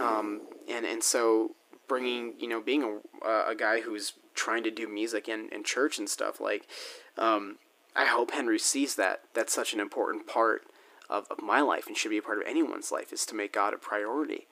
um, 0.00 0.40
and 0.68 0.84
and 0.84 1.02
so 1.02 1.52
bringing 1.86 2.34
you 2.38 2.48
know 2.48 2.60
being 2.60 3.00
a, 3.24 3.44
a 3.48 3.54
guy 3.54 3.80
who's 3.80 4.14
trying 4.34 4.64
to 4.64 4.70
do 4.70 4.88
music 4.88 5.28
and, 5.28 5.52
and 5.52 5.64
church 5.64 5.98
and 5.98 6.08
stuff 6.08 6.40
like 6.40 6.66
um, 7.18 7.58
i 7.94 8.04
hope 8.06 8.30
henry 8.30 8.58
sees 8.58 8.96
that 8.96 9.20
that's 9.34 9.52
such 9.52 9.72
an 9.74 9.80
important 9.80 10.26
part 10.26 10.62
of, 11.08 11.26
of 11.30 11.42
my 11.42 11.60
life 11.60 11.86
and 11.86 11.96
should 11.96 12.10
be 12.10 12.18
a 12.18 12.22
part 12.22 12.38
of 12.38 12.44
anyone's 12.46 12.92
life 12.92 13.12
is 13.12 13.26
to 13.26 13.34
make 13.34 13.52
god 13.52 13.74
a 13.74 13.78
priority. 13.78 14.46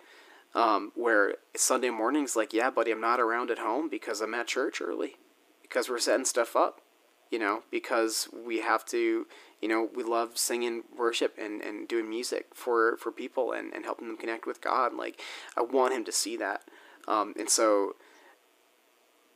Um, 0.54 0.92
where 0.94 1.36
sunday 1.56 1.88
mornings 1.88 2.36
like 2.36 2.52
yeah 2.52 2.68
buddy 2.68 2.90
i'm 2.90 3.00
not 3.00 3.20
around 3.20 3.50
at 3.50 3.58
home 3.58 3.88
because 3.88 4.20
i'm 4.20 4.34
at 4.34 4.48
church 4.48 4.82
early 4.82 5.16
because 5.62 5.88
we're 5.88 5.98
setting 5.98 6.26
stuff 6.26 6.54
up 6.54 6.82
you 7.30 7.38
know 7.38 7.62
because 7.70 8.28
we 8.46 8.60
have 8.60 8.84
to 8.86 9.26
you 9.62 9.68
know 9.68 9.88
we 9.94 10.02
love 10.02 10.36
singing 10.36 10.82
worship 10.96 11.38
and, 11.40 11.62
and 11.62 11.88
doing 11.88 12.10
music 12.10 12.48
for 12.52 12.98
for 12.98 13.10
people 13.10 13.52
and, 13.52 13.72
and 13.72 13.84
helping 13.84 14.08
them 14.08 14.18
connect 14.18 14.46
with 14.46 14.60
god. 14.60 14.92
Like 14.92 15.20
i 15.56 15.62
want 15.62 15.94
him 15.94 16.04
to 16.04 16.12
see 16.12 16.36
that. 16.36 16.62
Um, 17.08 17.34
and 17.38 17.48
so 17.48 17.96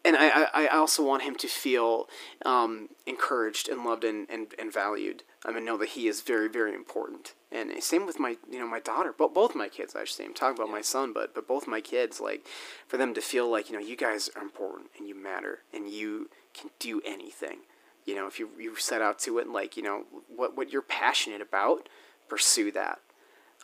and 0.07 0.17
I, 0.17 0.47
I, 0.55 0.67
also 0.69 1.03
want 1.03 1.25
him 1.25 1.35
to 1.35 1.49
feel 1.49 2.09
um, 2.45 2.91
encouraged 3.07 3.69
and 3.69 3.85
loved 3.85 4.05
and, 4.05 4.31
and, 4.31 4.55
and 4.57 4.73
valued. 4.73 5.25
I 5.45 5.51
mean, 5.51 5.65
know 5.65 5.77
that 5.79 5.91
he 5.91 6.07
is 6.07 6.21
very 6.23 6.49
very 6.49 6.75
important. 6.75 7.35
And 7.51 7.83
same 7.83 8.07
with 8.07 8.21
my 8.21 8.37
you 8.51 8.59
know 8.59 8.69
my 8.69 8.81
daughter 8.81 9.15
but 9.17 9.35
both 9.35 9.55
my 9.55 9.69
kids 9.69 9.97
I 9.97 10.05
should 10.05 10.17
say. 10.17 10.25
I'm 10.25 10.35
talking 10.35 10.57
about 10.57 10.71
my 10.71 10.81
son 10.81 11.13
but 11.13 11.35
but 11.35 11.49
both 11.49 11.67
my 11.67 11.81
kids 11.81 12.21
like 12.21 12.47
for 12.87 12.97
them 12.97 13.15
to 13.15 13.21
feel 13.21 13.51
like 13.51 13.69
you 13.69 13.79
know 13.79 13.85
you 13.85 13.97
guys 13.97 14.31
are 14.37 14.43
important 14.43 14.91
and 14.97 15.09
you 15.09 15.15
matter 15.15 15.61
and 15.75 15.91
you 15.91 16.31
can 16.55 16.71
do 16.79 17.03
anything. 17.05 17.59
You 18.05 18.15
know 18.15 18.27
if 18.29 18.39
you, 18.39 18.51
you 18.59 18.77
set 18.77 19.03
out 19.03 19.19
to 19.21 19.39
it 19.39 19.47
and 19.47 19.53
like 19.53 19.77
you 19.77 19.83
know 19.83 20.05
what, 20.35 20.57
what 20.57 20.73
you're 20.73 20.83
passionate 20.83 21.41
about 21.41 21.89
pursue 22.29 22.71
that. 22.73 23.01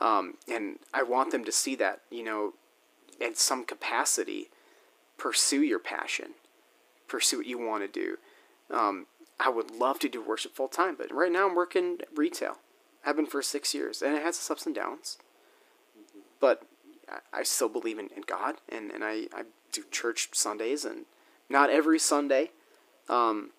Um, 0.01 0.35
and 0.49 0.79
I 0.93 1.03
want 1.03 1.31
them 1.31 1.45
to 1.45 1.53
see 1.53 1.77
that 1.77 2.01
you 2.11 2.25
know 2.25 2.55
in 3.21 3.35
some 3.35 3.65
capacity 3.65 4.51
pursue 5.23 5.63
your 5.63 5.79
passion. 5.79 6.31
Pursue 7.07 7.39
what 7.39 7.47
you 7.47 7.59
want 7.59 7.83
to 7.85 8.01
do. 8.01 8.17
Um, 8.75 9.07
i 9.41 9.49
would 9.49 9.71
love 9.71 9.99
to 9.99 10.09
do 10.09 10.23
worship 10.23 10.55
full 10.55 10.69
time 10.69 10.95
but 10.97 11.13
right 11.13 11.33
now 11.33 11.49
i'm 11.49 11.55
working 11.55 11.99
retail. 12.15 12.59
I've 13.05 13.17
been 13.17 13.27
for 13.27 13.43
six 13.43 13.75
years 13.75 14.03
and 14.03 14.15
it 14.15 14.23
has 14.23 14.37
its 14.37 14.51
ups 14.51 14.67
and 14.67 14.75
downs 14.75 15.19
but 16.39 16.63
I- 17.33 17.43
still 17.43 17.69
believe 17.69 17.99
in, 17.99 18.09
in 18.17 18.23
god 18.27 18.57
and, 18.69 18.91
and 18.91 19.03
I, 19.05 19.27
I 19.35 19.45
do 19.73 19.83
church 19.91 20.29
sundays 20.33 20.85
and 20.85 21.07
not 21.49 21.71
every 21.71 21.99
sunday. 21.99 22.51
Um, 23.09 23.51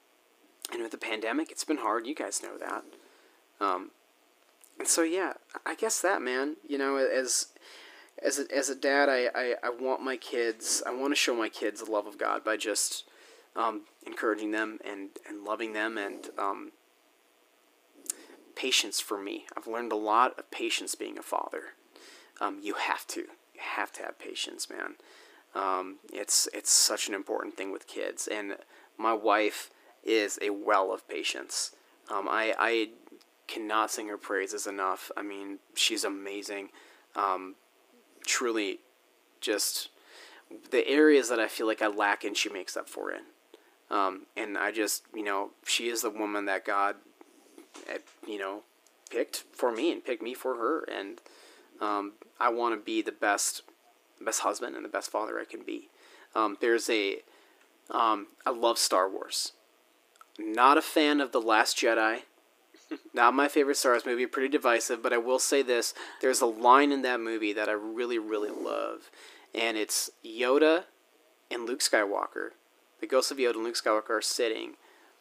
and 0.72 0.81
with 0.81 0.91
the 0.91 0.98
pandemic 0.98 1.52
it's 1.52 1.65
been 1.65 1.77
hard 1.77 2.07
you 2.07 2.15
guys 2.15 2.41
know 2.41 2.57
that. 2.57 2.84
Um, 3.60 3.91
and 4.80 4.88
so 4.88 5.02
yeah 5.02 5.34
i 5.65 5.76
guess 5.76 6.02
that 6.02 6.22
man 6.22 6.56
you 6.68 6.77
know 6.77 6.95
as 6.98 7.48
as 8.24 8.40
a, 8.40 8.56
as 8.56 8.70
a 8.70 8.76
dad, 8.76 9.10
I, 9.10 9.30
I, 9.36 9.56
I 9.64 9.70
want 9.70 10.02
my 10.02 10.18
kids, 10.18 10.82
I 10.86 10.94
want 10.94 11.12
to 11.12 11.16
show 11.16 11.36
my 11.36 11.50
kids 11.50 11.82
the 11.84 11.91
love 11.91 12.08
of 12.08 12.18
God 12.18 12.44
by 12.44 12.58
just 12.58 13.04
um, 13.56 13.82
encouraging 14.06 14.52
them 14.52 14.80
and, 14.86 15.10
and 15.28 15.44
loving 15.44 15.74
them 15.74 15.98
and 15.98 16.30
um, 16.38 16.72
patience 18.56 19.00
for 19.00 19.18
me. 19.22 19.45
I've 19.58 19.68
learned 19.68 19.91
a 19.91 19.98
lot 19.98 20.38
of 20.40 20.50
patience 20.52 20.95
being 20.95 21.18
a 21.18 21.24
father. 21.24 21.74
um, 22.41 22.60
you 22.62 22.76
have 22.76 23.06
to. 23.08 23.22
You 23.22 23.62
have 23.78 23.91
to 23.94 24.04
have 24.04 24.20
patience, 24.20 24.70
man. 24.70 24.95
Um, 25.56 25.98
it's 26.12 26.48
it's 26.54 26.72
such 26.72 27.08
an 27.08 27.14
important 27.14 27.56
thing 27.56 27.72
with 27.72 27.88
kids, 27.88 28.28
and 28.28 28.58
my 28.98 29.14
wife 29.14 29.70
is 30.04 30.40
a 30.41 30.50
well 30.50 30.91
of 30.91 31.08
patience. 31.08 31.72
Um, 32.10 32.28
I 32.30 32.56
I 32.58 32.90
cannot 33.48 33.91
sing 33.91 34.08
her 34.08 34.18
praises 34.18 34.66
enough. 34.68 35.12
I 35.16 35.22
mean, 35.22 35.60
she's 35.76 36.04
amazing. 36.04 36.70
Um, 37.16 37.56
truly, 38.26 38.80
just 39.41 39.90
the 40.72 40.88
areas 40.88 41.30
that 41.30 41.40
I 41.40 41.48
feel 41.48 41.68
like 41.68 41.82
I 41.82 41.88
lack 41.88 42.24
in, 42.24 42.34
she 42.34 42.50
makes 42.50 42.78
up 42.78 42.90
for 42.90 43.12
in. 43.12 43.22
Um, 43.90 44.26
and 44.36 44.58
I 44.58 44.72
just, 44.72 45.04
you 45.14 45.24
know, 45.24 45.52
she 45.66 45.88
is 45.90 46.02
the 46.02 46.10
woman 46.10 46.45
that 46.45 46.66
God, 46.66 46.95
eh, 47.88 48.00
you 48.28 48.40
know, 48.40 48.62
picked 49.10 49.44
for 49.52 49.72
me 49.72 49.91
and 49.91 50.04
picked 50.04 50.24
me 50.24 50.34
for 50.34 50.56
her. 50.56 50.84
And 50.84 51.22
um, 51.80 52.14
I 52.40 52.50
want 52.50 52.74
to 52.74 52.84
be 52.84 53.02
the 53.02 53.12
best, 53.12 53.62
best 54.22 54.41
husband 54.41 54.76
and 54.76 54.84
the 54.84 54.90
best 54.90 55.12
father 55.12 55.40
I 55.40 55.45
can 55.45 55.64
be. 55.64 55.90
Um, 56.36 56.58
there's 56.62 56.90
a, 56.90 57.18
um, 57.91 58.28
I 58.45 58.50
love 58.50 58.78
Star 58.78 59.10
Wars. 59.10 59.52
Not 60.40 60.78
a 60.78 60.82
fan 60.82 61.22
of 61.22 61.32
The 61.32 61.41
Last 61.41 61.78
Jedi. 61.78 62.22
Not 63.14 63.34
my 63.34 63.48
favorite 63.48 63.78
Star 63.78 63.94
Wars 63.94 64.06
movie, 64.06 64.26
pretty 64.26 64.49
divisive, 64.49 65.02
but 65.02 65.14
I 65.14 65.18
will 65.18 65.40
say 65.40 65.61
this. 65.61 65.94
There's 66.22 66.41
a 66.41 66.45
line 66.45 66.91
in 66.91 67.02
that 67.03 67.20
movie 67.20 67.53
that 67.53 67.70
I 67.70 67.74
really, 67.74 68.18
really 68.18 68.49
love. 68.49 69.10
And 69.53 69.78
it's 69.78 70.10
Yoda 70.26 70.86
and 71.52 71.65
Luke 71.65 71.80
Skywalker. 71.80 72.49
The 72.99 73.07
ghosts 73.07 73.32
of 73.32 73.38
Yoda 73.38 73.56
and 73.56 73.64
Luke 73.64 73.76
Skywalker 73.76 74.11
are 74.11 74.22
sitting. 74.22 74.74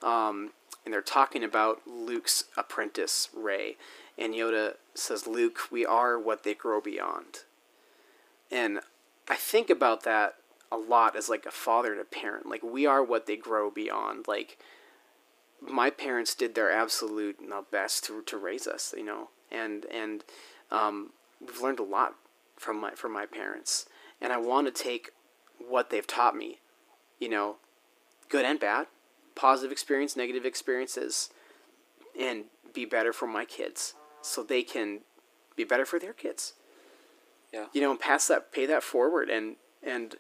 Um, 0.03 0.51
and 0.85 0.93
they're 0.93 1.03
talking 1.03 1.45
about 1.45 1.87
Luke's 1.87 2.45
apprentice, 2.57 3.29
Rey. 3.35 3.77
And 4.19 4.35
Yoda 4.35 4.75
says, 4.95 5.27
Luke, 5.27 5.71
we 5.71 5.87
are 5.87 6.19
what 6.19 6.43
they 6.45 6.55
grow 6.55 6.81
beyond. 6.81 7.41
And 8.51 8.81
I 9.29 9.37
think 9.37 9.71
about 9.71 10.03
that 10.05 10.37
a 10.71 10.77
lot 10.77 11.17
as 11.17 11.29
like 11.29 11.47
a 11.47 11.51
father 11.51 11.95
to 11.95 12.05
parent. 12.05 12.47
Like, 12.47 12.63
we 12.63 12.87
are 12.87 13.03
what 13.03 13.27
they 13.27 13.37
grow 13.37 13.71
beyond. 13.71 14.27
Like, 14.27 14.59
my 15.69 15.91
parents 15.91 16.35
did 16.35 16.55
their 16.55 16.71
absolute 16.71 17.39
best 17.71 18.05
to, 18.05 18.23
to 18.23 18.37
raise 18.37 18.67
us, 18.67 18.95
you 18.97 19.05
know, 19.05 19.29
and 19.51 19.87
and 19.87 20.25
um, 20.71 21.11
we've 21.41 21.61
learned 21.61 21.79
a 21.79 21.85
lot 21.85 22.15
from 22.57 22.81
my 22.81 22.93
from 22.93 23.13
my 23.13 23.27
parents, 23.27 23.87
and 24.21 24.33
I 24.33 24.39
want 24.39 24.67
to 24.67 24.83
take 24.83 25.11
what 25.59 25.91
they've 25.91 26.07
taught 26.07 26.37
me, 26.37 26.59
you 27.21 27.29
know, 27.29 27.57
good 28.29 28.45
and 28.45 28.59
bad, 28.59 28.87
positive 29.35 29.73
experience, 29.73 30.17
negative 30.17 30.45
experiences, 30.45 31.31
and 32.19 32.45
be 32.75 32.85
better 32.85 33.13
for 33.13 33.27
my 33.27 33.45
kids, 33.45 33.95
so 34.21 34.43
they 34.43 34.63
can 34.63 35.01
be 35.57 35.65
better 35.65 35.85
for 35.85 35.99
their 35.99 36.13
kids. 36.13 36.55
Yeah. 37.53 37.67
You 37.73 37.83
know, 37.83 37.91
and 37.91 38.01
pass 38.01 38.29
that, 38.29 38.53
pay 38.53 38.67
that 38.67 38.83
forward, 38.83 39.29
and 39.29 39.57
and 39.83 40.17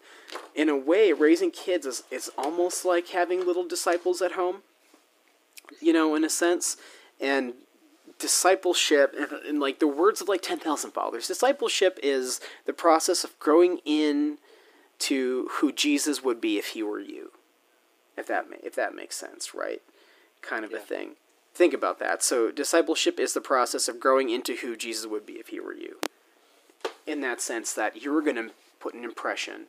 in 0.55 0.69
a 0.69 0.77
way, 0.77 1.13
raising 1.13 1.51
kids 1.51 1.87
is 1.87 2.05
is 2.11 2.31
almost 2.39 2.85
like 2.85 3.09
having 3.09 3.45
little 3.45 3.67
disciples 3.67 4.23
at 4.23 4.33
home 4.33 4.63
you 5.81 5.93
know, 5.93 6.15
in 6.15 6.25
a 6.25 6.31
sense. 6.31 6.77
And 7.21 7.55
discipleship, 8.19 9.15
and, 9.19 9.33
and 9.47 9.61
like 9.61 9.79
the 9.79 9.89
words 9.89 10.21
of 10.21 10.29
like 10.29 10.43
10,000 10.43 10.93
Fathers, 10.93 11.27
discipleship 11.27 11.99
is 12.03 12.41
the 12.67 12.73
process 12.73 13.25
of 13.25 13.39
growing 13.39 13.81
in 13.85 14.39
to 15.01 15.49
who 15.55 15.73
Jesus 15.73 16.23
would 16.23 16.41
be 16.41 16.59
if 16.59 16.69
he 16.69 16.83
were 16.83 17.01
you. 17.01 17.33
If 18.17 18.27
that, 18.29 18.49
ma- 18.49 18.57
if 18.63 18.75
that 18.77 18.95
makes 18.95 19.17
sense, 19.17 19.55
right? 19.55 19.83
Kind 20.41 20.65
of 20.65 20.73
a 20.73 20.79
thing. 20.79 21.17
Think 21.55 21.75
about 21.75 21.99
that. 21.99 22.23
So, 22.23 22.51
discipleship 22.51 23.19
is 23.19 23.35
the 23.35 23.41
process 23.41 23.89
of 23.89 24.01
growing 24.01 24.31
into 24.31 24.57
who 24.57 24.77
Jesus 24.77 25.07
would 25.07 25.27
be 25.27 25.35
if 25.35 25.49
he 25.49 25.61
were 25.61 25.75
you. 25.75 25.99
In 27.07 27.21
that 27.23 27.41
sense, 27.41 27.73
that 27.75 28.03
you're 28.03 28.23
going 28.23 28.37
to 28.37 28.51
put 28.81 28.95
an 28.95 29.05
impression 29.05 29.67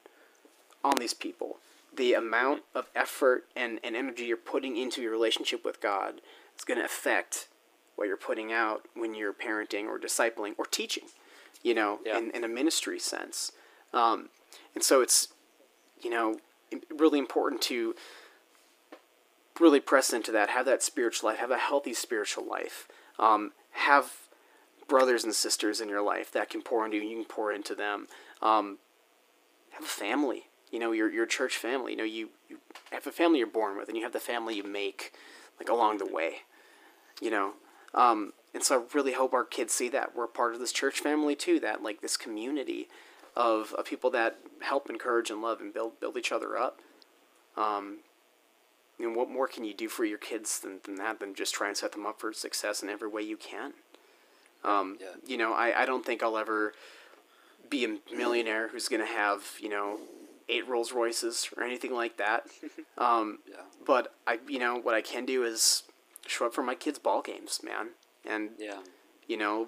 on 0.83 0.95
these 0.97 1.13
people. 1.13 1.57
The 1.95 2.13
amount 2.13 2.63
of 2.73 2.87
effort 2.95 3.45
and, 3.55 3.79
and 3.83 3.95
energy 3.95 4.25
you're 4.25 4.37
putting 4.37 4.77
into 4.77 5.01
your 5.01 5.11
relationship 5.11 5.63
with 5.63 5.79
God 5.81 6.21
is 6.57 6.63
going 6.63 6.79
to 6.79 6.85
affect 6.85 7.47
what 7.95 8.07
you're 8.07 8.17
putting 8.17 8.51
out 8.51 8.87
when 8.95 9.13
you're 9.13 9.33
parenting 9.33 9.85
or 9.85 9.99
discipling 9.99 10.55
or 10.57 10.65
teaching, 10.65 11.03
you 11.61 11.73
know, 11.75 11.99
Yeah. 12.03 12.17
in, 12.17 12.31
in 12.31 12.43
a 12.43 12.47
ministry 12.47 12.99
sense. 12.99 13.51
Um, 13.93 14.29
and 14.73 14.83
so 14.83 15.01
it's, 15.01 15.27
you 16.01 16.09
know, 16.09 16.39
really 16.89 17.19
important 17.19 17.61
to 17.63 17.95
really 19.59 19.79
press 19.79 20.11
into 20.11 20.31
that, 20.31 20.49
have 20.49 20.65
that 20.65 20.81
spiritual 20.81 21.29
life, 21.29 21.37
have 21.37 21.51
a 21.51 21.57
healthy 21.57 21.93
spiritual 21.93 22.43
life, 22.47 22.87
um, 23.19 23.51
have 23.71 24.13
brothers 24.87 25.23
and 25.23 25.35
sisters 25.35 25.79
in 25.79 25.87
your 25.89 26.01
life 26.01 26.31
that 26.31 26.49
can 26.49 26.63
pour 26.63 26.83
into 26.85 26.97
you, 26.97 27.03
you 27.03 27.15
can 27.17 27.25
pour 27.25 27.51
into 27.51 27.75
them. 27.75 28.07
Um, 28.41 28.79
have 29.71 29.83
a 29.83 29.87
family, 29.87 30.47
you 30.73 30.79
know, 30.79 30.91
your 30.91 31.09
your 31.13 31.27
church 31.27 31.55
family. 31.55 31.91
You 31.91 31.97
know, 31.99 32.03
you, 32.03 32.29
you 32.49 32.57
have 32.91 33.05
a 33.05 33.11
family 33.11 33.37
you're 33.37 33.47
born 33.47 33.77
with, 33.77 33.87
and 33.87 33.95
you 33.95 34.03
have 34.03 34.11
the 34.11 34.19
family 34.19 34.55
you 34.55 34.63
make, 34.63 35.13
like 35.59 35.69
along 35.69 35.99
the 35.99 36.05
way, 36.05 36.37
you 37.21 37.29
know. 37.29 37.53
Um, 37.93 38.33
and 38.55 38.63
so 38.63 38.81
I 38.81 38.83
really 38.95 39.13
hope 39.13 39.33
our 39.35 39.45
kids 39.45 39.71
see 39.71 39.87
that 39.89 40.15
we're 40.15 40.25
part 40.25 40.55
of 40.55 40.59
this 40.59 40.71
church 40.71 40.99
family 40.99 41.35
too. 41.35 41.59
That 41.59 41.83
like 41.83 42.01
this 42.01 42.17
community 42.17 42.89
of, 43.35 43.73
of 43.73 43.85
people 43.85 44.09
that 44.11 44.39
help, 44.61 44.89
encourage, 44.89 45.29
and 45.29 45.43
love, 45.43 45.61
and 45.61 45.71
build 45.71 45.99
build 45.99 46.17
each 46.17 46.31
other 46.31 46.57
up. 46.57 46.79
Um, 47.55 47.99
and 48.99 49.15
what 49.15 49.29
more 49.29 49.47
can 49.47 49.63
you 49.63 49.75
do 49.75 49.89
for 49.89 50.05
your 50.05 50.17
kids 50.17 50.59
than, 50.59 50.79
than 50.85 50.95
that? 50.95 51.19
Than 51.19 51.35
just 51.35 51.53
try 51.53 51.67
and 51.67 51.77
set 51.77 51.91
them 51.91 52.07
up 52.07 52.19
for 52.19 52.33
success 52.33 52.81
in 52.81 52.89
every 52.89 53.07
way 53.07 53.21
you 53.21 53.37
can. 53.37 53.73
Um, 54.63 54.97
Yeah. 54.99 55.07
You 55.27 55.37
know, 55.37 55.53
I, 55.53 55.83
I 55.83 55.85
don't 55.85 56.03
think 56.03 56.23
I'll 56.23 56.37
ever 56.37 56.73
be 57.69 57.85
a 57.85 58.15
millionaire 58.15 58.69
who's 58.69 58.87
going 58.87 59.01
to 59.01 59.13
have, 59.13 59.43
you 59.59 59.69
know, 59.69 59.99
eight 60.49 60.67
Rolls 60.67 60.91
Royces 60.91 61.49
or 61.57 61.63
anything 61.63 61.93
like 61.93 62.17
that. 62.17 62.47
Um, 62.97 63.39
Yeah. 63.49 63.57
But 63.85 64.13
I, 64.27 64.39
you 64.47 64.59
know, 64.59 64.75
what 64.77 64.93
I 64.95 65.01
can 65.01 65.25
do 65.25 65.43
is 65.43 65.83
show 66.27 66.45
up 66.45 66.53
for 66.53 66.61
my 66.63 66.75
kids' 66.75 66.99
ball 66.99 67.21
games, 67.21 67.61
man, 67.63 67.89
and 68.25 68.51
Yeah. 68.59 68.81
you 69.27 69.35
know, 69.37 69.67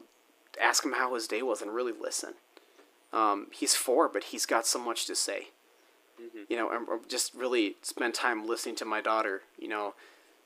ask 0.61 0.85
him 0.85 0.93
how 0.93 1.14
his 1.15 1.27
day 1.27 1.41
was 1.41 1.61
and 1.61 1.73
really 1.73 1.91
listen. 1.91 2.35
Um, 3.11 3.47
he's 3.52 3.76
four, 3.76 4.07
but 4.10 4.26
he's 4.26 4.45
got 4.45 4.65
so 4.68 4.80
much 4.80 5.06
to 5.07 5.15
say. 5.15 5.47
You 6.49 6.56
know, 6.56 6.69
and 6.69 6.88
just 7.10 7.34
really 7.34 7.76
spend 7.81 8.14
time 8.14 8.47
listening 8.47 8.76
to 8.77 8.85
my 8.85 9.02
daughter. 9.02 9.41
You 9.60 9.68
know, 9.68 9.95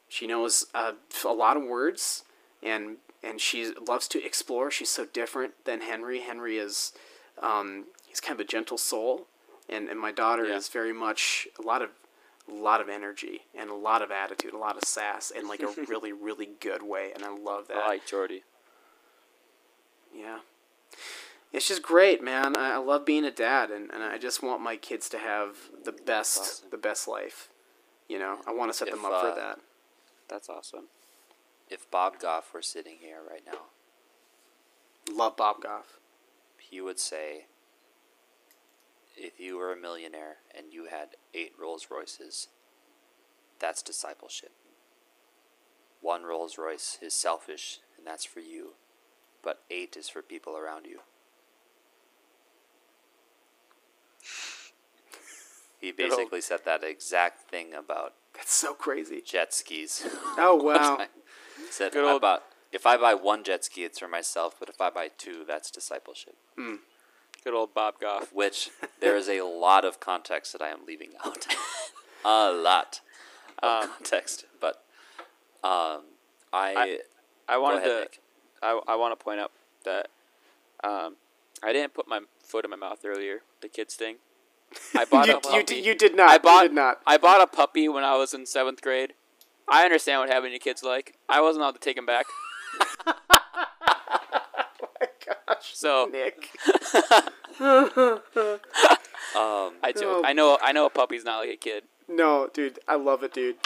she 0.07 0.25
knows 0.25 0.65
uh, 0.73 0.93
a 1.23 1.31
lot 1.31 1.57
of 1.57 1.63
words, 1.63 2.23
and 2.63 2.97
and 3.21 3.39
she 3.39 3.71
loves 3.87 4.07
to 4.09 4.23
explore. 4.25 4.71
She's 4.71 4.89
so 4.89 5.05
different 5.05 5.53
than 5.65 5.81
Henry. 5.81 6.21
Henry 6.21 6.57
is, 6.57 6.93
um, 7.41 7.85
he's 8.07 8.19
kind 8.19 8.39
of 8.39 8.43
a 8.43 8.47
gentle 8.49 8.77
soul, 8.79 9.27
and 9.71 9.89
and 9.89 9.99
my 9.99 10.11
daughter 10.11 10.45
Yeah. 10.45 10.55
is 10.55 10.67
very 10.69 10.93
much 10.93 11.47
a 11.57 11.61
lot 11.61 11.81
of 11.81 11.89
a 12.49 12.53
lot 12.53 12.81
of 12.81 12.89
energy 12.89 13.41
and 13.53 13.69
a 13.69 13.75
lot 13.75 14.01
of 14.01 14.09
attitude, 14.11 14.53
a 14.53 14.57
lot 14.57 14.75
of 14.77 14.83
sass 14.83 15.29
in 15.31 15.47
like 15.47 15.61
a 15.61 15.67
really 15.87 16.11
really 16.11 16.49
good 16.59 16.83
way, 16.83 17.11
and 17.13 17.23
I 17.23 17.29
love 17.29 17.67
that. 17.67 17.77
I 17.77 17.87
like 17.87 18.07
Jorde. 18.07 18.41
Yeah. 20.13 20.39
It's 21.51 21.67
just 21.67 21.81
great, 21.81 22.23
man. 22.23 22.55
I, 22.55 22.73
I 22.73 22.77
love 22.77 23.05
being 23.05 23.25
a 23.25 23.31
dad, 23.31 23.71
and, 23.71 23.89
and 23.91 24.03
I 24.03 24.17
just 24.19 24.43
want 24.43 24.61
my 24.61 24.75
kids 24.75 25.09
to 25.09 25.17
have 25.17 25.57
the 25.83 25.91
best, 25.91 26.37
awesome. 26.39 26.69
the 26.69 26.77
best 26.77 27.07
life. 27.07 27.49
You 28.07 28.19
know, 28.19 28.37
I 28.47 28.53
want 28.53 28.71
to 28.71 28.77
set 28.77 28.87
If, 28.87 28.93
them 28.95 29.05
up 29.05 29.11
uh, 29.13 29.21
for 29.33 29.39
that. 29.39 29.59
That's 30.27 30.47
awesome. 30.49 30.85
If 31.69 31.89
Bob 31.89 32.19
Goff 32.19 32.53
were 32.53 32.61
sitting 32.61 32.97
here 32.99 33.17
right 33.27 33.41
now, 33.45 33.61
Love 35.11 35.37
Bob 35.37 35.61
Goff. 35.61 35.97
he 36.59 36.81
would 36.81 36.99
say, 36.99 37.45
if 39.19 39.39
you 39.39 39.57
were 39.57 39.71
a 39.73 39.77
millionaire 39.77 40.37
and 40.57 40.71
you 40.71 40.85
had 40.85 41.09
eight 41.33 41.53
Rolls 41.59 41.87
Royces, 41.91 42.47
that's 43.59 43.81
discipleship. 43.81 44.51
One 46.01 46.23
Rolls 46.23 46.57
Royce 46.57 46.97
is 47.01 47.13
selfish, 47.13 47.79
and 47.97 48.07
that's 48.07 48.23
for 48.25 48.39
you, 48.39 48.73
but 49.43 49.59
eight 49.69 49.97
is 49.97 50.07
for 50.09 50.21
people 50.21 50.55
around 50.57 50.85
you. 50.85 50.99
He 55.79 55.91
basically 55.91 56.41
said 56.41 56.61
that 56.65 56.83
exact 56.83 57.49
thing 57.49 57.73
about 57.73 58.13
That's 58.35 58.53
so 58.53 58.73
crazy. 58.73 59.21
jet 59.25 59.53
skis. 59.53 60.05
Oh 60.37 60.55
wow. 60.55 61.05
said 61.69 61.93
Good 61.93 62.05
old- 62.05 62.21
bought, 62.21 62.43
if 62.71 62.85
I 62.85 62.97
buy 62.97 63.13
one 63.13 63.43
jet 63.43 63.65
ski, 63.65 63.83
it's 63.83 63.99
for 63.99 64.07
myself, 64.07 64.55
but 64.59 64.69
if 64.69 64.79
I 64.81 64.89
buy 64.89 65.09
two, 65.17 65.43
that's 65.47 65.71
discipleship. 65.71 66.35
Hmm. 66.57 66.75
Good 67.43 67.53
old 67.53 67.73
Bob 67.73 67.99
Goff. 67.99 68.33
Which 68.33 68.69
there 68.99 69.15
is 69.15 69.29
a 69.29 69.41
lot 69.41 69.85
of 69.85 69.99
context 69.99 70.51
that 70.53 70.61
I 70.61 70.69
am 70.69 70.79
leaving 70.87 71.11
out. 71.25 71.47
a 72.25 72.51
lot 72.51 73.01
of 73.63 73.83
Um, 73.85 73.89
context, 73.97 74.45
but 74.61 74.83
um, 75.63 76.01
I, 76.53 76.99
I 77.47 77.57
wanted 77.57 77.77
ahead, 77.79 77.89
to. 77.91 77.99
Nik. 78.01 78.19
I, 78.61 78.79
I 78.89 78.95
want 78.95 79.17
to 79.17 79.23
point 79.23 79.39
out 79.39 79.51
that 79.85 80.07
um, 80.83 81.15
I 81.63 81.71
didn't 81.73 81.93
put 81.93 82.07
my 82.07 82.21
foot 82.43 82.65
in 82.65 82.71
my 82.71 82.77
mouth 82.77 82.99
earlier. 83.05 83.41
The 83.61 83.67
kids 83.69 83.95
thing. 83.95 84.15
I 84.95 85.05
bought 85.11 85.27
you, 85.27 85.33
a 85.33 85.35
you, 85.37 85.41
puppy. 85.41 85.63
d- 85.63 85.79
you 85.81 85.95
did 85.95 86.15
not. 86.15 86.29
I 86.29 86.37
bought. 86.37 86.63
you 86.63 86.69
did 86.69 86.75
not. 86.75 87.01
I 87.07 87.17
bought 87.17 87.41
a 87.41 87.47
puppy 87.47 87.87
when 87.89 88.03
I 88.03 88.15
was 88.17 88.33
in 88.33 88.45
seventh 88.45 88.81
grade. 88.81 89.13
I 89.67 89.83
understand 89.85 90.19
what 90.21 90.29
having 90.29 90.51
your 90.51 90.59
kids 90.59 90.83
like. 90.83 91.15
I 91.29 91.41
wasn't 91.41 91.61
allowed 91.63 91.73
to 91.73 91.79
take 91.79 91.97
him 91.97 92.05
back. 92.05 92.25
Gosh. 95.47 95.75
So 95.75 96.09
Nik. 96.11 96.49
Um, 99.35 99.73
I 99.83 99.91
joke. 99.91 100.03
Oh. 100.05 100.21
I 100.25 100.33
know. 100.33 100.57
I 100.61 100.71
know 100.71 100.87
a 100.87 100.89
puppy's 100.89 101.23
not 101.23 101.39
like 101.39 101.49
a 101.49 101.55
kid. 101.55 101.83
No, 102.07 102.49
dude, 102.51 102.79
I 102.87 102.95
love 102.95 103.21
it, 103.21 103.31
dude. 103.33 103.57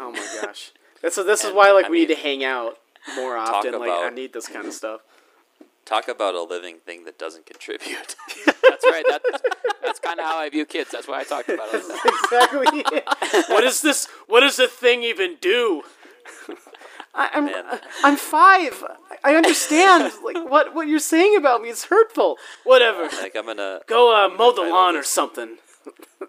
Oh 0.00 0.10
my 0.12 0.26
gosh. 0.42 0.72
That's 1.02 1.16
this 1.16 1.40
is 1.40 1.46
And, 1.48 1.56
why 1.56 1.72
like 1.72 1.86
I 1.86 1.90
we 1.90 2.00
need 2.00 2.08
to 2.08 2.14
hang 2.14 2.42
out 2.42 2.78
more 3.14 3.36
often. 3.36 3.78
Like 3.78 3.90
I 3.90 4.08
need 4.08 4.32
this 4.32 4.48
kind 4.48 4.66
of 4.66 4.72
stuff. 4.72 5.02
talk 5.84 6.08
about 6.08 6.34
a 6.34 6.42
living 6.42 6.78
thing 6.78 7.04
that 7.04 7.18
doesn't 7.18 7.44
contribute. 7.44 8.16
That's 8.46 8.84
right. 8.86 9.04
That, 9.08 9.20
that's 9.84 10.00
kind 10.00 10.18
of 10.18 10.24
how 10.24 10.38
I 10.38 10.48
view 10.48 10.64
kids. 10.64 10.90
That's 10.90 11.06
why 11.06 11.20
I 11.20 11.24
talked 11.24 11.50
about 11.50 11.68
it. 11.72 11.84
exactly. 12.24 12.82
What 13.54 13.62
is 13.62 13.82
this? 13.82 14.08
What 14.26 14.40
does 14.40 14.56
the 14.56 14.66
thing 14.68 15.02
even 15.02 15.36
do? 15.40 15.82
I, 17.14 17.30
I'm 17.34 17.44
Man. 17.46 17.64
I'm 18.04 18.16
five. 18.16 18.84
I 19.24 19.32
I 19.32 19.36
understand. 19.36 20.12
like 20.24 20.36
what 20.48 20.74
what 20.74 20.88
you're 20.88 20.98
saying 20.98 21.36
about 21.36 21.62
me 21.62 21.68
is 21.68 21.84
hurtful. 21.84 22.38
Whatever. 22.64 23.02
like 23.22 23.36
I'm 23.36 23.46
gonna 23.46 23.80
Go 23.86 24.14
uh, 24.14 24.28
mow 24.28 24.52
the 24.52 24.62
lawn 24.62 24.96
or 24.96 25.02
something. 25.02 25.58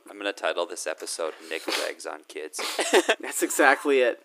I'm 0.10 0.18
gonna 0.18 0.34
title 0.34 0.66
this 0.66 0.86
episode 0.86 1.34
"Nik 1.50 1.66
Rags 1.68 2.06
on 2.06 2.20
Kids." 2.28 2.60
That's 3.20 3.42
exactly 3.42 4.00
it. 4.02 4.22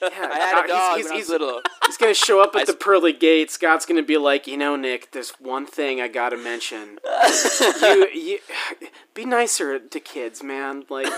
Yeah, 0.00 0.08
I 0.32 0.38
had 0.38 0.64
a 0.64 0.68
dog 0.68 0.96
he's, 0.96 1.10
I 1.10 1.16
he's, 1.16 1.28
little. 1.28 1.60
he's 1.86 1.96
gonna 1.96 2.14
show 2.14 2.40
up 2.40 2.54
I 2.54 2.60
at 2.60 2.66
the 2.66 2.72
s- 2.72 2.78
pearly 2.80 3.12
gates. 3.12 3.56
God's 3.58 3.84
gonna 3.84 4.02
be 4.04 4.16
like, 4.16 4.46
you 4.46 4.56
know, 4.56 4.76
Nik. 4.76 5.10
There's 5.10 5.30
one 5.40 5.66
thing 5.66 6.00
I 6.00 6.06
gotta 6.06 6.36
mention. 6.36 7.00
you, 7.82 8.08
you, 8.14 8.38
be 9.14 9.24
nicer 9.24 9.80
to 9.80 10.00
kids, 10.00 10.42
man. 10.42 10.84
Like, 10.88 11.12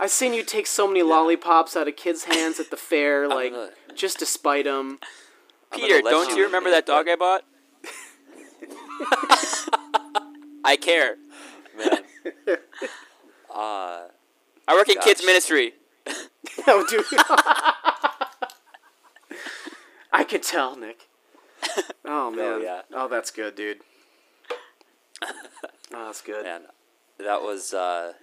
I've 0.00 0.10
seen 0.10 0.34
you 0.34 0.42
take 0.42 0.66
so 0.66 0.86
many 0.88 1.02
lollipops 1.02 1.76
out 1.76 1.86
of 1.88 1.96
kids' 1.96 2.24
hands 2.24 2.58
at 2.60 2.70
the 2.70 2.76
fair, 2.76 3.28
like 3.38 3.52
gonna- 3.52 3.70
just 3.94 4.18
to 4.20 4.26
spite 4.26 4.64
them. 4.64 4.98
Peter, 5.72 6.02
let 6.02 6.10
don't 6.10 6.36
you 6.36 6.44
remember 6.44 6.70
that 6.70 6.86
dog 6.86 7.08
I 7.08 7.16
bought? 7.16 7.44
I 10.64 10.76
care. 10.76 11.16
man? 11.76 11.98
Uh, 13.56 14.08
I 14.66 14.74
work 14.74 14.88
in 14.88 14.96
kids 15.00 15.20
Gosh. 15.20 15.26
ministry. 15.26 15.74
Oh, 16.66 16.84
dude. 16.90 17.04
I 20.12 20.24
could 20.24 20.42
tell, 20.42 20.74
Nik. 20.76 21.06
Oh 22.04 22.32
man. 22.32 22.62
yeah. 22.62 22.82
Oh, 22.92 23.06
that's 23.06 23.30
good, 23.30 23.54
dude. 23.54 23.78
Oh, 25.22 26.06
that's 26.06 26.20
good. 26.20 26.42
man, 26.44 26.62
that 27.18 27.42
was 27.42 27.72
uh, 27.72 28.14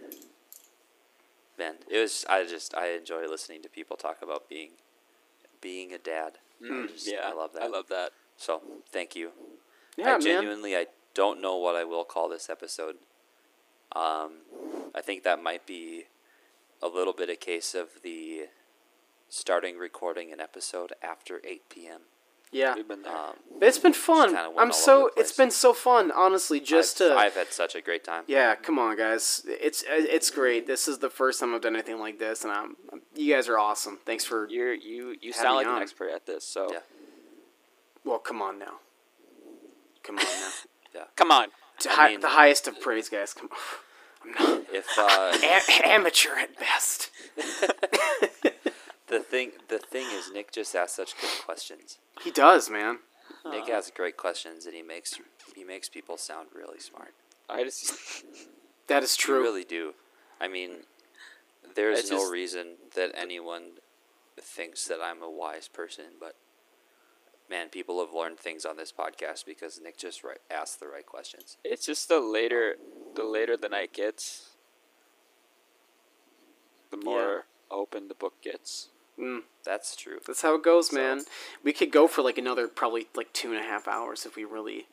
man. 1.61 1.75
It 1.89 1.99
was. 1.99 2.25
I 2.29 2.43
just 2.45 2.75
I 2.75 2.88
enjoy 2.91 3.25
listening 3.27 3.61
to 3.63 3.69
people 3.69 3.95
talk 3.97 4.17
about 4.21 4.49
being 4.49 4.71
being 5.61 5.93
a 5.93 5.97
dad. 5.97 6.39
I 6.63 6.88
just- 6.88 7.07
Yeah, 7.11 7.21
I 7.25 7.33
love 7.33 7.53
that. 7.53 7.63
I 7.63 7.67
love 7.67 7.88
that. 7.89 8.11
So 8.38 8.61
thank 8.91 9.15
you. 9.15 9.31
Yeah, 9.97 10.05
I 10.05 10.11
man. 10.11 10.21
genuinely 10.21 10.75
I 10.75 10.88
don't 11.13 11.41
know 11.41 11.55
what 11.57 11.75
I 11.75 11.83
will 11.83 12.03
call 12.03 12.29
this 12.29 12.49
episode. 12.49 12.95
Um, 13.93 14.31
I 14.95 15.01
think 15.01 15.23
that 15.23 15.43
might 15.43 15.65
be 15.65 16.05
a 16.81 16.88
little 16.88 17.13
bit 17.13 17.29
a 17.29 17.35
case 17.35 17.75
of 17.75 18.01
the 18.03 18.47
starting 19.29 19.77
recording 19.77 20.31
an 20.31 20.39
episode 20.39 20.93
after 21.03 21.41
eight 21.43 21.67
p.m. 21.69 22.01
Yeah. 22.51 22.75
We've 22.75 22.87
been 22.87 23.01
there. 23.03 23.15
Um, 23.15 23.35
It's 23.61 23.77
been 23.77 23.93
fun. 23.93 24.35
I'm 24.57 24.73
so. 24.73 25.09
it's 25.15 25.31
been 25.31 25.51
so 25.51 25.73
fun, 25.73 26.11
honestly. 26.11 26.59
Just 26.59 27.01
I've, 27.01 27.07
to. 27.09 27.15
I've 27.15 27.33
had 27.35 27.53
such 27.53 27.75
a 27.75 27.81
great 27.81 28.03
time. 28.03 28.23
yeah, 28.27 28.55
come 28.55 28.77
on, 28.77 28.97
guys. 28.97 29.45
It's 29.47 29.83
it's 29.87 30.29
great. 30.29 30.67
This 30.67 30.87
is 30.87 30.99
the 30.99 31.09
first 31.09 31.39
time 31.39 31.55
I've 31.55 31.61
done 31.61 31.75
anything 31.75 31.99
like 31.99 32.19
this, 32.19 32.43
and 32.43 32.51
I'm. 32.51 32.75
You 33.15 33.33
guys 33.35 33.47
are 33.47 33.57
awesome. 33.57 33.99
Thanks 34.05 34.25
for. 34.25 34.49
You're 34.49 34.73
you 34.73 35.15
you 35.21 35.31
sound 35.31 35.55
like 35.55 35.67
on. 35.67 35.77
an 35.77 35.81
expert 35.81 36.09
at 36.11 36.25
this. 36.25 36.43
So 36.43 36.67
Yeah. 36.71 36.79
Well, 38.03 38.19
come 38.19 38.41
on 38.41 38.59
now. 38.59 38.79
Come 40.03 40.17
on 40.17 40.25
now. 40.25 40.49
yeah. 40.95 41.03
come 41.15 41.31
on. 41.31 41.49
Hi- 41.85 42.09
mean- 42.09 42.19
the 42.19 42.29
highest 42.29 42.67
of 42.67 42.81
praise, 42.81 43.07
guys. 43.09 43.33
Come 43.33 43.49
on. 43.51 43.57
I'm 44.23 44.31
not 44.33 44.63
If 44.73 44.87
uh, 44.97 45.31
a- 45.83 45.87
amateur 45.89 46.35
at 46.37 46.57
best. 46.59 47.09
the 49.11 49.19
thing 49.19 49.51
the 49.67 49.77
thing 49.77 50.07
is, 50.11 50.31
Nik 50.33 50.51
just 50.51 50.75
asks 50.75 50.95
such 50.95 51.13
good 51.19 51.29
questions. 51.45 51.99
He 52.23 52.31
does, 52.31 52.69
man. 52.69 52.99
Nik 53.45 53.69
asks 53.69 53.91
great 53.95 54.17
questions, 54.17 54.65
and 54.65 54.73
he 54.75 54.81
makes 54.81 55.19
he 55.55 55.63
makes 55.63 55.88
people 55.89 56.17
sound 56.17 56.49
really 56.55 56.79
smart. 56.79 57.13
I 57.49 57.63
just 57.63 58.23
That 58.88 59.03
is 59.03 59.15
You 59.17 59.23
true. 59.23 59.41
really 59.41 59.63
do. 59.63 59.93
I 60.39 60.47
mean, 60.47 60.71
there's 61.75 61.99
It's 61.99 62.11
no 62.11 62.17
just- 62.19 62.31
reason 62.31 62.75
that 62.95 63.11
anyone 63.15 63.63
thinks 64.39 64.85
that 64.88 64.99
I'm 65.01 65.21
a 65.21 65.29
wise 65.29 65.67
person, 65.67 66.05
but 66.19 66.35
man, 67.49 67.69
people 67.69 68.03
have 68.03 68.13
learned 68.13 68.39
things 68.39 68.65
on 68.65 68.75
this 68.77 68.91
podcast 68.91 69.45
because 69.45 69.79
Nik 69.81 69.97
just 69.97 70.23
right, 70.23 70.39
asked 70.49 70.79
the 70.79 70.88
right 70.88 71.05
questions. 71.05 71.57
it's 71.63 71.85
just 71.85 72.07
the 72.09 72.19
later 72.19 72.75
the 73.15 73.23
later 73.23 73.55
the 73.57 73.69
night 73.69 73.93
gets, 73.93 74.51
the 76.89 76.97
more 76.97 77.45
open 77.69 78.07
the 78.07 78.13
book 78.15 78.33
gets. 78.41 78.89
Mm, 79.22 79.43
That's 79.64 79.95
true. 79.95 80.19
that's 80.26 80.41
how 80.41 80.56
it 80.56 80.64
goes, 80.64 80.89
So- 80.89 80.95
man. 80.98 81.22
We 81.64 81.73
could 81.73 81.91
go 81.91 82.07
for 82.07 82.22
like 82.23 82.38
another 82.38 82.68
probably 82.68 83.07
like 83.15 83.31
two 83.34 83.52
and 83.53 83.60
a 83.60 83.64
half 83.64 83.88
hours 83.88 84.26
if 84.26 84.35
we 84.35 84.43
really, 84.45 84.88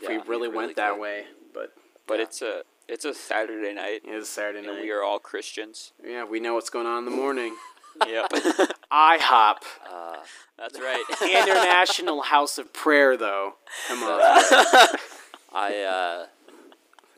if 0.00 0.08
we 0.08 0.14
Yeah, 0.16 0.22
really, 0.26 0.48
went 0.48 0.60
really 0.60 0.74
that 0.74 0.98
way. 0.98 1.26
But 1.52 1.74
But 2.06 2.18
Yeah. 2.18 2.22
it's 2.24 2.42
a 2.42 2.62
it's 2.88 3.04
a 3.04 3.14
Saturday 3.14 3.72
night, 3.74 4.02
it 4.04 4.10
is 4.14 4.24
a 4.24 4.30
Saturday 4.30 4.58
and 4.58 4.66
night. 4.68 4.82
we 4.82 4.90
are 4.90 5.02
all 5.02 5.18
Christians. 5.18 5.92
yeah, 6.04 6.24
we 6.24 6.40
know 6.40 6.54
what's 6.54 6.70
going 6.70 6.86
on 6.86 6.98
in 6.98 7.04
the 7.04 7.10
morning. 7.10 7.56
yep, 8.06 8.30
IHOP, 8.90 9.58
Uh, 9.86 10.16
that's 10.58 10.78
right. 10.80 11.04
International 11.22 12.22
House 12.22 12.58
of 12.58 12.72
Prayer, 12.72 13.16
though. 13.16 13.56
Come 13.88 14.02
on. 14.02 14.20
I 15.54 15.82
uh, 15.82 16.26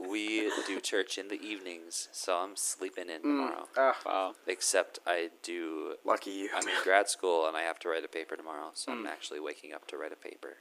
we 0.09 0.51
do 0.66 0.81
church 0.81 1.18
in 1.18 1.28
the 1.28 1.40
evenings, 1.40 2.09
so 2.12 2.36
I'm 2.36 2.56
sleeping 2.56 3.09
in 3.10 3.22
tomorrow. 3.22 3.68
Ah, 3.76 3.97
wow. 4.05 4.35
Except 4.47 4.98
I 5.06 5.31
do. 5.43 5.94
lucky 6.05 6.31
you. 6.31 6.48
I'm 6.55 6.66
in 6.68 6.74
grad 6.82 7.09
school 7.09 7.47
and 7.47 7.56
I 7.56 7.62
have 7.62 7.78
to 7.81 7.89
write 7.89 8.05
a 8.05 8.09
paper 8.09 8.36
tomorrow, 8.36 8.70
so 8.74 8.93
Mm. 8.93 9.01
I'm 9.01 9.06
actually 9.06 9.40
waking 9.40 9.72
up 9.72 9.86
to 9.89 9.97
write 9.97 10.12
a 10.12 10.16
paper. 10.16 10.56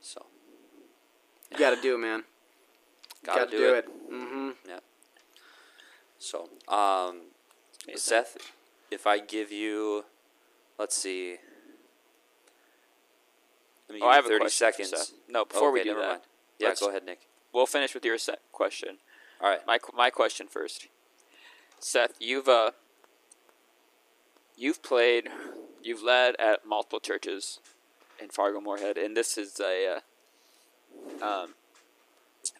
So 0.00 0.26
You 1.50 1.58
gotta 1.58 1.80
do 1.80 1.94
it, 1.94 1.98
man. 1.98 2.24
gotta, 3.24 3.40
gotta 3.46 3.50
do, 3.56 3.74
it. 3.74 3.88
Mm-hmm. 4.12 4.50
Yeah. 4.68 4.80
So, 6.18 6.48
um, 6.68 7.22
Amazing. 7.86 7.98
Seth, 7.98 8.36
if 8.90 9.06
I 9.06 9.18
give 9.18 9.52
you, 9.52 10.04
let's 10.78 10.96
see. 10.96 11.36
Let 13.88 13.94
me 13.94 14.00
give 14.00 14.02
Oh, 14.02 14.08
I 14.08 14.10
you 14.10 14.16
have 14.16 14.24
a 14.24 14.28
30 14.28 14.40
question 14.40 14.48
for 14.68 14.72
seconds. 14.72 14.90
Seth. 15.08 15.12
No, 15.28 15.44
before 15.44 15.70
we 15.70 15.80
Okay, 15.80 15.88
do 15.88 15.94
never 15.94 16.00
that, 16.02 16.08
mind. 16.10 16.22
Yeah, 16.58 16.74
go 16.80 16.88
ahead, 16.88 17.04
Nik. 17.04 17.20
We'll 17.52 17.66
finish 17.66 17.94
with 17.94 18.04
your 18.04 18.16
question. 18.52 18.98
All 19.40 19.48
right. 19.48 19.60
My 19.66 19.78
my 19.94 20.10
question 20.10 20.46
first, 20.48 20.88
Seth. 21.78 22.12
You've 22.20 22.48
uh, 22.48 22.72
you've 24.56 24.82
played, 24.82 25.28
you've 25.82 26.02
led 26.02 26.34
at 26.38 26.66
multiple 26.66 27.00
churches 27.00 27.60
in 28.20 28.28
Fargo 28.28 28.60
Moorhead, 28.60 28.96
and 28.96 29.16
this 29.16 29.36
is 29.36 29.60
a 29.60 30.00
uh, 31.22 31.24
um, 31.24 31.54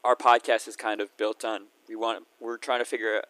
our 0.04 0.16
podcast 0.16 0.68
is 0.68 0.76
kind 0.76 1.00
of 1.00 1.16
built 1.16 1.44
on 1.44 1.66
we 1.88 1.96
want 1.96 2.26
we're 2.40 2.56
trying 2.58 2.80
to 2.80 2.84
figure 2.84 3.16
out 3.16 3.24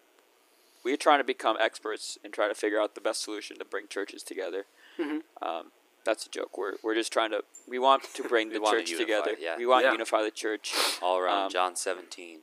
we're 0.84 0.96
trying 0.96 1.18
to 1.18 1.24
become 1.24 1.56
experts 1.60 2.18
and 2.24 2.32
try 2.32 2.48
to 2.48 2.54
figure 2.54 2.80
out 2.80 2.94
the 2.94 3.00
best 3.00 3.22
solution 3.22 3.58
to 3.58 3.64
bring 3.64 3.88
churches 3.88 4.22
together. 4.22 4.66
Mhm. 4.98 5.22
Um, 5.42 5.72
that's 6.06 6.24
a 6.24 6.30
joke. 6.30 6.56
We're 6.56 6.74
we're 6.82 6.94
just 6.94 7.12
trying 7.12 7.30
to 7.32 7.42
we 7.68 7.78
want 7.78 8.04
to 8.14 8.22
bring 8.32 8.48
the 8.48 8.60
wanna 8.60 8.78
church 8.78 8.90
unify, 8.90 9.04
together. 9.04 9.36
yeah. 9.38 9.56
We 9.58 9.66
want 9.66 9.84
Yeah. 9.84 9.90
to 9.90 9.94
unify 9.96 10.22
the 10.22 10.30
church. 10.30 10.72
All 11.02 11.18
around 11.18 11.44
Um, 11.46 11.50
John 11.52 11.76
17. 11.76 12.40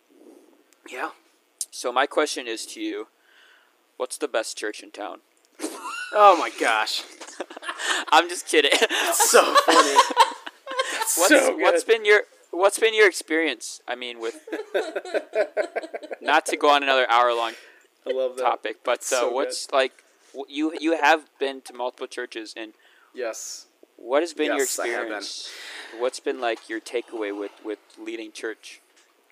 Yeah. 0.89 1.11
So 1.71 1.91
my 1.91 2.05
question 2.05 2.47
is 2.47 2.65
to 2.67 2.81
you: 2.81 3.07
What's 3.97 4.17
the 4.17 4.27
best 4.27 4.57
church 4.57 4.83
in 4.83 4.91
town? 4.91 5.21
Oh 6.15 6.37
my 6.37 6.51
gosh. 6.59 7.01
I'm 8.11 8.29
just 8.29 8.45
kidding. 8.47 8.69
So 9.13 9.41
funny. 9.65 9.95
That's 10.91 11.17
what's, 11.17 11.29
so 11.29 11.53
good. 11.55 11.61
what's 11.63 11.83
been 11.83 12.05
your 12.05 12.21
What's 12.51 12.77
been 12.77 12.93
your 12.93 13.07
experience? 13.07 13.81
I 13.87 13.95
mean, 13.95 14.19
with 14.19 14.37
not 16.21 16.45
to 16.45 16.55
go 16.57 16.69
on 16.69 16.83
another 16.83 17.09
hour 17.09 17.33
long 17.33 17.53
I 18.07 18.11
love 18.11 18.37
that. 18.37 18.43
topic, 18.43 18.77
but 18.83 18.99
uh, 18.99 19.01
so 19.01 19.31
what's 19.31 19.71
like 19.71 20.03
you 20.47 20.73
you 20.79 20.95
have 21.01 21.25
been 21.39 21.61
to 21.61 21.73
multiple 21.73 22.05
churches, 22.05 22.53
and 22.55 22.73
Yes. 23.13 23.67
what 23.97 24.21
has 24.23 24.33
been 24.33 24.47
your 24.47 24.57
Yes, 24.59 24.79
I 24.79 24.87
have 24.87 25.07
been. 25.07 25.17
experience? 25.17 25.51
What's 25.99 26.19
been 26.19 26.41
like 26.41 26.67
your 26.69 26.79
takeaway 26.81 27.37
with 27.37 27.51
with 27.63 27.79
leading 27.97 28.31
church 28.31 28.81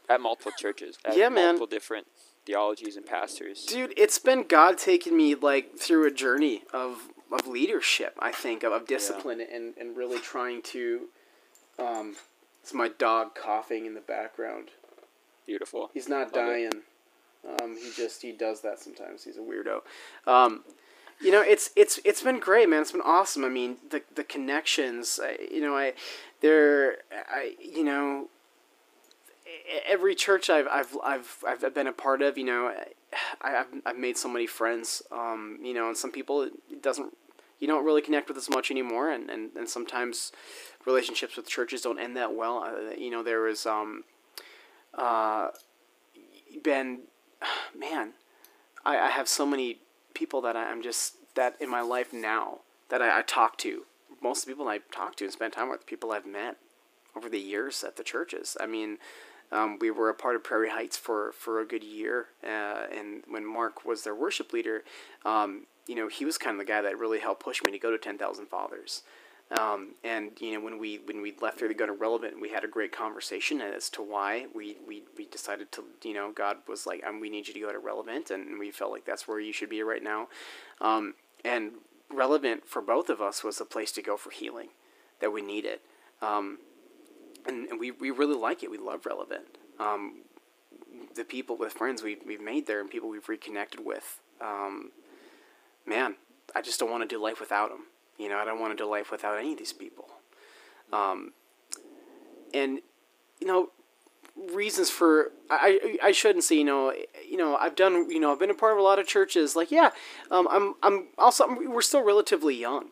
at 0.07 0.21
multiple 0.21 0.51
churches? 0.57 0.97
At 1.03 1.17
Yeah, 1.17 1.29
man. 1.29 1.45
multiple 1.57 1.67
different 1.67 2.07
theologies 2.45 2.95
and 2.95 3.05
pastors. 3.05 3.65
Dude, 3.65 3.93
it's 3.97 4.19
been 4.19 4.43
God 4.43 4.77
taking 4.77 5.15
me 5.17 5.35
like 5.35 5.77
through 5.77 6.07
a 6.07 6.11
journey 6.11 6.63
of 6.73 7.09
of 7.31 7.47
leadership. 7.47 8.13
I 8.19 8.31
think 8.31 8.63
of, 8.63 8.71
of 8.73 8.85
discipline 8.87 9.41
and 9.41 9.73
and 9.77 9.97
really 9.97 10.19
trying 10.19 10.61
to. 10.63 11.07
Um, 11.79 12.15
it's 12.61 12.73
my 12.73 12.89
dog 12.89 13.33
coughing 13.33 13.85
in 13.87 13.95
the 13.95 14.01
background. 14.01 14.69
Beautiful. 15.47 15.89
He's 15.93 16.07
not 16.07 16.25
Love 16.27 16.33
dying. 16.33 16.71
Um, 17.61 17.75
he 17.75 17.89
just 17.95 18.21
he 18.21 18.31
does 18.31 18.61
that 18.61 18.79
sometimes. 18.79 19.23
He's 19.23 19.37
a 19.37 19.41
weirdo. 19.41 19.81
Um, 20.31 20.63
you 21.21 21.31
know 21.31 21.41
it's 21.41 21.71
it's 21.75 21.99
it's 22.03 22.21
been 22.21 22.39
great 22.39 22.69
man. 22.69 22.81
It's 22.81 22.91
been 22.91 23.01
awesome. 23.01 23.43
I 23.43 23.49
mean 23.49 23.77
the 23.89 24.01
the 24.15 24.23
connections 24.23 25.19
I, 25.21 25.37
you 25.51 25.61
know 25.61 25.75
i 25.75 25.93
there 26.41 26.97
i 27.11 27.53
you 27.59 27.83
know 27.83 28.27
every 29.87 30.15
church 30.15 30.49
I've 30.49 30.67
I've 30.67 30.97
I've 31.03 31.43
I've 31.47 31.73
been 31.73 31.87
a 31.87 31.93
part 31.93 32.21
of, 32.21 32.37
you 32.37 32.45
know, 32.45 32.73
I, 33.41 33.59
I've 33.59 33.67
I've 33.85 33.97
made 33.97 34.17
so 34.17 34.29
many 34.29 34.47
friends, 34.47 35.01
um, 35.11 35.59
you 35.61 35.73
know, 35.73 35.87
and 35.87 35.97
some 35.97 36.11
people 36.11 36.43
it 36.43 36.81
doesn't 36.81 37.15
you 37.59 37.67
don't 37.67 37.85
really 37.85 38.01
connect 38.01 38.27
with 38.27 38.37
as 38.37 38.49
much 38.49 38.71
anymore, 38.71 39.11
and, 39.11 39.29
and, 39.29 39.51
and 39.55 39.69
sometimes 39.69 40.31
relationships 40.85 41.37
with 41.37 41.47
churches 41.47 41.81
don't 41.81 41.99
end 41.99 42.17
that 42.17 42.33
well. 42.33 42.63
Uh, 42.63 42.95
you 42.97 43.11
know, 43.11 43.21
there 43.21 43.41
was 43.41 43.67
um, 43.67 44.03
uh, 44.95 45.49
been, 46.63 47.01
man, 47.77 48.13
I, 48.83 48.97
I 48.97 49.09
have 49.09 49.27
so 49.27 49.45
many 49.45 49.77
people 50.13 50.41
that 50.41 50.55
I, 50.55 50.69
I'm 50.71 50.81
just 50.81 51.15
that 51.35 51.55
in 51.59 51.69
my 51.69 51.81
life 51.81 52.13
now 52.13 52.59
that 52.89 53.01
I, 53.01 53.19
I 53.19 53.21
talk 53.21 53.57
to. 53.59 53.85
Most 54.21 54.43
of 54.43 54.45
the 54.45 54.51
people 54.51 54.67
I 54.67 54.79
talk 54.91 55.15
to 55.17 55.23
and 55.23 55.33
spend 55.33 55.53
time 55.53 55.69
with, 55.69 55.85
people 55.85 56.11
I've 56.11 56.25
met 56.25 56.57
over 57.15 57.29
the 57.29 57.39
years 57.39 57.83
at 57.83 57.95
the 57.95 58.03
churches. 58.03 58.55
I 58.59 58.67
mean, 58.67 58.97
um, 59.51 59.77
we 59.79 59.91
were 59.91 60.09
a 60.09 60.13
part 60.13 60.35
of 60.35 60.43
Prairie 60.43 60.69
Heights 60.69 60.97
for, 60.97 61.31
for 61.33 61.59
a 61.59 61.65
good 61.65 61.83
year, 61.83 62.27
uh, 62.43 62.85
and 62.95 63.23
when 63.27 63.45
Mark 63.45 63.83
was 63.83 64.03
their 64.03 64.15
worship 64.15 64.53
leader, 64.53 64.83
um, 65.25 65.65
you 65.87 65.95
know, 65.95 66.07
he 66.07 66.23
was 66.23 66.37
kind 66.37 66.53
of 66.53 66.65
the 66.65 66.71
guy 66.71 66.81
that 66.81 66.97
really 66.97 67.19
helped 67.19 67.43
push 67.43 67.61
me 67.63 67.71
to 67.71 67.79
go 67.79 67.91
to 67.91 67.97
Ten 67.97 68.17
Thousand 68.17 68.45
Fathers. 68.45 69.01
Um, 69.51 69.95
and 70.03 70.31
you 70.39 70.53
know, 70.53 70.63
when 70.63 70.79
we 70.79 70.99
when 71.05 71.21
we 71.21 71.33
left 71.41 71.59
there 71.59 71.67
to 71.67 71.73
go 71.73 71.85
to 71.85 71.91
Relevant, 71.91 72.39
we 72.39 72.49
had 72.49 72.63
a 72.63 72.67
great 72.67 72.91
conversation 72.91 73.59
as 73.59 73.89
to 73.91 74.01
why 74.01 74.45
we, 74.55 74.77
we, 74.87 75.03
we 75.17 75.25
decided 75.25 75.71
to 75.73 75.83
you 76.03 76.13
know 76.13 76.31
God 76.31 76.57
was 76.67 76.85
like, 76.85 77.03
um, 77.05 77.19
we 77.19 77.29
need 77.29 77.47
you 77.47 77.53
to 77.55 77.59
go 77.59 77.71
to 77.71 77.79
Relevant, 77.79 78.31
and 78.31 78.57
we 78.59 78.71
felt 78.71 78.91
like 78.91 79.05
that's 79.05 79.27
where 79.27 79.39
you 79.39 79.51
should 79.51 79.69
be 79.69 79.83
right 79.83 80.03
now. 80.03 80.29
Um, 80.79 81.15
and 81.43 81.73
Relevant 82.09 82.67
for 82.67 82.81
both 82.81 83.09
of 83.09 83.21
us 83.21 83.43
was 83.43 83.59
a 83.59 83.65
place 83.65 83.91
to 83.93 84.01
go 84.01 84.17
for 84.17 84.31
healing 84.31 84.69
that 85.19 85.31
we 85.31 85.41
needed. 85.41 85.79
Um, 86.21 86.59
and, 87.47 87.67
and 87.69 87.79
we, 87.79 87.91
we 87.91 88.11
really 88.11 88.35
like 88.35 88.63
it. 88.63 88.71
We 88.71 88.77
love 88.77 89.05
Relevant. 89.05 89.57
Um, 89.79 90.21
the 91.15 91.23
people 91.23 91.57
with 91.57 91.73
friends 91.73 92.03
we've, 92.03 92.21
we've 92.25 92.41
made 92.41 92.67
there 92.67 92.79
and 92.79 92.89
people 92.89 93.09
we've 93.09 93.27
reconnected 93.27 93.85
with. 93.85 94.19
Man, 95.85 96.15
I 96.55 96.61
just 96.61 96.79
don't 96.79 96.91
want 96.91 97.03
to 97.03 97.07
do 97.07 97.21
life 97.21 97.39
without 97.39 97.69
them. 97.69 97.85
You 98.21 98.29
know, 98.29 98.37
I 98.37 98.45
don't 98.45 98.59
want 98.59 98.77
to 98.77 98.83
do 98.83 98.89
life 98.89 99.11
without 99.11 99.39
any 99.39 99.53
of 99.53 99.57
these 99.57 99.73
people. 99.73 100.05
Um, 100.93 101.33
and, 102.53 102.79
you 103.39 103.47
know, 103.47 103.69
reasons 104.53 104.89
for 104.89 105.31
I, 105.49 105.97
I 106.01 106.07
I 106.07 106.11
shouldn't 106.11 106.43
say 106.43 106.55
you 106.55 106.63
know 106.63 106.93
you 107.27 107.37
know 107.37 107.57
I've 107.57 107.75
done 107.75 108.09
you 108.09 108.19
know 108.19 108.31
I've 108.31 108.39
been 108.39 108.49
a 108.49 108.55
part 108.55 108.73
of 108.73 108.79
a 108.79 108.81
lot 108.81 108.97
of 108.97 109.05
churches 109.05 109.55
like 109.55 109.71
yeah 109.71 109.91
um, 110.31 110.47
I'm 110.49 110.75
I'm 110.81 111.07
also 111.17 111.45
I'm, 111.45 111.71
we're 111.71 111.81
still 111.81 112.03
relatively 112.03 112.55
young 112.55 112.87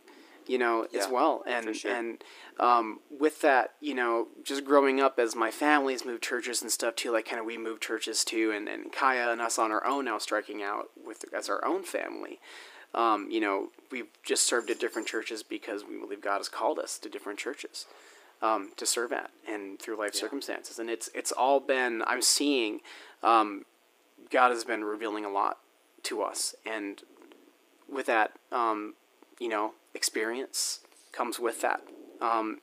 you 0.47 0.57
know 0.57 0.88
as 0.93 1.07
well 1.07 1.43
and 1.47 1.76
sure. 1.76 1.95
and 1.95 2.23
um, 2.60 2.99
with 3.10 3.41
that 3.41 3.76
you 3.80 3.93
know 3.93 4.27
just 4.43 4.65
growing 4.65 4.99
up 4.99 5.18
as 5.18 5.35
my 5.35 5.49
family's 5.49 6.06
moved 6.06 6.23
churches 6.23 6.61
and 6.61 6.72
stuff 6.72 6.95
too 6.95 7.11
like 7.11 7.26
kind 7.26 7.39
of 7.39 7.45
we 7.45 7.57
moved 7.57 7.81
churches 7.81 8.23
too 8.23 8.51
and 8.51 8.68
and 8.68 8.91
Kaya 8.91 9.31
and 9.31 9.41
us 9.41 9.57
on 9.57 9.72
our 9.72 9.85
own 9.85 10.06
now 10.06 10.18
striking 10.18 10.61
out 10.61 10.88
with 11.03 11.23
as 11.34 11.49
our 11.49 11.64
own 11.64 11.84
family 11.84 12.39
um, 12.93 13.29
you 13.29 13.39
know 13.39 13.69
we've 13.91 14.07
just 14.23 14.43
served 14.43 14.69
at 14.69 14.79
different 14.79 15.07
churches 15.07 15.43
because 15.43 15.83
we 15.83 15.97
believe 15.97 16.21
God 16.21 16.37
has 16.37 16.49
called 16.49 16.79
us 16.79 16.97
to 16.99 17.09
different 17.09 17.39
churches 17.39 17.85
um, 18.41 18.71
to 18.77 18.85
serve 18.85 19.11
at 19.11 19.31
and 19.47 19.79
through 19.79 19.97
life 19.97 20.13
circumstances. 20.13 20.79
And 20.79 20.89
it's 20.89 21.09
it's 21.13 21.31
all 21.31 21.59
been 21.59 22.03
I'm 22.07 22.21
seeing 22.21 22.81
um, 23.23 23.65
God 24.29 24.51
has 24.51 24.63
been 24.63 24.83
revealing 24.83 25.25
a 25.25 25.29
lot 25.29 25.57
to 26.03 26.21
us, 26.21 26.55
and 26.65 27.01
with 27.91 28.05
that, 28.05 28.31
um, 28.51 28.93
you 29.39 29.49
know, 29.49 29.73
experience 29.93 30.81
comes 31.11 31.39
with 31.39 31.61
that. 31.61 31.81
Um, 32.21 32.59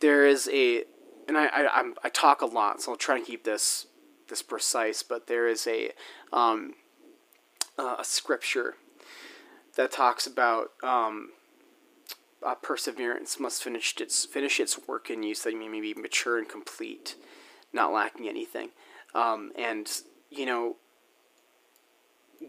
there 0.00 0.26
is 0.26 0.48
a, 0.52 0.84
and 1.28 1.36
I, 1.36 1.46
I 1.46 1.68
I'm, 1.78 1.94
I 2.02 2.08
talk 2.08 2.42
a 2.42 2.46
lot, 2.46 2.82
so 2.82 2.92
I'll 2.92 2.98
try 2.98 3.16
and 3.16 3.24
keep 3.24 3.44
this 3.44 3.86
this 4.28 4.42
precise. 4.42 5.02
But 5.02 5.26
there 5.26 5.48
is 5.48 5.66
a 5.66 5.92
um, 6.32 6.74
uh, 7.78 7.96
a 7.98 8.04
scripture 8.04 8.74
that 9.80 9.90
talks 9.90 10.26
about 10.26 10.72
um, 10.82 11.30
uh, 12.44 12.54
perseverance 12.54 13.40
must 13.40 13.62
finish 13.62 13.94
its 13.98 14.26
finish 14.26 14.60
its 14.60 14.86
work 14.86 15.08
in 15.08 15.22
you, 15.22 15.34
so 15.34 15.48
that 15.48 15.56
you 15.56 15.70
may 15.70 15.80
be 15.80 15.94
mature 15.94 16.36
and 16.36 16.48
complete, 16.48 17.16
not 17.72 17.90
lacking 17.90 18.28
anything. 18.28 18.70
Um, 19.14 19.52
and 19.58 19.90
you 20.28 20.44
know, 20.44 20.76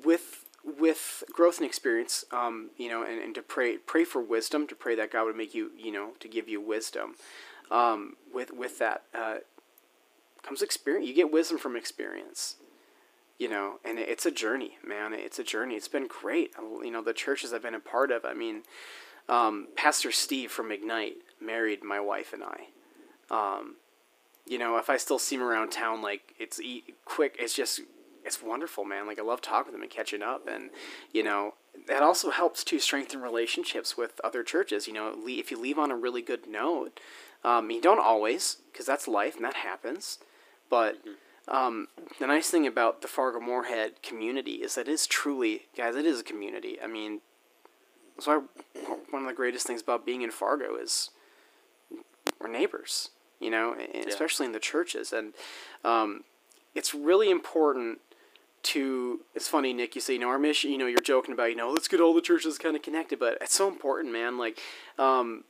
with 0.04 0.44
with 0.78 1.24
growth 1.32 1.58
and 1.58 1.66
experience, 1.66 2.26
um, 2.32 2.72
you 2.78 2.90
know, 2.90 3.04
and, 3.04 3.22
and 3.22 3.36
to 3.36 3.42
pray 3.42 3.78
pray 3.78 4.04
for 4.04 4.22
wisdom, 4.22 4.68
to 4.68 4.76
pray 4.76 4.96
that 4.96 5.12
God 5.12 5.24
would 5.26 5.38
make 5.38 5.56
you, 5.56 5.72
you 5.78 5.92
know, 5.92 6.10
to 6.20 6.28
give 6.28 6.50
you 6.50 6.60
wisdom. 6.60 7.16
Um, 7.72 8.18
with 8.34 8.52
with 8.52 8.78
that 8.80 9.04
uh, 9.16 9.36
comes 10.44 10.62
experience. 10.62 11.08
You 11.08 11.14
get 11.14 11.32
wisdom 11.32 11.58
from 11.58 11.78
experience 11.78 12.58
you 13.42 13.50
know 13.50 13.80
and 13.84 13.98
it's 13.98 14.28
a 14.28 14.32
journey 14.32 14.78
man. 14.88 15.14
It's 15.14 15.40
a 15.40 15.44
journey. 15.44 15.74
It's 15.74 15.88
been 15.88 16.06
great. 16.06 16.54
You 16.60 16.92
know 16.92 17.02
the 17.02 17.12
churches 17.12 17.52
i've 17.54 17.64
been 17.64 17.74
a 17.74 17.80
part 17.80 18.12
of 18.12 18.24
i 18.24 18.36
mean 18.36 18.62
um, 19.28 19.68
pastor 19.76 20.12
steve 20.12 20.52
from 20.52 20.72
ignite 20.72 21.16
married 21.42 21.84
my 21.84 22.00
wife 22.00 22.34
and 22.34 22.44
i. 22.44 22.60
Um, 23.32 23.78
you 24.46 24.60
know 24.60 24.78
if 24.78 24.92
i 24.92 24.98
still 24.98 25.18
see 25.18 25.38
him 25.38 25.42
around 25.42 25.72
town 25.72 26.04
like 26.04 26.36
it's 26.38 26.62
e- 26.62 26.84
quick 27.04 27.36
it's 27.40 27.56
just 27.56 27.82
it's 28.24 28.44
wonderful 28.44 28.86
man. 28.86 29.08
Like 29.08 29.20
i 29.20 29.24
love 29.24 29.42
talking 29.42 29.72
to 29.72 29.76
them 29.76 29.82
and 29.82 29.90
catching 29.90 30.22
up. 30.22 30.48
And 30.48 30.70
you 31.12 31.24
know 31.24 31.56
that 31.88 32.04
also 32.04 32.30
helps 32.30 32.64
to 32.66 32.78
strengthen 32.78 33.22
relationships 33.22 33.98
with 33.98 34.22
other 34.24 34.44
churches. 34.44 34.86
You 34.88 34.94
know 34.94 35.16
if 35.26 35.50
you 35.50 35.60
leave 35.60 35.80
on 35.80 35.90
a 35.90 35.96
really 35.96 36.22
good 36.22 36.46
note 36.48 37.00
um, 37.44 37.72
you 37.72 37.82
don't 37.82 38.00
always 38.00 38.58
because 38.72 38.86
that's 38.86 39.08
life 39.08 39.36
and 39.36 39.46
that 39.46 39.56
happens. 39.56 40.20
But 40.70 41.00
um, 41.48 41.88
the 42.20 42.28
nice 42.28 42.50
thing 42.50 42.68
about 42.68 43.02
the 43.02 43.08
Fargo 43.08 43.40
Moorhead 43.40 44.02
community 44.02 44.56
is 44.56 44.76
that 44.76 44.88
it 44.88 44.92
is 44.92 45.08
truly, 45.08 45.64
guys, 45.76 45.96
it 45.96 46.06
is 46.06 46.20
a 46.20 46.24
community. 46.24 46.78
I 46.82 46.88
mean, 46.88 47.22
that's 48.16 48.28
why 48.28 48.42
one 49.10 49.24
of 49.24 49.28
the 49.28 49.34
greatest 49.34 49.66
things 49.66 49.82
about 49.82 50.06
being 50.06 50.22
in 50.22 50.32
Fargo 50.32 50.76
is 50.76 51.10
we're 52.40 52.48
neighbors, 52.48 53.10
you 53.40 53.50
know, 53.50 53.74
and 53.74 54.08
especially 54.08 54.46
in 54.46 54.52
the 54.52 54.60
churches. 54.60 55.12
And 55.12 55.34
um, 55.84 56.24
it's 56.76 56.94
really 56.94 57.30
important 57.30 58.00
to, 58.64 59.22
it's 59.34 59.48
funny, 59.48 59.74
Nik, 59.74 59.96
you 59.96 60.02
say, 60.02 60.14
you 60.14 60.20
know, 60.20 60.30
our 60.30 60.40
mission, 60.40 60.72
you 60.72 60.78
know, 60.78 60.86
you're 60.86 61.00
joking 61.00 61.34
about, 61.34 61.50
you 61.50 61.56
know, 61.56 61.72
let's 61.72 61.88
get 61.88 62.00
all 62.00 62.14
the 62.14 62.22
churches 62.22 62.58
kind 62.58 62.76
of 62.76 62.82
connected, 62.82 63.20
but 63.20 63.38
it's 63.42 63.56
so 63.56 63.68
important, 63.68 64.14
man. 64.14 64.38
Like, 64.38 64.60
um, 65.00 65.44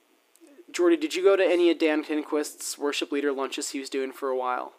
Jorde, 0.72 1.00
did 1.02 1.14
you 1.14 1.24
go 1.24 1.36
to 1.36 1.44
any 1.44 1.70
of 1.70 1.78
Dan 1.78 2.04
Kinquist's 2.04 2.78
worship 2.78 3.12
leader 3.12 3.34
lunches 3.34 3.72
he 3.72 3.80
was 3.80 3.90
doing 3.90 4.14
for 4.14 4.30
a 4.30 4.38
while? 4.38 4.74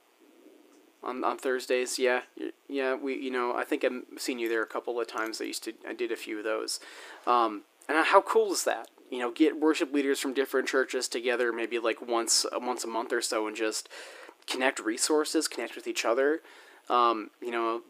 On, 1.02 1.24
on 1.24 1.38
Thursdays. 1.38 1.98
Yeah, 1.98 2.22
yeah. 2.68 2.94
We, 2.94 3.16
you 3.16 3.30
know, 3.30 3.54
I 3.54 3.64
think 3.64 3.84
I've 3.84 4.02
seen 4.18 4.38
you 4.38 4.48
there 4.48 4.62
a 4.62 4.66
couple 4.66 5.00
of 5.00 5.06
times. 5.06 5.40
I 5.40 5.44
used 5.44 5.64
to, 5.64 5.74
I 5.88 5.92
did 5.92 6.12
a 6.12 6.16
few 6.16 6.38
of 6.38 6.44
those. 6.44 6.80
Um, 7.26 7.62
and 7.88 8.04
how 8.06 8.20
cool 8.20 8.52
is 8.52 8.64
that? 8.64 8.88
You 9.10 9.18
know, 9.18 9.30
get 9.30 9.60
worship 9.60 9.92
leaders 9.92 10.20
from 10.20 10.32
different 10.32 10.68
churches 10.68 11.08
together, 11.08 11.52
maybe 11.52 11.78
like 11.78 12.00
once, 12.00 12.46
once 12.54 12.84
a 12.84 12.86
month 12.86 13.12
or 13.12 13.20
so, 13.20 13.46
and 13.46 13.56
just 13.56 13.88
connect 14.46 14.80
resources, 14.80 15.48
connect 15.48 15.76
with 15.76 15.86
each 15.86 16.04
other. 16.04 16.40
Um, 16.88 17.30
you 17.40 17.50
know, 17.50 17.82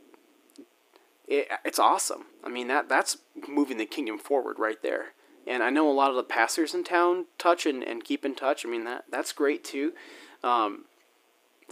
it, 1.29 1.49
it's 1.65 1.79
awesome. 1.79 2.25
I 2.45 2.49
mean, 2.49 2.69
that 2.69 2.89
that's 2.89 3.19
moving 3.49 3.77
the 3.77 3.87
kingdom 3.87 4.19
forward 4.19 4.59
right 4.59 4.83
there. 4.83 5.13
And 5.47 5.63
I 5.63 5.71
know 5.71 5.91
a 5.91 5.93
lot 5.93 6.11
of 6.11 6.17
the 6.17 6.23
pastors 6.23 6.75
in 6.75 6.85
town 6.85 7.27
touch 7.39 7.67
and, 7.67 7.83
and 7.83 8.05
keep 8.05 8.25
in 8.25 8.35
touch. 8.35 8.65
I 8.65 8.69
mean, 8.69 8.85
that 8.85 9.05
that's 9.11 9.33
great 9.33 9.65
too. 9.65 9.93
Um, 10.45 10.85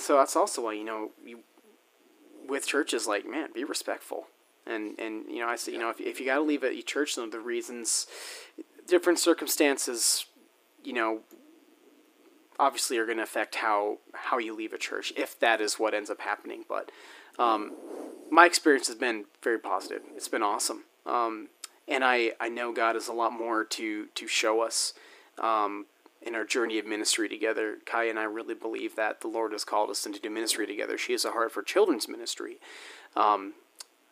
so 0.01 0.17
that's 0.17 0.37
also 0.37 0.65
why 0.65 0.73
you 0.73 0.85
know 0.85 1.11
you 1.25 1.41
with 2.49 2.67
churches 2.67 3.07
like 3.07 3.29
man 3.29 3.49
be 3.55 3.65
respectful. 3.65 4.27
And 4.67 4.99
and 4.99 5.25
you 5.29 5.39
know 5.39 5.49
i 5.49 5.57
say 5.57 5.73
you 5.73 5.79
know 5.79 5.91
if, 5.91 6.01
if 6.01 6.21
you 6.21 6.27
got 6.27 6.37
to 6.37 6.43
leave 6.43 6.63
a 6.63 6.83
church 6.83 7.15
some 7.15 7.25
of 7.25 7.33
the 7.33 7.41
reasons 7.41 8.07
different 8.87 9.19
circumstances 9.19 10.27
you 10.85 10.93
know 10.93 11.21
obviously 12.61 12.99
are 12.99 13.07
going 13.07 13.17
to 13.17 13.25
affect 13.25 13.57
how 13.57 13.99
how 14.13 14.39
you 14.39 14.55
leave 14.55 14.73
a 14.73 14.79
church 14.79 15.13
if 15.17 15.39
that 15.41 15.61
is 15.61 15.79
what 15.79 15.95
ends 15.95 16.11
up 16.11 16.21
happening. 16.21 16.65
But 16.69 16.93
um, 17.39 17.73
my 18.31 18.45
experience 18.45 18.87
has 18.89 18.97
been 18.97 19.25
very 19.43 19.59
positive. 19.59 20.03
It's 20.15 20.29
been 20.29 20.43
awesome. 20.43 20.85
Um, 21.07 21.49
and 21.89 22.05
i 22.05 22.33
i 22.39 22.49
know 22.49 22.73
god 22.73 22.95
has 22.95 23.09
a 23.09 23.13
lot 23.13 23.33
more 23.33 23.65
to 23.65 24.07
to 24.15 24.27
show 24.29 24.61
us. 24.61 24.93
Um, 25.39 25.87
in 26.23 26.35
our 26.35 26.45
journey 26.45 26.79
of 26.79 26.87
ministry 26.87 27.29
together, 27.29 27.79
Kai 27.87 28.05
and 28.05 28.19
I 28.19 28.25
really 28.25 28.55
believe 28.55 28.97
that 28.97 29.21
the 29.21 29.29
Lord 29.29 29.53
has 29.53 29.65
called 29.65 29.91
us 29.91 30.05
into 30.05 30.21
do 30.21 30.31
ministry 30.31 30.67
together. 30.67 30.99
She 30.99 31.13
has 31.13 31.25
a 31.25 31.33
heart 31.33 31.53
for 31.53 31.63
children's 31.63 32.09
ministry, 32.09 32.59
um, 33.17 33.55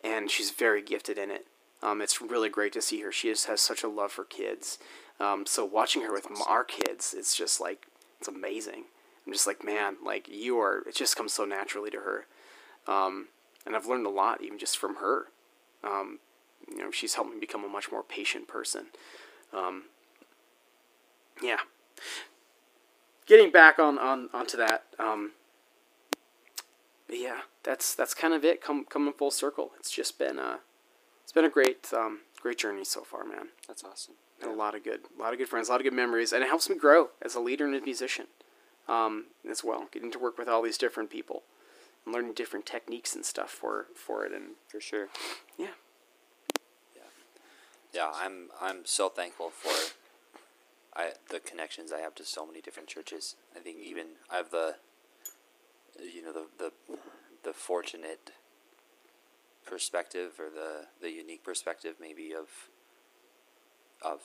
and 0.03 0.31
she's 0.31 0.51
very 0.51 0.81
gifted 0.81 1.17
in 1.17 1.29
it. 1.29 1.45
Um, 1.81 2.01
it's 2.01 2.21
really 2.21 2.49
great 2.49 2.73
to 2.73 2.81
see 2.81 3.01
her. 3.01 3.11
She 3.11 3.29
just 3.29 3.45
has 3.45 3.61
such 3.61 3.83
a 3.83 3.87
love 3.87 4.11
for 4.11 4.23
kids. 4.25 4.79
Um, 5.19 5.45
so 5.45 5.63
watching 5.63 6.01
her 6.01 6.11
with 6.11 6.27
our 6.47 6.63
kids, 6.63 7.13
it's 7.17 7.35
just 7.35 7.61
like 7.61 7.85
it's 8.19 8.27
amazing. 8.27 8.85
I'm 9.25 9.33
just 9.33 9.47
like, 9.47 9.63
man, 9.63 9.97
like 10.03 10.27
you 10.27 10.59
are. 10.59 10.83
It 10.87 10.95
just 10.95 11.15
comes 11.15 11.33
so 11.33 11.45
naturally 11.45 11.91
to 11.91 11.99
her, 11.99 12.25
um, 12.91 13.27
and 13.65 13.75
I've 13.75 13.85
learned 13.85 14.07
a 14.07 14.11
lot 14.11 14.41
even 14.41 14.57
just 14.57 14.77
from 14.77 14.95
her. 14.95 15.27
Um, 15.83 16.19
you 16.69 16.79
know, 16.79 16.91
she's 16.91 17.15
helped 17.15 17.31
me 17.31 17.39
become 17.39 17.63
a 17.63 17.69
much 17.69 17.91
more 17.91 18.03
patient 18.03 18.47
person. 18.47 18.87
Um, 19.53 19.83
yeah. 21.41 21.59
Getting 23.25 23.51
back 23.51 23.77
on, 23.79 23.97
on 23.99 24.29
onto 24.33 24.57
that, 24.57 24.85
um, 24.97 25.31
yeah, 27.09 27.41
that's 27.63 27.93
that's 27.93 28.13
kind 28.13 28.33
of 28.33 28.43
it. 28.43 28.61
Come 28.61 28.85
coming 28.85 29.13
full 29.13 29.31
circle. 29.31 29.71
It's 29.79 29.91
just 29.91 30.17
been 30.17 30.39
a, 30.39 30.59
it's 31.23 31.31
been 31.31 31.45
a 31.45 31.49
great 31.49 31.87
um, 31.93 32.21
great 32.41 32.57
journey 32.57 32.83
so 32.83 33.01
far, 33.01 33.23
man. 33.25 33.49
That's 33.67 33.83
awesome. 33.83 34.15
And 34.41 34.49
a 34.49 34.55
lot 34.55 34.73
of 34.73 34.83
good, 34.83 35.01
a 35.17 35.21
lot 35.21 35.33
of 35.33 35.39
good 35.39 35.49
friends, 35.49 35.67
a 35.67 35.71
lot 35.71 35.81
of 35.81 35.83
good 35.83 35.93
memories, 35.93 36.31
and 36.33 36.41
it 36.43 36.47
helps 36.47 36.69
me 36.69 36.75
grow 36.75 37.09
as 37.21 37.35
a 37.35 37.39
leader 37.41 37.65
and 37.65 37.75
a 37.75 37.81
musician, 37.81 38.27
um, 38.87 39.25
as 39.49 39.63
well. 39.63 39.87
Getting 39.91 40.11
to 40.11 40.19
work 40.19 40.37
with 40.37 40.47
all 40.47 40.61
these 40.61 40.77
different 40.77 41.09
people, 41.09 41.43
and 42.05 42.15
learning 42.15 42.33
different 42.33 42.65
techniques 42.65 43.13
and 43.13 43.25
stuff 43.25 43.51
for 43.51 43.87
for 43.93 44.25
it, 44.25 44.31
and 44.31 44.55
For 44.69 44.79
sure. 44.79 45.09
yeah, 45.57 45.75
Yeah, 47.93 48.11
I'm 48.15 48.49
I'm 48.61 48.85
so 48.85 49.09
thankful 49.09 49.49
for 49.49 49.73
I 50.99 51.11
the 51.29 51.39
connections 51.39 51.93
I 51.93 51.99
have 51.99 52.15
to 52.15 52.25
so 52.25 52.45
many 52.45 52.59
different 52.61 52.89
churches. 52.89 53.35
I 53.55 53.59
think 53.59 53.77
even 53.79 54.07
I 54.29 54.37
have 54.37 54.51
the 54.51 54.75
you 55.99 56.21
know 56.23 56.33
the 56.33 56.45
the 56.57 56.71
the 57.43 57.53
fortunate 57.53 58.31
perspective 59.65 60.31
or 60.39 60.49
the 60.49 60.87
the 61.01 61.11
unique 61.11 61.43
perspective 61.43 61.95
maybe 62.01 62.33
of 62.33 62.49
of 64.01 64.19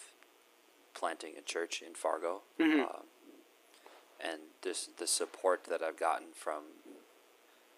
planting 0.94 1.34
a 1.38 1.42
church 1.42 1.80
in 1.82 1.94
Fargo. 1.94 2.42
Mhm. 2.58 2.80
Um, 2.80 3.06
and 4.20 4.40
this 4.62 4.88
the 4.96 5.06
support 5.06 5.64
that 5.64 5.82
I've 5.82 5.98
gotten 5.98 6.28
from 6.34 6.62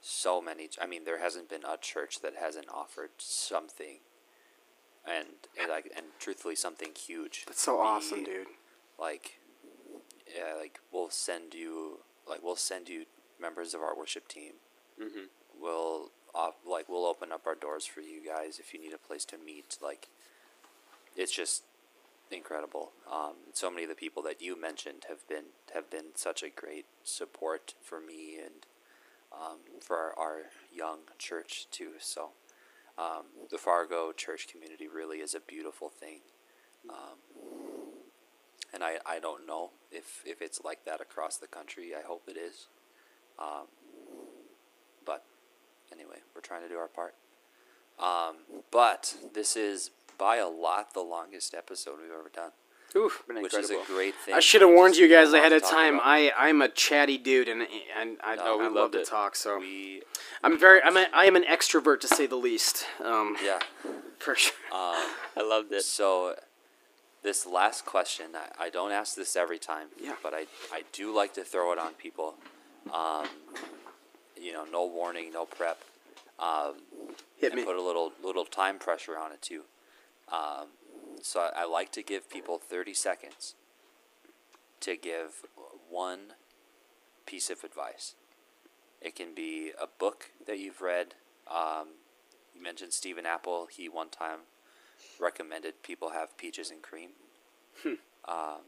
so 0.00 0.40
many 0.40 0.70
I 0.80 0.86
mean 0.86 1.04
there 1.04 1.18
hasn't 1.18 1.50
been 1.50 1.64
a 1.64 1.76
church 1.76 2.20
that 2.20 2.34
hasn't 2.36 2.68
offered 2.70 3.10
something 3.18 3.98
and, 5.04 5.28
and 5.60 5.68
like 5.68 5.92
and 5.94 6.06
truthfully 6.18 6.56
something 6.56 6.92
huge. 6.94 7.44
that's 7.46 7.60
so 7.62 7.78
awesome, 7.78 8.24
dude. 8.24 8.46
Like 8.98 9.38
yeah, 10.26 10.54
like 10.58 10.80
we'll 10.92 11.10
send 11.10 11.54
you 11.54 12.00
like 12.28 12.42
we'll 12.42 12.56
send 12.56 12.88
you 12.88 13.04
members 13.40 13.74
of 13.74 13.80
our 13.80 13.96
worship 13.96 14.28
team. 14.28 14.52
Mm-hmm. 15.00 15.26
We'll 15.60 16.10
op- 16.34 16.60
like 16.66 16.88
we'll 16.88 17.06
open 17.06 17.32
up 17.32 17.46
our 17.46 17.54
doors 17.54 17.86
for 17.86 18.00
you 18.00 18.20
guys 18.26 18.58
if 18.58 18.72
you 18.72 18.80
need 18.80 18.92
a 18.92 18.98
place 18.98 19.24
to 19.26 19.38
meet. 19.38 19.78
Like 19.82 20.08
it's 21.16 21.32
just 21.32 21.62
incredible. 22.30 22.92
Um, 23.10 23.34
so 23.52 23.70
many 23.70 23.84
of 23.84 23.88
the 23.88 23.94
people 23.94 24.22
that 24.24 24.42
you 24.42 24.60
mentioned 24.60 25.04
have 25.08 25.26
been 25.28 25.46
have 25.74 25.90
been 25.90 26.06
such 26.14 26.42
a 26.42 26.50
great 26.50 26.86
support 27.04 27.74
for 27.82 28.00
me 28.00 28.38
and 28.42 28.66
um, 29.32 29.58
for 29.80 29.96
our, 29.96 30.14
our 30.18 30.38
young 30.74 31.00
church 31.18 31.66
too. 31.70 31.92
So 32.00 32.30
um, 32.98 33.26
the 33.50 33.58
Fargo 33.58 34.12
church 34.12 34.48
community 34.48 34.88
really 34.88 35.18
is 35.18 35.34
a 35.34 35.40
beautiful 35.40 35.88
thing. 35.88 36.20
And 38.76 38.84
I, 38.84 38.98
I 39.06 39.20
don't 39.20 39.46
know 39.46 39.70
if, 39.90 40.20
if 40.26 40.42
it's 40.42 40.60
like 40.62 40.84
that 40.84 41.00
across 41.00 41.38
the 41.38 41.46
country. 41.46 41.92
I 41.98 42.06
hope 42.06 42.24
it 42.28 42.36
is. 42.36 42.66
Um, 43.38 43.68
but 45.06 45.24
anyway, 45.90 46.16
we're 46.34 46.42
trying 46.42 46.60
to 46.60 46.68
do 46.68 46.76
our 46.76 46.86
part. 46.86 47.14
Um, 47.98 48.36
but 48.70 49.14
this 49.32 49.56
is 49.56 49.92
by 50.18 50.36
a 50.36 50.46
lot 50.46 50.92
the 50.92 51.00
longest 51.00 51.54
episode 51.54 51.94
we've 52.02 52.10
ever 52.12 52.30
done, 52.30 52.50
Oof. 52.94 53.22
Been 53.26 53.40
which 53.42 53.54
is 53.54 53.70
a 53.70 53.80
great 53.86 54.14
thing. 54.14 54.34
I 54.34 54.40
should 54.40 54.60
have 54.60 54.68
warned 54.68 54.96
you 54.96 55.08
guys 55.08 55.32
ahead 55.32 55.54
of 55.54 55.62
time. 55.62 55.98
I 56.02 56.30
I'm 56.36 56.60
a 56.60 56.68
chatty 56.68 57.16
dude, 57.16 57.48
and 57.48 57.66
and 57.98 58.18
I, 58.22 58.36
No, 58.36 58.54
I 58.54 58.56
we 58.58 58.64
love 58.64 58.72
loved 58.74 58.92
to 58.92 59.00
it. 59.00 59.06
talk. 59.08 59.36
So 59.36 59.58
we 59.58 60.02
I'm 60.44 60.58
very 60.58 60.82
I'm 60.82 60.98
a, 60.98 61.06
I 61.14 61.24
am 61.24 61.36
an 61.36 61.44
extrovert 61.44 62.00
to 62.00 62.08
say 62.08 62.26
the 62.26 62.36
least. 62.36 62.84
Um, 63.02 63.36
yeah. 63.42 63.60
for 64.18 64.34
sure. 64.34 64.52
Um, 64.70 65.06
I 65.36 65.42
loved 65.42 65.72
it. 65.72 65.82
So, 65.82 66.36
this 67.26 67.44
last 67.44 67.84
question, 67.84 68.26
I, 68.36 68.66
I 68.66 68.70
don't 68.70 68.92
ask 68.92 69.16
this 69.16 69.34
every 69.34 69.58
time, 69.58 69.88
Yeah. 70.00 70.14
but 70.22 70.32
I, 70.32 70.46
I 70.72 70.84
do 70.92 71.12
like 71.12 71.34
to 71.34 71.42
throw 71.42 71.72
it 71.72 71.78
on 71.78 71.94
people. 71.94 72.36
Um, 72.94 73.26
you 74.40 74.52
know, 74.52 74.64
no 74.64 74.86
warning, 74.86 75.32
no 75.32 75.44
prep. 75.44 75.78
Um, 76.38 76.74
Hit 77.36 77.50
and 77.50 77.60
me. 77.60 77.64
put 77.66 77.74
a 77.74 77.82
little 77.82 78.12
little 78.22 78.44
time 78.44 78.78
pressure 78.78 79.18
on 79.18 79.32
it 79.32 79.42
too. 79.42 79.62
Um, 80.30 80.68
so 81.20 81.40
I, 81.40 81.62
I 81.62 81.66
like 81.66 81.90
to 81.92 82.02
give 82.02 82.30
people 82.30 82.58
thirty 82.58 82.94
seconds 82.94 83.54
to 84.80 84.96
give 84.96 85.42
one 85.90 86.34
piece 87.26 87.50
of 87.50 87.64
advice. 87.64 88.14
It 89.00 89.16
can 89.16 89.34
be 89.34 89.72
a 89.80 89.86
book 89.98 90.30
that 90.46 90.58
you've 90.60 90.80
read. 90.80 91.14
Um, 91.50 91.88
you 92.54 92.62
mentioned 92.62 92.92
Stephen 92.92 93.26
Apple. 93.26 93.66
He 93.70 93.88
one 93.88 94.10
time 94.10 94.40
recommended 95.20 95.82
people 95.82 96.10
have 96.10 96.36
peaches 96.36 96.70
and 96.70 96.82
cream. 96.82 97.10
Um, 98.28 98.62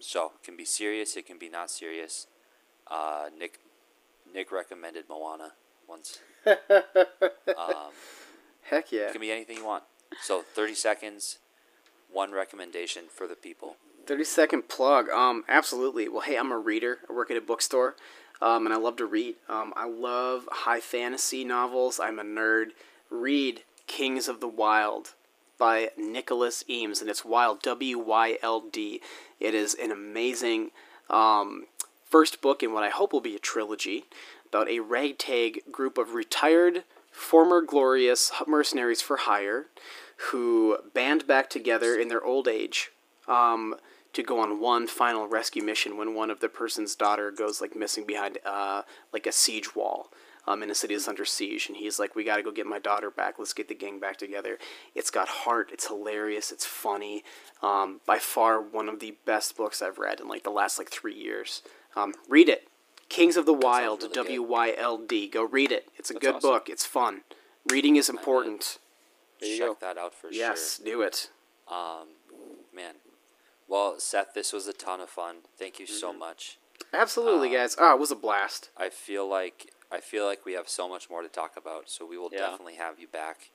so 0.00 0.32
it 0.34 0.44
can 0.44 0.56
be 0.56 0.64
serious. 0.64 1.16
It 1.16 1.26
can 1.26 1.38
be 1.38 1.48
not 1.48 1.70
serious. 1.70 2.26
Uh, 2.86 3.28
Nik 3.36 3.58
Nik 4.32 4.50
recommended 4.50 5.04
Moana 5.08 5.52
once. 5.88 6.20
um, 6.46 7.92
Heck 8.62 8.90
yeah. 8.90 9.08
it 9.08 9.12
can 9.12 9.20
be 9.20 9.30
anything 9.30 9.58
you 9.58 9.66
want. 9.66 9.84
So 10.22 10.42
30 10.42 10.74
seconds, 10.74 11.38
one 12.10 12.32
recommendation 12.32 13.04
for 13.08 13.26
the 13.26 13.34
people. 13.34 13.76
30 14.06 14.24
second 14.24 14.68
plug. 14.68 15.08
Um, 15.10 15.44
absolutely. 15.48 16.08
Well, 16.08 16.22
hey, 16.22 16.36
I'm 16.36 16.52
a 16.52 16.58
reader. 16.58 16.98
I 17.08 17.12
work 17.12 17.30
at 17.30 17.36
a 17.36 17.40
bookstore, 17.40 17.94
um, 18.40 18.66
and 18.66 18.74
I 18.74 18.78
love 18.78 18.96
to 18.96 19.06
read. 19.06 19.36
Um, 19.48 19.72
I 19.76 19.86
love 19.86 20.48
high 20.50 20.80
fantasy 20.80 21.44
novels. 21.44 22.00
I'm 22.00 22.18
a 22.18 22.24
nerd. 22.24 22.70
Read 23.10 23.62
Kings 23.86 24.26
of 24.28 24.40
the 24.40 24.48
Wyld 24.48 25.12
by 25.58 25.90
Nicholas 25.96 26.64
Eames, 26.68 27.00
and 27.00 27.08
it's 27.08 27.22
Wyld, 27.22 27.62
W 27.62 27.98
Y 27.98 28.38
L 28.42 28.60
D. 28.60 29.00
It 29.40 29.54
is 29.54 29.74
an 29.74 29.90
amazing 29.90 30.70
um, 31.10 31.66
first 32.04 32.40
book 32.40 32.62
in 32.62 32.72
what 32.72 32.84
I 32.84 32.90
hope 32.90 33.12
will 33.12 33.20
be 33.20 33.36
a 33.36 33.40
trilogy 33.40 34.04
about 34.46 34.68
a 34.68 34.80
ragtag 34.80 35.62
group 35.72 35.96
of 35.96 36.14
retired, 36.14 36.84
former 37.10 37.62
glorious 37.62 38.30
mercenaries 38.46 39.00
for 39.00 39.16
hire 39.18 39.66
who 40.30 40.78
band 40.94 41.26
back 41.26 41.50
together 41.50 41.96
in 41.96 42.08
their 42.08 42.24
old 42.24 42.46
age 42.46 42.90
um, 43.26 43.74
to 44.12 44.22
go 44.22 44.38
on 44.38 44.60
one 44.60 44.86
final 44.86 45.26
rescue 45.26 45.62
mission 45.62 45.96
when 45.96 46.14
one 46.14 46.30
of 46.30 46.40
the 46.40 46.48
person's 46.48 46.94
daughter 46.94 47.30
goes 47.30 47.60
like 47.60 47.74
missing 47.74 48.04
behind 48.06 48.38
uh, 48.44 48.82
like 49.12 49.26
a 49.26 49.32
siege 49.32 49.74
wall 49.74 50.10
um, 50.46 50.62
in 50.62 50.70
a 50.70 50.74
city 50.74 50.94
that's 50.94 51.08
under 51.08 51.24
siege 51.24 51.68
and 51.68 51.76
he's 51.76 51.98
like 51.98 52.14
we 52.14 52.24
got 52.24 52.36
to 52.36 52.42
go 52.42 52.50
get 52.50 52.66
my 52.66 52.78
daughter 52.78 53.10
back 53.10 53.38
let's 53.38 53.52
get 53.52 53.68
the 53.68 53.74
gang 53.74 53.98
back 54.00 54.16
together 54.16 54.58
it's 54.94 55.10
got 55.10 55.28
heart 55.28 55.70
it's 55.72 55.86
hilarious 55.86 56.50
it's 56.50 56.66
funny 56.66 57.22
um, 57.62 58.00
by 58.06 58.18
far 58.18 58.60
one 58.60 58.88
of 58.88 58.98
the 59.00 59.14
best 59.24 59.56
books 59.56 59.80
i've 59.82 59.98
read 59.98 60.20
in 60.20 60.28
like 60.28 60.42
the 60.44 60.50
last 60.50 60.78
like 60.78 60.90
three 60.90 61.14
years 61.14 61.62
um, 61.96 62.12
read 62.28 62.48
it 62.48 62.68
kings 63.08 63.36
of 63.36 63.46
the 63.46 63.54
wyld 63.54 64.02
really 64.02 64.36
w-y-l-d 64.36 65.28
go 65.28 65.44
read 65.44 65.70
it 65.70 65.86
it's 65.96 66.10
a 66.10 66.14
That's 66.14 66.24
good 66.26 66.34
awesome. 66.36 66.50
book 66.50 66.68
it's 66.68 66.86
fun 66.86 67.20
reading 67.70 67.96
is 67.96 68.08
important 68.08 68.78
Check 69.40 69.58
go. 69.58 69.76
that 69.80 69.98
out 69.98 70.14
for 70.14 70.32
sure. 70.32 70.38
yes 70.40 70.80
do 70.84 71.02
it. 71.02 71.30
Um, 71.70 72.08
man. 72.74 72.94
Well, 73.66 73.98
Seth, 73.98 74.34
this 74.34 74.52
was 74.52 74.66
a 74.68 74.72
ton 74.72 75.00
of 75.00 75.08
fun. 75.08 75.36
Thank 75.58 75.78
you 75.80 75.86
so 75.86 76.12
much. 76.12 76.58
Absolutely, 76.92 77.48
Uh, 77.56 77.60
guys. 77.60 77.76
Oh, 77.78 77.92
it 77.94 77.98
was 77.98 78.10
a 78.10 78.16
blast. 78.16 78.70
I 78.76 78.88
feel 78.90 79.26
like 79.28 79.72
I 79.92 80.00
feel 80.00 80.24
like 80.24 80.44
we 80.46 80.54
have 80.54 80.68
so 80.68 80.88
much 80.88 81.10
more 81.10 81.20
to 81.22 81.28
talk 81.28 81.56
about, 81.56 81.90
so 81.90 82.06
we 82.06 82.16
will 82.16 82.30
Yeah. 82.32 82.38
definitely 82.50 82.76
have 82.76 82.98
you 82.98 83.06
back 83.06 83.50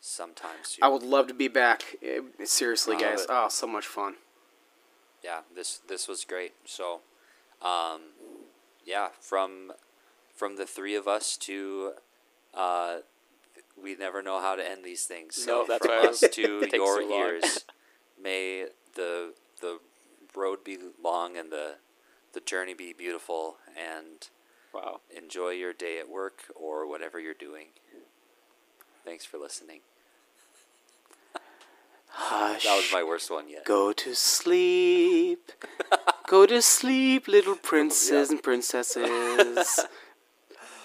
sometime 0.00 0.64
soon. 0.64 0.82
I 0.82 0.88
would 0.88 1.02
love 1.04 1.28
to 1.28 1.34
be 1.34 1.48
back. 1.48 1.96
Eh, 2.02 2.20
Seriously, 2.44 2.96
Uh, 2.96 3.00
guys. 3.00 3.26
Oh, 3.28 3.48
so 3.48 3.66
much 3.66 3.86
fun. 3.86 4.16
yeah, 5.22 5.42
this 5.54 5.78
this 5.78 6.06
was 6.08 6.24
great. 6.24 6.54
So, 6.64 7.02
um, 7.62 8.12
yeah, 8.84 9.10
from 9.20 9.72
from 10.34 10.56
the 10.56 10.66
three 10.66 10.94
of 10.94 11.08
us 11.08 11.36
to, 11.38 11.94
uh, 12.52 13.00
we 13.76 13.94
never 13.94 14.22
know 14.22 14.40
how 14.40 14.54
to 14.54 14.64
end 14.64 14.84
these 14.84 15.06
things. 15.06 15.34
So 15.36 15.46
No, 15.62 15.64
that's 15.66 15.84
from 15.86 15.96
why 15.96 16.08
us 16.08 16.20
to 16.20 16.68
your 16.72 17.00
ears, 17.02 17.64
may 18.18 18.68
the 18.94 19.34
the 19.60 19.80
road 20.34 20.62
be 20.64 20.78
long 21.02 21.36
and 21.36 21.50
the 21.50 21.78
the 22.32 22.40
journey 22.40 22.74
be 22.74 22.92
beautiful, 22.92 23.58
and 23.76 24.28
Wow. 24.76 25.00
enjoy 25.16 25.50
your 25.50 25.72
day 25.72 25.98
at 25.98 26.08
work 26.08 26.44
or 26.54 26.86
whatever 26.88 27.18
you're 27.20 27.34
doing. 27.34 27.68
Thanks 29.04 29.24
for 29.24 29.38
listening. 29.38 29.80
Hush. 32.08 32.64
That 32.64 32.76
was 32.76 32.90
my 32.92 33.02
worst 33.02 33.30
one 33.30 33.48
yet. 33.48 33.64
Go 33.64 33.92
to 33.92 34.14
sleep. 34.14 35.52
Go 36.26 36.46
to 36.46 36.62
sleep, 36.62 37.28
little 37.28 37.56
princes 37.70 38.30
and 38.30 38.42
princesses. 38.42 39.80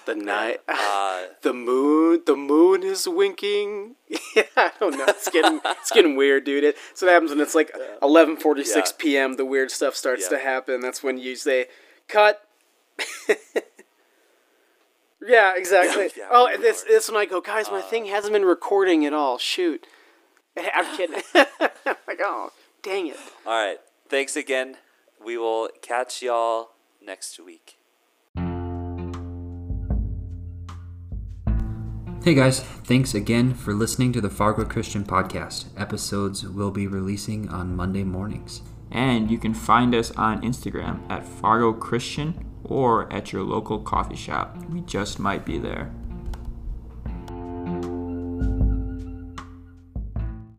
The 0.08 0.16
night. 0.16 0.62
Uh, 0.68 1.26
The 1.44 1.54
moon, 1.54 2.24
the 2.26 2.36
moon 2.36 2.82
is 2.82 3.08
winking. 3.08 3.98
yeah, 4.36 4.44
I 4.58 4.72
don't 4.80 4.98
know. 4.98 5.06
It's 5.08 5.30
getting, 5.30 5.62
it's 5.64 5.92
getting 5.92 6.16
weird, 6.16 6.44
dude. 6.44 6.64
It, 6.64 6.76
so 6.96 7.06
that 7.06 7.12
happens 7.12 7.30
when 7.30 7.40
it's 7.40 7.54
like 7.54 7.72
eleven 8.02 8.36
forty 8.36 8.64
six 8.64 8.90
Yeah. 8.90 8.96
p.m. 8.98 9.36
The 9.36 9.46
weird 9.46 9.70
stuff 9.70 9.96
starts 9.96 10.24
Yeah. 10.24 10.38
to 10.40 10.44
happen. 10.44 10.82
That's 10.82 11.04
when 11.04 11.20
you 11.20 11.36
say, 11.36 11.68
"Cut." 12.08 12.44
Yeah, 15.26 15.54
exactly. 15.56 16.10
Yeah, 16.18 16.28
oh, 16.32 16.48
we 16.48 16.56
and 16.56 16.64
this, 16.64 16.84
are. 16.84 16.88
this 16.88 17.10
when 17.10 17.18
I 17.22 17.26
go, 17.26 17.42
guys. 17.42 17.70
My 17.70 17.80
Uh, 17.80 17.82
thing 17.82 18.06
hasn't 18.06 18.34
been 18.34 18.46
recording 18.46 19.06
at 19.06 19.14
all. 19.14 19.38
Shoot. 19.38 19.86
I'm 20.58 20.98
kidding. 20.98 21.22
like, 21.34 22.20
oh, 22.22 22.52
dang 22.84 23.08
it. 23.08 23.18
All 23.46 23.54
right. 23.54 23.78
Thanks 24.10 24.36
again. 24.36 24.78
We 25.24 25.38
will 25.38 25.70
catch 25.82 26.22
y'all 26.22 26.72
next 27.06 27.40
week. 27.40 27.78
Hey 32.24 32.36
guys, 32.36 32.60
thanks 32.60 33.16
again 33.16 33.56
for 33.56 33.74
listening 33.74 34.14
to 34.14 34.22
the 34.22 34.30
Fargo 34.30 34.64
Christian 34.64 35.04
Podcast. 35.04 35.66
Episodes 35.76 36.48
will 36.48 36.70
be 36.70 36.86
releasing 36.86 37.50
on 37.50 37.76
Monday 37.76 38.04
mornings. 38.04 38.62
And 38.92 39.32
you 39.32 39.40
can 39.40 39.56
find 39.56 39.96
us 39.96 40.12
on 40.12 40.42
Instagram 40.44 41.02
at 41.10 41.26
Fargo 41.26 41.74
Christian 41.74 42.51
or 42.72 43.12
at 43.12 43.34
your 43.34 43.44
local 43.44 43.80
coffee 43.80 44.16
shop. 44.16 44.58
We 44.70 44.80
just 44.82 45.20
might 45.20 45.46
be 45.46 45.58
there. 45.58 45.92